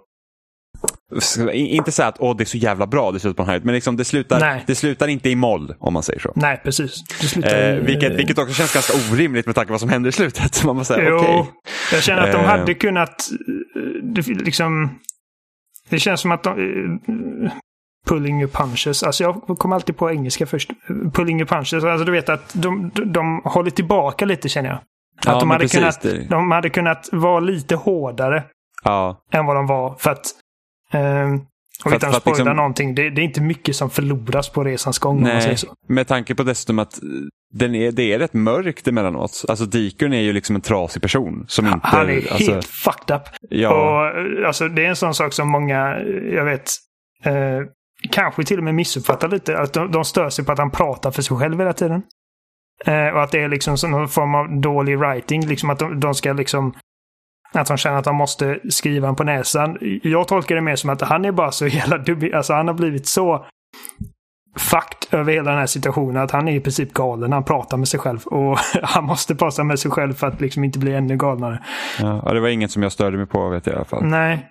inte 1.54 1.92
så 1.92 2.04
att 2.04 2.16
åh, 2.20 2.38
det 2.38 2.44
är 2.44 2.46
så 2.46 2.58
jävla 2.58 2.88
bra, 2.88 3.12
det 3.12 3.20
slutar 3.20 3.36
på 3.36 3.44
en 3.44 3.50
high 3.50 3.56
note, 3.58 3.66
men 3.66 3.76
liksom 3.76 3.98
det, 3.98 4.06
slutar, 4.06 4.40
Nej. 4.40 4.64
det 4.68 4.76
slutar 4.76 5.08
inte 5.08 5.30
i 5.30 5.36
moll 5.36 5.76
om 5.80 5.94
man 5.94 6.04
säger 6.04 6.20
så. 6.20 6.32
Nej, 6.36 6.62
precis. 6.64 6.92
Slutar 7.32 7.72
Eh, 7.72 7.76
vilket, 7.80 8.14
vilket 8.14 8.38
också 8.38 8.54
känns 8.54 8.74
ganska 8.74 8.94
orimligt 9.14 9.46
med 9.46 9.56
tanke 9.56 9.68
på 9.68 9.74
vad 9.74 9.80
som 9.80 9.90
händer 9.90 10.10
i 10.10 10.12
slutet. 10.12 10.64
Man 10.66 10.76
bara 10.76 10.86
säger 10.86 11.10
Jo, 11.10 11.16
okej. 11.18 11.46
jag 11.92 12.04
känner 12.04 12.22
att 12.22 12.32
de 12.32 12.38
Eh. 12.42 12.46
hade 12.48 12.74
kunnat... 12.74 13.30
eh, 14.18 14.28
liksom, 14.46 15.00
det 15.90 16.00
känns 16.00 16.22
som 16.22 16.32
att 16.32 16.44
de... 16.44 16.56
Pulling 18.08 18.40
your 18.42 18.52
punches. 18.52 19.04
Alltså 19.04 19.24
jag 19.24 19.58
kommer 19.58 19.76
alltid 19.76 19.98
på 19.98 20.12
engelska 20.12 20.46
först. 20.46 20.72
Pulling 21.14 21.38
your 21.40 21.48
punches. 21.48 21.84
Alltså 21.84 22.06
du 22.06 22.12
vet 22.12 22.30
att 22.30 22.54
de, 22.54 22.92
de, 22.96 23.12
de 23.14 23.42
håller 23.46 23.72
tillbaka 23.72 24.26
lite 24.26 24.50
känner 24.50 24.70
jag. 24.70 24.78
Att 24.78 25.26
Ja, 25.26 25.40
de, 25.40 25.50
hade 25.50 25.64
precis, 25.64 25.80
kunnat, 25.80 26.02
det- 26.02 26.28
de 26.30 26.52
hade 26.52 26.70
kunnat 26.70 27.10
vara 27.12 27.40
lite 27.40 27.76
hårdare 27.76 28.44
Ja, 28.84 29.24
än 29.32 29.46
vad 29.46 29.56
de 29.56 29.68
var. 29.68 29.96
För 30.00 30.12
att... 30.12 30.26
Eh, 30.94 31.02
och 31.86 31.92
utan 31.94 32.10
att 32.10 32.16
att 32.16 32.22
spoila 32.22 32.38
liksom- 32.38 32.56
någonting. 32.58 32.96
Det, 32.96 33.10
det 33.10 33.22
är 33.22 33.24
inte 33.24 33.42
mycket 33.42 33.76
som 33.76 33.90
förloras 33.90 34.50
på 34.50 34.64
resans 34.64 35.00
gång 35.00 35.24
nej. 35.24 35.56
Med 35.88 36.08
tanke 36.08 36.36
på 36.36 36.44
dessutom 36.44 36.80
att 36.80 37.04
eh, 37.04 37.10
den 37.54 37.76
är, 37.76 37.92
det 37.92 38.14
är 38.14 38.20
rätt 38.20 38.34
mörkt 38.34 38.88
emellanåt. 38.88 39.46
Alltså 39.48 39.66
Deacon 39.66 40.14
är 40.14 40.22
ju 40.22 40.34
liksom 40.34 40.56
en 40.56 40.62
trasig 40.62 41.02
person. 41.02 41.46
Som 41.48 41.66
inte, 41.68 41.80
Han 41.84 42.10
är 42.10 42.16
alltså, 42.16 42.52
helt 42.52 42.66
fucked 42.66 43.16
up. 43.16 43.22
Ja, 43.50 43.70
Och, 43.70 44.20
eh, 44.20 44.48
alltså, 44.48 44.68
det 44.68 44.86
är 44.86 44.90
en 44.90 44.96
sån 44.96 45.14
sak 45.14 45.34
som 45.34 45.50
många, 45.52 45.96
eh, 45.98 46.34
jag 46.36 46.46
vet, 46.46 46.70
eh, 47.24 47.34
kanske 48.10 48.44
till 48.44 48.58
och 48.58 48.64
med 48.64 48.76
missuppfattar 48.76 49.28
lite. 49.28 49.60
Att 49.60 49.74
de, 49.74 49.92
de 49.92 50.06
stör 50.06 50.30
sig 50.30 50.46
på 50.46 50.52
att 50.52 50.58
han 50.58 50.72
pratar 50.72 51.12
för 51.12 51.22
sig 51.22 51.38
själv 51.38 51.60
hela 51.60 51.74
tiden. 51.74 52.02
Eh, 52.86 53.08
och 53.08 53.24
att 53.24 53.32
det 53.32 53.40
är 53.40 53.50
liksom 53.50 53.78
som 53.78 53.92
någon 53.92 54.08
form 54.08 54.36
av 54.36 54.62
dålig 54.62 54.98
writing. 54.98 55.46
Liksom 55.46 55.70
att 55.70 55.80
de, 55.80 56.00
de 56.00 56.14
ska 56.14 56.34
liksom... 56.34 56.74
Att 57.54 57.68
de 57.68 57.78
känner 57.78 57.98
att 57.98 58.04
de 58.04 58.16
måste 58.16 58.60
skriva 58.70 59.08
han 59.08 59.16
på 59.16 59.24
näsan. 59.24 59.78
Jag 60.04 60.28
tolkar 60.28 60.56
det 60.56 60.62
mer 60.62 60.76
som 60.76 60.90
att 60.90 61.02
han 61.02 61.26
är 61.26 61.32
bara 61.32 61.52
så 61.52 61.68
jävla 61.68 61.98
dum. 61.98 62.32
Alltså 62.34 62.54
han 62.54 62.68
har 62.68 62.76
blivit 62.76 63.08
så 63.08 63.46
fakt 64.58 65.14
över 65.14 65.34
hela 65.34 65.52
den 65.52 65.60
här 65.60 65.66
situationen. 65.66 66.24
Att 66.24 66.32
han 66.32 66.48
är 66.48 66.56
i 66.56 66.60
princip 66.60 66.94
galen. 66.94 67.32
Han 67.32 67.44
pratar 67.44 67.78
med 67.78 67.88
sig 67.88 68.00
själv. 68.00 68.24
Och 68.26 68.58
han 68.84 69.04
måste 69.04 69.36
prata 69.36 69.64
med 69.64 69.80
sig 69.80 69.92
själv 69.92 70.14
för 70.14 70.28
att 70.28 70.42
liksom 70.42 70.64
inte 70.64 70.80
bli 70.80 70.94
ännu 70.94 71.18
galnare. 71.18 71.64
Ja, 72.00 72.34
det 72.34 72.40
var 72.40 72.48
inget 72.48 72.72
som 72.72 72.84
jag 72.84 72.92
störde 72.92 73.18
mig 73.18 73.26
på 73.26 73.50
vet 73.50 73.66
jag 73.66 73.74
i 73.74 73.76
alla 73.76 73.86
fall. 73.86 74.04
Nej. 74.06 74.48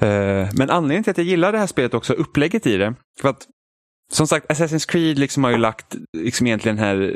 Eh, 0.00 0.48
men 0.52 0.70
anledningen 0.70 1.04
till 1.04 1.10
att 1.10 1.18
jag 1.18 1.26
gillar 1.26 1.52
det 1.52 1.58
här 1.58 1.66
spelet 1.66 1.94
också, 1.94 2.12
upplägget 2.12 2.66
i 2.66 2.76
det. 2.76 2.94
För 3.20 3.28
att 3.28 3.46
som 4.12 4.26
sagt, 4.26 4.46
Assassin's 4.46 4.88
Creed 4.88 5.18
liksom 5.18 5.44
har 5.44 5.50
ju 5.50 5.56
lagt 5.56 5.96
liksom 6.16 6.46
egentligen 6.46 6.76
den 6.76 6.84
här 6.84 7.14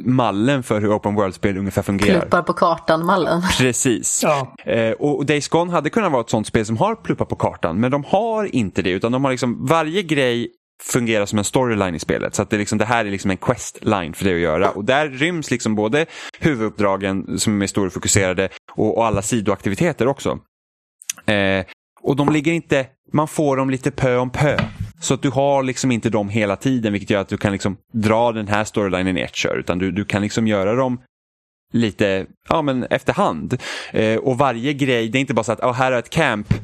mallen 0.00 0.62
för 0.62 0.80
hur 0.80 0.96
Open 0.96 1.14
World-spel 1.14 1.56
ungefär 1.56 1.82
fungerar. 1.82 2.20
Pluppar 2.20 2.42
på 2.42 2.52
kartan-mallen. 2.52 3.42
Precis. 3.58 4.20
Ja. 4.22 4.54
Eh, 4.64 4.92
och 4.92 5.26
Days 5.26 5.48
Gone 5.48 5.72
hade 5.72 5.90
kunnat 5.90 6.12
vara 6.12 6.20
ett 6.20 6.30
sånt 6.30 6.46
spel 6.46 6.66
som 6.66 6.76
har 6.76 6.94
pluppar 6.94 7.24
på 7.24 7.36
kartan, 7.36 7.80
men 7.80 7.90
de 7.90 8.04
har 8.04 8.54
inte 8.54 8.82
det. 8.82 8.90
Utan 8.90 9.12
de 9.12 9.24
har 9.24 9.30
liksom, 9.30 9.66
varje 9.66 10.02
grej 10.02 10.50
fungerar 10.82 11.26
som 11.26 11.38
en 11.38 11.44
storyline 11.44 11.94
i 11.94 11.98
spelet. 11.98 12.34
Så 12.34 12.42
att 12.42 12.50
det, 12.50 12.58
liksom, 12.58 12.78
det 12.78 12.84
här 12.84 13.04
är 13.04 13.10
liksom 13.10 13.30
en 13.30 13.36
quest-line 13.36 14.14
för 14.14 14.24
det 14.24 14.34
att 14.34 14.40
göra. 14.40 14.70
Och 14.70 14.84
där 14.84 15.08
ryms 15.08 15.50
liksom 15.50 15.74
både 15.74 16.06
huvuduppdragen 16.38 17.38
som 17.38 17.62
är 17.62 17.66
storfokuserade 17.66 18.48
och, 18.72 18.98
och 18.98 19.06
alla 19.06 19.22
sidoaktiviteter 19.22 20.06
också. 20.06 20.38
Eh, 21.26 21.64
och 22.04 22.16
de 22.16 22.32
ligger 22.32 22.52
inte, 22.52 22.86
man 23.12 23.28
får 23.28 23.56
dem 23.56 23.70
lite 23.70 23.90
pö 23.90 24.16
om 24.16 24.30
pö. 24.30 24.58
Så 25.00 25.14
att 25.14 25.22
du 25.22 25.30
har 25.30 25.62
liksom 25.62 25.92
inte 25.92 26.10
dem 26.10 26.28
hela 26.28 26.56
tiden 26.56 26.92
vilket 26.92 27.10
gör 27.10 27.20
att 27.20 27.28
du 27.28 27.36
kan 27.36 27.52
liksom 27.52 27.76
dra 27.92 28.32
den 28.32 28.48
här 28.48 28.64
storylinen 28.64 29.18
i 29.18 29.20
ett 29.20 29.36
kör. 29.36 29.56
Utan 29.56 29.78
du, 29.78 29.90
du 29.90 30.04
kan 30.04 30.22
liksom 30.22 30.46
göra 30.46 30.74
dem 30.74 31.00
lite 31.72 32.26
ja, 32.48 32.62
men 32.62 32.84
efterhand. 32.84 33.58
Eh, 33.92 34.16
och 34.16 34.38
varje 34.38 34.72
grej, 34.72 35.08
det 35.08 35.18
är 35.18 35.20
inte 35.20 35.34
bara 35.34 35.44
så 35.44 35.52
att 35.52 35.60
oh, 35.60 35.72
här 35.72 35.92
är 35.92 35.98
ett 35.98 36.10
camp, 36.10 36.54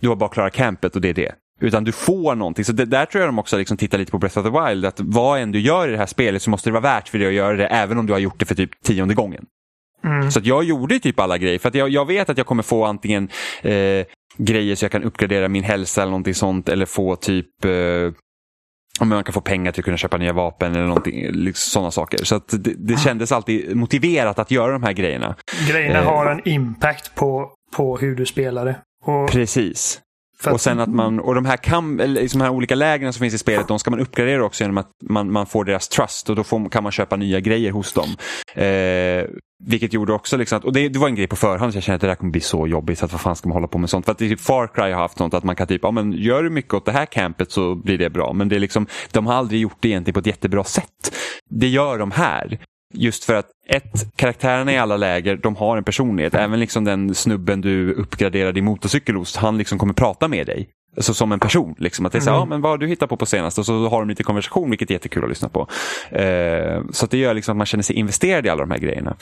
du 0.00 0.08
har 0.08 0.16
bara 0.16 0.30
klarat 0.30 0.52
campet 0.52 0.94
och 0.94 1.00
det 1.00 1.08
är 1.08 1.14
det. 1.14 1.34
Utan 1.60 1.84
du 1.84 1.92
får 1.92 2.34
någonting. 2.34 2.64
Så 2.64 2.72
det, 2.72 2.84
där 2.84 3.06
tror 3.06 3.20
jag 3.20 3.28
de 3.28 3.38
också 3.38 3.58
liksom 3.58 3.76
tittar 3.76 3.98
lite 3.98 4.10
på 4.10 4.18
Breath 4.18 4.38
of 4.38 4.44
the 4.44 4.50
Wild. 4.50 4.84
Att 4.84 5.00
vad 5.00 5.40
än 5.40 5.52
du 5.52 5.60
gör 5.60 5.88
i 5.88 5.92
det 5.92 5.98
här 5.98 6.06
spelet 6.06 6.42
så 6.42 6.50
måste 6.50 6.68
det 6.68 6.72
vara 6.72 6.82
värt 6.82 7.08
för 7.08 7.18
dig 7.18 7.28
att 7.28 7.34
göra 7.34 7.56
det 7.56 7.66
även 7.66 7.98
om 7.98 8.06
du 8.06 8.12
har 8.12 8.20
gjort 8.20 8.38
det 8.38 8.44
för 8.44 8.54
typ 8.54 8.82
tionde 8.82 9.14
gången. 9.14 9.44
Mm. 10.04 10.30
Så 10.30 10.38
att 10.38 10.46
jag 10.46 10.64
gjorde 10.64 10.98
typ 10.98 11.20
alla 11.20 11.38
grejer. 11.38 11.58
För 11.58 11.68
att 11.68 11.74
jag, 11.74 11.88
jag 11.88 12.06
vet 12.06 12.30
att 12.30 12.38
jag 12.38 12.46
kommer 12.46 12.62
få 12.62 12.84
antingen 12.84 13.28
eh, 13.62 14.06
grejer 14.36 14.74
så 14.76 14.84
jag 14.84 14.92
kan 14.92 15.02
uppgradera 15.04 15.48
min 15.48 15.64
hälsa 15.64 16.02
eller 16.02 16.10
någonting 16.10 16.34
sånt. 16.34 16.68
Eller 16.68 16.86
få 16.86 17.16
typ 17.16 17.64
eh, 17.64 17.70
om 19.00 19.08
man 19.08 19.24
kan 19.24 19.32
få 19.32 19.40
pengar 19.40 19.72
till 19.72 19.80
att 19.80 19.84
kunna 19.84 19.96
köpa 19.96 20.16
nya 20.16 20.32
vapen 20.32 20.72
eller 20.74 20.86
någonting, 20.86 21.26
liksom 21.32 21.70
sådana 21.70 21.90
saker. 21.90 22.24
Så 22.24 22.34
att 22.34 22.48
det, 22.48 22.74
det 22.78 22.96
kändes 23.00 23.32
alltid 23.32 23.76
motiverat 23.76 24.38
att 24.38 24.50
göra 24.50 24.72
de 24.72 24.82
här 24.82 24.92
grejerna. 24.92 25.36
Grejerna 25.68 25.98
Eh. 25.98 26.04
har 26.04 26.26
en 26.30 26.48
impact 26.48 27.14
på, 27.14 27.50
på 27.76 27.96
hur 27.96 28.14
du 28.16 28.26
spelar 28.26 28.64
det. 28.64 28.76
Och 29.04 29.30
Precis. 29.30 30.00
för 30.40 30.50
Och 30.50 30.54
att- 30.54 30.60
sen 30.62 30.80
att 30.80 30.88
man, 30.88 31.20
och 31.20 31.34
de 31.34 31.44
här, 31.46 31.56
kam, 31.56 31.96
liksom 32.04 32.38
de 32.38 32.44
här 32.44 32.52
olika 32.52 32.74
lägren 32.74 33.12
som 33.12 33.20
finns 33.20 33.34
i 33.34 33.38
spelet, 33.38 33.68
de 33.68 33.78
ska 33.78 33.90
man 33.90 34.00
uppgradera 34.00 34.44
också 34.44 34.64
genom 34.64 34.78
att 34.78 34.90
man, 35.08 35.32
man 35.32 35.46
får 35.46 35.64
deras 35.64 35.88
trust 35.88 36.30
och 36.30 36.36
då 36.36 36.44
får, 36.44 36.68
kan 36.68 36.82
man 36.82 36.92
köpa 36.92 37.16
nya 37.16 37.40
grejer 37.40 37.70
hos 37.72 37.92
dem. 37.92 38.08
Eh, 38.54 39.24
vilket 39.64 39.92
gjorde 39.92 40.12
också 40.12 40.36
liksom 40.36 40.58
att, 40.58 40.64
och 40.64 40.72
det, 40.72 40.88
det 40.88 40.98
var 40.98 41.08
en 41.08 41.14
grej 41.14 41.26
på 41.26 41.36
förhand 41.36 41.72
så 41.72 41.76
jag 41.76 41.82
kände 41.82 41.94
att 41.94 42.00
det 42.00 42.06
där 42.06 42.14
kommer 42.14 42.32
bli 42.32 42.40
så 42.40 42.66
jobbigt 42.66 42.98
så 42.98 43.04
att 43.04 43.12
vad 43.12 43.20
fan 43.20 43.36
ska 43.36 43.48
man 43.48 43.56
hålla 43.56 43.66
på 43.68 43.78
med 43.78 43.90
sånt? 43.90 44.04
För 44.04 44.12
att 44.12 44.18
typ 44.18 44.40
Far 44.40 44.66
Cry 44.74 44.92
har 44.92 45.00
haft 45.00 45.18
sånt 45.18 45.34
att 45.34 45.44
man 45.44 45.56
kan 45.56 45.66
typ, 45.66 45.80
ja 45.82 45.90
men 45.90 46.12
gör 46.12 46.42
du 46.42 46.50
mycket 46.50 46.74
åt 46.74 46.84
det 46.84 46.92
här 46.92 47.06
campet 47.06 47.50
så 47.52 47.74
blir 47.74 47.98
det 47.98 48.10
bra. 48.10 48.32
Men 48.32 48.48
det 48.48 48.56
är 48.56 48.60
liksom, 48.60 48.86
de 49.12 49.26
har 49.26 49.34
aldrig 49.34 49.60
gjort 49.60 49.76
det 49.80 49.88
egentligen 49.88 50.14
på 50.14 50.20
ett 50.20 50.26
jättebra 50.26 50.64
sätt. 50.64 51.14
Det 51.50 51.68
gör 51.68 51.98
de 51.98 52.10
här. 52.10 52.58
Just 52.94 53.24
för 53.24 53.34
att 53.34 53.46
ett, 53.68 54.16
karaktärerna 54.16 54.72
i 54.72 54.78
alla 54.78 54.96
läger, 54.96 55.36
de 55.36 55.56
har 55.56 55.76
en 55.76 55.84
personlighet. 55.84 56.34
Även 56.34 56.60
liksom 56.60 56.84
den 56.84 57.14
snubben 57.14 57.60
du 57.60 57.92
uppgraderar 57.92 58.52
din 58.52 58.64
motorcykel 58.64 59.14
hos, 59.14 59.36
han 59.36 59.58
liksom 59.58 59.78
kommer 59.78 59.94
prata 59.94 60.28
med 60.28 60.46
dig. 60.46 60.68
Alltså 60.96 61.14
som 61.14 61.32
en 61.32 61.40
person. 61.40 61.74
Liksom. 61.78 62.06
Att 62.06 62.12
det 62.12 62.18
är 62.18 62.20
så, 62.20 62.30
här, 62.30 62.36
Mm. 62.36 62.48
ja, 62.48 62.54
men 62.54 62.60
vad 62.60 62.70
har 62.72 62.78
du 62.78 62.86
hittat 62.86 63.08
på 63.08 63.16
på 63.16 63.26
senast? 63.26 63.58
Och 63.58 63.66
så 63.66 63.88
har 63.88 64.00
de 64.00 64.08
lite 64.08 64.22
konversation, 64.22 64.70
vilket 64.70 64.90
är 64.90 64.94
jättekul 64.94 65.22
att 65.22 65.28
lyssna 65.28 65.48
på. 65.48 65.68
Eh, 66.10 66.82
så 66.90 67.04
att 67.04 67.10
det 67.10 67.16
gör 67.18 67.34
liksom 67.34 67.52
att 67.52 67.56
man 67.56 67.66
känner 67.66 67.82
sig 67.82 67.96
investerad 67.96 68.46
i 68.46 68.48
alla 68.48 68.60
de 68.60 68.70
här 68.70 68.78
grejerna. 68.78 69.16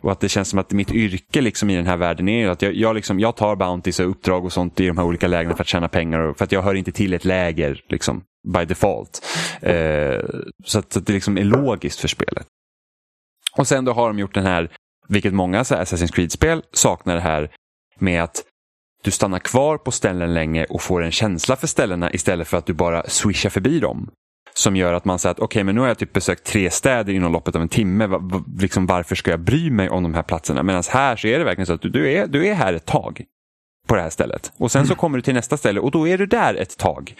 Och 0.00 0.12
att 0.12 0.20
det 0.20 0.28
känns 0.28 0.48
som 0.48 0.58
att 0.58 0.72
mitt 0.72 0.92
yrke 0.92 1.40
liksom 1.40 1.70
i 1.70 1.76
den 1.76 1.86
här 1.86 1.96
världen 1.96 2.28
är 2.28 2.48
att 2.48 2.62
jag, 2.62 2.74
jag, 2.74 2.94
liksom, 2.94 3.20
jag 3.20 3.36
tar 3.36 3.56
bounties 3.56 4.00
och 4.00 4.10
uppdrag 4.10 4.44
och 4.44 4.52
sånt 4.52 4.80
i 4.80 4.86
de 4.86 4.98
här 4.98 5.04
olika 5.04 5.28
lägena 5.28 5.56
för 5.56 5.62
att 5.62 5.68
tjäna 5.68 5.88
pengar. 5.88 6.18
Och 6.18 6.38
för 6.38 6.44
att 6.44 6.52
jag 6.52 6.62
hör 6.62 6.74
inte 6.74 6.92
till 6.92 7.14
ett 7.14 7.24
läger 7.24 7.84
liksom, 7.88 8.22
by 8.48 8.64
default. 8.64 9.26
Eh, 9.60 10.20
så 10.64 10.78
att, 10.78 10.92
så 10.92 10.98
att 10.98 11.06
det 11.06 11.12
liksom 11.12 11.38
är 11.38 11.44
logiskt 11.44 12.00
för 12.00 12.08
spelet. 12.08 12.46
Och 13.56 13.68
sen 13.68 13.84
då 13.84 13.92
har 13.92 14.08
de 14.08 14.18
gjort 14.18 14.34
den 14.34 14.46
här, 14.46 14.70
vilket 15.08 15.34
många 15.34 15.64
så 15.64 15.74
här 15.74 15.84
Assassin's 15.84 16.12
Creed-spel 16.12 16.62
saknar 16.72 17.14
det 17.14 17.20
här 17.20 17.50
med 17.98 18.22
att 18.22 18.44
du 19.02 19.10
stannar 19.10 19.38
kvar 19.38 19.78
på 19.78 19.90
ställen 19.90 20.34
länge 20.34 20.64
och 20.64 20.82
får 20.82 21.02
en 21.02 21.10
känsla 21.10 21.56
för 21.56 21.66
ställena 21.66 22.12
istället 22.12 22.48
för 22.48 22.56
att 22.56 22.66
du 22.66 22.72
bara 22.72 23.02
swishar 23.08 23.50
förbi 23.50 23.80
dem. 23.80 24.10
Som 24.54 24.76
gör 24.76 24.92
att 24.92 25.04
man 25.04 25.18
säger 25.18 25.30
att 25.30 25.40
okej, 25.40 25.64
men 25.64 25.74
nu 25.74 25.80
har 25.80 25.88
jag 25.88 25.98
typ 25.98 26.12
besökt 26.12 26.44
tre 26.44 26.70
städer 26.70 27.12
inom 27.12 27.32
loppet 27.32 27.56
av 27.56 27.62
en 27.62 27.68
timme. 27.68 28.06
Va, 28.06 28.44
liksom, 28.58 28.86
varför 28.86 29.16
ska 29.16 29.30
jag 29.30 29.40
bry 29.40 29.70
mig 29.70 29.88
om 29.88 30.02
de 30.02 30.14
här 30.14 30.22
platserna? 30.22 30.62
Medan 30.62 30.82
här 30.90 31.16
så 31.16 31.26
är 31.26 31.38
det 31.38 31.44
verkligen 31.44 31.66
så 31.66 31.72
att 31.72 31.82
du, 31.82 31.88
du, 31.88 32.12
är, 32.12 32.26
du 32.26 32.46
är 32.46 32.54
här 32.54 32.72
ett 32.72 32.86
tag 32.86 33.24
på 33.90 33.96
det 33.96 34.02
här 34.02 34.10
stället. 34.10 34.52
Och 34.56 34.72
sen 34.72 34.86
så 34.86 34.94
kommer 34.94 35.18
du 35.18 35.22
till 35.22 35.34
nästa 35.34 35.56
ställe 35.56 35.80
och 35.80 35.90
då 35.90 36.08
är 36.08 36.18
du 36.18 36.26
där 36.26 36.54
ett 36.54 36.78
tag. 36.78 37.14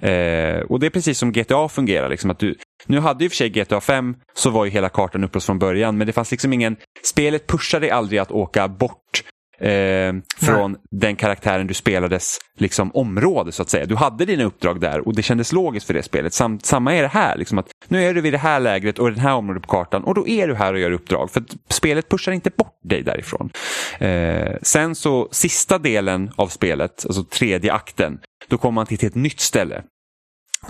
Eh, 0.00 0.60
och 0.60 0.80
det 0.80 0.86
är 0.86 0.90
precis 0.90 1.18
som 1.18 1.32
GTA 1.32 1.68
fungerar. 1.68 2.08
Liksom, 2.08 2.30
att 2.30 2.38
du, 2.38 2.54
nu 2.86 3.00
hade 3.00 3.24
ju 3.24 3.30
för 3.30 3.36
sig 3.36 3.50
GTA 3.50 3.80
5 3.80 4.16
så 4.34 4.50
var 4.50 4.64
ju 4.64 4.70
hela 4.70 4.88
kartan 4.88 5.24
upplöst 5.24 5.46
från 5.46 5.58
början 5.58 5.98
men 5.98 6.06
det 6.06 6.12
fanns 6.12 6.30
liksom 6.30 6.52
ingen, 6.52 6.76
spelet 7.02 7.46
pushade 7.46 7.94
aldrig 7.94 8.18
att 8.18 8.30
åka 8.30 8.68
bort 8.68 9.22
eh, 9.58 10.14
från 10.36 10.76
den 10.90 11.16
karaktären 11.16 11.66
du 11.66 11.74
spelades 11.74 12.38
liksom, 12.58 12.90
område 12.94 13.52
så 13.52 13.62
att 13.62 13.68
säga. 13.68 13.86
Du 13.86 13.96
hade 13.96 14.24
dina 14.24 14.44
uppdrag 14.44 14.80
där 14.80 15.06
och 15.08 15.14
det 15.14 15.22
kändes 15.22 15.52
logiskt 15.52 15.86
för 15.86 15.94
det 15.94 16.02
spelet. 16.02 16.34
Sam, 16.34 16.60
samma 16.60 16.94
är 16.94 17.02
det 17.02 17.08
här, 17.08 17.36
liksom 17.36 17.58
att 17.58 17.66
nu 17.88 18.04
är 18.04 18.14
du 18.14 18.20
vid 18.20 18.32
det 18.32 18.38
här 18.38 18.60
lägret 18.60 18.98
och 18.98 19.12
det 19.12 19.20
här 19.20 19.34
området 19.34 19.62
på 19.62 19.68
kartan 19.68 20.04
och 20.04 20.14
då 20.14 20.28
är 20.28 20.48
du 20.48 20.54
här 20.54 20.72
och 20.72 20.80
gör 20.80 20.90
uppdrag. 20.90 21.30
För 21.30 21.44
spelet 21.68 22.08
pushar 22.08 22.32
inte 22.32 22.50
bort 22.50 22.80
dig 22.84 23.02
därifrån. 23.02 23.50
Eh, 23.98 24.56
sen 24.62 24.94
så 24.94 25.28
sista 25.30 25.78
delen 25.78 26.30
av 26.36 26.48
spelet, 26.48 27.04
alltså 27.06 27.24
tredje 27.24 27.72
akten, 27.72 28.18
då 28.48 28.58
kommer 28.58 28.74
man 28.74 28.86
till 28.86 29.06
ett 29.06 29.14
nytt 29.14 29.40
ställe. 29.40 29.82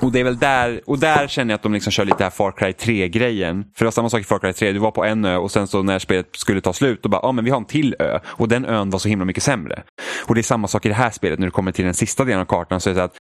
Och 0.01 0.13
det 0.13 0.21
är 0.21 0.25
väl 0.25 0.39
där, 0.39 0.81
och 0.87 0.99
där 0.99 1.29
känner 1.29 1.53
jag 1.53 1.59
att 1.59 1.63
de 1.63 1.73
liksom 1.73 1.91
kör 1.91 2.05
lite 2.05 2.25
här 2.25 2.31
Far 2.31 2.53
Cry 2.53 2.73
3-grejen. 2.73 3.63
För 3.63 3.79
det 3.79 3.85
var 3.85 3.93
samma 3.93 4.11
sak 4.11 4.21
i 4.21 4.25
Far 4.25 4.39
Cry 4.39 4.53
3, 4.53 4.73
du 4.73 4.79
var 4.79 4.91
på 4.91 5.05
en 5.05 5.25
ö 5.25 5.37
och 5.37 5.51
sen 5.51 5.67
så 5.67 5.83
när 5.83 5.99
spelet 5.99 6.29
skulle 6.33 6.61
ta 6.61 6.73
slut, 6.73 7.03
då 7.03 7.09
bara, 7.09 7.21
ja 7.23 7.29
ah, 7.29 7.33
men 7.33 7.45
vi 7.45 7.51
har 7.51 7.59
en 7.59 7.65
till 7.65 7.97
ö. 7.99 8.19
Och 8.27 8.49
den 8.49 8.65
ön 8.65 8.91
var 8.91 8.99
så 8.99 9.09
himla 9.09 9.25
mycket 9.25 9.43
sämre. 9.43 9.83
Och 10.27 10.35
det 10.35 10.41
är 10.41 10.43
samma 10.43 10.69
sak 10.69 10.87
i 10.87 10.89
det 10.89 10.95
här 10.95 11.11
spelet, 11.11 11.39
när 11.39 11.47
du 11.47 11.51
kommer 11.51 11.73
till 11.73 11.85
den 11.85 11.95
sista 11.95 12.25
delen 12.25 12.41
av 12.41 12.45
kartan 12.45 12.81
så 12.81 12.91
är 12.91 12.95
det 12.95 13.01
så 13.01 13.05
att 13.05 13.17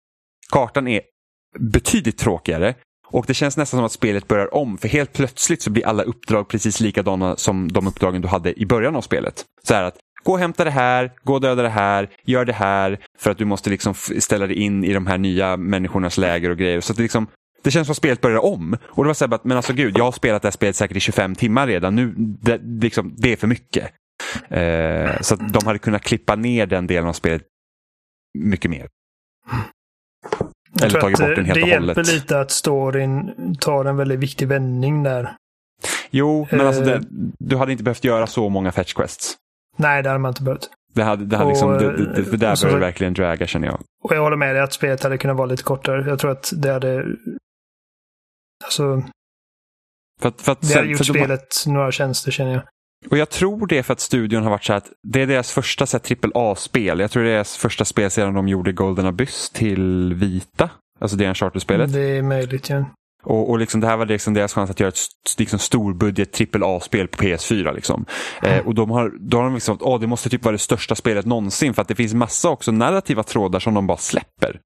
kartan 0.53 0.89
är 0.89 1.01
betydligt 1.59 2.19
tråkigare. 2.19 2.75
Och 3.07 3.25
det 3.27 3.35
känns 3.35 3.57
nästan 3.57 3.79
som 3.79 3.85
att 3.85 3.93
spelet 3.93 4.29
börjar 4.29 4.55
om, 4.55 4.79
för 4.79 4.89
helt 4.89 5.13
plötsligt 5.13 5.63
så 5.63 5.71
blir 5.71 5.87
alla 5.87 6.03
uppdrag 6.03 6.49
precis 6.49 6.81
likadana 6.81 7.37
som 7.37 7.73
de 7.73 7.87
uppdragen 7.87 8.23
du 8.23 8.29
hade 8.29 8.61
i 8.61 8.67
början 8.67 8.97
av 8.97 9.01
spelet. 9.01 9.45
Så 9.63 9.75
här 9.75 9.83
att, 9.83 9.97
gå 10.25 10.33
och 10.33 10.39
hämta 10.39 10.65
det 10.65 10.71
här, 10.71 11.13
gå 11.25 11.35
och 11.35 11.41
döda 11.41 11.63
det 11.63 11.69
här, 11.69 12.09
gör 12.25 12.45
det 12.45 12.53
här, 12.53 12.99
för 13.19 13.31
att 13.31 13.39
du 13.39 13.45
måste 13.45 13.71
liksom 13.71 13.95
ställa 13.95 14.47
dig 14.47 14.57
in 14.57 14.85
i 14.85 14.93
de 14.93 15.07
här 15.07 15.19
nya 15.19 15.57
människornas 15.57 16.19
läger 16.19 16.51
och 16.51 16.59
grejer. 16.59 16.81
Så 16.81 16.93
att 16.93 16.97
det, 16.97 17.03
liksom, 17.03 17.27
det 17.63 17.71
känns 17.71 17.87
som 17.87 17.93
att 17.93 17.97
spelet 17.97 18.21
börjar 18.21 18.45
om. 18.45 18.77
Och 18.85 19.05
det 19.05 19.09
var 19.09 19.15
så 19.15 19.27
här, 19.27 19.39
men 19.45 19.57
alltså 19.57 19.73
gud, 19.73 19.99
jag 19.99 20.05
har 20.05 20.13
spelat 20.13 20.43
det 20.43 20.49
här 20.49 20.53
spelet 20.53 20.77
säkert 20.77 20.97
i 20.97 21.01
25 21.01 21.35
timmar 21.35 21.67
redan, 21.67 21.97
nu, 21.97 22.15
det, 22.17 22.61
liksom, 22.81 23.15
det 23.19 23.33
är 23.33 23.37
för 23.37 23.47
mycket. 23.47 23.91
Eh, 24.49 25.21
så 25.21 25.35
att 25.35 25.53
de 25.53 25.67
hade 25.67 25.79
kunnat 25.79 26.03
klippa 26.03 26.35
ner 26.37 26.67
den 26.67 26.87
delen 26.87 27.09
av 27.09 27.13
spelet 27.13 27.43
mycket 28.39 28.71
mer. 28.71 28.89
Jag 30.73 30.85
Eller 30.91 31.01
tagit 31.01 31.19
bort 31.19 31.37
den 31.37 31.45
helt 31.45 31.55
det 31.55 31.63
och 31.63 31.69
hjälper 31.69 31.95
hållet. 31.95 32.13
lite 32.15 32.41
att 32.41 32.51
storyn 32.51 33.31
tar 33.61 33.85
en 33.85 33.97
väldigt 33.97 34.19
viktig 34.19 34.49
vändning 34.49 35.03
där. 35.03 35.37
Jo, 36.11 36.47
men 36.51 36.61
alltså 36.61 36.83
Eh. 36.83 36.87
det, 36.87 37.01
du 37.39 37.57
hade 37.57 37.73
inte 37.73 37.85
behövt 37.85 38.05
göra 38.05 38.27
så 38.27 38.49
många 38.49 38.73
fetch 38.73 38.93
quests. 38.95 39.37
Nej, 39.77 40.03
det 40.03 40.09
hade 40.09 40.19
man 40.19 40.31
inte 40.31 40.43
behövt. 40.43 40.71
Det, 40.95 41.03
hade, 41.03 41.25
det, 41.25 41.37
hade 41.37 41.47
Och, 41.47 41.53
liksom, 41.53 41.73
det, 41.73 41.97
det, 41.97 42.23
det, 42.23 42.37
där 42.37 42.63
började 42.63 42.81
verkligen 42.81 43.15
draga 43.15 43.47
känner 43.47 43.67
jag. 43.67 43.81
Och 44.05 44.15
jag 44.15 44.23
håller 44.23 44.37
med 44.37 44.55
dig 44.55 44.63
att 44.63 44.73
spelet 44.73 45.03
hade 45.03 45.19
kunnat 45.19 45.37
vara 45.37 45.47
lite 45.47 45.63
kortare. 45.63 46.09
Jag 46.09 46.19
tror 46.19 46.31
att 46.31 46.53
det 46.57 46.73
hade... 46.73 47.05
Alltså, 48.65 49.03
För 50.21 50.29
att, 50.29 50.41
för 50.41 50.53
att, 50.53 50.61
det 50.61 50.75
hade 50.75 50.89
gjort 50.89 50.99
för 50.99 51.13
de 51.13 51.19
spelet 51.19 51.55
några 51.67 51.93
tjänster 51.93 52.31
känner 52.31 52.53
jag. 52.53 52.63
Och 53.11 53.19
jag 53.19 53.31
tror 53.31 53.67
det 53.67 53.79
är 53.79 53.83
för 53.83 53.93
att 53.93 54.01
studion 54.01 54.43
har 54.43 54.51
varit 54.51 54.65
så 54.65 54.73
att 54.73 54.91
det 55.03 55.23
är 55.23 55.27
deras 55.27 55.53
första 55.53 55.87
så 55.87 55.97
här, 55.97 56.03
trippel 56.03 56.33
A-spel. 56.35 57.01
Jag 57.01 57.11
tror 57.11 57.23
det 57.23 57.29
är 57.29 57.35
deras 57.35 57.57
första 57.57 57.85
spel 57.85 58.11
sedan 58.11 58.35
de 58.35 58.49
gjorde 58.49 58.73
Golden 58.73 59.07
Abyss 59.07 59.51
till 59.51 60.15
Vita. 60.15 60.71
Alltså 61.01 61.17
det 61.17 61.29
Uncharted-spelet. 61.29 61.93
Det 61.93 62.01
är 62.01 62.23
möjligt, 62.23 62.71
ja. 62.71 62.85
Och, 63.25 63.51
och 63.51 63.59
liksom 63.59 63.81
det 63.81 63.87
här 63.87 63.97
var 63.97 64.07
liksom 64.07 64.35
deras 64.35 64.55
chans 64.55 64.71
att 64.71 64.81
göra 64.81 64.89
ett 64.89 64.99
liksom 65.39 65.59
storbudget 65.59 66.33
trippel 66.33 66.63
A-spel 66.65 67.09
på 67.09 67.23
PS4. 67.23 67.75
Liksom. 67.75 68.05
Eh, 68.43 68.67
och 68.67 68.75
de 68.75 68.91
har, 68.91 69.13
då 69.21 69.37
har 69.37 69.45
de 69.45 69.55
liksom 69.55 69.79
att 69.83 70.01
det 70.01 70.07
måste 70.07 70.31
typ 70.31 70.45
vara 70.45 70.53
det 70.53 70.59
största 70.59 70.95
spelet 70.95 71.27
någonsin 71.27 71.75
för 71.75 71.83
att 71.83 71.89
det 71.89 71.95
finns 71.95 72.15
massa 72.15 72.51
också 72.51 72.73
narrativa 72.73 73.23
trådar 73.23 73.61
som 73.61 73.75
de 73.75 73.87
bara 73.87 73.99
släpper. 73.99 74.61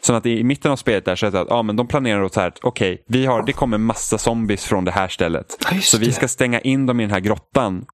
Så 0.00 0.14
att 0.14 0.26
i 0.26 0.44
mitten 0.44 0.72
av 0.72 0.76
spelet 0.76 1.04
där 1.04 1.16
så 1.16 1.26
är 1.26 1.30
det 1.30 1.40
att 1.40 1.46
ja, 1.50 1.62
men 1.62 1.76
de 1.76 1.86
planerar 1.86 2.22
åt 2.22 2.34
så 2.34 2.40
här 2.40 2.52
okej, 2.62 3.04
vi 3.08 3.26
har, 3.26 3.42
det 3.42 3.52
kommer 3.52 3.78
massa 3.78 4.18
zombies 4.18 4.64
från 4.64 4.84
det 4.84 4.90
här 4.90 5.08
stället. 5.08 5.46
Just 5.72 5.88
Så 5.88 5.98
vi 5.98 6.12
ska 6.12 6.28
stänga 6.28 6.60
in 6.60 6.86
dem 6.86 7.00
i 7.00 7.02
den 7.02 7.10
här 7.10 7.20
grottan 7.20 7.84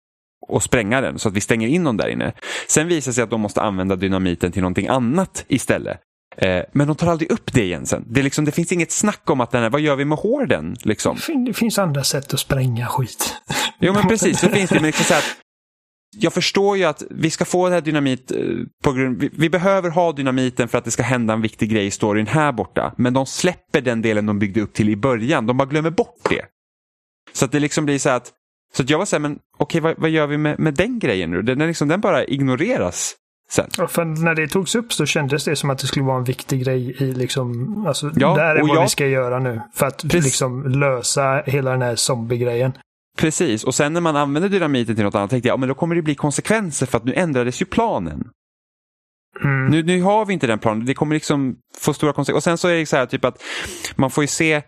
och 0.49 0.62
spränga 0.62 1.01
den 1.01 1.19
så 1.19 1.28
att 1.28 1.35
vi 1.35 1.40
stänger 1.40 1.69
in 1.69 1.85
dem 1.85 1.97
där 1.97 2.09
inne. 2.09 2.32
Sen 2.69 2.89
visar 2.89 3.11
det 3.11 3.15
sig 3.15 3.24
att 3.24 3.31
de 3.31 3.40
måste 3.40 3.62
använda 3.62 3.97
dynamiten 3.97 4.53
till 4.53 4.62
någonting 4.62 4.89
annat 4.89 5.45
istället. 5.49 6.01
Eh, 6.40 6.62
men 6.73 6.86
de 6.86 6.97
tar 6.97 7.06
aldrig 7.06 7.31
upp 7.31 7.52
det 7.52 7.62
igen 7.62 7.86
sen. 7.86 8.05
Det, 8.06 8.23
liksom, 8.23 8.44
det 8.44 8.52
finns 8.52 8.73
inget 8.73 8.93
snack 8.93 9.31
om 9.31 9.40
att 9.40 9.51
den 9.51 9.62
här, 9.62 9.70
vad 9.70 9.81
gör 9.81 9.97
vi 9.97 10.05
med 10.05 10.19
horden? 10.19 10.77
Liksom. 10.82 11.19
Det 11.47 11.52
finns 11.52 11.78
andra 11.78 12.05
sätt 12.05 12.35
att 12.35 12.40
spränga 12.40 12.86
skit. 12.86 13.35
Jo 13.78 13.93
men 13.93 14.02
precis, 14.09 14.40
det 14.40 14.51
finns 14.51 14.70
det. 14.70 14.77
Men 14.77 14.86
liksom 14.86 15.05
så 15.05 15.15
att 15.15 15.36
jag 16.16 16.32
förstår 16.32 16.77
ju 16.77 16.85
att 16.85 17.02
vi 17.10 17.31
ska 17.31 17.44
få 17.44 17.69
det 17.69 17.74
här 17.74 17.81
dynamit 17.81 18.31
eh, 18.31 18.39
på 18.82 18.93
grund, 18.93 19.20
vi, 19.20 19.31
vi 19.32 19.51
behöver 19.51 19.90
ha 19.90 20.12
dynamiten 20.12 20.69
för 20.69 20.78
att 20.78 20.85
det 20.85 20.90
ska 20.90 21.02
hända 21.02 21.35
en 21.35 21.43
viktig 21.43 21.70
grej 21.70 21.86
i 21.86 21.90
storyn 21.90 22.27
här 22.27 22.52
borta. 22.52 22.94
Men 22.97 23.15
de 23.15 23.27
släpper 23.27 23.81
den 23.81 24.02
delen 24.02 24.27
de 24.27 24.39
byggde 24.39 24.60
upp 24.60 24.73
till 24.73 24.89
i 24.89 24.97
början. 24.97 25.47
De 25.47 25.56
bara 25.56 25.69
glömmer 25.69 25.90
bort 25.90 26.28
det. 26.31 26.44
Så 27.32 27.44
att 27.44 27.52
det 27.52 27.60
liksom 27.60 27.85
blir 27.85 27.98
så 27.98 28.10
att, 28.10 28.32
så 28.74 28.82
att 28.82 28.90
jag 28.90 28.98
var 28.98 29.05
så 29.05 29.16
här, 29.16 29.20
men 29.20 29.39
okej 29.59 29.81
vad, 29.81 29.94
vad 29.98 30.10
gör 30.10 30.27
vi 30.27 30.39
med, 30.39 30.59
med 30.59 30.74
den 30.74 30.98
grejen 30.98 31.31
nu? 31.31 31.43
Den, 31.43 31.59
liksom, 31.59 31.89
den 31.89 32.01
bara 32.01 32.24
ignoreras 32.24 33.15
sen. 33.51 33.66
Ja, 33.79 33.89
För 33.89 34.05
när 34.05 34.35
det 34.35 34.49
togs 34.49 34.75
upp 34.75 34.93
så 34.93 35.07
kändes 35.07 35.45
det 35.45 35.57
som 35.57 35.70
att 35.70 35.79
det 35.79 35.87
skulle 35.87 36.05
vara 36.05 36.19
en 36.19 36.25
viktig 36.25 36.65
grej 36.65 37.03
i 37.03 37.12
liksom, 37.15 37.77
alltså, 37.87 38.11
Ja, 38.16 38.35
det 38.35 38.41
här 38.41 38.57
är 38.57 38.61
vad 38.61 38.77
jag- 38.77 38.83
vi 38.83 38.89
ska 38.89 39.07
göra 39.07 39.39
nu. 39.39 39.61
För 39.75 39.87
att 39.87 40.03
Precis. 40.03 40.25
liksom 40.25 40.69
lösa 40.69 41.43
hela 41.47 41.70
den 41.70 41.83
här 41.83 41.97
zombie-grejen. 41.97 42.73
Precis, 43.19 43.65
och 43.65 43.75
sen 43.75 43.93
när 43.93 44.01
man 44.01 44.16
använder 44.16 44.49
dynamiten 44.49 44.95
till 44.95 45.05
något 45.05 45.15
annat 45.15 45.31
tänkte 45.31 45.49
jag, 45.49 45.53
ja 45.55 45.57
men 45.59 45.69
då 45.69 45.75
kommer 45.75 45.95
det 45.95 46.03
bli 46.03 46.15
konsekvenser 46.15 46.87
för 46.87 46.99
att 46.99 47.05
nu 47.05 47.15
ändrades 47.15 47.62
ju 47.62 47.66
planen. 47.66 48.29
Mm. 49.45 49.66
Nu, 49.66 49.83
nu 49.83 50.03
har 50.03 50.27
vi 50.27 50.35
inte 50.35 50.47
den 50.47 50.59
planen, 50.59 50.85
det 50.87 50.95
kommer 50.95 51.15
liksom 51.15 51.57
få 51.79 51.95
stora 51.95 52.12
konsekvenser. 52.12 52.37
Och 52.37 52.43
sen 52.43 52.59
så 52.59 52.69
är 52.69 52.77
det 52.77 52.87
så 52.87 52.97
här 52.97 53.07
typ 53.07 53.25
att 53.25 53.43
man 53.97 54.11
får 54.11 54.25
ju 54.25 54.29
se, 54.29 54.62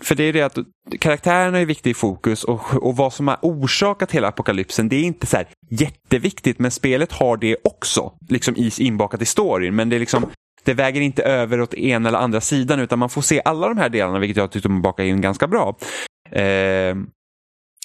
för 0.00 0.14
det 0.14 0.22
är 0.22 0.32
det 0.32 0.42
att 0.42 0.58
karaktärerna 1.00 1.58
är 1.58 1.64
viktiga 1.64 1.90
i 1.90 1.94
fokus 1.94 2.44
och, 2.44 2.74
och 2.74 2.96
vad 2.96 3.12
som 3.12 3.28
har 3.28 3.38
orsakat 3.42 4.12
hela 4.12 4.28
apokalypsen, 4.28 4.88
det 4.88 4.96
är 4.96 5.02
inte 5.02 5.26
så 5.26 5.36
här 5.36 5.48
jätteviktigt, 5.70 6.58
men 6.58 6.70
spelet 6.70 7.12
har 7.12 7.36
det 7.36 7.56
också, 7.64 8.12
liksom 8.28 8.56
i, 8.56 8.72
inbakat 8.78 9.22
i 9.22 9.26
storyn. 9.26 9.76
Men 9.76 9.88
det 9.88 9.96
är 9.96 10.00
liksom, 10.00 10.26
det 10.64 10.74
väger 10.74 11.00
inte 11.00 11.22
över 11.22 11.60
åt 11.60 11.74
ena 11.74 12.08
eller 12.08 12.18
andra 12.18 12.40
sidan, 12.40 12.80
utan 12.80 12.98
man 12.98 13.10
får 13.10 13.22
se 13.22 13.42
alla 13.44 13.68
de 13.68 13.78
här 13.78 13.88
delarna, 13.88 14.18
vilket 14.18 14.36
jag 14.36 14.50
tyckte 14.50 14.68
man 14.68 14.82
bakade 14.82 15.08
in 15.08 15.20
ganska 15.20 15.46
bra. 15.46 15.76
Eh, 16.30 16.96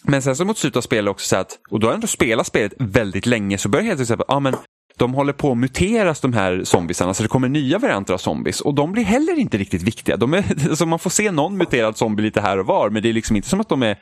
men 0.03 0.21
sen 0.21 0.35
så 0.35 0.45
mot 0.45 0.57
slutet 0.57 0.77
av 0.77 0.81
spelet 0.81 1.11
också 1.11 1.27
så 1.27 1.35
att, 1.35 1.59
och 1.69 1.79
då 1.79 1.87
har 1.87 1.91
jag 1.91 1.95
ändå 1.95 2.07
spelat 2.07 2.47
spelet 2.47 2.73
väldigt 2.79 3.25
länge, 3.25 3.57
så 3.57 3.69
börjar 3.69 3.83
jag 3.83 3.89
helt 3.89 3.99
enkelt 3.99 4.19
säga, 4.19 4.25
ja 4.27 4.39
men 4.39 4.55
de 4.97 5.13
håller 5.13 5.33
på 5.33 5.51
att 5.51 5.57
muteras 5.57 6.21
de 6.21 6.33
här 6.33 6.63
zombisarna 6.63 7.13
så 7.13 7.23
det 7.23 7.29
kommer 7.29 7.49
nya 7.49 7.79
varianter 7.79 8.13
av 8.13 8.17
zombies 8.17 8.61
och 8.61 8.73
de 8.73 8.91
blir 8.91 9.03
heller 9.03 9.39
inte 9.39 9.57
riktigt 9.57 9.81
viktiga. 9.81 10.17
De 10.17 10.33
är, 10.33 10.45
alltså 10.69 10.85
man 10.85 10.99
får 10.99 11.09
se 11.09 11.31
någon 11.31 11.57
muterad 11.57 11.97
zombie 11.97 12.23
lite 12.23 12.41
här 12.41 12.57
och 12.57 12.65
var 12.65 12.89
men 12.89 13.03
det 13.03 13.09
är 13.09 13.13
liksom 13.13 13.35
inte 13.35 13.49
som 13.49 13.61
att 13.61 13.69
de 13.69 13.83
är, 13.83 13.97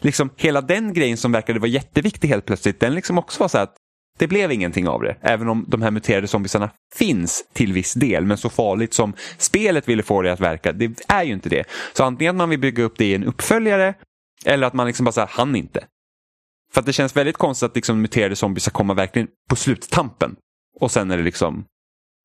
liksom 0.00 0.30
hela 0.36 0.60
den 0.60 0.92
grejen 0.92 1.16
som 1.16 1.32
verkade 1.32 1.58
vara 1.58 1.70
jätteviktig 1.70 2.28
helt 2.28 2.46
plötsligt, 2.46 2.80
den 2.80 2.94
liksom 2.94 3.18
också 3.18 3.40
var 3.40 3.48
så 3.48 3.58
att 3.58 3.74
det 4.18 4.26
blev 4.26 4.52
ingenting 4.52 4.88
av 4.88 5.02
det. 5.02 5.16
Även 5.20 5.48
om 5.48 5.64
de 5.68 5.82
här 5.82 5.90
muterade 5.90 6.28
zombisarna 6.28 6.70
finns 6.94 7.44
till 7.52 7.72
viss 7.72 7.94
del, 7.94 8.26
men 8.26 8.36
så 8.36 8.50
farligt 8.50 8.94
som 8.94 9.12
spelet 9.38 9.88
ville 9.88 10.02
få 10.02 10.22
det 10.22 10.32
att 10.32 10.40
verka, 10.40 10.72
det 10.72 11.04
är 11.08 11.22
ju 11.22 11.32
inte 11.32 11.48
det. 11.48 11.64
Så 11.92 12.04
antingen 12.04 12.30
att 12.30 12.38
man 12.38 12.50
vill 12.50 12.58
bygga 12.58 12.84
upp 12.84 12.98
det 12.98 13.04
i 13.04 13.14
en 13.14 13.24
uppföljare 13.24 13.94
eller 14.44 14.66
att 14.66 14.72
man 14.72 14.86
liksom 14.86 15.04
bara 15.04 15.12
säger 15.12 15.30
han 15.32 15.56
inte. 15.56 15.84
För 16.74 16.80
att 16.80 16.86
det 16.86 16.92
känns 16.92 17.16
väldigt 17.16 17.36
konstigt 17.36 17.70
att 17.70 17.76
liksom 17.76 18.02
muterade 18.02 18.36
zombies 18.36 18.64
ska 18.64 18.70
komma 18.70 18.94
verkligen 18.94 19.28
på 19.48 19.56
sluttampen. 19.56 20.36
Och 20.80 20.90
sen 20.90 21.10
är 21.10 21.16
det 21.16 21.22
liksom, 21.22 21.64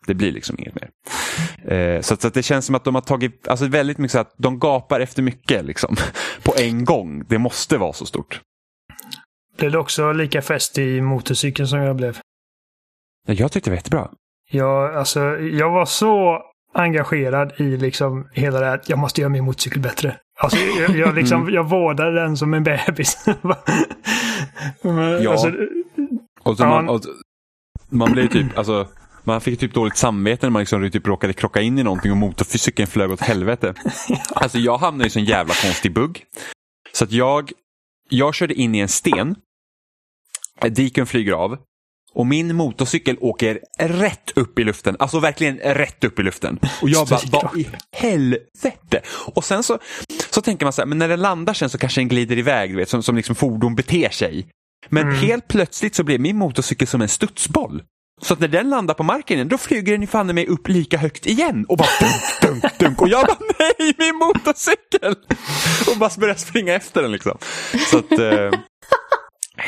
det 0.08 0.14
blir 0.14 0.32
liksom 0.32 0.56
inget 0.60 0.76
mer. 0.76 0.90
Eh, 1.74 2.02
så, 2.02 2.14
att, 2.14 2.22
så 2.22 2.28
att 2.28 2.34
det 2.34 2.44
känns 2.44 2.66
som 2.66 2.76
att 2.76 2.84
de 2.84 2.96
har 2.96 3.02
tagit, 3.02 3.48
alltså 3.48 3.68
väldigt 3.68 3.98
mycket 3.98 4.12
så 4.12 4.20
att 4.20 4.34
de 4.38 4.60
gapar 4.60 5.00
efter 5.00 5.22
mycket 5.22 5.66
liksom. 5.66 5.96
På 6.44 6.54
en 6.58 6.86
gång. 6.86 7.24
Det 7.28 7.38
måste 7.38 7.78
vara 7.78 7.94
så 7.94 8.06
stort. 8.06 8.42
Blev 9.58 9.72
du 9.72 9.78
också 9.78 10.12
lika 10.12 10.42
fäst 10.42 10.78
i 10.78 11.02
motorcykeln 11.02 11.68
som 11.68 11.80
jag 11.80 11.96
blev? 11.96 12.20
Ja, 13.28 13.34
Jag 13.34 13.52
tyckte 13.52 13.70
det 13.70 13.72
var 13.72 13.78
jättebra. 13.78 14.10
Jag, 14.50 14.96
alltså, 14.96 15.20
jag 15.40 15.72
var 15.72 15.86
så 15.86 16.42
engagerad 16.74 17.54
i 17.58 17.64
liksom 17.78 18.30
hela 18.34 18.60
det 18.60 18.66
här 18.66 18.76
att 18.76 18.90
jag 18.90 19.00
måste 19.00 19.22
göra 19.22 19.30
min 19.30 19.44
motorcykel 19.46 19.82
bättre. 19.82 20.18
Alltså, 20.40 20.58
jag, 20.58 20.98
jag, 20.98 21.16
liksom, 21.16 21.42
Mm. 21.42 21.54
jag 21.54 21.70
vårdade 21.70 22.12
den 22.22 22.38
som 22.38 22.54
en 22.54 22.64
bebis. 22.64 23.26
Ja. 25.22 25.32
alltså, 25.32 25.52
Och 26.44 26.58
så 26.58 26.64
Ja, 26.64 26.70
man, 26.70 26.90
och, 26.90 27.02
man 27.90 28.12
blev 28.12 28.28
typ, 28.28 28.58
alltså, 28.58 28.88
man 29.24 29.42
fick 29.42 29.60
typ 29.60 29.74
dåligt 29.74 29.98
samvete 29.98 30.46
när 30.46 30.52
man 30.52 30.60
liksom 30.60 30.92
typ 30.92 31.08
råkade 31.08 31.34
krocka 31.34 31.62
in 31.62 31.80
i 31.80 31.84
någonting 31.84 32.12
och 32.12 32.18
motorcykeln 32.18 32.88
flög 32.88 33.12
åt 33.12 33.22
helvete. 33.22 33.74
Alltså 34.36 34.58
jag 34.58 34.78
hamnade 34.78 35.04
i 35.04 35.08
en 35.08 35.12
sån 35.12 35.24
jävla 35.26 35.54
konstig 35.54 35.94
bugg. 35.94 36.24
Så 36.94 37.04
att 37.04 37.12
jag, 37.12 37.52
jag 38.10 38.36
körde 38.36 38.54
in 38.54 38.76
i 38.76 38.80
en 38.80 38.88
sten, 38.88 39.36
diken 40.70 41.06
flyger 41.06 41.34
av 41.34 41.58
och 42.18 42.28
min 42.28 42.56
motorcykel 42.56 43.18
åker 43.22 43.60
rätt 43.80 44.32
upp 44.36 44.60
i 44.60 44.64
luften. 44.64 44.96
Alltså 45.00 45.20
verkligen 45.20 45.58
rätt 45.58 46.04
upp 46.04 46.20
i 46.20 46.24
luften. 46.24 46.60
Och 46.82 46.90
jag 46.90 47.08
bara, 47.08 47.20
vad 47.32 47.58
i 47.58 47.68
helvete? 47.92 49.02
Och 49.36 49.44
sen 49.44 49.64
så, 49.64 49.80
så 50.30 50.42
tänker 50.42 50.66
man 50.66 50.74
så 50.74 50.82
här, 50.82 50.88
men 50.88 50.98
när 50.98 51.08
den 51.08 51.22
landar 51.22 51.54
sen 51.54 51.70
så 51.70 51.78
kanske 51.78 52.02
den 52.02 52.08
glider 52.08 52.38
iväg, 52.38 52.72
du 52.72 52.78
vet, 52.78 52.90
som, 52.90 53.04
som 53.04 53.16
liksom 53.16 53.36
fordon 53.36 53.76
beter 53.76 54.10
sig. 54.10 54.48
Men 54.90 55.16
helt 55.16 55.48
plötsligt 55.48 55.96
så 55.96 56.04
blev 56.04 56.20
min 56.20 56.38
motorcykel 56.38 56.88
som 56.88 57.02
en 57.02 57.10
studsboll. 57.10 57.82
Så 58.22 58.34
att 58.34 58.40
när 58.40 58.48
den 58.48 58.70
landar 58.70 58.94
på 58.94 59.04
marken 59.04 59.36
igen, 59.36 59.48
då 59.48 59.58
flyger 59.58 59.92
den 59.92 60.02
ju 60.02 60.08
fan 60.08 60.28
mig 60.28 60.48
upp 60.48 60.68
lika 60.68 60.98
högt 60.98 61.26
igen 61.26 61.66
och 61.70 61.78
bara 61.78 61.90
dunk, 62.00 62.62
dunk, 62.62 62.80
dunk. 62.80 63.02
Och 63.02 63.08
jag 63.08 63.28
bara 63.28 63.38
nej, 63.60 63.94
min 63.98 64.16
motorcykel! 64.16 65.16
Och 65.92 65.98
bara 65.98 66.12
börjar 66.18 66.36
springa 66.36 66.74
efter 66.74 67.02
den 67.02 67.12
liksom. 67.12 67.38
Så 67.92 67.98
att, 67.98 68.12
eh, 68.12 68.60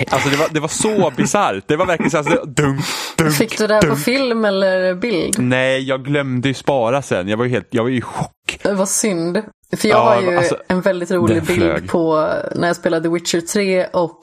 alltså 0.09 0.29
det 0.29 0.37
var, 0.37 0.47
det 0.51 0.59
var 0.59 0.67
så 0.67 1.11
bisarrt. 1.17 1.63
Det 1.67 1.75
var 1.75 1.85
verkligen 1.85 2.11
så 2.11 2.17
här, 2.17 2.23
så 2.23 2.29
det- 2.29 2.45
dunk, 2.61 2.81
dunk, 3.17 3.33
Fick 3.33 3.57
du 3.57 3.67
det 3.67 3.73
här 3.73 3.81
på 3.81 3.87
dunk. 3.87 3.99
film 3.99 4.45
eller 4.45 4.93
bild? 4.95 5.39
Nej, 5.39 5.81
jag 5.83 6.05
glömde 6.05 6.47
ju 6.47 6.53
spara 6.53 7.01
sen. 7.01 7.27
Jag 7.27 7.37
var 7.37 7.45
ju 7.45 7.51
helt, 7.51 7.67
jag 7.69 7.83
var 7.83 7.89
ju 7.89 7.97
i 7.97 8.01
chock. 8.01 8.59
Det 8.63 8.73
var 8.73 8.85
synd. 8.85 9.41
För 9.77 9.87
jag 9.87 9.97
Ja, 9.97 10.03
har 10.15 10.21
ju 10.21 10.37
alltså, 10.37 10.57
en 10.67 10.81
väldigt 10.81 11.11
rolig 11.11 11.43
bild 11.43 11.59
flög. 11.59 11.89
på 11.89 12.29
när 12.55 12.67
jag 12.67 12.75
spelade 12.75 13.03
The 13.03 13.09
Witcher 13.13 13.41
3 13.41 13.85
och 13.85 14.19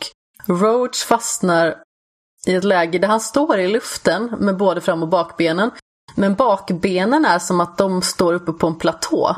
Roach 0.46 1.04
fastnar 1.04 1.74
i 2.46 2.54
ett 2.54 2.64
läge 2.64 2.98
där 2.98 3.08
han 3.08 3.20
står 3.20 3.58
i 3.58 3.68
luften 3.68 4.32
med 4.38 4.56
både 4.56 4.80
fram 4.80 5.02
och 5.02 5.08
bakbenen. 5.08 5.70
Men 6.14 6.34
bakbenen 6.34 7.24
är 7.24 7.38
som 7.38 7.60
att 7.60 7.78
de 7.78 8.02
står 8.02 8.34
uppe 8.34 8.52
på 8.52 8.66
en 8.66 8.78
platå. 8.78 9.34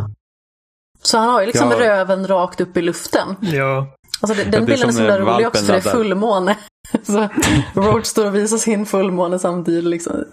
Så 1.02 1.18
han 1.18 1.28
har 1.28 1.40
ju 1.40 1.46
liksom 1.46 1.70
Ja. 1.70 1.80
röven 1.80 2.26
rakt 2.26 2.60
upp 2.60 2.76
i 2.76 2.82
luften. 2.82 3.36
ja. 3.40 3.86
Alltså 4.20 4.44
den 4.50 4.64
bilden 4.64 4.72
är 4.72 4.76
som 4.76 4.92
så 4.92 4.98
himla 4.98 5.18
rolig 5.18 5.46
också 5.46 5.64
för 5.64 5.72
det 5.72 5.78
är 5.78 5.80
fullmåne. 5.82 6.56
Så 7.02 7.28
Roach 7.74 8.06
står 8.06 8.26
och 8.26 8.34
visar 8.34 8.56
sin 8.56 8.86
fullmåne 8.86 9.38
samtidigt. 9.38 9.84
Liksom. 9.84 10.24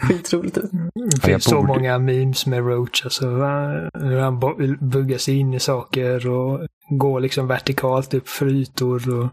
Skitroligt 0.00 0.58
ut. 0.58 0.70
Det 1.14 1.20
finns 1.26 1.44
så 1.44 1.62
många 1.62 1.98
memes 1.98 2.46
med 2.46 2.66
Roach. 2.66 3.04
Alltså, 3.04 3.26
hur 4.00 4.18
han 4.20 4.38
bo- 4.40 4.56
vill 4.58 4.78
bugga 4.78 5.18
sig 5.18 5.38
in 5.38 5.54
i 5.54 5.60
saker 5.60 6.28
och 6.30 6.60
gå 6.90 7.18
liksom 7.18 7.46
vertikalt 7.46 8.14
upp 8.14 8.28
för 8.28 8.46
ytor. 8.46 9.20
Och... 9.20 9.28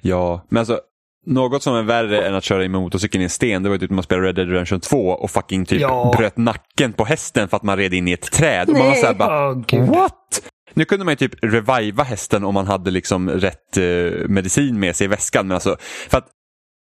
Ja, 0.00 0.46
men 0.48 0.58
alltså 0.60 0.80
något 1.26 1.62
som 1.62 1.74
är 1.74 1.82
värre 1.82 2.26
än 2.26 2.34
att 2.34 2.44
köra 2.44 2.64
in 2.64 2.72
med 2.72 2.80
motorcykeln 2.80 3.22
i 3.22 3.24
en 3.24 3.30
sten, 3.30 3.62
det 3.62 3.68
var 3.68 3.74
ju 3.74 3.80
typ 3.80 3.90
man 3.90 4.04
spelade 4.04 4.28
Red 4.28 4.34
Dead 4.34 4.48
Redemption 4.48 4.80
2 4.80 4.96
och 5.08 5.30
fucking 5.30 5.64
typ 5.66 5.80
Ja. 5.80 6.14
bröt 6.18 6.36
nacken 6.36 6.92
på 6.92 7.04
hästen 7.04 7.48
för 7.48 7.56
att 7.56 7.62
man 7.62 7.76
red 7.76 7.94
in 7.94 8.08
i 8.08 8.12
ett 8.12 8.32
träd. 8.32 8.68
Och 8.68 8.72
man 8.74 8.82
var 8.82 8.90
Nej. 8.90 9.00
så 9.00 9.06
här 9.06 9.14
bara, 9.14 9.54
gud. 9.54 9.88
what? 9.88 10.42
Nu 10.74 10.84
kunde 10.84 11.04
man 11.04 11.12
ju 11.12 11.16
typ 11.16 11.34
reviva 11.44 12.02
hästen 12.02 12.44
om 12.44 12.54
man 12.54 12.66
hade 12.66 12.90
liksom 12.90 13.30
rätt 13.30 13.76
eh, 13.76 14.28
medicin 14.28 14.80
med 14.80 14.96
sig 14.96 15.04
i 15.04 15.08
väskan. 15.08 15.46
Men 15.46 15.54
alltså, 15.54 15.76
för 16.08 16.18
att 16.18 16.26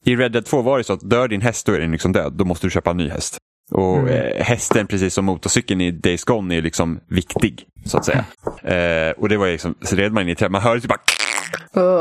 i 0.04 0.16
Red 0.16 0.32
Dead 0.32 0.44
2 0.46 0.62
var 0.62 0.78
det 0.78 0.84
så 0.84 0.92
att 0.92 1.10
dör 1.10 1.28
din 1.28 1.40
häst 1.40 1.66
då 1.66 1.72
är 1.72 1.80
den 1.80 1.92
liksom 1.92 2.12
död. 2.12 2.32
Då 2.32 2.44
måste 2.44 2.66
du 2.66 2.70
köpa 2.70 2.90
en 2.90 2.96
ny 2.96 3.08
häst. 3.08 3.36
Och 3.70 3.98
Mm. 3.98 4.08
eh, 4.08 4.44
hästen, 4.44 4.86
precis 4.86 5.14
som 5.14 5.24
motorcykeln 5.24 5.80
i 5.80 5.90
Days 5.90 6.24
Gone, 6.24 6.56
är 6.56 6.62
liksom 6.62 7.00
viktig. 7.08 7.64
Så 7.84 7.98
att 7.98 8.04
säga. 8.04 8.24
Eh, 8.62 9.10
och 9.10 9.28
det 9.28 9.36
var 9.36 9.46
liksom, 9.46 9.74
så 9.82 9.96
red 9.96 10.12
man 10.12 10.22
in 10.22 10.28
i 10.28 10.34
träd. 10.34 10.50
Man 10.50 10.62
hörde 10.62 10.80
typ 10.80 10.88
bara 10.90 11.00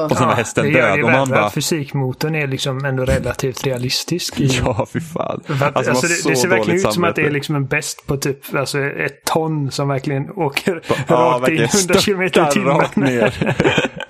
Och 0.10 0.18
sen 0.18 0.28
var 0.28 0.36
hästen 0.36 0.66
det 0.66 0.72
gör 0.72 0.88
död. 0.90 0.98
det 1.00 1.04
Och 1.04 1.12
man 1.12 1.30
bara, 1.30 1.46
att 1.46 1.54
fysikmotorn 1.54 2.36
är 2.36 2.48
liksom 2.48 2.86
ändå 2.86 3.06
relativt 3.06 3.66
realistisk. 3.66 4.40
i- 4.40 4.46
ja 4.66 4.86
fy 4.94 5.00
fan. 5.02 5.42
För 5.46 5.54
att, 5.66 5.76
Alltså, 5.76 5.92
alltså, 5.92 6.08
det, 6.08 6.30
det 6.30 6.36
ser 6.36 6.48
verkligen 6.48 6.80
ut 6.88 6.94
som 6.94 7.04
att 7.04 7.16
det 7.16 7.22
är 7.22 7.26
samvete. 7.26 7.34
liksom 7.34 7.56
en 7.56 7.66
bäst 7.66 8.08
på 8.08 8.18
typ 8.18 8.56
alltså 8.56 8.80
ett 8.80 9.26
ton 9.26 9.72
som 9.72 9.88
verkligen 9.88 10.32
åker 10.32 10.82
Ja, 11.08 11.16
rakt 11.16 11.50
in 11.50 11.58
verkligen 11.58 11.70
100 11.88 11.94
km 12.02 12.22
i 12.22 12.52
timmen. 12.54 12.82
ner. 12.96 13.56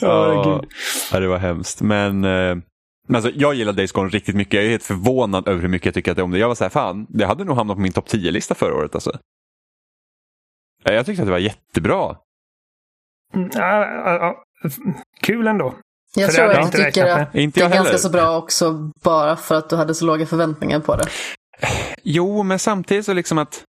Ja, 0.00 0.32
ja, 0.34 0.58
gud. 0.60 0.70
ja, 1.12 1.20
det 1.20 1.26
var 1.28 1.38
hemskt. 1.38 1.80
Men, 1.80 2.24
eh, 2.24 2.56
men 3.08 3.16
alltså, 3.16 3.30
jag 3.34 3.54
gillar 3.54 3.72
Days 3.72 3.92
Gone 3.92 4.08
riktigt 4.08 4.34
mycket. 4.36 4.54
Jag 4.54 4.64
är 4.64 4.68
helt 4.68 4.82
förvånad 4.82 5.48
över 5.48 5.62
hur 5.62 5.68
mycket 5.68 5.86
jag 5.86 5.94
tycker 5.94 6.10
att 6.10 6.16
det 6.16 6.20
är 6.20 6.24
om 6.24 6.30
det. 6.30 6.38
Jag 6.38 6.48
var 6.48 6.54
så 6.54 6.64
här, 6.64 6.68
fan, 6.70 7.06
det 7.08 7.26
hade 7.26 7.44
nog 7.44 7.56
hamnat 7.56 7.76
på 7.76 7.80
min 7.80 7.92
topp 7.92 8.08
10-lista 8.08 8.54
förra 8.54 8.74
året. 8.74 8.94
Alltså. 8.94 9.18
Jag 10.84 11.06
tyckte 11.06 11.22
att 11.22 11.26
det 11.28 11.32
var 11.32 11.38
jättebra. 11.38 12.16
Mm, 13.34 13.50
ja, 13.54 13.86
ja, 13.86 14.12
ja. 14.14 14.42
Kul 15.20 15.46
ändå. 15.46 15.74
Jag 16.14 16.30
För 16.30 16.36
tror 16.36 16.48
jag 16.52 16.58
att 16.58 16.64
inte 16.64 16.78
du 16.78 16.84
tycker 16.84 17.06
att 17.06 17.32
det 17.32 17.60
är 17.62 17.68
ganska 17.68 17.98
så 17.98 18.10
bra 18.10 18.36
också 18.38 18.90
bara 19.04 19.36
för 19.36 19.54
att 19.54 19.70
du 19.70 19.76
hade 19.76 19.94
så 19.94 20.04
låga 20.04 20.26
förväntningar 20.26 20.80
på 20.80 20.96
det. 20.96 21.04
Jo, 22.02 22.42
men 22.42 22.58
samtidigt 22.58 23.06
så 23.06 23.12
liksom 23.12 23.38
att 23.38 23.64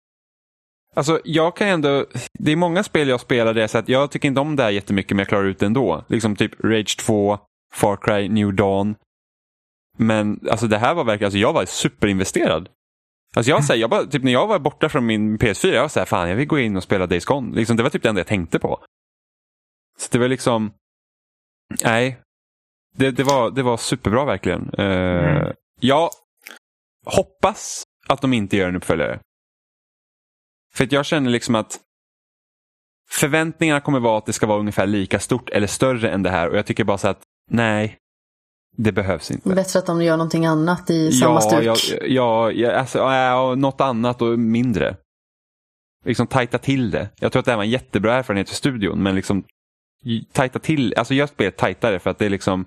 Alltså 0.95 1.19
jag 1.23 1.55
kan 1.55 1.67
ändå, 1.67 2.05
det 2.39 2.51
är 2.51 2.55
många 2.55 2.83
spel 2.83 3.07
jag 3.07 3.19
spelar 3.19 3.53
där 3.53 3.67
säger 3.67 3.83
att 3.83 3.89
jag 3.89 4.11
tycker 4.11 4.27
inte 4.27 4.41
om 4.41 4.55
det 4.55 4.63
här 4.63 4.69
jättemycket 4.69 5.11
men 5.11 5.19
jag 5.19 5.27
klarar 5.27 5.45
ut 5.45 5.59
det 5.59 5.65
ändå. 5.65 6.03
Liksom 6.07 6.35
typ 6.35 6.51
Rage 6.63 6.97
2, 6.99 7.39
Far 7.73 7.97
Cry, 8.01 8.29
New 8.29 8.53
Dawn. 8.53 8.95
Men 9.97 10.39
alltså 10.51 10.67
det 10.67 10.77
här 10.77 10.93
var 10.93 11.03
verkligen, 11.03 11.27
alltså 11.27 11.37
jag 11.37 11.53
var 11.53 11.65
superinvesterad. 11.65 12.69
Alltså 13.35 13.49
jag, 13.49 13.63
säger, 13.63 13.81
jag 13.81 13.89
bara, 13.89 14.03
typ 14.03 14.23
när 14.23 14.31
jag 14.31 14.47
var 14.47 14.59
borta 14.59 14.89
från 14.89 15.05
min 15.05 15.37
PS4, 15.37 15.73
jag 15.73 15.81
var 15.81 15.89
så 15.89 15.99
här, 15.99 16.05
fan 16.05 16.29
jag 16.29 16.35
vill 16.35 16.47
gå 16.47 16.59
in 16.59 16.77
och 16.77 16.83
spela 16.83 17.07
Days 17.07 17.25
Gone. 17.25 17.55
Liksom, 17.55 17.77
det 17.77 17.83
var 17.83 17.89
typ 17.89 18.03
det 18.03 18.09
enda 18.09 18.19
jag 18.19 18.27
tänkte 18.27 18.59
på. 18.59 18.79
Så 19.97 20.07
det 20.11 20.17
var 20.17 20.27
liksom, 20.27 20.73
nej, 21.83 22.21
det, 22.95 23.11
det, 23.11 23.23
var, 23.23 23.51
det 23.51 23.63
var 23.63 23.77
superbra 23.77 24.25
verkligen. 24.25 24.69
Uh, 24.79 25.35
mm. 25.35 25.53
Jag 25.79 26.09
hoppas 27.05 27.83
att 28.07 28.21
de 28.21 28.33
inte 28.33 28.57
gör 28.57 28.69
en 28.69 28.75
uppföljare. 28.75 29.19
För 30.73 30.83
att 30.83 30.91
jag 30.91 31.05
känner 31.05 31.29
liksom 31.29 31.55
att 31.55 31.79
förväntningarna 33.09 33.81
kommer 33.81 33.99
vara 33.99 34.17
att 34.17 34.25
det 34.25 34.33
ska 34.33 34.47
vara 34.47 34.59
ungefär 34.59 34.87
lika 34.87 35.19
stort 35.19 35.49
eller 35.49 35.67
större 35.67 36.09
än 36.09 36.23
det 36.23 36.29
här 36.29 36.49
och 36.49 36.57
jag 36.57 36.65
tycker 36.65 36.83
bara 36.83 36.97
så 36.97 37.07
att 37.07 37.21
nej, 37.51 37.97
det 38.77 38.91
behövs 38.91 39.31
inte. 39.31 39.49
Bättre 39.49 39.79
att 39.79 39.85
de 39.85 40.01
gör 40.01 40.17
någonting 40.17 40.45
annat 40.45 40.89
i 40.89 41.11
samma 41.11 41.41
stuk. 41.41 41.63
Ja, 41.63 41.75
ja, 42.01 42.51
ja 42.51 42.71
alltså, 42.71 42.97
ja, 42.99 43.55
något 43.55 43.81
annat 43.81 44.21
och 44.21 44.39
mindre. 44.39 44.97
Liksom 46.05 46.27
tajta 46.27 46.57
till 46.57 46.91
det. 46.91 47.09
Jag 47.19 47.31
tror 47.31 47.39
att 47.39 47.45
det 47.45 47.51
här 47.51 47.57
var 47.57 47.63
en 47.63 47.69
jättebra 47.69 48.13
erfarenhet 48.13 48.49
för 48.49 48.55
studion 48.55 49.03
men 49.03 49.15
liksom 49.15 49.43
tajta 50.31 50.59
till, 50.59 50.93
alltså 50.97 51.13
gör 51.13 51.27
spelet 51.27 51.57
tajtare 51.57 51.99
för 51.99 52.09
att 52.09 52.19
det 52.19 52.25
är 52.25 52.29
liksom 52.29 52.65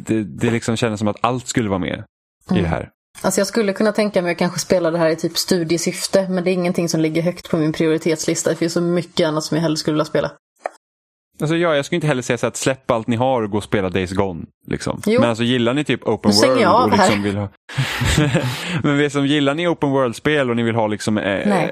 det, 0.00 0.24
det 0.24 0.50
liksom 0.50 0.76
kändes 0.76 0.98
som 0.98 1.08
att 1.08 1.16
allt 1.20 1.46
skulle 1.46 1.68
vara 1.68 1.78
med 1.78 2.04
mm. 2.50 2.58
i 2.58 2.62
det 2.62 2.68
här. 2.68 2.90
Alltså 3.20 3.40
jag 3.40 3.46
skulle 3.46 3.72
kunna 3.72 3.92
tänka 3.92 4.22
mig 4.22 4.32
att 4.32 4.38
kanske 4.38 4.58
spela 4.58 4.90
det 4.90 4.98
här 4.98 5.10
i 5.10 5.16
typ 5.16 5.38
studiesyfte, 5.38 6.28
men 6.28 6.44
det 6.44 6.50
är 6.50 6.52
ingenting 6.52 6.88
som 6.88 7.00
ligger 7.00 7.22
högt 7.22 7.50
på 7.50 7.56
min 7.56 7.72
prioritetslista. 7.72 8.50
Det 8.50 8.56
finns 8.56 8.72
så 8.72 8.80
mycket 8.80 9.28
annat 9.28 9.44
som 9.44 9.56
jag 9.56 9.62
hellre 9.62 9.76
skulle 9.76 9.94
vilja 9.94 10.04
spela. 10.04 10.32
Alltså 11.40 11.56
ja, 11.56 11.76
jag 11.76 11.84
skulle 11.84 11.96
inte 11.96 12.06
heller 12.06 12.22
säga 12.22 12.38
så 12.38 12.46
att 12.46 12.56
släpp 12.56 12.90
allt 12.90 13.06
ni 13.06 13.16
har 13.16 13.42
och 13.42 13.50
gå 13.50 13.56
och 13.56 13.64
spela 13.64 13.88
Days 13.88 14.12
Gone. 14.12 14.44
Liksom. 14.66 15.02
Men 15.06 15.24
alltså 15.24 15.44
gillar 15.44 15.74
ni 15.74 15.84
typ 15.84 16.08
open 16.08 16.32
world 16.32 16.66
och 16.66 16.90
liksom 16.90 17.16
här. 17.16 17.22
vill 17.22 17.36
ha... 17.36 17.48
Men 18.82 18.98
liksom, 18.98 19.26
gillar 19.26 19.54
ni 19.54 19.68
open 19.68 19.90
world-spel 19.90 20.50
och 20.50 20.56
ni 20.56 20.62
vill 20.62 20.74
ha 20.74 20.86
liksom, 20.86 21.18
eh, 21.18 21.68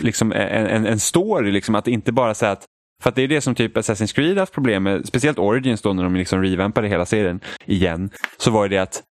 liksom 0.00 0.32
en, 0.32 0.66
en, 0.66 0.86
en 0.86 1.00
story, 1.00 1.52
liksom, 1.52 1.74
att 1.74 1.88
inte 1.88 2.12
bara 2.12 2.34
säga 2.34 2.52
att 2.52 2.64
för 3.02 3.08
att 3.08 3.16
det 3.16 3.22
är 3.22 3.28
det 3.28 3.40
som 3.40 3.54
typ 3.54 3.76
Assassin's 3.76 4.14
Creed 4.14 4.38
haft 4.38 4.52
problem 4.52 4.82
med, 4.82 5.06
speciellt 5.06 5.38
Origins 5.38 5.82
då 5.82 5.92
när 5.92 6.02
de 6.02 6.16
liksom 6.16 6.42
revampade 6.42 6.88
hela 6.88 7.06
serien 7.06 7.40
igen. 7.64 8.10
Så 8.36 8.50
var 8.50 8.68
det 8.68 8.78
att 8.78 9.02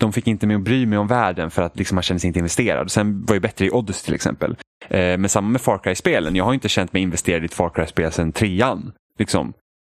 de 0.00 0.12
fick 0.12 0.26
inte 0.26 0.46
med 0.46 0.56
att 0.56 0.62
bry 0.62 0.86
mig 0.86 0.98
om 0.98 1.06
världen 1.06 1.50
för 1.50 1.62
att 1.62 1.78
liksom 1.78 1.94
man 1.94 2.02
kände 2.02 2.20
sig 2.20 2.28
inte 2.28 2.38
investerad. 2.38 2.90
Sen 2.90 3.24
var 3.24 3.34
det 3.34 3.40
bättre 3.40 3.66
i 3.66 3.70
Odyssey 3.70 4.04
till 4.04 4.14
exempel. 4.14 4.56
Eh, 4.88 5.18
men 5.18 5.28
samma 5.28 5.48
med 5.48 5.60
Far 5.60 5.78
Cry-spelen. 5.78 6.36
Jag 6.36 6.44
har 6.44 6.54
inte 6.54 6.68
känt 6.68 6.92
mig 6.92 7.02
investerad 7.02 7.42
i 7.42 7.44
ett 7.44 7.54
Far 7.54 7.70
Cry-spel 7.70 8.12
sedan 8.12 8.32
trean. 8.32 8.92
Liksom. 9.18 9.52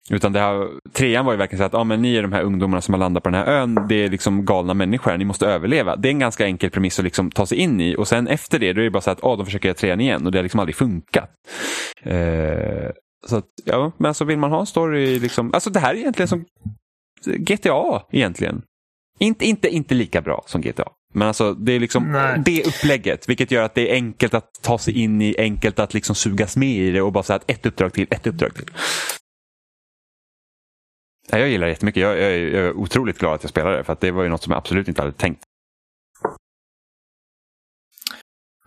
Utan 0.10 0.34
det 0.34 0.40
här, 0.40 0.68
trean 0.94 1.26
var 1.26 1.34
ju 1.34 1.38
verkligen 1.38 1.58
så 1.60 1.66
att 1.66 1.74
ah, 1.74 1.84
men 1.84 2.02
ni 2.02 2.16
är 2.16 2.22
de 2.22 2.34
här 2.34 2.42
ungdomarna 2.42 2.82
som 2.82 2.94
har 2.94 3.00
landat 3.00 3.24
på 3.24 3.30
den 3.30 3.40
här 3.40 3.54
ön. 3.54 3.86
Det 3.90 3.96
är 3.96 4.10
liksom 4.10 4.46
galna 4.46 4.74
människor, 4.74 5.18
ni 5.18 5.26
måste 5.26 5.48
överleva. 5.48 5.96
Det 5.96 6.08
är 6.08 6.12
en 6.12 6.20
ganska 6.20 6.46
enkel 6.46 6.70
premiss 6.70 7.00
att 7.00 7.06
liksom 7.06 7.32
ta 7.32 7.46
sig 7.46 7.58
in 7.58 7.82
i. 7.82 7.96
Och 7.96 8.08
sen 8.08 8.28
efter 8.28 8.60
det, 8.60 8.74
då 8.74 8.82
är 8.82 8.84
det 8.84 8.92
bara 8.92 9.02
så 9.02 9.12
att 9.12 9.24
ah, 9.24 9.36
de 9.36 9.46
försöker 9.46 9.70
göra 9.70 9.78
trean 9.78 10.02
igen 10.02 10.26
och 10.26 10.32
det 10.32 10.38
har 10.38 10.44
liksom 10.44 10.60
aldrig 10.60 10.76
funkat. 10.76 11.30
Eh, 12.04 12.92
så 13.27 13.38
att, 13.38 13.45
ja, 13.65 13.91
men 13.98 14.06
alltså 14.06 14.26
vill 14.26 14.38
man 14.38 14.52
ha 14.52 14.60
en 14.60 14.65
story, 14.65 15.19
liksom, 15.19 15.53
alltså 15.53 15.69
det 15.69 15.80
här 15.80 15.93
är 15.93 15.98
egentligen 15.98 16.27
som 16.27 16.45
GTA 17.23 18.03
egentligen. 18.11 18.61
Inte, 19.19 19.45
inte, 19.45 19.69
inte 19.69 19.95
lika 19.95 20.22
bra 20.22 20.43
som 20.45 20.61
GTA. 20.61 20.89
Men 21.14 21.27
alltså 21.27 21.53
det 21.53 21.72
är 21.72 21.80
liksom 21.80 22.11
Nej. 22.11 22.41
det 22.45 22.68
upplägget, 22.68 23.30
vilket 23.30 23.52
gör 23.52 23.64
att 23.64 23.76
det 23.76 23.91
är 23.91 23.93
enkelt 23.93 24.34
att 24.34 24.49
ta 24.61 24.77
sig 24.77 24.99
in 24.99 25.22
i, 25.22 25.35
enkelt 25.38 25.80
att 25.80 25.93
liksom 25.93 26.15
sugas 26.15 26.57
med 26.57 26.69
i 26.69 26.91
det 26.91 27.02
och 27.02 27.11
bara 27.11 27.23
säga 27.23 27.35
att 27.35 27.52
ett 27.52 27.65
uppdrag 27.65 27.93
till, 27.93 28.07
ett 28.10 28.27
uppdrag 28.27 28.56
till. 28.56 28.69
Jag 31.30 31.49
gillar 31.49 31.68
det 31.68 31.72
jättemycket. 31.72 32.02
Jag, 32.02 32.18
jag, 32.19 32.31
jag 32.31 32.65
är 32.65 32.73
otroligt 32.73 33.19
glad 33.19 33.34
att 33.34 33.43
jag 33.43 33.49
spelade 33.49 33.77
det, 33.77 33.84
för 33.84 33.98
det 33.99 34.11
var 34.11 34.23
ju 34.23 34.30
något 34.30 34.43
som 34.43 34.52
jag 34.52 34.57
absolut 34.57 34.88
inte 34.88 35.02
hade 35.02 35.14
tänkt. 35.14 35.43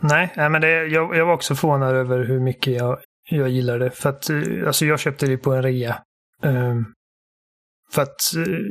Nej, 0.00 0.32
men 0.36 0.60
det, 0.60 0.86
jag, 0.86 1.16
jag 1.16 1.26
var 1.26 1.34
också 1.34 1.54
förvånad 1.54 1.96
över 1.96 2.24
hur 2.24 2.40
mycket 2.40 2.74
jag, 2.74 2.98
jag 3.30 3.48
gillar 3.48 3.78
det. 3.78 3.90
För 3.90 4.08
att, 4.08 4.30
eh, 4.30 4.66
alltså 4.66 4.84
jag 4.84 5.00
köpte 5.00 5.26
det 5.26 5.36
på 5.36 5.52
en 5.52 5.62
rea. 5.62 6.02
Um, 6.42 6.92
för 7.90 8.02
att 8.02 8.32
uh, 8.36 8.70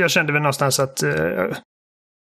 jag 0.00 0.10
kände 0.10 0.32
väl 0.32 0.42
någonstans 0.42 0.80
att 0.80 1.02
uh, 1.02 1.54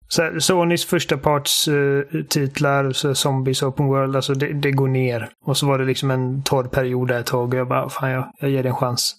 så 0.08 0.40
Sonys 0.40 0.86
första 0.86 1.18
parts 1.18 1.68
uh, 1.68 2.04
titlar, 2.30 2.92
så 2.92 3.16
Zombies 3.16 3.64
Open 3.64 3.86
World, 3.86 4.16
alltså 4.16 4.34
det, 4.34 4.54
det, 4.54 4.72
går 4.72 4.88
ner. 4.88 5.30
Och 5.46 5.58
så 5.58 5.68
var 5.68 5.80
det 5.80 5.86
liksom 5.86 6.12
en 6.12 6.44
torr 6.44 6.64
period 6.64 7.08
där 7.08 7.20
ett 7.20 7.26
tag 7.26 7.54
och 7.54 7.60
jag 7.60 7.68
bara, 7.68 7.90
fan 7.90 8.12
jag, 8.12 8.32
jag 8.40 8.50
ger 8.50 8.64
det 8.64 8.70
en 8.70 8.76
chans. 8.76 9.16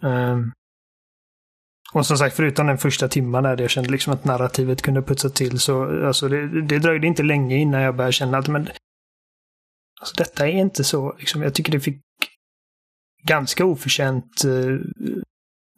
Um, 0.00 0.52
och 1.92 2.06
som 2.06 2.16
sagt, 2.16 2.36
förutom 2.36 2.66
den 2.66 2.78
första 2.78 3.08
timman 3.08 3.42
där 3.42 3.60
jag 3.60 3.70
kände 3.70 3.90
liksom 3.90 4.12
att 4.12 4.24
narrativet 4.24 4.82
kunde 4.82 5.02
putsa 5.02 5.28
till 5.28 5.60
så 5.60 6.06
alltså 6.06 6.28
det, 6.28 6.62
det 6.62 6.78
dröjde 6.78 7.06
inte 7.06 7.22
länge 7.22 7.56
innan 7.56 7.80
jag 7.80 7.96
började 7.96 8.12
känna 8.12 8.38
att 8.38 8.48
men 8.48 8.68
Alltså 10.00 10.14
detta 10.16 10.48
är 10.48 10.52
inte 10.52 10.84
så, 10.84 11.16
liksom, 11.18 11.42
jag 11.42 11.54
tycker 11.54 11.72
det 11.72 11.80
fick 11.80 12.00
ganska 13.22 13.64
oförtjänt 13.64 14.44
eh, 14.44 14.78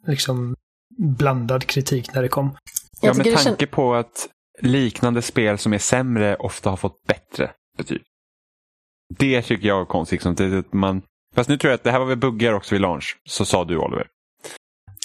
liksom 0.07 0.55
blandad 0.97 1.65
kritik 1.65 2.13
när 2.13 2.21
det 2.21 2.27
kom. 2.27 2.57
Ja, 3.01 3.13
med 3.13 3.37
tanke 3.37 3.67
på 3.67 3.93
att 3.93 4.29
liknande 4.59 5.21
spel 5.21 5.57
som 5.57 5.73
är 5.73 5.77
sämre 5.77 6.35
ofta 6.35 6.69
har 6.69 6.77
fått 6.77 7.03
bättre 7.07 7.51
betyg. 7.77 8.01
Det 9.17 9.41
tycker 9.41 9.67
jag 9.67 9.81
är 9.81 9.85
konstigt. 9.85 10.25
Liksom, 10.25 10.63
man... 10.71 11.01
Fast 11.35 11.49
nu 11.49 11.57
tror 11.57 11.71
jag 11.71 11.75
att 11.77 11.83
det 11.83 11.91
här 11.91 11.99
var 11.99 12.05
väl 12.05 12.17
buggar 12.17 12.53
också 12.53 12.75
vid 12.75 12.81
launch, 12.81 13.17
så 13.29 13.45
sa 13.45 13.65
du 13.65 13.77
Oliver. 13.77 14.07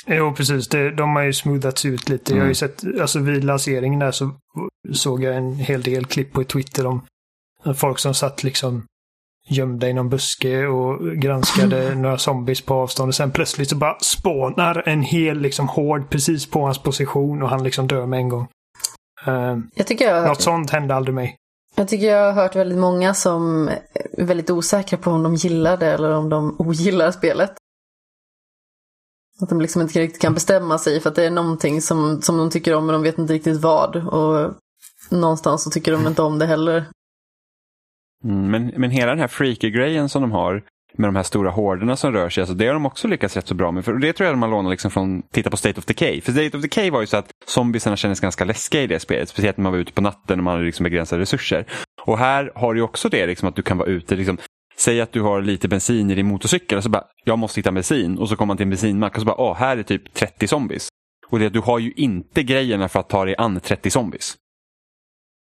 Jo, 0.06 0.34
precis. 0.34 0.68
Det, 0.68 0.90
de 0.90 1.16
har 1.16 1.22
ju 1.22 1.32
smoothats 1.32 1.84
ut 1.84 2.08
lite. 2.08 2.32
Mm. 2.32 2.38
Jag 2.38 2.44
har 2.44 2.54
ju 2.54 2.66
mm. 2.66 2.94
sett, 2.94 3.00
alltså 3.00 3.18
vid 3.18 3.44
lanseringen 3.44 4.00
där 4.00 4.12
så 4.12 4.30
såg 4.92 5.22
jag 5.22 5.36
en 5.36 5.54
hel 5.54 5.82
del 5.82 6.04
klipp 6.04 6.32
på 6.32 6.44
Twitter 6.44 6.86
om 6.86 7.06
folk 7.74 7.98
som 7.98 8.14
satt 8.14 8.42
liksom 8.42 8.86
gömda 9.48 9.88
i 9.88 9.92
någon 9.92 10.08
buske 10.08 10.66
och 10.66 11.16
granskade 11.16 11.94
några 11.94 12.18
zombies 12.18 12.60
på 12.60 12.74
avstånd. 12.74 13.08
Och 13.08 13.14
sen 13.14 13.30
plötsligt 13.30 13.70
så 13.70 13.76
bara 13.76 13.98
spånar 14.00 14.88
en 14.88 15.02
hel 15.02 15.38
liksom 15.38 15.68
hård 15.68 16.10
precis 16.10 16.46
på 16.46 16.60
hans 16.60 16.78
position 16.78 17.42
och 17.42 17.48
han 17.48 17.62
liksom 17.62 17.86
dör 17.86 18.06
med 18.06 18.18
en 18.18 18.28
gång. 18.28 18.48
Uh, 19.28 19.58
jag 19.74 19.86
tycker 19.86 20.14
jag 20.14 20.28
något 20.28 20.42
sånt 20.42 20.70
hände 20.70 20.94
aldrig 20.94 21.14
mig. 21.14 21.36
Jag 21.74 21.88
tycker 21.88 22.06
jag 22.06 22.24
har 22.24 22.42
hört 22.42 22.56
väldigt 22.56 22.78
många 22.78 23.14
som 23.14 23.68
är 24.16 24.24
väldigt 24.24 24.50
osäkra 24.50 24.98
på 24.98 25.10
om 25.10 25.22
de 25.22 25.34
gillar 25.34 25.76
det 25.76 25.92
eller 25.92 26.10
om 26.10 26.28
de 26.28 26.56
ogillar 26.58 27.10
spelet. 27.10 27.52
Att 29.40 29.48
de 29.48 29.60
liksom 29.60 29.82
inte 29.82 30.00
riktigt 30.00 30.22
kan 30.22 30.34
bestämma 30.34 30.78
sig 30.78 31.00
för 31.00 31.10
att 31.10 31.16
det 31.16 31.24
är 31.24 31.30
någonting 31.30 31.82
som, 31.82 32.22
som 32.22 32.38
de 32.38 32.50
tycker 32.50 32.74
om 32.74 32.86
men 32.86 32.92
de 32.92 33.02
vet 33.02 33.18
inte 33.18 33.32
riktigt 33.32 33.60
vad. 33.60 33.96
Och 33.96 34.54
någonstans 35.10 35.62
så 35.62 35.70
tycker 35.70 35.92
de 35.92 36.06
inte 36.06 36.22
om 36.22 36.38
det 36.38 36.46
heller. 36.46 36.84
Mm, 38.24 38.50
men, 38.50 38.72
men 38.76 38.90
hela 38.90 39.10
den 39.10 39.20
här 39.20 39.28
freaky-grejen 39.28 40.08
som 40.08 40.22
de 40.22 40.32
har 40.32 40.62
med 40.96 41.08
de 41.08 41.16
här 41.16 41.22
stora 41.22 41.50
horderna 41.50 41.96
som 41.96 42.12
rör 42.12 42.28
sig, 42.28 42.40
alltså 42.40 42.54
det 42.54 42.66
har 42.66 42.74
de 42.74 42.86
också 42.86 43.08
lyckats 43.08 43.36
rätt 43.36 43.46
så 43.46 43.54
bra 43.54 43.72
med. 43.72 43.84
För 43.84 43.92
det 43.92 44.12
tror 44.12 44.24
jag 44.26 44.34
de 44.34 44.42
har 44.42 44.48
lånat 44.48 44.70
liksom 44.70 44.90
från, 44.90 45.22
titta 45.22 45.50
på 45.50 45.56
State 45.56 45.78
of 45.78 45.84
Decay. 45.84 46.20
För 46.20 46.32
State 46.32 46.56
of 46.56 46.62
Decay 46.62 46.90
var 46.90 47.00
ju 47.00 47.06
så 47.06 47.16
att 47.16 47.30
zombiesarna 47.46 47.96
kändes 47.96 48.20
ganska 48.20 48.44
läskiga 48.44 48.82
i 48.82 48.86
det 48.86 49.00
spelet. 49.00 49.28
Speciellt 49.28 49.56
när 49.56 49.62
man 49.62 49.72
var 49.72 49.78
ute 49.78 49.92
på 49.92 50.00
natten 50.00 50.38
och 50.38 50.44
man 50.44 50.52
hade 50.52 50.66
liksom 50.66 50.84
begränsade 50.84 51.22
resurser. 51.22 51.66
Och 52.02 52.18
här 52.18 52.52
har 52.54 52.74
du 52.74 52.82
också 52.82 53.08
det, 53.08 53.26
liksom, 53.26 53.48
att 53.48 53.56
du 53.56 53.62
kan 53.62 53.78
vara 53.78 53.88
ute. 53.88 54.16
Liksom, 54.16 54.38
säg 54.76 55.00
att 55.00 55.12
du 55.12 55.20
har 55.20 55.42
lite 55.42 55.68
bensin 55.68 56.10
i 56.10 56.14
din 56.14 56.26
motorcykel 56.26 56.78
och 56.78 56.84
så 56.84 56.90
bara, 56.90 57.04
jag 57.24 57.38
måste 57.38 57.60
hitta 57.60 57.72
bensin. 57.72 58.18
Och 58.18 58.28
så 58.28 58.36
kommer 58.36 58.46
man 58.46 58.56
till 58.56 58.64
en 58.64 58.70
bensinmack 58.70 59.14
och 59.14 59.20
så 59.20 59.26
bara, 59.26 59.40
åh, 59.40 59.56
här 59.56 59.76
är 59.76 59.82
typ 59.82 60.14
30 60.14 60.48
zombies. 60.48 60.88
Och 61.26 61.38
det, 61.38 61.48
du 61.48 61.60
har 61.60 61.78
ju 61.78 61.92
inte 61.92 62.42
grejerna 62.42 62.88
för 62.88 63.00
att 63.00 63.08
ta 63.08 63.24
dig 63.24 63.34
an 63.38 63.60
30 63.60 63.90
zombies. 63.90 64.36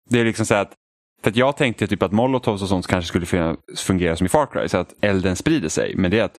Det 0.09 0.19
är 0.19 0.25
liksom 0.25 0.45
så 0.45 0.55
att 0.55 0.73
för 1.23 1.29
att 1.29 1.35
jag 1.35 1.57
tänkte 1.57 1.87
typ 1.87 2.03
att 2.03 2.11
molotovs 2.11 2.61
och 2.61 2.69
sånt 2.69 2.87
kanske 2.87 3.07
skulle 3.07 3.55
fungera 3.77 4.15
som 4.15 4.25
i 4.25 4.29
Far 4.29 4.45
Cry, 4.45 4.69
så 4.69 4.77
att 4.77 4.93
elden 5.01 5.35
sprider 5.35 5.69
sig. 5.69 5.95
Men 5.95 6.11
det 6.11 6.19
är 6.19 6.23
att 6.23 6.35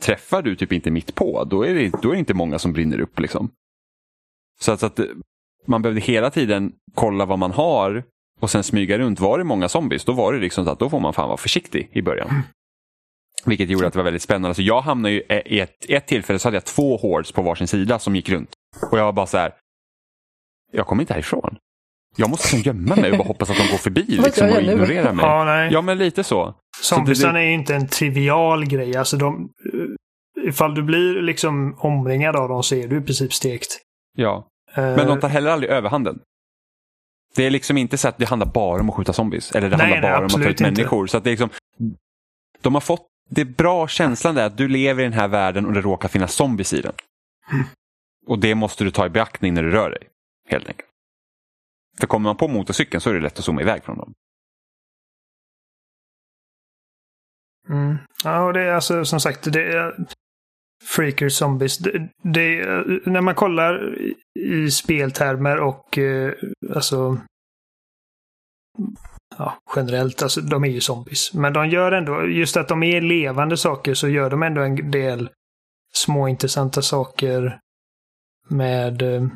träffar 0.00 0.42
du 0.42 0.56
typ 0.56 0.72
inte 0.72 0.90
mitt 0.90 1.14
på, 1.14 1.44
då 1.44 1.66
är 1.66 1.74
det, 1.74 2.02
då 2.02 2.08
är 2.08 2.12
det 2.12 2.18
inte 2.18 2.34
många 2.34 2.58
som 2.58 2.72
brinner 2.72 3.00
upp. 3.00 3.20
liksom. 3.20 3.50
Så 4.60 4.72
att, 4.72 4.80
så 4.80 4.86
att 4.86 5.00
man 5.66 5.82
behövde 5.82 6.00
hela 6.00 6.30
tiden 6.30 6.72
kolla 6.94 7.24
vad 7.24 7.38
man 7.38 7.52
har 7.52 8.04
och 8.40 8.50
sen 8.50 8.62
smyga 8.62 8.98
runt. 8.98 9.20
Var 9.20 9.38
det 9.38 9.44
många 9.44 9.68
zombies, 9.68 10.04
då 10.04 10.12
var 10.12 10.32
det 10.32 10.38
liksom 10.38 10.64
så 10.64 10.70
att 10.70 10.78
då 10.78 10.90
får 10.90 11.00
man 11.00 11.12
fan 11.12 11.28
vara 11.28 11.36
försiktig 11.36 11.88
i 11.92 12.02
början. 12.02 12.42
Vilket 13.44 13.70
gjorde 13.70 13.86
att 13.86 13.92
det 13.92 13.98
var 13.98 14.04
väldigt 14.04 14.22
spännande. 14.22 14.54
Så 14.54 14.62
jag 14.62 14.80
hamnade 14.80 15.14
ju 15.14 15.20
i 15.46 15.60
ett, 15.60 15.86
ett 15.88 16.06
tillfälle 16.06 16.38
så 16.38 16.48
hade 16.48 16.56
jag 16.56 16.64
två 16.64 16.96
hordes 16.96 17.32
på 17.32 17.42
varsin 17.42 17.68
sida 17.68 17.98
som 17.98 18.16
gick 18.16 18.28
runt. 18.28 18.52
Och 18.90 18.98
jag 18.98 19.04
var 19.04 19.12
bara 19.12 19.26
så 19.26 19.38
här, 19.38 19.54
jag 20.72 20.86
kommer 20.86 21.02
inte 21.02 21.12
härifrån. 21.12 21.58
Jag 22.16 22.30
måste 22.30 22.56
gömma 22.56 22.96
mig 22.96 23.10
och 23.10 23.18
bara 23.18 23.28
hoppas 23.28 23.50
att 23.50 23.56
de 23.56 23.70
går 23.70 23.78
förbi 23.78 24.02
liksom, 24.02 24.50
och 24.50 24.62
ignorerar 24.62 25.12
mig. 25.12 25.24
Ja, 25.24 25.44
nej. 25.44 25.72
ja, 25.72 25.82
men 25.82 25.98
lite 25.98 26.24
så. 26.24 26.54
Zombiesarna 26.82 27.32
det... 27.32 27.40
är 27.40 27.44
ju 27.44 27.52
inte 27.52 27.74
en 27.74 27.88
trivial 27.88 28.66
grej. 28.66 28.96
Alltså 28.96 29.16
de, 29.16 29.50
ifall 30.46 30.74
du 30.74 30.82
blir 30.82 31.22
liksom 31.22 31.76
omringad 31.78 32.36
av 32.36 32.48
dem 32.48 32.62
så 32.62 32.74
är 32.74 32.88
du 32.88 32.98
i 32.98 33.00
princip 33.00 33.34
stekt. 33.34 33.78
Ja, 34.16 34.48
uh... 34.78 34.84
men 34.84 35.06
de 35.06 35.20
tar 35.20 35.28
heller 35.28 35.50
aldrig 35.50 35.72
överhanden. 35.72 36.18
Det 37.34 37.46
är 37.46 37.50
liksom 37.50 37.76
inte 37.76 37.98
så 37.98 38.08
att 38.08 38.18
det 38.18 38.24
handlar 38.24 38.46
bara 38.46 38.80
om 38.80 38.90
att 38.90 38.96
skjuta 38.96 39.12
zombies. 39.12 39.52
Eller 39.52 39.70
det 39.70 39.76
nej, 39.76 39.90
handlar 39.90 40.02
bara 40.02 40.12
nej, 40.12 40.34
om 40.34 40.40
att 40.40 40.42
ta 40.42 40.50
ut 40.50 40.60
människor. 40.60 41.06
Så 41.06 41.16
att 41.16 41.24
det 41.24 41.30
är 41.30 41.32
liksom, 41.32 41.50
de 42.62 42.74
har 42.74 42.80
fått, 42.80 43.06
det 43.30 43.44
bra 43.44 43.88
känslan 43.88 44.34
där 44.34 44.46
att 44.46 44.56
du 44.56 44.68
lever 44.68 45.02
i 45.02 45.04
den 45.04 45.12
här 45.12 45.28
världen 45.28 45.66
och 45.66 45.72
det 45.72 45.80
råkar 45.80 46.08
finnas 46.08 46.34
zombies 46.34 46.72
i 46.72 46.80
den. 46.80 46.92
Mm. 47.52 47.64
Och 48.26 48.38
det 48.38 48.54
måste 48.54 48.84
du 48.84 48.90
ta 48.90 49.06
i 49.06 49.08
beaktning 49.08 49.54
när 49.54 49.62
du 49.62 49.70
rör 49.70 49.90
dig. 49.90 50.02
Helt 50.48 50.68
enkelt. 50.68 50.85
För 52.00 52.06
kommer 52.06 52.28
man 52.28 52.36
på 52.36 52.48
motorcykeln 52.48 53.00
så 53.00 53.10
är 53.10 53.14
det 53.14 53.20
lätt 53.20 53.38
att 53.38 53.44
zooma 53.44 53.60
iväg 53.60 53.84
från 53.84 53.98
dem. 53.98 54.12
Mm. 57.68 57.96
Ja, 58.24 58.44
och 58.44 58.52
det 58.52 58.60
är 58.60 58.72
alltså 58.72 59.04
som 59.04 59.20
sagt, 59.20 59.52
det 59.52 59.72
är 59.72 60.06
Freaker 60.84 61.28
Zombies. 61.28 61.78
Det, 61.78 62.08
det, 62.22 62.66
när 63.06 63.20
man 63.20 63.34
kollar 63.34 63.98
i 64.38 64.70
speltermer 64.70 65.60
och 65.60 65.98
eh, 65.98 66.32
alltså 66.74 67.18
ja, 69.38 69.58
generellt, 69.76 70.22
alltså 70.22 70.40
de 70.40 70.64
är 70.64 70.68
ju 70.68 70.80
zombies. 70.80 71.34
Men 71.34 71.52
de 71.52 71.68
gör 71.68 71.92
ändå, 71.92 72.26
just 72.26 72.56
att 72.56 72.68
de 72.68 72.82
är 72.82 73.00
levande 73.00 73.56
saker 73.56 73.94
så 73.94 74.08
gör 74.08 74.30
de 74.30 74.42
ändå 74.42 74.60
en 74.60 74.90
del 74.90 75.30
små 75.94 76.28
intressanta 76.28 76.82
saker 76.82 77.58
med... 78.48 79.02
Eh, 79.02 79.28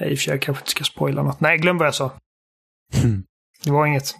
i 0.00 0.04
och 0.04 0.08
för 0.08 0.16
sig, 0.16 0.34
jag 0.34 0.42
kanske 0.42 0.62
inte 0.62 0.70
ska 0.70 0.84
spoila 0.84 1.22
något. 1.22 1.40
Nej, 1.40 1.58
glöm 1.58 1.78
vad 1.78 1.86
jag 1.86 1.94
sa. 1.94 2.12
Det 3.64 3.70
var 3.70 3.86
inget. 3.86 4.14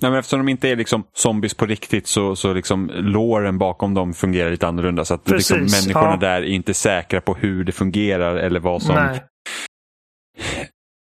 Nej, 0.00 0.10
men 0.10 0.20
eftersom 0.20 0.38
de 0.38 0.48
inte 0.48 0.68
är 0.68 0.76
liksom 0.76 1.04
zombies 1.12 1.54
på 1.54 1.66
riktigt 1.66 2.06
så, 2.06 2.36
så 2.36 2.52
liksom 2.52 2.90
låren 2.94 3.58
bakom 3.58 3.94
dem 3.94 4.14
fungerar 4.14 4.50
lite 4.50 4.68
annorlunda. 4.68 5.04
Så 5.04 5.14
att 5.14 5.30
liksom 5.30 5.58
Precis, 5.58 5.86
människorna 5.86 6.10
ja. 6.10 6.16
där 6.16 6.42
är 6.42 6.46
inte 6.46 6.74
säkra 6.74 7.20
på 7.20 7.34
hur 7.34 7.64
det 7.64 7.72
fungerar 7.72 8.36
eller 8.36 8.60
vad 8.60 8.82
som... 8.82 8.94
Nej. 8.94 9.24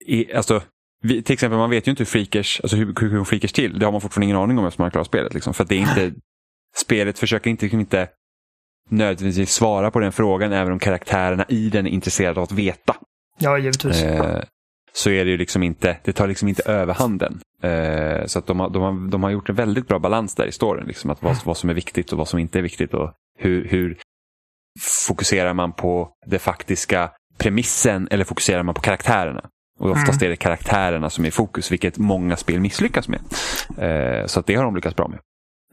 Är, 0.06 0.36
alltså, 0.36 0.62
vi, 1.02 1.24
till 1.24 1.34
exempel, 1.34 1.58
man 1.58 1.70
vet 1.70 1.88
ju 1.88 1.90
inte 1.90 2.02
hur 2.02 2.06
freakers, 2.06 2.62
alltså 2.62 2.78
hur, 2.78 3.10
hur 3.10 3.24
freakers 3.24 3.52
till. 3.54 3.80
Det 3.80 3.86
har 3.86 3.92
man 3.92 4.02
fortfarande 4.02 4.26
ingen 4.26 4.38
aning 4.38 4.60
om 4.60 4.66
eftersom 4.66 4.84
man 4.84 4.86
har 4.86 4.92
klarat 4.92 5.08
spelet. 5.08 5.34
Liksom. 5.34 5.54
För 5.54 5.64
att 5.64 5.70
det 5.70 5.76
är 5.76 5.80
inte, 5.80 6.14
spelet 6.78 7.20
försöker 7.20 7.50
inte, 7.50 7.66
liksom 7.66 7.80
inte 7.80 8.10
nödvändigtvis 8.90 9.52
svara 9.52 9.92
på 9.92 10.00
den 10.00 10.12
frågan 10.12 10.54
även 10.54 10.74
om 10.74 10.80
karaktärerna 10.80 11.46
i 11.50 11.70
den 11.70 11.88
är 11.88 11.92
intresserade 11.92 12.40
av 12.40 12.44
att 12.44 12.52
veta. 12.52 12.96
Ja, 13.40 13.58
givetvis. 13.58 14.04
Eh, 14.04 14.44
så 14.94 15.10
är 15.10 15.26
det 15.26 15.32
ju 15.32 15.38
liksom 15.38 15.64
inte, 15.64 15.98
det 16.04 16.14
tar 16.14 16.28
liksom 16.28 16.48
inte 16.48 16.64
överhanden. 16.64 17.40
Eh, 17.64 18.26
så 18.26 18.40
att 18.40 18.48
de 18.48 18.60
har, 18.60 18.70
de, 18.70 18.82
har, 18.82 19.10
de 19.10 19.24
har 19.24 19.30
gjort 19.30 19.50
en 19.50 19.56
väldigt 19.56 19.88
bra 19.88 20.00
balans 20.00 20.36
där 20.36 20.46
i 20.46 20.52
storyn. 20.52 20.88
Liksom, 20.88 21.10
att 21.10 21.24
vad, 21.24 21.38
vad 21.44 21.58
som 21.58 21.70
är 21.70 21.74
viktigt 21.74 22.12
och 22.12 22.18
vad 22.18 22.28
som 22.28 22.40
inte 22.40 22.60
är 22.60 22.64
viktigt. 22.64 22.94
Och 22.94 23.12
hur, 23.40 23.68
hur 23.68 23.98
fokuserar 25.08 25.54
man 25.54 25.72
på 25.72 26.10
det 26.26 26.40
faktiska 26.40 27.12
premissen 27.38 28.08
eller 28.12 28.24
fokuserar 28.24 28.64
man 28.64 28.76
på 28.76 28.82
karaktärerna? 28.82 29.50
Och 29.80 29.90
oftast 29.90 30.22
är 30.22 30.30
det 30.30 30.36
karaktärerna 30.36 31.10
som 31.10 31.24
är 31.24 31.28
i 31.28 31.32
fokus, 31.32 31.72
vilket 31.72 31.98
många 31.98 32.36
spel 32.36 32.60
misslyckas 32.60 33.08
med. 33.08 33.20
Eh, 33.78 34.26
så 34.26 34.40
att 34.40 34.46
det 34.46 34.56
har 34.56 34.64
de 34.64 34.76
lyckats 34.76 34.96
bra 34.96 35.08
med. 35.08 35.20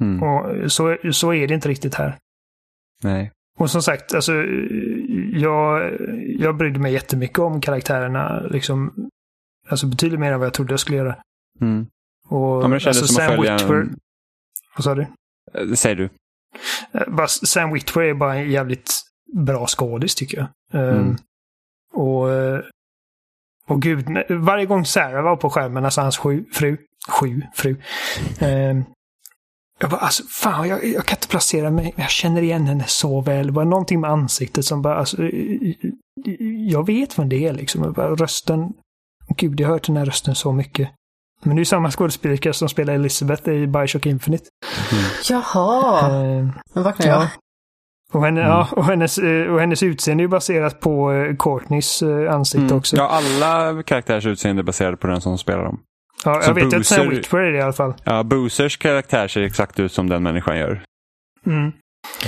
Mm. 0.00 0.22
Och 0.22 0.72
så, 0.72 0.96
så 1.12 1.32
är 1.34 1.48
det 1.48 1.54
inte 1.54 1.68
riktigt 1.68 1.94
här. 1.94 2.16
Nej. 3.02 3.32
Och 3.58 3.70
som 3.70 3.82
sagt, 3.82 4.14
alltså, 4.14 4.32
jag, 5.32 5.92
jag 6.38 6.56
brydde 6.56 6.78
mig 6.80 6.92
jättemycket 6.92 7.38
om 7.38 7.60
karaktärerna. 7.60 8.40
Liksom, 8.40 9.08
alltså 9.68 9.86
betydligt 9.86 10.20
mer 10.20 10.32
än 10.32 10.38
vad 10.38 10.46
jag 10.46 10.54
trodde 10.54 10.72
jag 10.72 10.80
skulle 10.80 10.98
göra. 10.98 11.16
Mm. 11.60 11.86
Och, 12.28 12.38
Ja, 12.38 12.60
men 12.62 12.70
det 12.70 12.80
kändes 12.80 13.02
alltså, 13.02 13.14
som 13.14 13.22
att 13.24 13.28
Sam 13.28 13.36
följa 13.36 13.52
Witwer, 13.56 13.74
en... 13.76 13.96
Vad 14.76 14.84
sa 14.84 14.94
du? 14.94 15.02
Eh, 15.54 15.66
Det 15.66 15.76
säger 15.76 15.96
du. 15.96 16.08
Eh, 16.92 17.26
Sam 17.26 17.72
Witwer 17.72 18.02
är 18.02 18.14
bara 18.14 18.34
en 18.34 18.50
jävligt 18.50 18.90
bra 19.34 19.66
skådis 19.66 20.14
tycker 20.14 20.38
jag. 20.38 20.82
Eh, 20.82 20.96
Mm. 20.96 21.16
Och, 21.94 22.30
eh, 22.32 22.60
och 23.66 23.82
gud, 23.82 24.06
varje 24.30 24.66
gång 24.66 24.84
Sarah 24.84 25.22
var 25.24 25.36
på 25.36 25.50
skärmen, 25.50 25.84
alltså 25.84 26.00
hans 26.00 26.18
sju, 26.18 26.44
fru, 26.52 26.76
sju, 27.08 27.42
fru. 27.54 27.70
eh, 28.40 28.76
jag 29.78 29.90
bara, 29.90 30.00
alltså 30.00 30.22
fan, 30.30 30.68
jag, 30.68 30.84
jag 30.84 31.06
kan 31.06 31.16
inte 31.16 31.28
placera 31.28 31.70
mig, 31.70 31.92
men 31.96 32.02
jag 32.02 32.10
känner 32.10 32.42
igen 32.42 32.66
henne 32.66 32.84
så 32.86 33.20
väl. 33.20 33.46
Det 33.46 33.52
var 33.52 33.64
någonting 33.64 34.00
med 34.00 34.10
ansiktet 34.10 34.64
som 34.64 34.82
bara, 34.82 34.96
alltså, 34.96 35.16
jag 36.68 36.86
vet 36.86 37.18
vem 37.18 37.28
det 37.28 37.46
är 37.46 37.52
liksom. 37.52 37.92
Bara, 37.92 38.14
rösten, 38.14 38.72
gud, 39.36 39.60
jag 39.60 39.68
har 39.68 39.72
hört 39.74 39.86
den 39.86 39.96
här 39.96 40.04
rösten 40.04 40.34
så 40.34 40.52
mycket. 40.52 40.88
Men 41.42 41.56
det 41.56 41.58
är 41.58 41.60
ju 41.60 41.64
samma 41.64 41.90
skådespelerska 41.90 42.52
som 42.52 42.68
spelar 42.68 42.94
Elizabeth 42.94 43.48
i 43.48 43.66
Bioshock 43.66 44.06
Infinite. 44.06 44.44
Jaha, 45.30 46.10
Eh, 46.10 46.46
nu 46.74 46.82
vaknar 46.82 47.06
jag. 47.06 47.22
Ja. 47.22 47.28
Och, 48.12 48.24
henne, 48.24 48.40
ja, 48.40 48.68
och, 48.72 48.84
hennes, 48.84 49.18
eh, 49.18 49.52
och 49.52 49.60
hennes 49.60 49.82
utseende 49.82 50.24
är 50.24 50.28
baserat 50.28 50.80
på 50.80 51.12
eh, 51.12 51.36
Courtneys 51.36 52.02
eh, 52.02 52.34
ansikte 52.34 52.64
Mm. 52.64 52.76
också. 52.76 52.96
Ja, 52.96 53.08
alla 53.08 53.82
karaktärers 53.82 54.26
utseende 54.26 54.60
är 54.62 54.64
baserade 54.64 54.96
på 54.96 55.06
den 55.06 55.20
som 55.20 55.38
spelar 55.38 55.64
dem. 55.64 55.80
Ja, 56.24 56.42
jag 56.46 56.54
vet 56.54 56.74
att 56.74 56.86
Sam 56.86 57.08
Witwer 57.08 57.40
är 57.40 57.52
det 57.52 57.58
i 57.58 57.60
alla 57.62 57.72
fall. 57.72 57.94
Ja, 58.04 58.22
Boozers 58.22 58.76
karaktär 58.76 59.28
ser 59.28 59.40
exakt 59.42 59.80
ut 59.80 59.92
som 59.92 60.08
den 60.08 60.22
människan 60.22 60.58
gör. 60.58 60.82
Mm. 61.46 61.72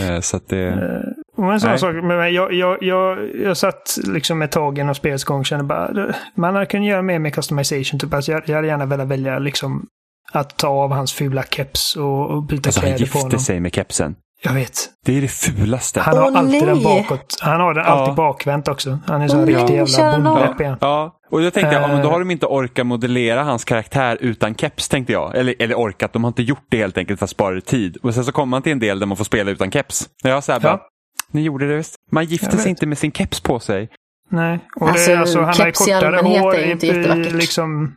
Eh, 0.01 0.21
Så 0.21 0.37
att 0.37 0.49
det... 0.49 0.67
Eh, 0.69 1.45
Och 1.45 1.53
en 1.53 1.61
sån 1.61 1.79
sak 1.79 1.95
med 1.95 2.05
mig, 2.05 2.33
jag, 2.35 2.53
jag, 2.53 2.83
jag, 2.83 3.19
jag 3.37 3.57
satt 3.57 3.99
liksom 4.05 4.43
ett 4.43 4.53
tag 4.53 4.79
genom 4.79 4.95
spelets 4.95 5.25
gång 5.25 5.39
och 5.41 5.47
kände 5.47 5.65
bara, 5.65 6.15
man 6.35 6.55
hade 6.55 6.67
kunnat 6.67 6.87
göra 6.89 7.03
mer 7.03 7.19
med 7.19 7.35
customization. 7.35 8.01
Typ. 8.01 8.15
Alltså 8.15 8.33
jag, 8.33 8.43
jag 8.47 8.55
hade 8.57 8.69
gärna 8.69 8.87
velat 8.87 9.09
välja 9.09 9.39
liksom 9.39 9.87
att 10.33 10.57
ta 10.57 10.69
av 10.69 10.93
hans 10.93 11.13
fula 11.13 11.43
keps 11.43 11.97
och, 11.97 12.31
och 12.31 12.43
byta 12.43 12.69
Alltså 12.69 12.81
han 12.81 12.89
kläder 12.89 12.99
på 12.99 13.03
gifte 13.05 13.19
honom. 13.19 13.39
sig 13.39 13.61
med 13.61 13.75
kepsen. 13.75 14.15
Jag 14.43 14.53
vet. 14.53 14.89
Det 15.05 15.17
är 15.19 15.21
det 15.21 15.29
fulaste. 15.29 16.01
Han 16.01 16.17
har 16.19 16.31
Åh, 16.31 16.39
alltid 16.39 16.63
den 16.67 16.75
nej. 16.77 16.85
bakåt. 16.85 17.37
Han 17.41 17.61
har 17.61 17.75
den 17.75 17.85
Ja. 17.85 17.91
alltid 17.91 18.15
bakvänt 18.15 18.69
också. 18.69 18.99
Han 19.07 19.23
är 19.23 19.29
så 19.29 19.35
Åh, 19.37 19.41
en 19.43 19.47
riktig 19.47 19.75
jävla 19.75 20.55
igen. 20.61 20.77
Ja, 20.81 21.17
och 21.31 21.43
jag 21.43 21.55
tänkte, 21.55 21.75
ja, 21.75 21.87
men 21.89 21.97
då 22.03 22.09
Eh. 22.09 22.13
har 22.13 22.19
de 22.19 22.31
inte 22.31 22.47
orkat 22.47 22.87
modellera 22.87 23.43
hans 23.43 23.65
karaktär 23.65 24.19
utan 24.21 24.55
keps, 24.55 24.89
tänkte 24.89 25.13
jag. 25.13 25.37
Eller, 25.37 25.55
eller 25.59 25.75
orkat, 25.75 26.13
de 26.13 26.25
har 26.25 26.29
inte 26.29 26.43
gjort 26.43 26.65
det 26.69 26.77
helt 26.79 26.99
enkelt 26.99 27.19
för 27.19 27.25
att 27.25 27.31
spara 27.31 27.61
tid. 27.61 27.97
Och 28.03 28.15
sen 28.15 28.25
så 28.25 28.33
kommer 28.33 28.51
man 28.51 28.63
till 28.63 28.73
en 28.73 28.79
del 28.79 28.99
där 29.01 29.07
man 29.07 29.17
får 29.17 29.25
spela 29.25 29.51
utan 29.51 29.71
keps. 29.71 30.09
Jag 30.23 30.45
så 30.45 30.53
här 30.53 30.61
bara, 30.61 30.73
Ja. 30.73 30.89
ni 31.31 31.43
gjorde 31.43 31.69
det 31.69 31.77
visst. 31.77 31.95
Man 32.13 32.25
gifte 32.25 32.47
Jag 32.51 32.61
sig 32.61 32.71
inte 32.71 32.87
med 32.87 32.99
sin 32.99 33.13
keps 33.13 33.41
på 33.41 33.61
sig. 33.61 33.89
Nej. 34.31 34.59
Och 34.77 34.89
Alltså, 34.89 35.11
det, 35.11 35.19
alltså, 35.19 35.39
han 35.39 35.47
har 35.47 35.53
keps 35.55 35.81
i 35.89 35.93
kortare 35.93 36.19
allmänhet 36.19 36.43
hår 36.43 36.55
är 36.55 36.71
inte 36.71 36.87
i, 36.87 36.91
i 36.91 36.97
jättevackert. 36.97 37.33
liksom... 37.33 37.95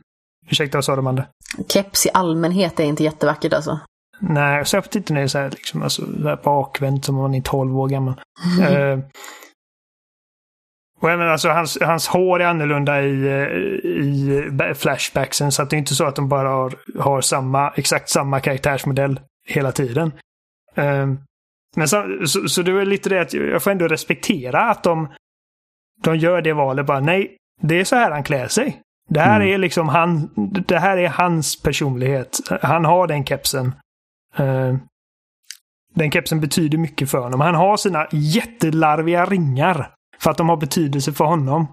Ursäkta, 0.49 0.77
vad 0.77 0.85
sa 0.85 0.93
du 0.95 0.99
Amanda? 0.99 1.25
Keps 1.69 2.05
i 2.05 2.09
allmänhet 2.13 2.79
är 2.79 2.83
inte 2.83 3.03
jättevackert 3.03 3.53
alltså. 3.53 3.79
Nej, 4.19 4.57
det 4.57 5.11
är 5.11 5.27
så 5.27 5.37
här, 5.37 5.49
liksom, 5.49 5.81
alltså, 5.83 6.01
så 6.21 6.27
här 6.27 6.39
bakvänt 6.43 7.05
som 7.05 7.15
om 7.15 7.21
man 7.21 7.35
är 7.35 7.41
12 7.41 7.79
år 7.79 7.87
gammal. 7.87 8.13
Eh, 8.61 8.99
och 10.99 11.11
även 11.11 11.29
alltså 11.29 11.49
hans, 11.49 11.77
hans 11.81 12.07
hår 12.07 12.41
är 12.41 12.45
annorlunda 12.45 13.01
i, 13.01 13.27
eh, 13.27 13.47
i 13.91 14.47
ba- 14.51 14.73
flashbacksen 14.73 15.51
så 15.51 15.61
att 15.63 15.69
det 15.69 15.75
är 15.75 15.77
inte 15.77 15.95
så 15.95 16.05
att 16.05 16.15
de 16.15 16.29
bara 16.29 16.49
har, 16.49 16.73
har 16.99 17.21
samma, 17.21 17.69
exakt 17.75 18.09
samma 18.09 18.39
karaktärsmodell 18.39 19.19
hela 19.47 19.71
tiden. 19.71 20.11
Eh, 20.75 21.07
men 21.75 21.87
så, 21.87 22.17
så, 22.25 22.47
så 22.49 22.61
det 22.61 22.71
är 22.71 22.85
lite 22.85 23.09
det 23.09 23.21
att 23.21 23.33
jag 23.33 23.63
får 23.63 23.71
ändå 23.71 23.87
respektera 23.87 24.61
att 24.61 24.83
de, 24.83 25.07
de 26.03 26.15
gör 26.17 26.41
det 26.41 26.53
valet 26.53 26.85
bara 26.85 26.99
nej, 26.99 27.37
det 27.61 27.79
är 27.79 27.83
så 27.83 27.95
här 27.95 28.11
han 28.11 28.23
klär 28.23 28.47
sig. 28.47 28.79
Det 29.09 29.19
här 29.19 29.35
Mm. 29.41 29.53
är 29.53 29.57
liksom 29.57 29.89
han, 29.89 30.29
det 30.67 30.79
här 30.79 30.97
är 30.97 31.07
hans 31.09 31.61
personlighet. 31.61 32.37
Han 32.61 32.85
har 32.85 33.07
den 33.07 33.25
kepsen. 33.25 33.75
Eh, 34.37 34.75
den 35.95 36.11
kepsen 36.11 36.41
betyder 36.41 36.77
mycket 36.77 37.09
för 37.11 37.19
honom. 37.19 37.41
Han 37.41 37.55
har 37.55 37.77
sina 37.77 38.07
jättelarviga 38.11 39.25
ringar. 39.25 39.89
För 40.19 40.31
att 40.31 40.37
de 40.37 40.49
har 40.49 40.57
betydelse 40.57 41.13
för 41.13 41.25
honom. 41.25 41.67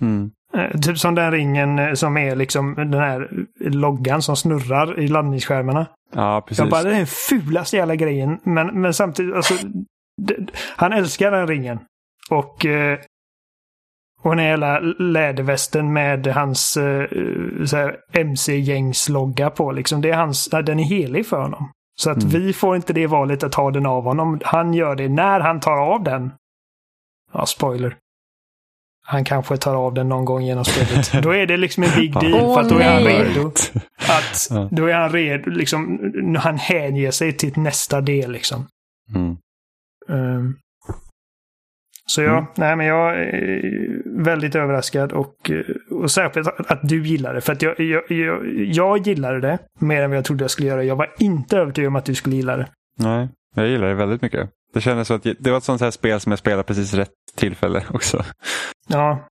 Mm. 0.00 0.30
Eh, 0.54 0.80
typ 0.80 0.98
som 0.98 1.14
den 1.14 1.32
ringen 1.32 1.78
eh, 1.78 1.92
som 1.92 2.16
är 2.16 2.36
liksom 2.36 2.74
den 2.74 2.94
här 2.94 3.46
loggan 3.60 4.22
som 4.22 4.36
snurrar 4.36 5.00
i 5.00 5.08
laddningsskärmarna. 5.08 5.86
Ja, 6.14 6.44
precis. 6.48 6.58
Jag 6.58 6.70
bara, 6.70 6.82
det 6.82 6.90
är 6.90 6.94
den 6.94 7.06
fulaste 7.06 7.76
jävla 7.76 7.96
grejen. 7.96 8.38
Men, 8.42 8.80
men 8.80 8.94
samtidigt, 8.94 9.34
alltså, 9.34 9.54
han 10.76 10.92
älskar 10.92 11.30
den 11.30 11.46
ringen. 11.46 11.78
Och, 12.30 12.66
eh, 12.66 12.98
Och 14.22 14.36
den 14.36 14.44
hela 14.44 14.80
lädervästen 14.98 15.92
med 15.92 16.26
hans 16.26 16.78
MC-gängslogga 18.12 19.50
på. 19.50 19.72
Liksom. 19.72 20.00
Det 20.00 20.10
är 20.10 20.16
hans, 20.16 20.48
den 20.50 20.78
är 20.78 20.84
helig 20.84 21.26
för 21.26 21.42
honom. 21.42 21.70
Så 22.00 22.10
att 22.10 22.22
mm. 22.22 22.28
vi 22.28 22.52
får 22.52 22.76
inte 22.76 22.92
det 22.92 23.06
valet 23.06 23.42
att 23.42 23.52
ta 23.52 23.70
den 23.70 23.86
av 23.86 24.04
honom. 24.04 24.40
Han 24.44 24.74
gör 24.74 24.96
det 24.96 25.08
när 25.08 25.40
han 25.40 25.60
tar 25.60 25.76
av 25.76 26.02
den. 26.02 26.32
Ja, 27.32 27.46
spoiler. 27.46 27.96
Han 29.06 29.24
kanske 29.24 29.56
tar 29.56 29.74
av 29.74 29.94
den 29.94 30.08
någon 30.08 30.24
gång 30.24 30.42
genom 30.42 30.64
spelet. 30.64 31.12
Då 31.22 31.34
är 31.34 31.46
det 31.46 31.56
liksom 31.56 31.82
en 31.82 31.90
big 31.96 32.12
deal. 32.12 32.34
oh, 32.34 32.54
för 32.54 32.60
att 32.60 32.68
då 32.68 32.78
är 32.78 32.94
han 32.94 33.02
redo. 33.02 33.52
Att, 33.96 34.48
då 34.70 34.86
är 34.86 34.94
han 34.94 35.12
redo. 35.12 35.50
Liksom, 35.50 35.98
han 36.38 36.58
hänger 36.58 37.10
sig 37.10 37.32
till 37.32 37.52
nästa 37.56 38.00
del 38.00 38.32
liksom. 38.32 38.66
Mm. 39.14 39.36
Um, 40.08 40.56
så 42.10 42.22
ja, 42.22 42.38
mm. 42.38 42.44
nej 42.56 42.76
men 42.76 42.86
jag 42.86 43.20
är 43.20 44.22
väldigt 44.24 44.54
överraskad 44.54 45.12
och, 45.12 45.50
och 45.90 46.10
särskilt 46.10 46.48
att 46.48 46.88
du 46.88 47.06
gillar 47.06 47.34
det. 47.34 47.40
För 47.40 47.52
att 47.52 47.62
jag, 47.62 47.80
jag, 47.80 48.10
jag, 48.10 48.46
jag 48.54 49.06
gillade 49.06 49.40
det 49.40 49.58
mer 49.78 50.02
än 50.02 50.10
vad 50.10 50.16
jag 50.16 50.24
trodde 50.24 50.44
jag 50.44 50.50
skulle 50.50 50.68
göra. 50.68 50.84
Jag 50.84 50.96
var 50.96 51.14
inte 51.18 51.56
övertygad 51.56 51.88
om 51.88 51.96
att 51.96 52.04
du 52.04 52.14
skulle 52.14 52.36
gilla 52.36 52.56
det. 52.56 52.68
Nej, 52.98 53.28
jag 53.54 53.68
gillar 53.68 53.88
det 53.88 53.94
väldigt 53.94 54.22
mycket. 54.22 54.50
Det 54.74 54.80
kändes 54.80 55.08
som 55.08 55.16
att 55.16 55.22
det 55.38 55.50
var 55.50 55.58
ett 55.58 55.64
sånt 55.64 55.80
här 55.80 55.90
spel 55.90 56.20
som 56.20 56.32
jag 56.32 56.38
spelade 56.38 56.62
precis 56.62 56.94
rätt 56.94 57.10
tillfälle 57.36 57.84
också. 57.90 58.24
Ja. 58.88 59.28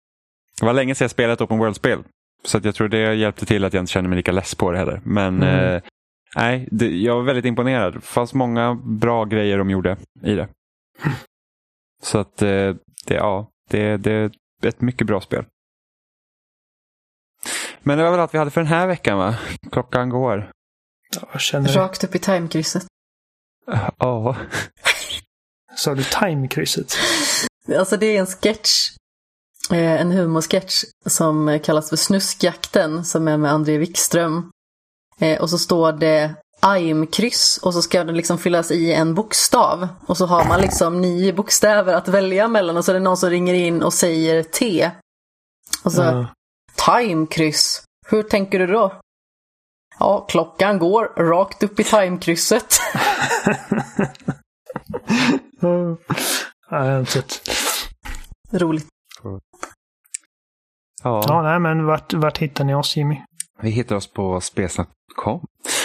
Det 0.59 0.65
var 0.65 0.73
länge 0.73 0.95
sedan 0.95 1.05
jag 1.05 1.11
spelade 1.11 1.33
ett 1.33 1.41
Open 1.41 1.57
World-spel. 1.57 1.99
Så 2.43 2.57
att 2.57 2.65
jag 2.65 2.75
tror 2.75 2.87
det 2.87 3.13
hjälpte 3.13 3.45
till 3.45 3.65
att 3.65 3.73
jag 3.73 3.81
inte 3.81 3.91
kände 3.91 4.09
mig 4.09 4.15
lika 4.15 4.31
less 4.31 4.55
på 4.55 4.71
det 4.71 4.77
heller. 4.77 5.01
Men 5.03 5.35
mm. 5.35 5.75
eh, 5.75 5.81
nej, 6.35 6.67
det, 6.71 6.97
jag 6.97 7.15
var 7.15 7.23
väldigt 7.23 7.45
imponerad. 7.45 7.93
Det 7.93 8.01
fanns 8.01 8.33
många 8.33 8.75
bra 8.83 9.25
grejer 9.25 9.57
de 9.57 9.69
gjorde 9.69 9.97
i 10.23 10.35
det. 10.35 10.47
Så 12.03 12.17
att 12.17 12.41
eh, 12.41 12.75
det, 13.05 13.13
ja, 13.13 13.49
det, 13.69 13.97
det 13.97 14.11
är 14.11 14.31
ett 14.67 14.81
mycket 14.81 15.07
bra 15.07 15.21
spel. 15.21 15.45
Men 17.79 17.97
det 17.97 18.03
var 18.03 18.11
väl 18.11 18.19
allt 18.19 18.33
vi 18.33 18.37
hade 18.37 18.51
för 18.51 18.61
den 18.61 18.67
här 18.67 18.87
veckan 18.87 19.17
va? 19.17 19.35
Klockan 19.71 20.09
går. 20.09 20.51
Jag 21.31 21.41
känner... 21.41 21.69
Rakt 21.69 22.03
upp 22.03 22.15
i 22.15 22.19
timekrysset. 22.19 22.85
Ja. 23.99 24.35
Sa 25.75 25.95
du 25.95 26.03
timekrysset? 26.03 26.93
Alltså 27.77 27.97
det 27.97 28.05
är 28.05 28.19
en 28.19 28.25
sketch. 28.25 28.89
Eh, 29.71 30.01
en 30.01 30.11
humorsketch 30.11 30.83
som 31.05 31.59
kallas 31.63 31.89
för 31.89 31.95
Snuskjakten 31.95 33.05
som 33.05 33.27
är 33.27 33.37
med 33.37 33.51
André 33.51 33.77
Wikström. 33.77 34.51
Eh, 35.19 35.41
och 35.41 35.49
så 35.49 35.57
står 35.57 35.91
det 35.91 36.35
AIM-kryss 36.59 37.57
och 37.57 37.73
så 37.73 37.81
ska 37.81 38.03
det 38.03 38.13
liksom 38.13 38.37
fyllas 38.37 38.71
i 38.71 38.93
en 38.93 39.15
bokstav. 39.15 39.87
Och 40.05 40.17
så 40.17 40.25
har 40.25 40.45
man 40.45 40.61
liksom 40.61 41.01
nio 41.01 41.33
bokstäver 41.33 41.93
att 41.93 42.07
välja 42.07 42.47
mellan 42.47 42.77
och 42.77 42.85
så 42.85 42.91
är 42.91 42.93
det 42.93 42.99
någon 42.99 43.17
som 43.17 43.29
ringer 43.29 43.53
in 43.53 43.83
och 43.83 43.93
säger 43.93 44.43
T. 44.43 44.91
Och 45.83 45.91
så 45.91 46.01
ja. 46.01 46.27
time-kryss. 46.85 47.83
Hur 48.07 48.23
tänker 48.23 48.59
du 48.59 48.67
då? 48.67 48.95
Ja, 49.99 50.25
klockan 50.29 50.79
går 50.79 51.05
rakt 51.05 51.63
upp 51.63 51.79
i 51.79 51.83
time-krysset. 51.83 52.79
ja. 55.59 55.97
Roligt. 58.51 58.87
Ja. 61.03 61.23
ja, 61.27 61.41
nej 61.41 61.59
men 61.59 61.85
vart, 61.85 62.13
vart 62.13 62.37
hittar 62.37 62.63
ni 62.63 62.75
oss 62.75 62.97
Jimmy? 62.97 63.21
Vi 63.61 63.69
hittar 63.69 63.95
oss 63.95 64.13
på 64.13 64.41
spelsnack.com. 64.41 65.41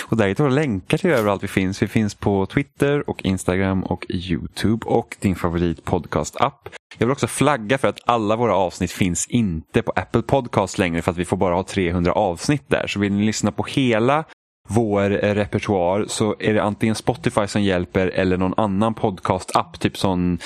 Och 0.07 0.17
där 0.17 0.29
hittar 0.29 0.45
du 0.45 0.51
länkar 0.51 0.99
till 0.99 1.11
överallt 1.11 1.43
vi 1.43 1.49
finns. 1.49 1.83
Vi 1.83 1.89
finns 1.89 2.15
på 2.15 2.47
Twitter 2.47 3.11
och 3.11 3.25
Instagram 3.25 3.83
och 3.85 4.07
Youtube 4.09 4.87
och 4.87 5.17
din 5.21 5.37
favorit 5.37 5.85
podcast-app. 5.85 6.69
Jag 6.99 7.07
vill 7.07 7.13
också 7.13 7.27
flagga 7.27 7.79
för 7.79 7.89
att 7.89 8.01
alla 8.05 8.37
våra 8.37 8.55
avsnitt 8.55 8.93
finns 8.93 9.27
inte 9.27 9.83
på 9.83 9.93
Apple 9.97 10.23
Podcast 10.23 10.79
längre 10.79 11.03
för 11.03 11.11
att 11.11 11.17
vi 11.17 11.25
får 11.25 11.37
bara 11.37 11.55
ha 11.55 11.63
300 11.63 12.13
avsnitt 12.13 12.65
där. 12.67 12.87
Så 12.87 13.01
vill 13.01 13.13
ni 13.13 13.27
lyssna 13.27 13.53
på 13.53 13.65
hela 13.65 14.25
vår 14.69 15.11
repertoar 15.11 16.05
så 16.09 16.37
är 16.39 16.55
det 16.55 16.63
antingen 16.63 16.95
Spotify 16.95 17.47
som 17.47 17.63
hjälper 17.63 18.07
eller 18.07 18.37
någon 18.37 18.55
annan 18.57 18.95
podcast-app, 18.95 19.81
typ 19.81 19.97
sån 19.97 20.39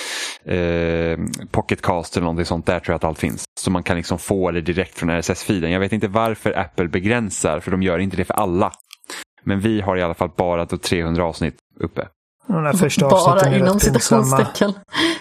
eh, 0.44 1.18
Pocketcast 1.50 2.16
eller 2.16 2.24
någonting 2.24 2.44
sånt. 2.44 2.66
Där 2.66 2.80
tror 2.80 2.92
jag 2.92 2.96
att 2.96 3.04
allt 3.04 3.18
finns. 3.18 3.44
Så 3.60 3.70
man 3.70 3.82
kan 3.82 3.96
liksom 3.96 4.18
få 4.18 4.50
det 4.50 4.60
direkt 4.60 4.98
från 4.98 5.10
RSS-feeden. 5.10 5.70
Jag 5.70 5.80
vet 5.80 5.92
inte 5.92 6.08
varför 6.08 6.58
Apple 6.58 6.88
begränsar, 6.88 7.60
för 7.60 7.70
de 7.70 7.82
gör 7.82 7.98
inte 7.98 8.16
det 8.16 8.24
för 8.24 8.34
alla. 8.34 8.72
Men 9.48 9.60
vi 9.60 9.80
har 9.80 9.96
i 9.96 10.02
alla 10.02 10.14
fall 10.14 10.30
bara 10.36 10.66
300 10.76 11.24
avsnitt 11.24 11.56
uppe. 11.80 12.08
bara 13.08 13.56
inom 13.56 13.80
citationstecken. 13.80 14.72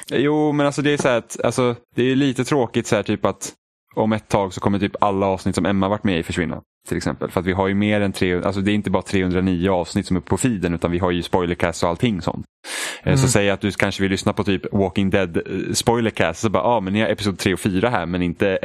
Jo, 0.09 0.51
men 0.51 0.65
alltså 0.65 0.81
det 0.81 0.93
är 0.93 0.97
så 0.97 1.07
här 1.07 1.17
att 1.17 1.37
alltså, 1.43 1.75
det 1.95 2.03
är 2.03 2.15
lite 2.15 2.43
tråkigt 2.43 2.87
så 2.87 2.95
här 2.95 3.03
typ 3.03 3.25
att 3.25 3.53
om 3.97 4.13
ett 4.13 4.27
tag 4.27 4.53
så 4.53 4.61
kommer 4.61 4.79
typ 4.79 4.95
alla 5.01 5.25
avsnitt 5.25 5.55
som 5.55 5.65
Emma 5.65 5.89
varit 5.89 6.03
med 6.03 6.19
i 6.19 6.23
försvinna. 6.23 6.61
Till 6.87 6.97
exempel. 6.97 7.31
För 7.31 7.39
att 7.39 7.45
vi 7.45 7.51
har 7.51 7.67
ju 7.67 7.73
mer 7.73 8.01
än 8.01 8.13
300, 8.13 8.47
alltså 8.47 8.61
det 8.61 8.71
är 8.71 8.73
inte 8.73 8.89
bara 8.89 9.03
309 9.03 9.69
avsnitt 9.69 10.05
som 10.07 10.17
är 10.17 10.21
på 10.21 10.37
feeden 10.37 10.73
utan 10.73 10.91
vi 10.91 10.99
har 10.99 11.11
ju 11.11 11.23
spoilercast 11.23 11.83
och 11.83 11.89
allting 11.89 12.21
sånt. 12.21 12.45
Eh, 13.01 13.07
mm. 13.07 13.17
Så 13.17 13.27
säg 13.27 13.49
att 13.49 13.61
du 13.61 13.71
kanske 13.71 14.01
vill 14.01 14.11
lyssna 14.11 14.33
på 14.33 14.43
typ 14.43 14.73
Walking 14.73 15.09
Dead 15.09 15.37
eh, 15.37 15.73
spoilercast. 15.73 16.39
Så 16.39 16.49
bara, 16.49 16.63
ja 16.63 16.69
ah, 16.69 16.79
men 16.79 16.93
ni 16.93 17.01
har 17.01 17.07
episod 17.07 17.39
3 17.39 17.53
och 17.53 17.59
4 17.59 17.89
här 17.89 18.05
men 18.05 18.21
inte 18.21 18.59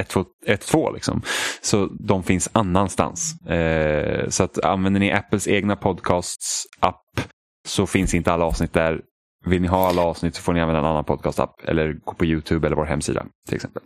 1, 0.46 0.60
2 0.60 0.90
liksom. 0.92 1.22
Så 1.60 1.86
de 1.86 2.22
finns 2.22 2.50
annanstans. 2.52 3.40
Eh, 3.46 4.28
så 4.28 4.44
att 4.44 4.64
använder 4.64 5.00
ni 5.00 5.12
Apples 5.12 5.48
egna 5.48 5.76
podcasts 5.76 6.66
app 6.80 7.20
så 7.68 7.86
finns 7.86 8.14
inte 8.14 8.32
alla 8.32 8.44
avsnitt 8.44 8.72
där. 8.72 9.00
Vill 9.44 9.62
ni 9.62 9.68
ha 9.68 9.88
alla 9.88 10.02
avsnitt 10.02 10.34
så 10.34 10.42
får 10.42 10.52
ni 10.52 10.60
använda 10.60 10.80
en 10.80 10.86
annan 10.86 11.04
podcast-app 11.04 11.64
eller 11.64 11.92
gå 12.04 12.14
på 12.14 12.24
YouTube 12.24 12.66
eller 12.66 12.76
vår 12.76 12.84
hemsida 12.84 13.26
till 13.48 13.56
exempel. 13.56 13.82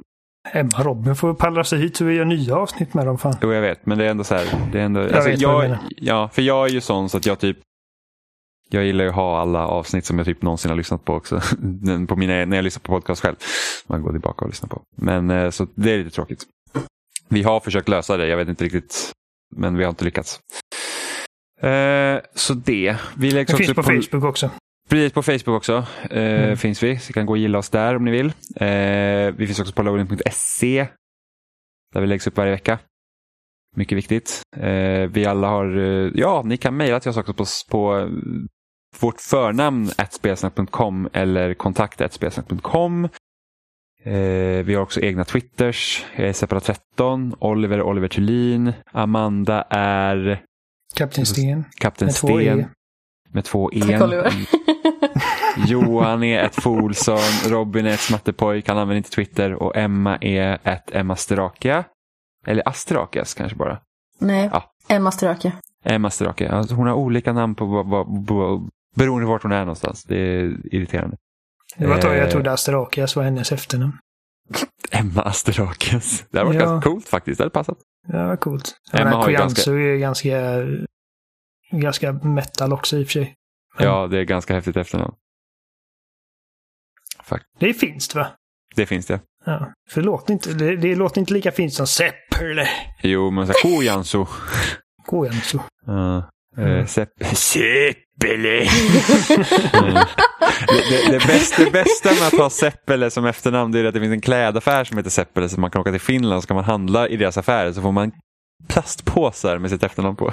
Emma 0.52 0.82
Robin 0.82 1.16
får 1.16 1.35
pallra 1.35 1.64
sig 1.64 1.78
hit 1.78 1.97
så 1.97 2.05
vi 2.05 2.14
gör 2.14 2.24
nya 2.24 2.56
avsnitt 2.56 2.94
med 2.94 3.06
dem. 3.06 3.18
Fan. 3.18 3.36
Jo, 3.43 3.52
jag 3.52 3.62
vet, 3.62 3.86
men 3.86 3.98
det 3.98 4.05
är 4.05 4.09
ändå 4.09 4.24
så 4.24 4.35
här. 4.35 4.47
Det 4.73 4.81
är 4.81 4.85
ändå, 4.85 5.01
jag 5.01 5.12
alltså, 5.12 5.31
vet 5.31 5.40
jag, 5.40 5.52
vad 5.52 5.64
du 5.64 5.68
menar. 5.68 5.82
Ja, 5.97 6.28
för 6.32 6.43
jag 6.43 6.66
är 6.66 6.70
ju 6.70 6.81
sån 6.81 7.09
så 7.09 7.16
att 7.16 7.27
jag 7.27 7.39
typ 7.39 7.59
jag 8.70 8.85
gillar 8.85 9.05
ju 9.05 9.10
att 9.10 9.16
ha 9.16 9.40
alla 9.40 9.66
avsnitt 9.66 10.05
som 10.05 10.18
jag 10.18 10.27
typ 10.27 10.43
någonsin 10.43 10.68
har 10.68 10.77
lyssnat 10.77 11.05
på 11.05 11.14
också. 11.14 11.40
på 12.09 12.16
mina, 12.16 12.44
när 12.44 12.56
jag 12.56 12.62
lyssnar 12.62 12.81
på 12.81 12.93
podcast 12.93 13.23
själv. 13.23 13.36
Man 13.86 14.02
går 14.02 14.12
tillbaka 14.12 14.44
och 14.44 14.51
lyssnar 14.51 14.68
på. 14.68 14.82
Men 14.97 15.31
eh, 15.31 15.51
så 15.51 15.66
det 15.74 15.93
är 15.93 15.98
lite 15.98 16.10
tråkigt. 16.10 16.44
Vi 17.28 17.43
har 17.43 17.60
försökt 17.60 17.89
lösa 17.89 18.16
det, 18.16 18.27
jag 18.27 18.36
vet 18.36 18.48
inte 18.48 18.64
riktigt. 18.64 19.12
Men 19.56 19.77
vi 19.77 19.85
har 19.85 19.90
inte 19.90 20.05
lyckats. 20.05 20.40
Eh, 21.60 22.18
så 22.35 22.55
det. 22.55 22.97
Vi 23.16 23.31
läggs 23.31 23.51
det 23.51 23.56
finns 23.56 23.74
på, 23.74 23.82
på 23.82 23.82
Facebook 23.82 24.24
också. 24.24 24.51
Precis, 24.89 25.13
på 25.13 25.23
Facebook 25.23 25.57
också 25.57 25.87
eh, 26.11 26.45
mm. 26.45 26.57
finns 26.57 26.83
vi. 26.83 26.99
Så 26.99 27.09
ni 27.09 27.13
kan 27.13 27.27
gå 27.27 27.33
och 27.33 27.39
gilla 27.39 27.59
oss 27.59 27.71
där 27.71 27.97
om 27.97 28.05
ni 28.05 28.11
vill. 28.11 28.27
Eh, 28.57 29.35
vi 29.37 29.47
finns 29.47 29.61
också 29.61 29.73
på 29.73 29.83
loading.se. 29.83 30.87
Där 31.95 32.01
vi 32.01 32.07
läggs 32.07 32.27
upp 32.27 32.37
varje 32.37 32.53
vecka. 32.53 32.79
Mycket 33.77 33.99
viktigt. 33.99 34.43
Eh, 34.57 35.11
vi 35.11 35.27
alla 35.27 35.49
har, 35.49 35.77
eh, 35.77 36.11
ja, 36.15 36.43
ni 36.45 36.57
kan 36.57 36.77
mejla 36.77 37.01
till 37.01 37.11
oss 37.11 37.17
också 37.17 37.35
på, 37.35 37.45
på 37.71 37.99
eh, 37.99 38.09
vårt 39.01 39.21
förnamn 39.21 39.91
spelsnack.com 40.11 41.09
eller 41.13 41.55
kontakt 41.55 42.13
spelsnack.com. 42.13 43.09
Eh, 44.03 44.65
vi 44.65 44.75
har 44.75 44.83
också 44.83 45.01
egna 45.01 45.25
Twitters. 45.25 46.05
Jag 46.17 46.29
är 46.29 46.33
Separat13. 46.33 47.37
Oliver 47.39 47.83
Oliver 47.83 48.09
Thulin. 48.09 48.73
Amanda 48.93 49.63
är 49.71 50.43
Kapten 50.95 51.27
Sten. 51.27 51.65
Kapten 51.77 52.13
Sten. 52.13 52.61
E. 52.61 52.69
Med 53.33 53.45
två 53.45 53.73
E. 53.73 53.99
Johan 55.57 56.23
är 56.23 56.43
ett 56.43 56.55
Folson, 56.55 57.19
Robin 57.47 57.87
är 57.87 57.91
ett 57.91 58.01
smattepojk, 58.01 58.69
han 58.69 58.78
använder 58.78 58.97
inte 58.97 59.11
Twitter 59.11 59.53
och 59.53 59.77
Emma 59.77 60.19
är 60.20 60.59
ett 60.65 60.95
Emma 60.95 61.16
Strakia. 61.16 61.85
Eller 62.47 62.69
Astrakias 62.69 63.35
kanske 63.35 63.57
bara. 63.57 63.78
Nej, 64.19 64.49
ja. 64.53 64.70
Emma 64.89 65.11
Strakia. 65.11 65.53
Emma 65.85 66.11
Strakia. 66.11 66.53
Alltså 66.53 66.74
hon 66.74 66.87
har 66.87 66.95
olika 66.95 67.33
namn 67.33 67.55
på, 67.55 67.85
på, 67.85 68.24
på, 68.28 68.69
beroende 68.97 69.27
på 69.27 69.33
vart 69.33 69.43
hon 69.43 69.53
är 69.53 69.61
någonstans. 69.61 70.05
Det 70.05 70.16
är 70.16 70.74
irriterande. 70.74 71.16
Det 71.77 71.87
var 71.87 71.95
ett 71.97 72.03
tag 72.03 72.16
jag 72.16 72.31
trodde 72.31 72.53
Astrakias 72.53 73.16
var 73.16 73.23
hennes 73.23 73.53
efternamn. 73.53 73.99
Emma 74.91 75.23
Asterakias. 75.23 76.24
Det 76.31 76.39
hade 76.39 76.49
varit 76.49 76.61
ja. 76.61 76.66
ganska 76.66 76.91
coolt 76.91 77.09
faktiskt. 77.09 77.39
Det 77.39 77.45
hade 77.45 77.53
passat. 77.53 77.78
Ja, 78.09 78.19
det 78.19 78.27
var 78.27 78.37
coolt. 78.37 78.73
Emma 78.93 79.11
har 79.11 79.31
ganska... 79.31 79.70
är 79.70 79.97
ganska, 79.97 80.62
ganska 81.70 82.12
metal 82.12 82.73
också 82.73 82.97
i 82.97 83.03
och 83.03 83.07
för 83.07 83.12
sig. 83.12 83.35
Men... 83.78 83.87
Ja, 83.87 84.07
det 84.07 84.19
är 84.19 84.24
ganska 84.24 84.55
häftigt 84.55 84.77
efternamn. 84.77 85.15
Fakt. 87.28 87.44
Det 87.59 87.69
är 87.69 87.73
finskt 87.73 88.15
va? 88.15 88.27
Det 88.77 88.86
finns 88.86 89.07
det. 89.07 89.20
Ja, 89.44 89.73
för 89.90 90.01
det 90.01 90.07
låter 90.07 90.32
inte, 90.32 90.53
det, 90.53 90.77
det 90.77 90.94
låter 90.94 91.20
inte 91.20 91.32
lika 91.32 91.53
fint 91.53 91.73
som 91.73 91.86
Seppele. 91.86 92.69
Jo, 93.03 93.31
men 93.31 93.47
såhär 93.47 93.62
Kojansu. 93.62 94.24
Kojansu. 95.07 95.59
Ja. 95.86 96.31
Mm. 96.59 96.86
Seppele. 96.86 98.61
mm. 99.73 99.94
det, 100.66 100.82
det, 100.90 101.11
det, 101.11 101.27
bästa, 101.27 101.65
det 101.65 101.70
bästa 101.70 102.09
med 102.09 102.27
att 102.27 102.39
ha 102.39 102.51
Seppele 102.51 103.11
som 103.11 103.27
efternamn 103.27 103.74
är 103.74 103.85
att 103.85 103.94
det 103.94 104.01
finns 104.01 104.12
en 104.12 104.20
klädaffär 104.20 104.85
som 104.85 104.97
heter 104.97 105.11
Seppele 105.11 105.48
så 105.48 105.61
man 105.61 105.70
kan 105.70 105.81
åka 105.81 105.90
till 105.90 106.01
Finland 106.01 106.36
och 106.36 106.43
så 106.43 106.47
kan 106.47 106.55
man 106.55 106.65
handla 106.65 107.09
i 107.09 107.16
deras 107.16 107.39
affärer 107.39 107.73
så 107.73 107.82
får 107.82 107.93
man 107.93 108.12
plastpåsar 108.69 109.59
med 109.59 109.70
sitt 109.70 109.82
efternamn 109.82 110.16
på. 110.16 110.32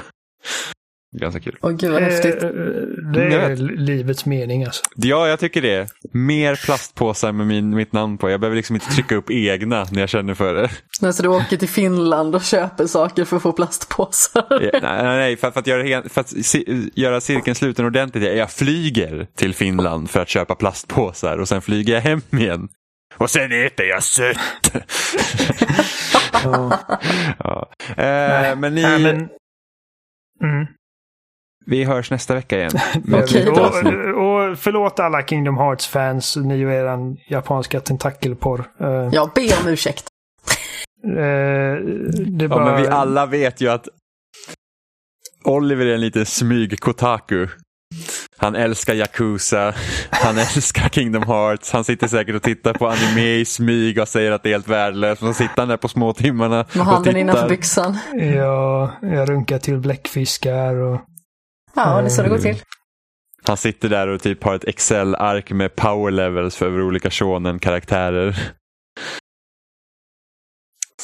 Ganska 1.14 1.40
kul. 1.42 1.58
Åh 1.62 1.72
gud 1.72 1.92
vad 1.92 2.02
häftigt. 2.04 2.44
Eh, 2.44 2.50
Det 3.14 3.24
är 3.24 3.50
vet. 3.50 3.60
livets 3.60 4.26
mening 4.26 4.64
alltså. 4.64 4.82
Ja, 4.96 5.28
jag 5.28 5.40
tycker 5.40 5.62
det. 5.62 5.88
Mer 6.14 6.56
plastpåsar 6.66 7.32
med 7.32 7.48
min, 7.48 7.76
mitt 7.76 7.94
namn 7.94 8.18
på. 8.18 8.30
Jag 8.30 8.40
behöver 8.40 8.56
liksom 8.56 8.76
inte 8.76 8.90
trycka 8.92 9.16
upp 9.16 9.32
egna 9.32 9.86
när 9.92 10.00
jag 10.00 10.10
känner 10.10 10.34
för 10.34 10.54
det. 10.54 10.70
Men 11.02 11.14
så 11.14 11.24
du 11.24 11.30
åker 11.30 11.58
till 11.58 11.70
Finland 11.70 12.36
och 12.36 12.42
köper 12.44 12.88
saker 12.88 13.26
för 13.26 13.36
att 13.38 13.44
få 13.44 13.52
plastpåsar. 13.52 14.46
Eh, 14.64 14.70
nej, 14.82 14.82
nej, 14.82 15.18
nej 15.18 15.38
för, 15.38 15.52
för, 15.52 15.60
att 15.60 15.68
göra, 15.68 16.10
för 16.10 16.22
att 16.22 16.34
göra 16.96 17.22
cirkeln 17.22 17.56
sluten 17.56 17.86
ordentligt. 17.86 18.38
Jag 18.38 18.52
flyger 18.52 19.28
till 19.36 19.54
Finland 19.54 20.10
för 20.10 20.20
att 20.20 20.30
köpa 20.30 20.56
plastpåsar 20.56 21.38
och 21.38 21.48
sen 21.48 21.62
flyger 21.62 21.94
jag 21.94 22.02
hem 22.02 22.22
igen. 22.32 22.68
Och 23.18 23.30
sen 23.30 23.52
äter 23.52 23.86
jag 23.86 24.04
sött. 24.04 24.38
Ja. 26.46 26.80
ja. 27.40 27.70
eh, 28.04 28.56
men 28.56 28.76
ni, 28.76 28.82
Nej, 28.82 29.00
men... 29.04 29.16
Mm. 29.16 30.68
Vi 31.66 31.84
hörs 31.84 32.12
nästa 32.12 32.34
vecka 32.36 32.58
igen. 32.58 32.72
med 33.04 33.20
avsnitt. 33.24 33.48
och, 33.48 33.58
och 33.62 34.58
förlåt 34.60 35.00
alla 35.00 35.22
Kingdom 35.24 35.58
Hearts-fans, 35.58 36.36
ni 36.36 36.66
och 36.66 36.72
eran 36.72 37.18
japanska 37.30 37.80
tentakelporr. 37.80 38.60
Uh, 38.82 39.10
Ja, 39.12 39.32
be 39.36 39.42
om 39.64 39.68
ursäkt. 39.68 40.06
det 41.04 41.22
är 41.22 41.82
Ja, 42.42 42.48
bara... 42.48 42.66
men 42.66 42.82
vi 42.82 42.88
alla 42.88 43.26
vet 43.26 43.62
ju 43.62 43.70
att 43.70 43.88
Oliver 45.46 45.86
är 45.86 45.94
en 45.94 46.02
liten 46.02 46.26
smyg-kotaku. 46.26 47.48
Han 48.38 48.56
älskar 48.56 48.94
Yakuza, 48.94 49.74
han 50.10 50.38
älskar 50.38 50.90
Kingdom 50.90 51.24
Hearts, 51.24 51.72
han 51.72 51.84
sitter 51.84 52.08
säkert 52.08 52.36
och 52.36 52.42
tittar 52.44 52.74
på 52.74 52.88
anime 52.88 53.36
i 53.36 53.46
smyg 53.46 54.00
och 54.00 54.08
säger 54.08 54.32
att 54.32 54.44
det 54.44 54.50
är 54.50 54.54
helt 54.54 54.68
värdelöst. 54.68 55.22
Och 55.22 55.28
så 55.28 55.34
sitter 55.34 55.56
han 55.62 55.68
där 55.68 55.78
på 55.78 55.88
små 55.88 56.14
timmarna 56.14 56.56
Med 56.56 56.66
och 56.82 56.86
handen 56.86 57.18
innanför 57.18 57.42
tittar. 57.42 57.50
byxan. 57.56 57.98
Ja, 58.14 58.92
jag 59.02 59.30
runkar 59.30 59.60
till 59.60 59.78
bläckfiskar 59.78 60.76
och... 60.76 61.02
Ja, 61.76 62.02
det 62.02 62.08
är 62.08 62.10
så 62.10 62.22
det 62.22 62.30
går 62.30 62.38
till. 62.38 62.62
Han 63.44 63.58
sitter 63.58 63.90
där 63.90 64.08
och 64.08 64.22
typ 64.22 64.44
har 64.44 64.56
ett 64.56 64.64
Excel-ark 64.64 65.52
med 65.52 65.76
power 65.76 66.12
levels 66.12 66.56
för 66.56 66.82
olika 66.82 67.10
shonen-karaktärer. 67.10 68.30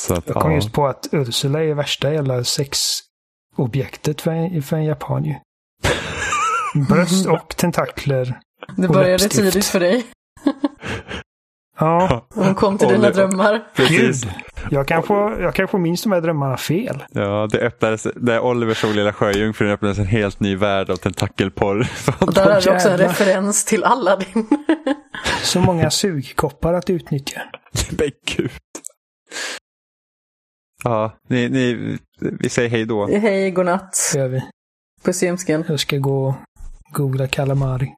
Att, 0.10 0.28
Jag 0.28 0.36
kom 0.36 0.52
ja. 0.52 0.56
just 0.56 0.74
på 0.74 0.88
att 0.88 1.08
Ursula 1.12 1.64
är 1.64 1.74
värsta 1.74 2.14
jävla 2.14 2.44
sexobjektet 2.44 4.22
för 4.22 4.32
en, 4.32 4.64
för 4.64 4.78
en 4.78 4.86
japan 4.86 5.26
ju. 5.26 5.36
Bröst 6.90 7.26
och 7.28 7.56
tentakler. 7.58 8.40
Det 8.78 8.88
började 8.88 9.12
läppstift. 9.12 9.36
tidigt 9.36 9.66
för 9.66 9.80
dig. 9.80 10.06
Ja, 11.80 12.28
Hon 12.34 12.56
kom 12.56 12.78
till 12.78 12.88
dina 12.88 13.10
drömmar. 13.10 13.64
Precis. 13.76 14.24
gud. 14.24 14.34
Jag 14.70 14.88
kanske, 14.88 15.14
jag 15.14 15.56
kanske 15.56 15.78
minns 15.78 16.04
de 16.04 16.12
här 16.12 16.22
drömmarna 16.22 16.58
fel. 16.58 17.04
Ja, 17.12 17.48
det 17.52 17.60
öppnades, 17.60 18.08
där 18.16 18.40
Oliver 18.40 18.74
såg 18.74 18.96
Lilla 18.96 19.14
Sjöjungfrun 19.14 19.72
öppnades 19.72 20.00
en 20.00 20.06
helt 20.06 20.40
ny 20.40 20.56
värld 20.56 20.90
av 20.90 20.96
tentakelporr. 20.96 21.88
Och 22.20 22.34
där 22.34 22.50
är 22.50 22.62
det 22.62 22.72
också 22.72 22.90
en 22.90 22.98
referens 22.98 23.66
till 23.66 23.84
Aladdin. 23.84 24.48
Så 25.44 25.60
många 25.60 25.90
sugkoppar 25.92 26.74
att 26.74 26.90
utnyttja. 26.90 27.42
Men 27.90 28.12
gud. 28.36 28.52
Ja, 30.84 31.12
ni, 31.30 31.50
ni, 31.50 31.98
vi 32.20 32.50
säger 32.50 32.70
hej 32.70 32.86
då. 32.86 33.08
Hej, 33.08 33.52
godnatt. 33.52 33.96
Så 33.96 34.18
gör 34.18 34.28
vi. 34.28 34.44
Puss 35.04 35.24
i. 35.24 35.38
Jag 35.68 35.80
ska 35.80 35.98
gå 35.98 36.28
och 36.28 36.36
googla 36.94 37.28
calamari. 37.28 37.94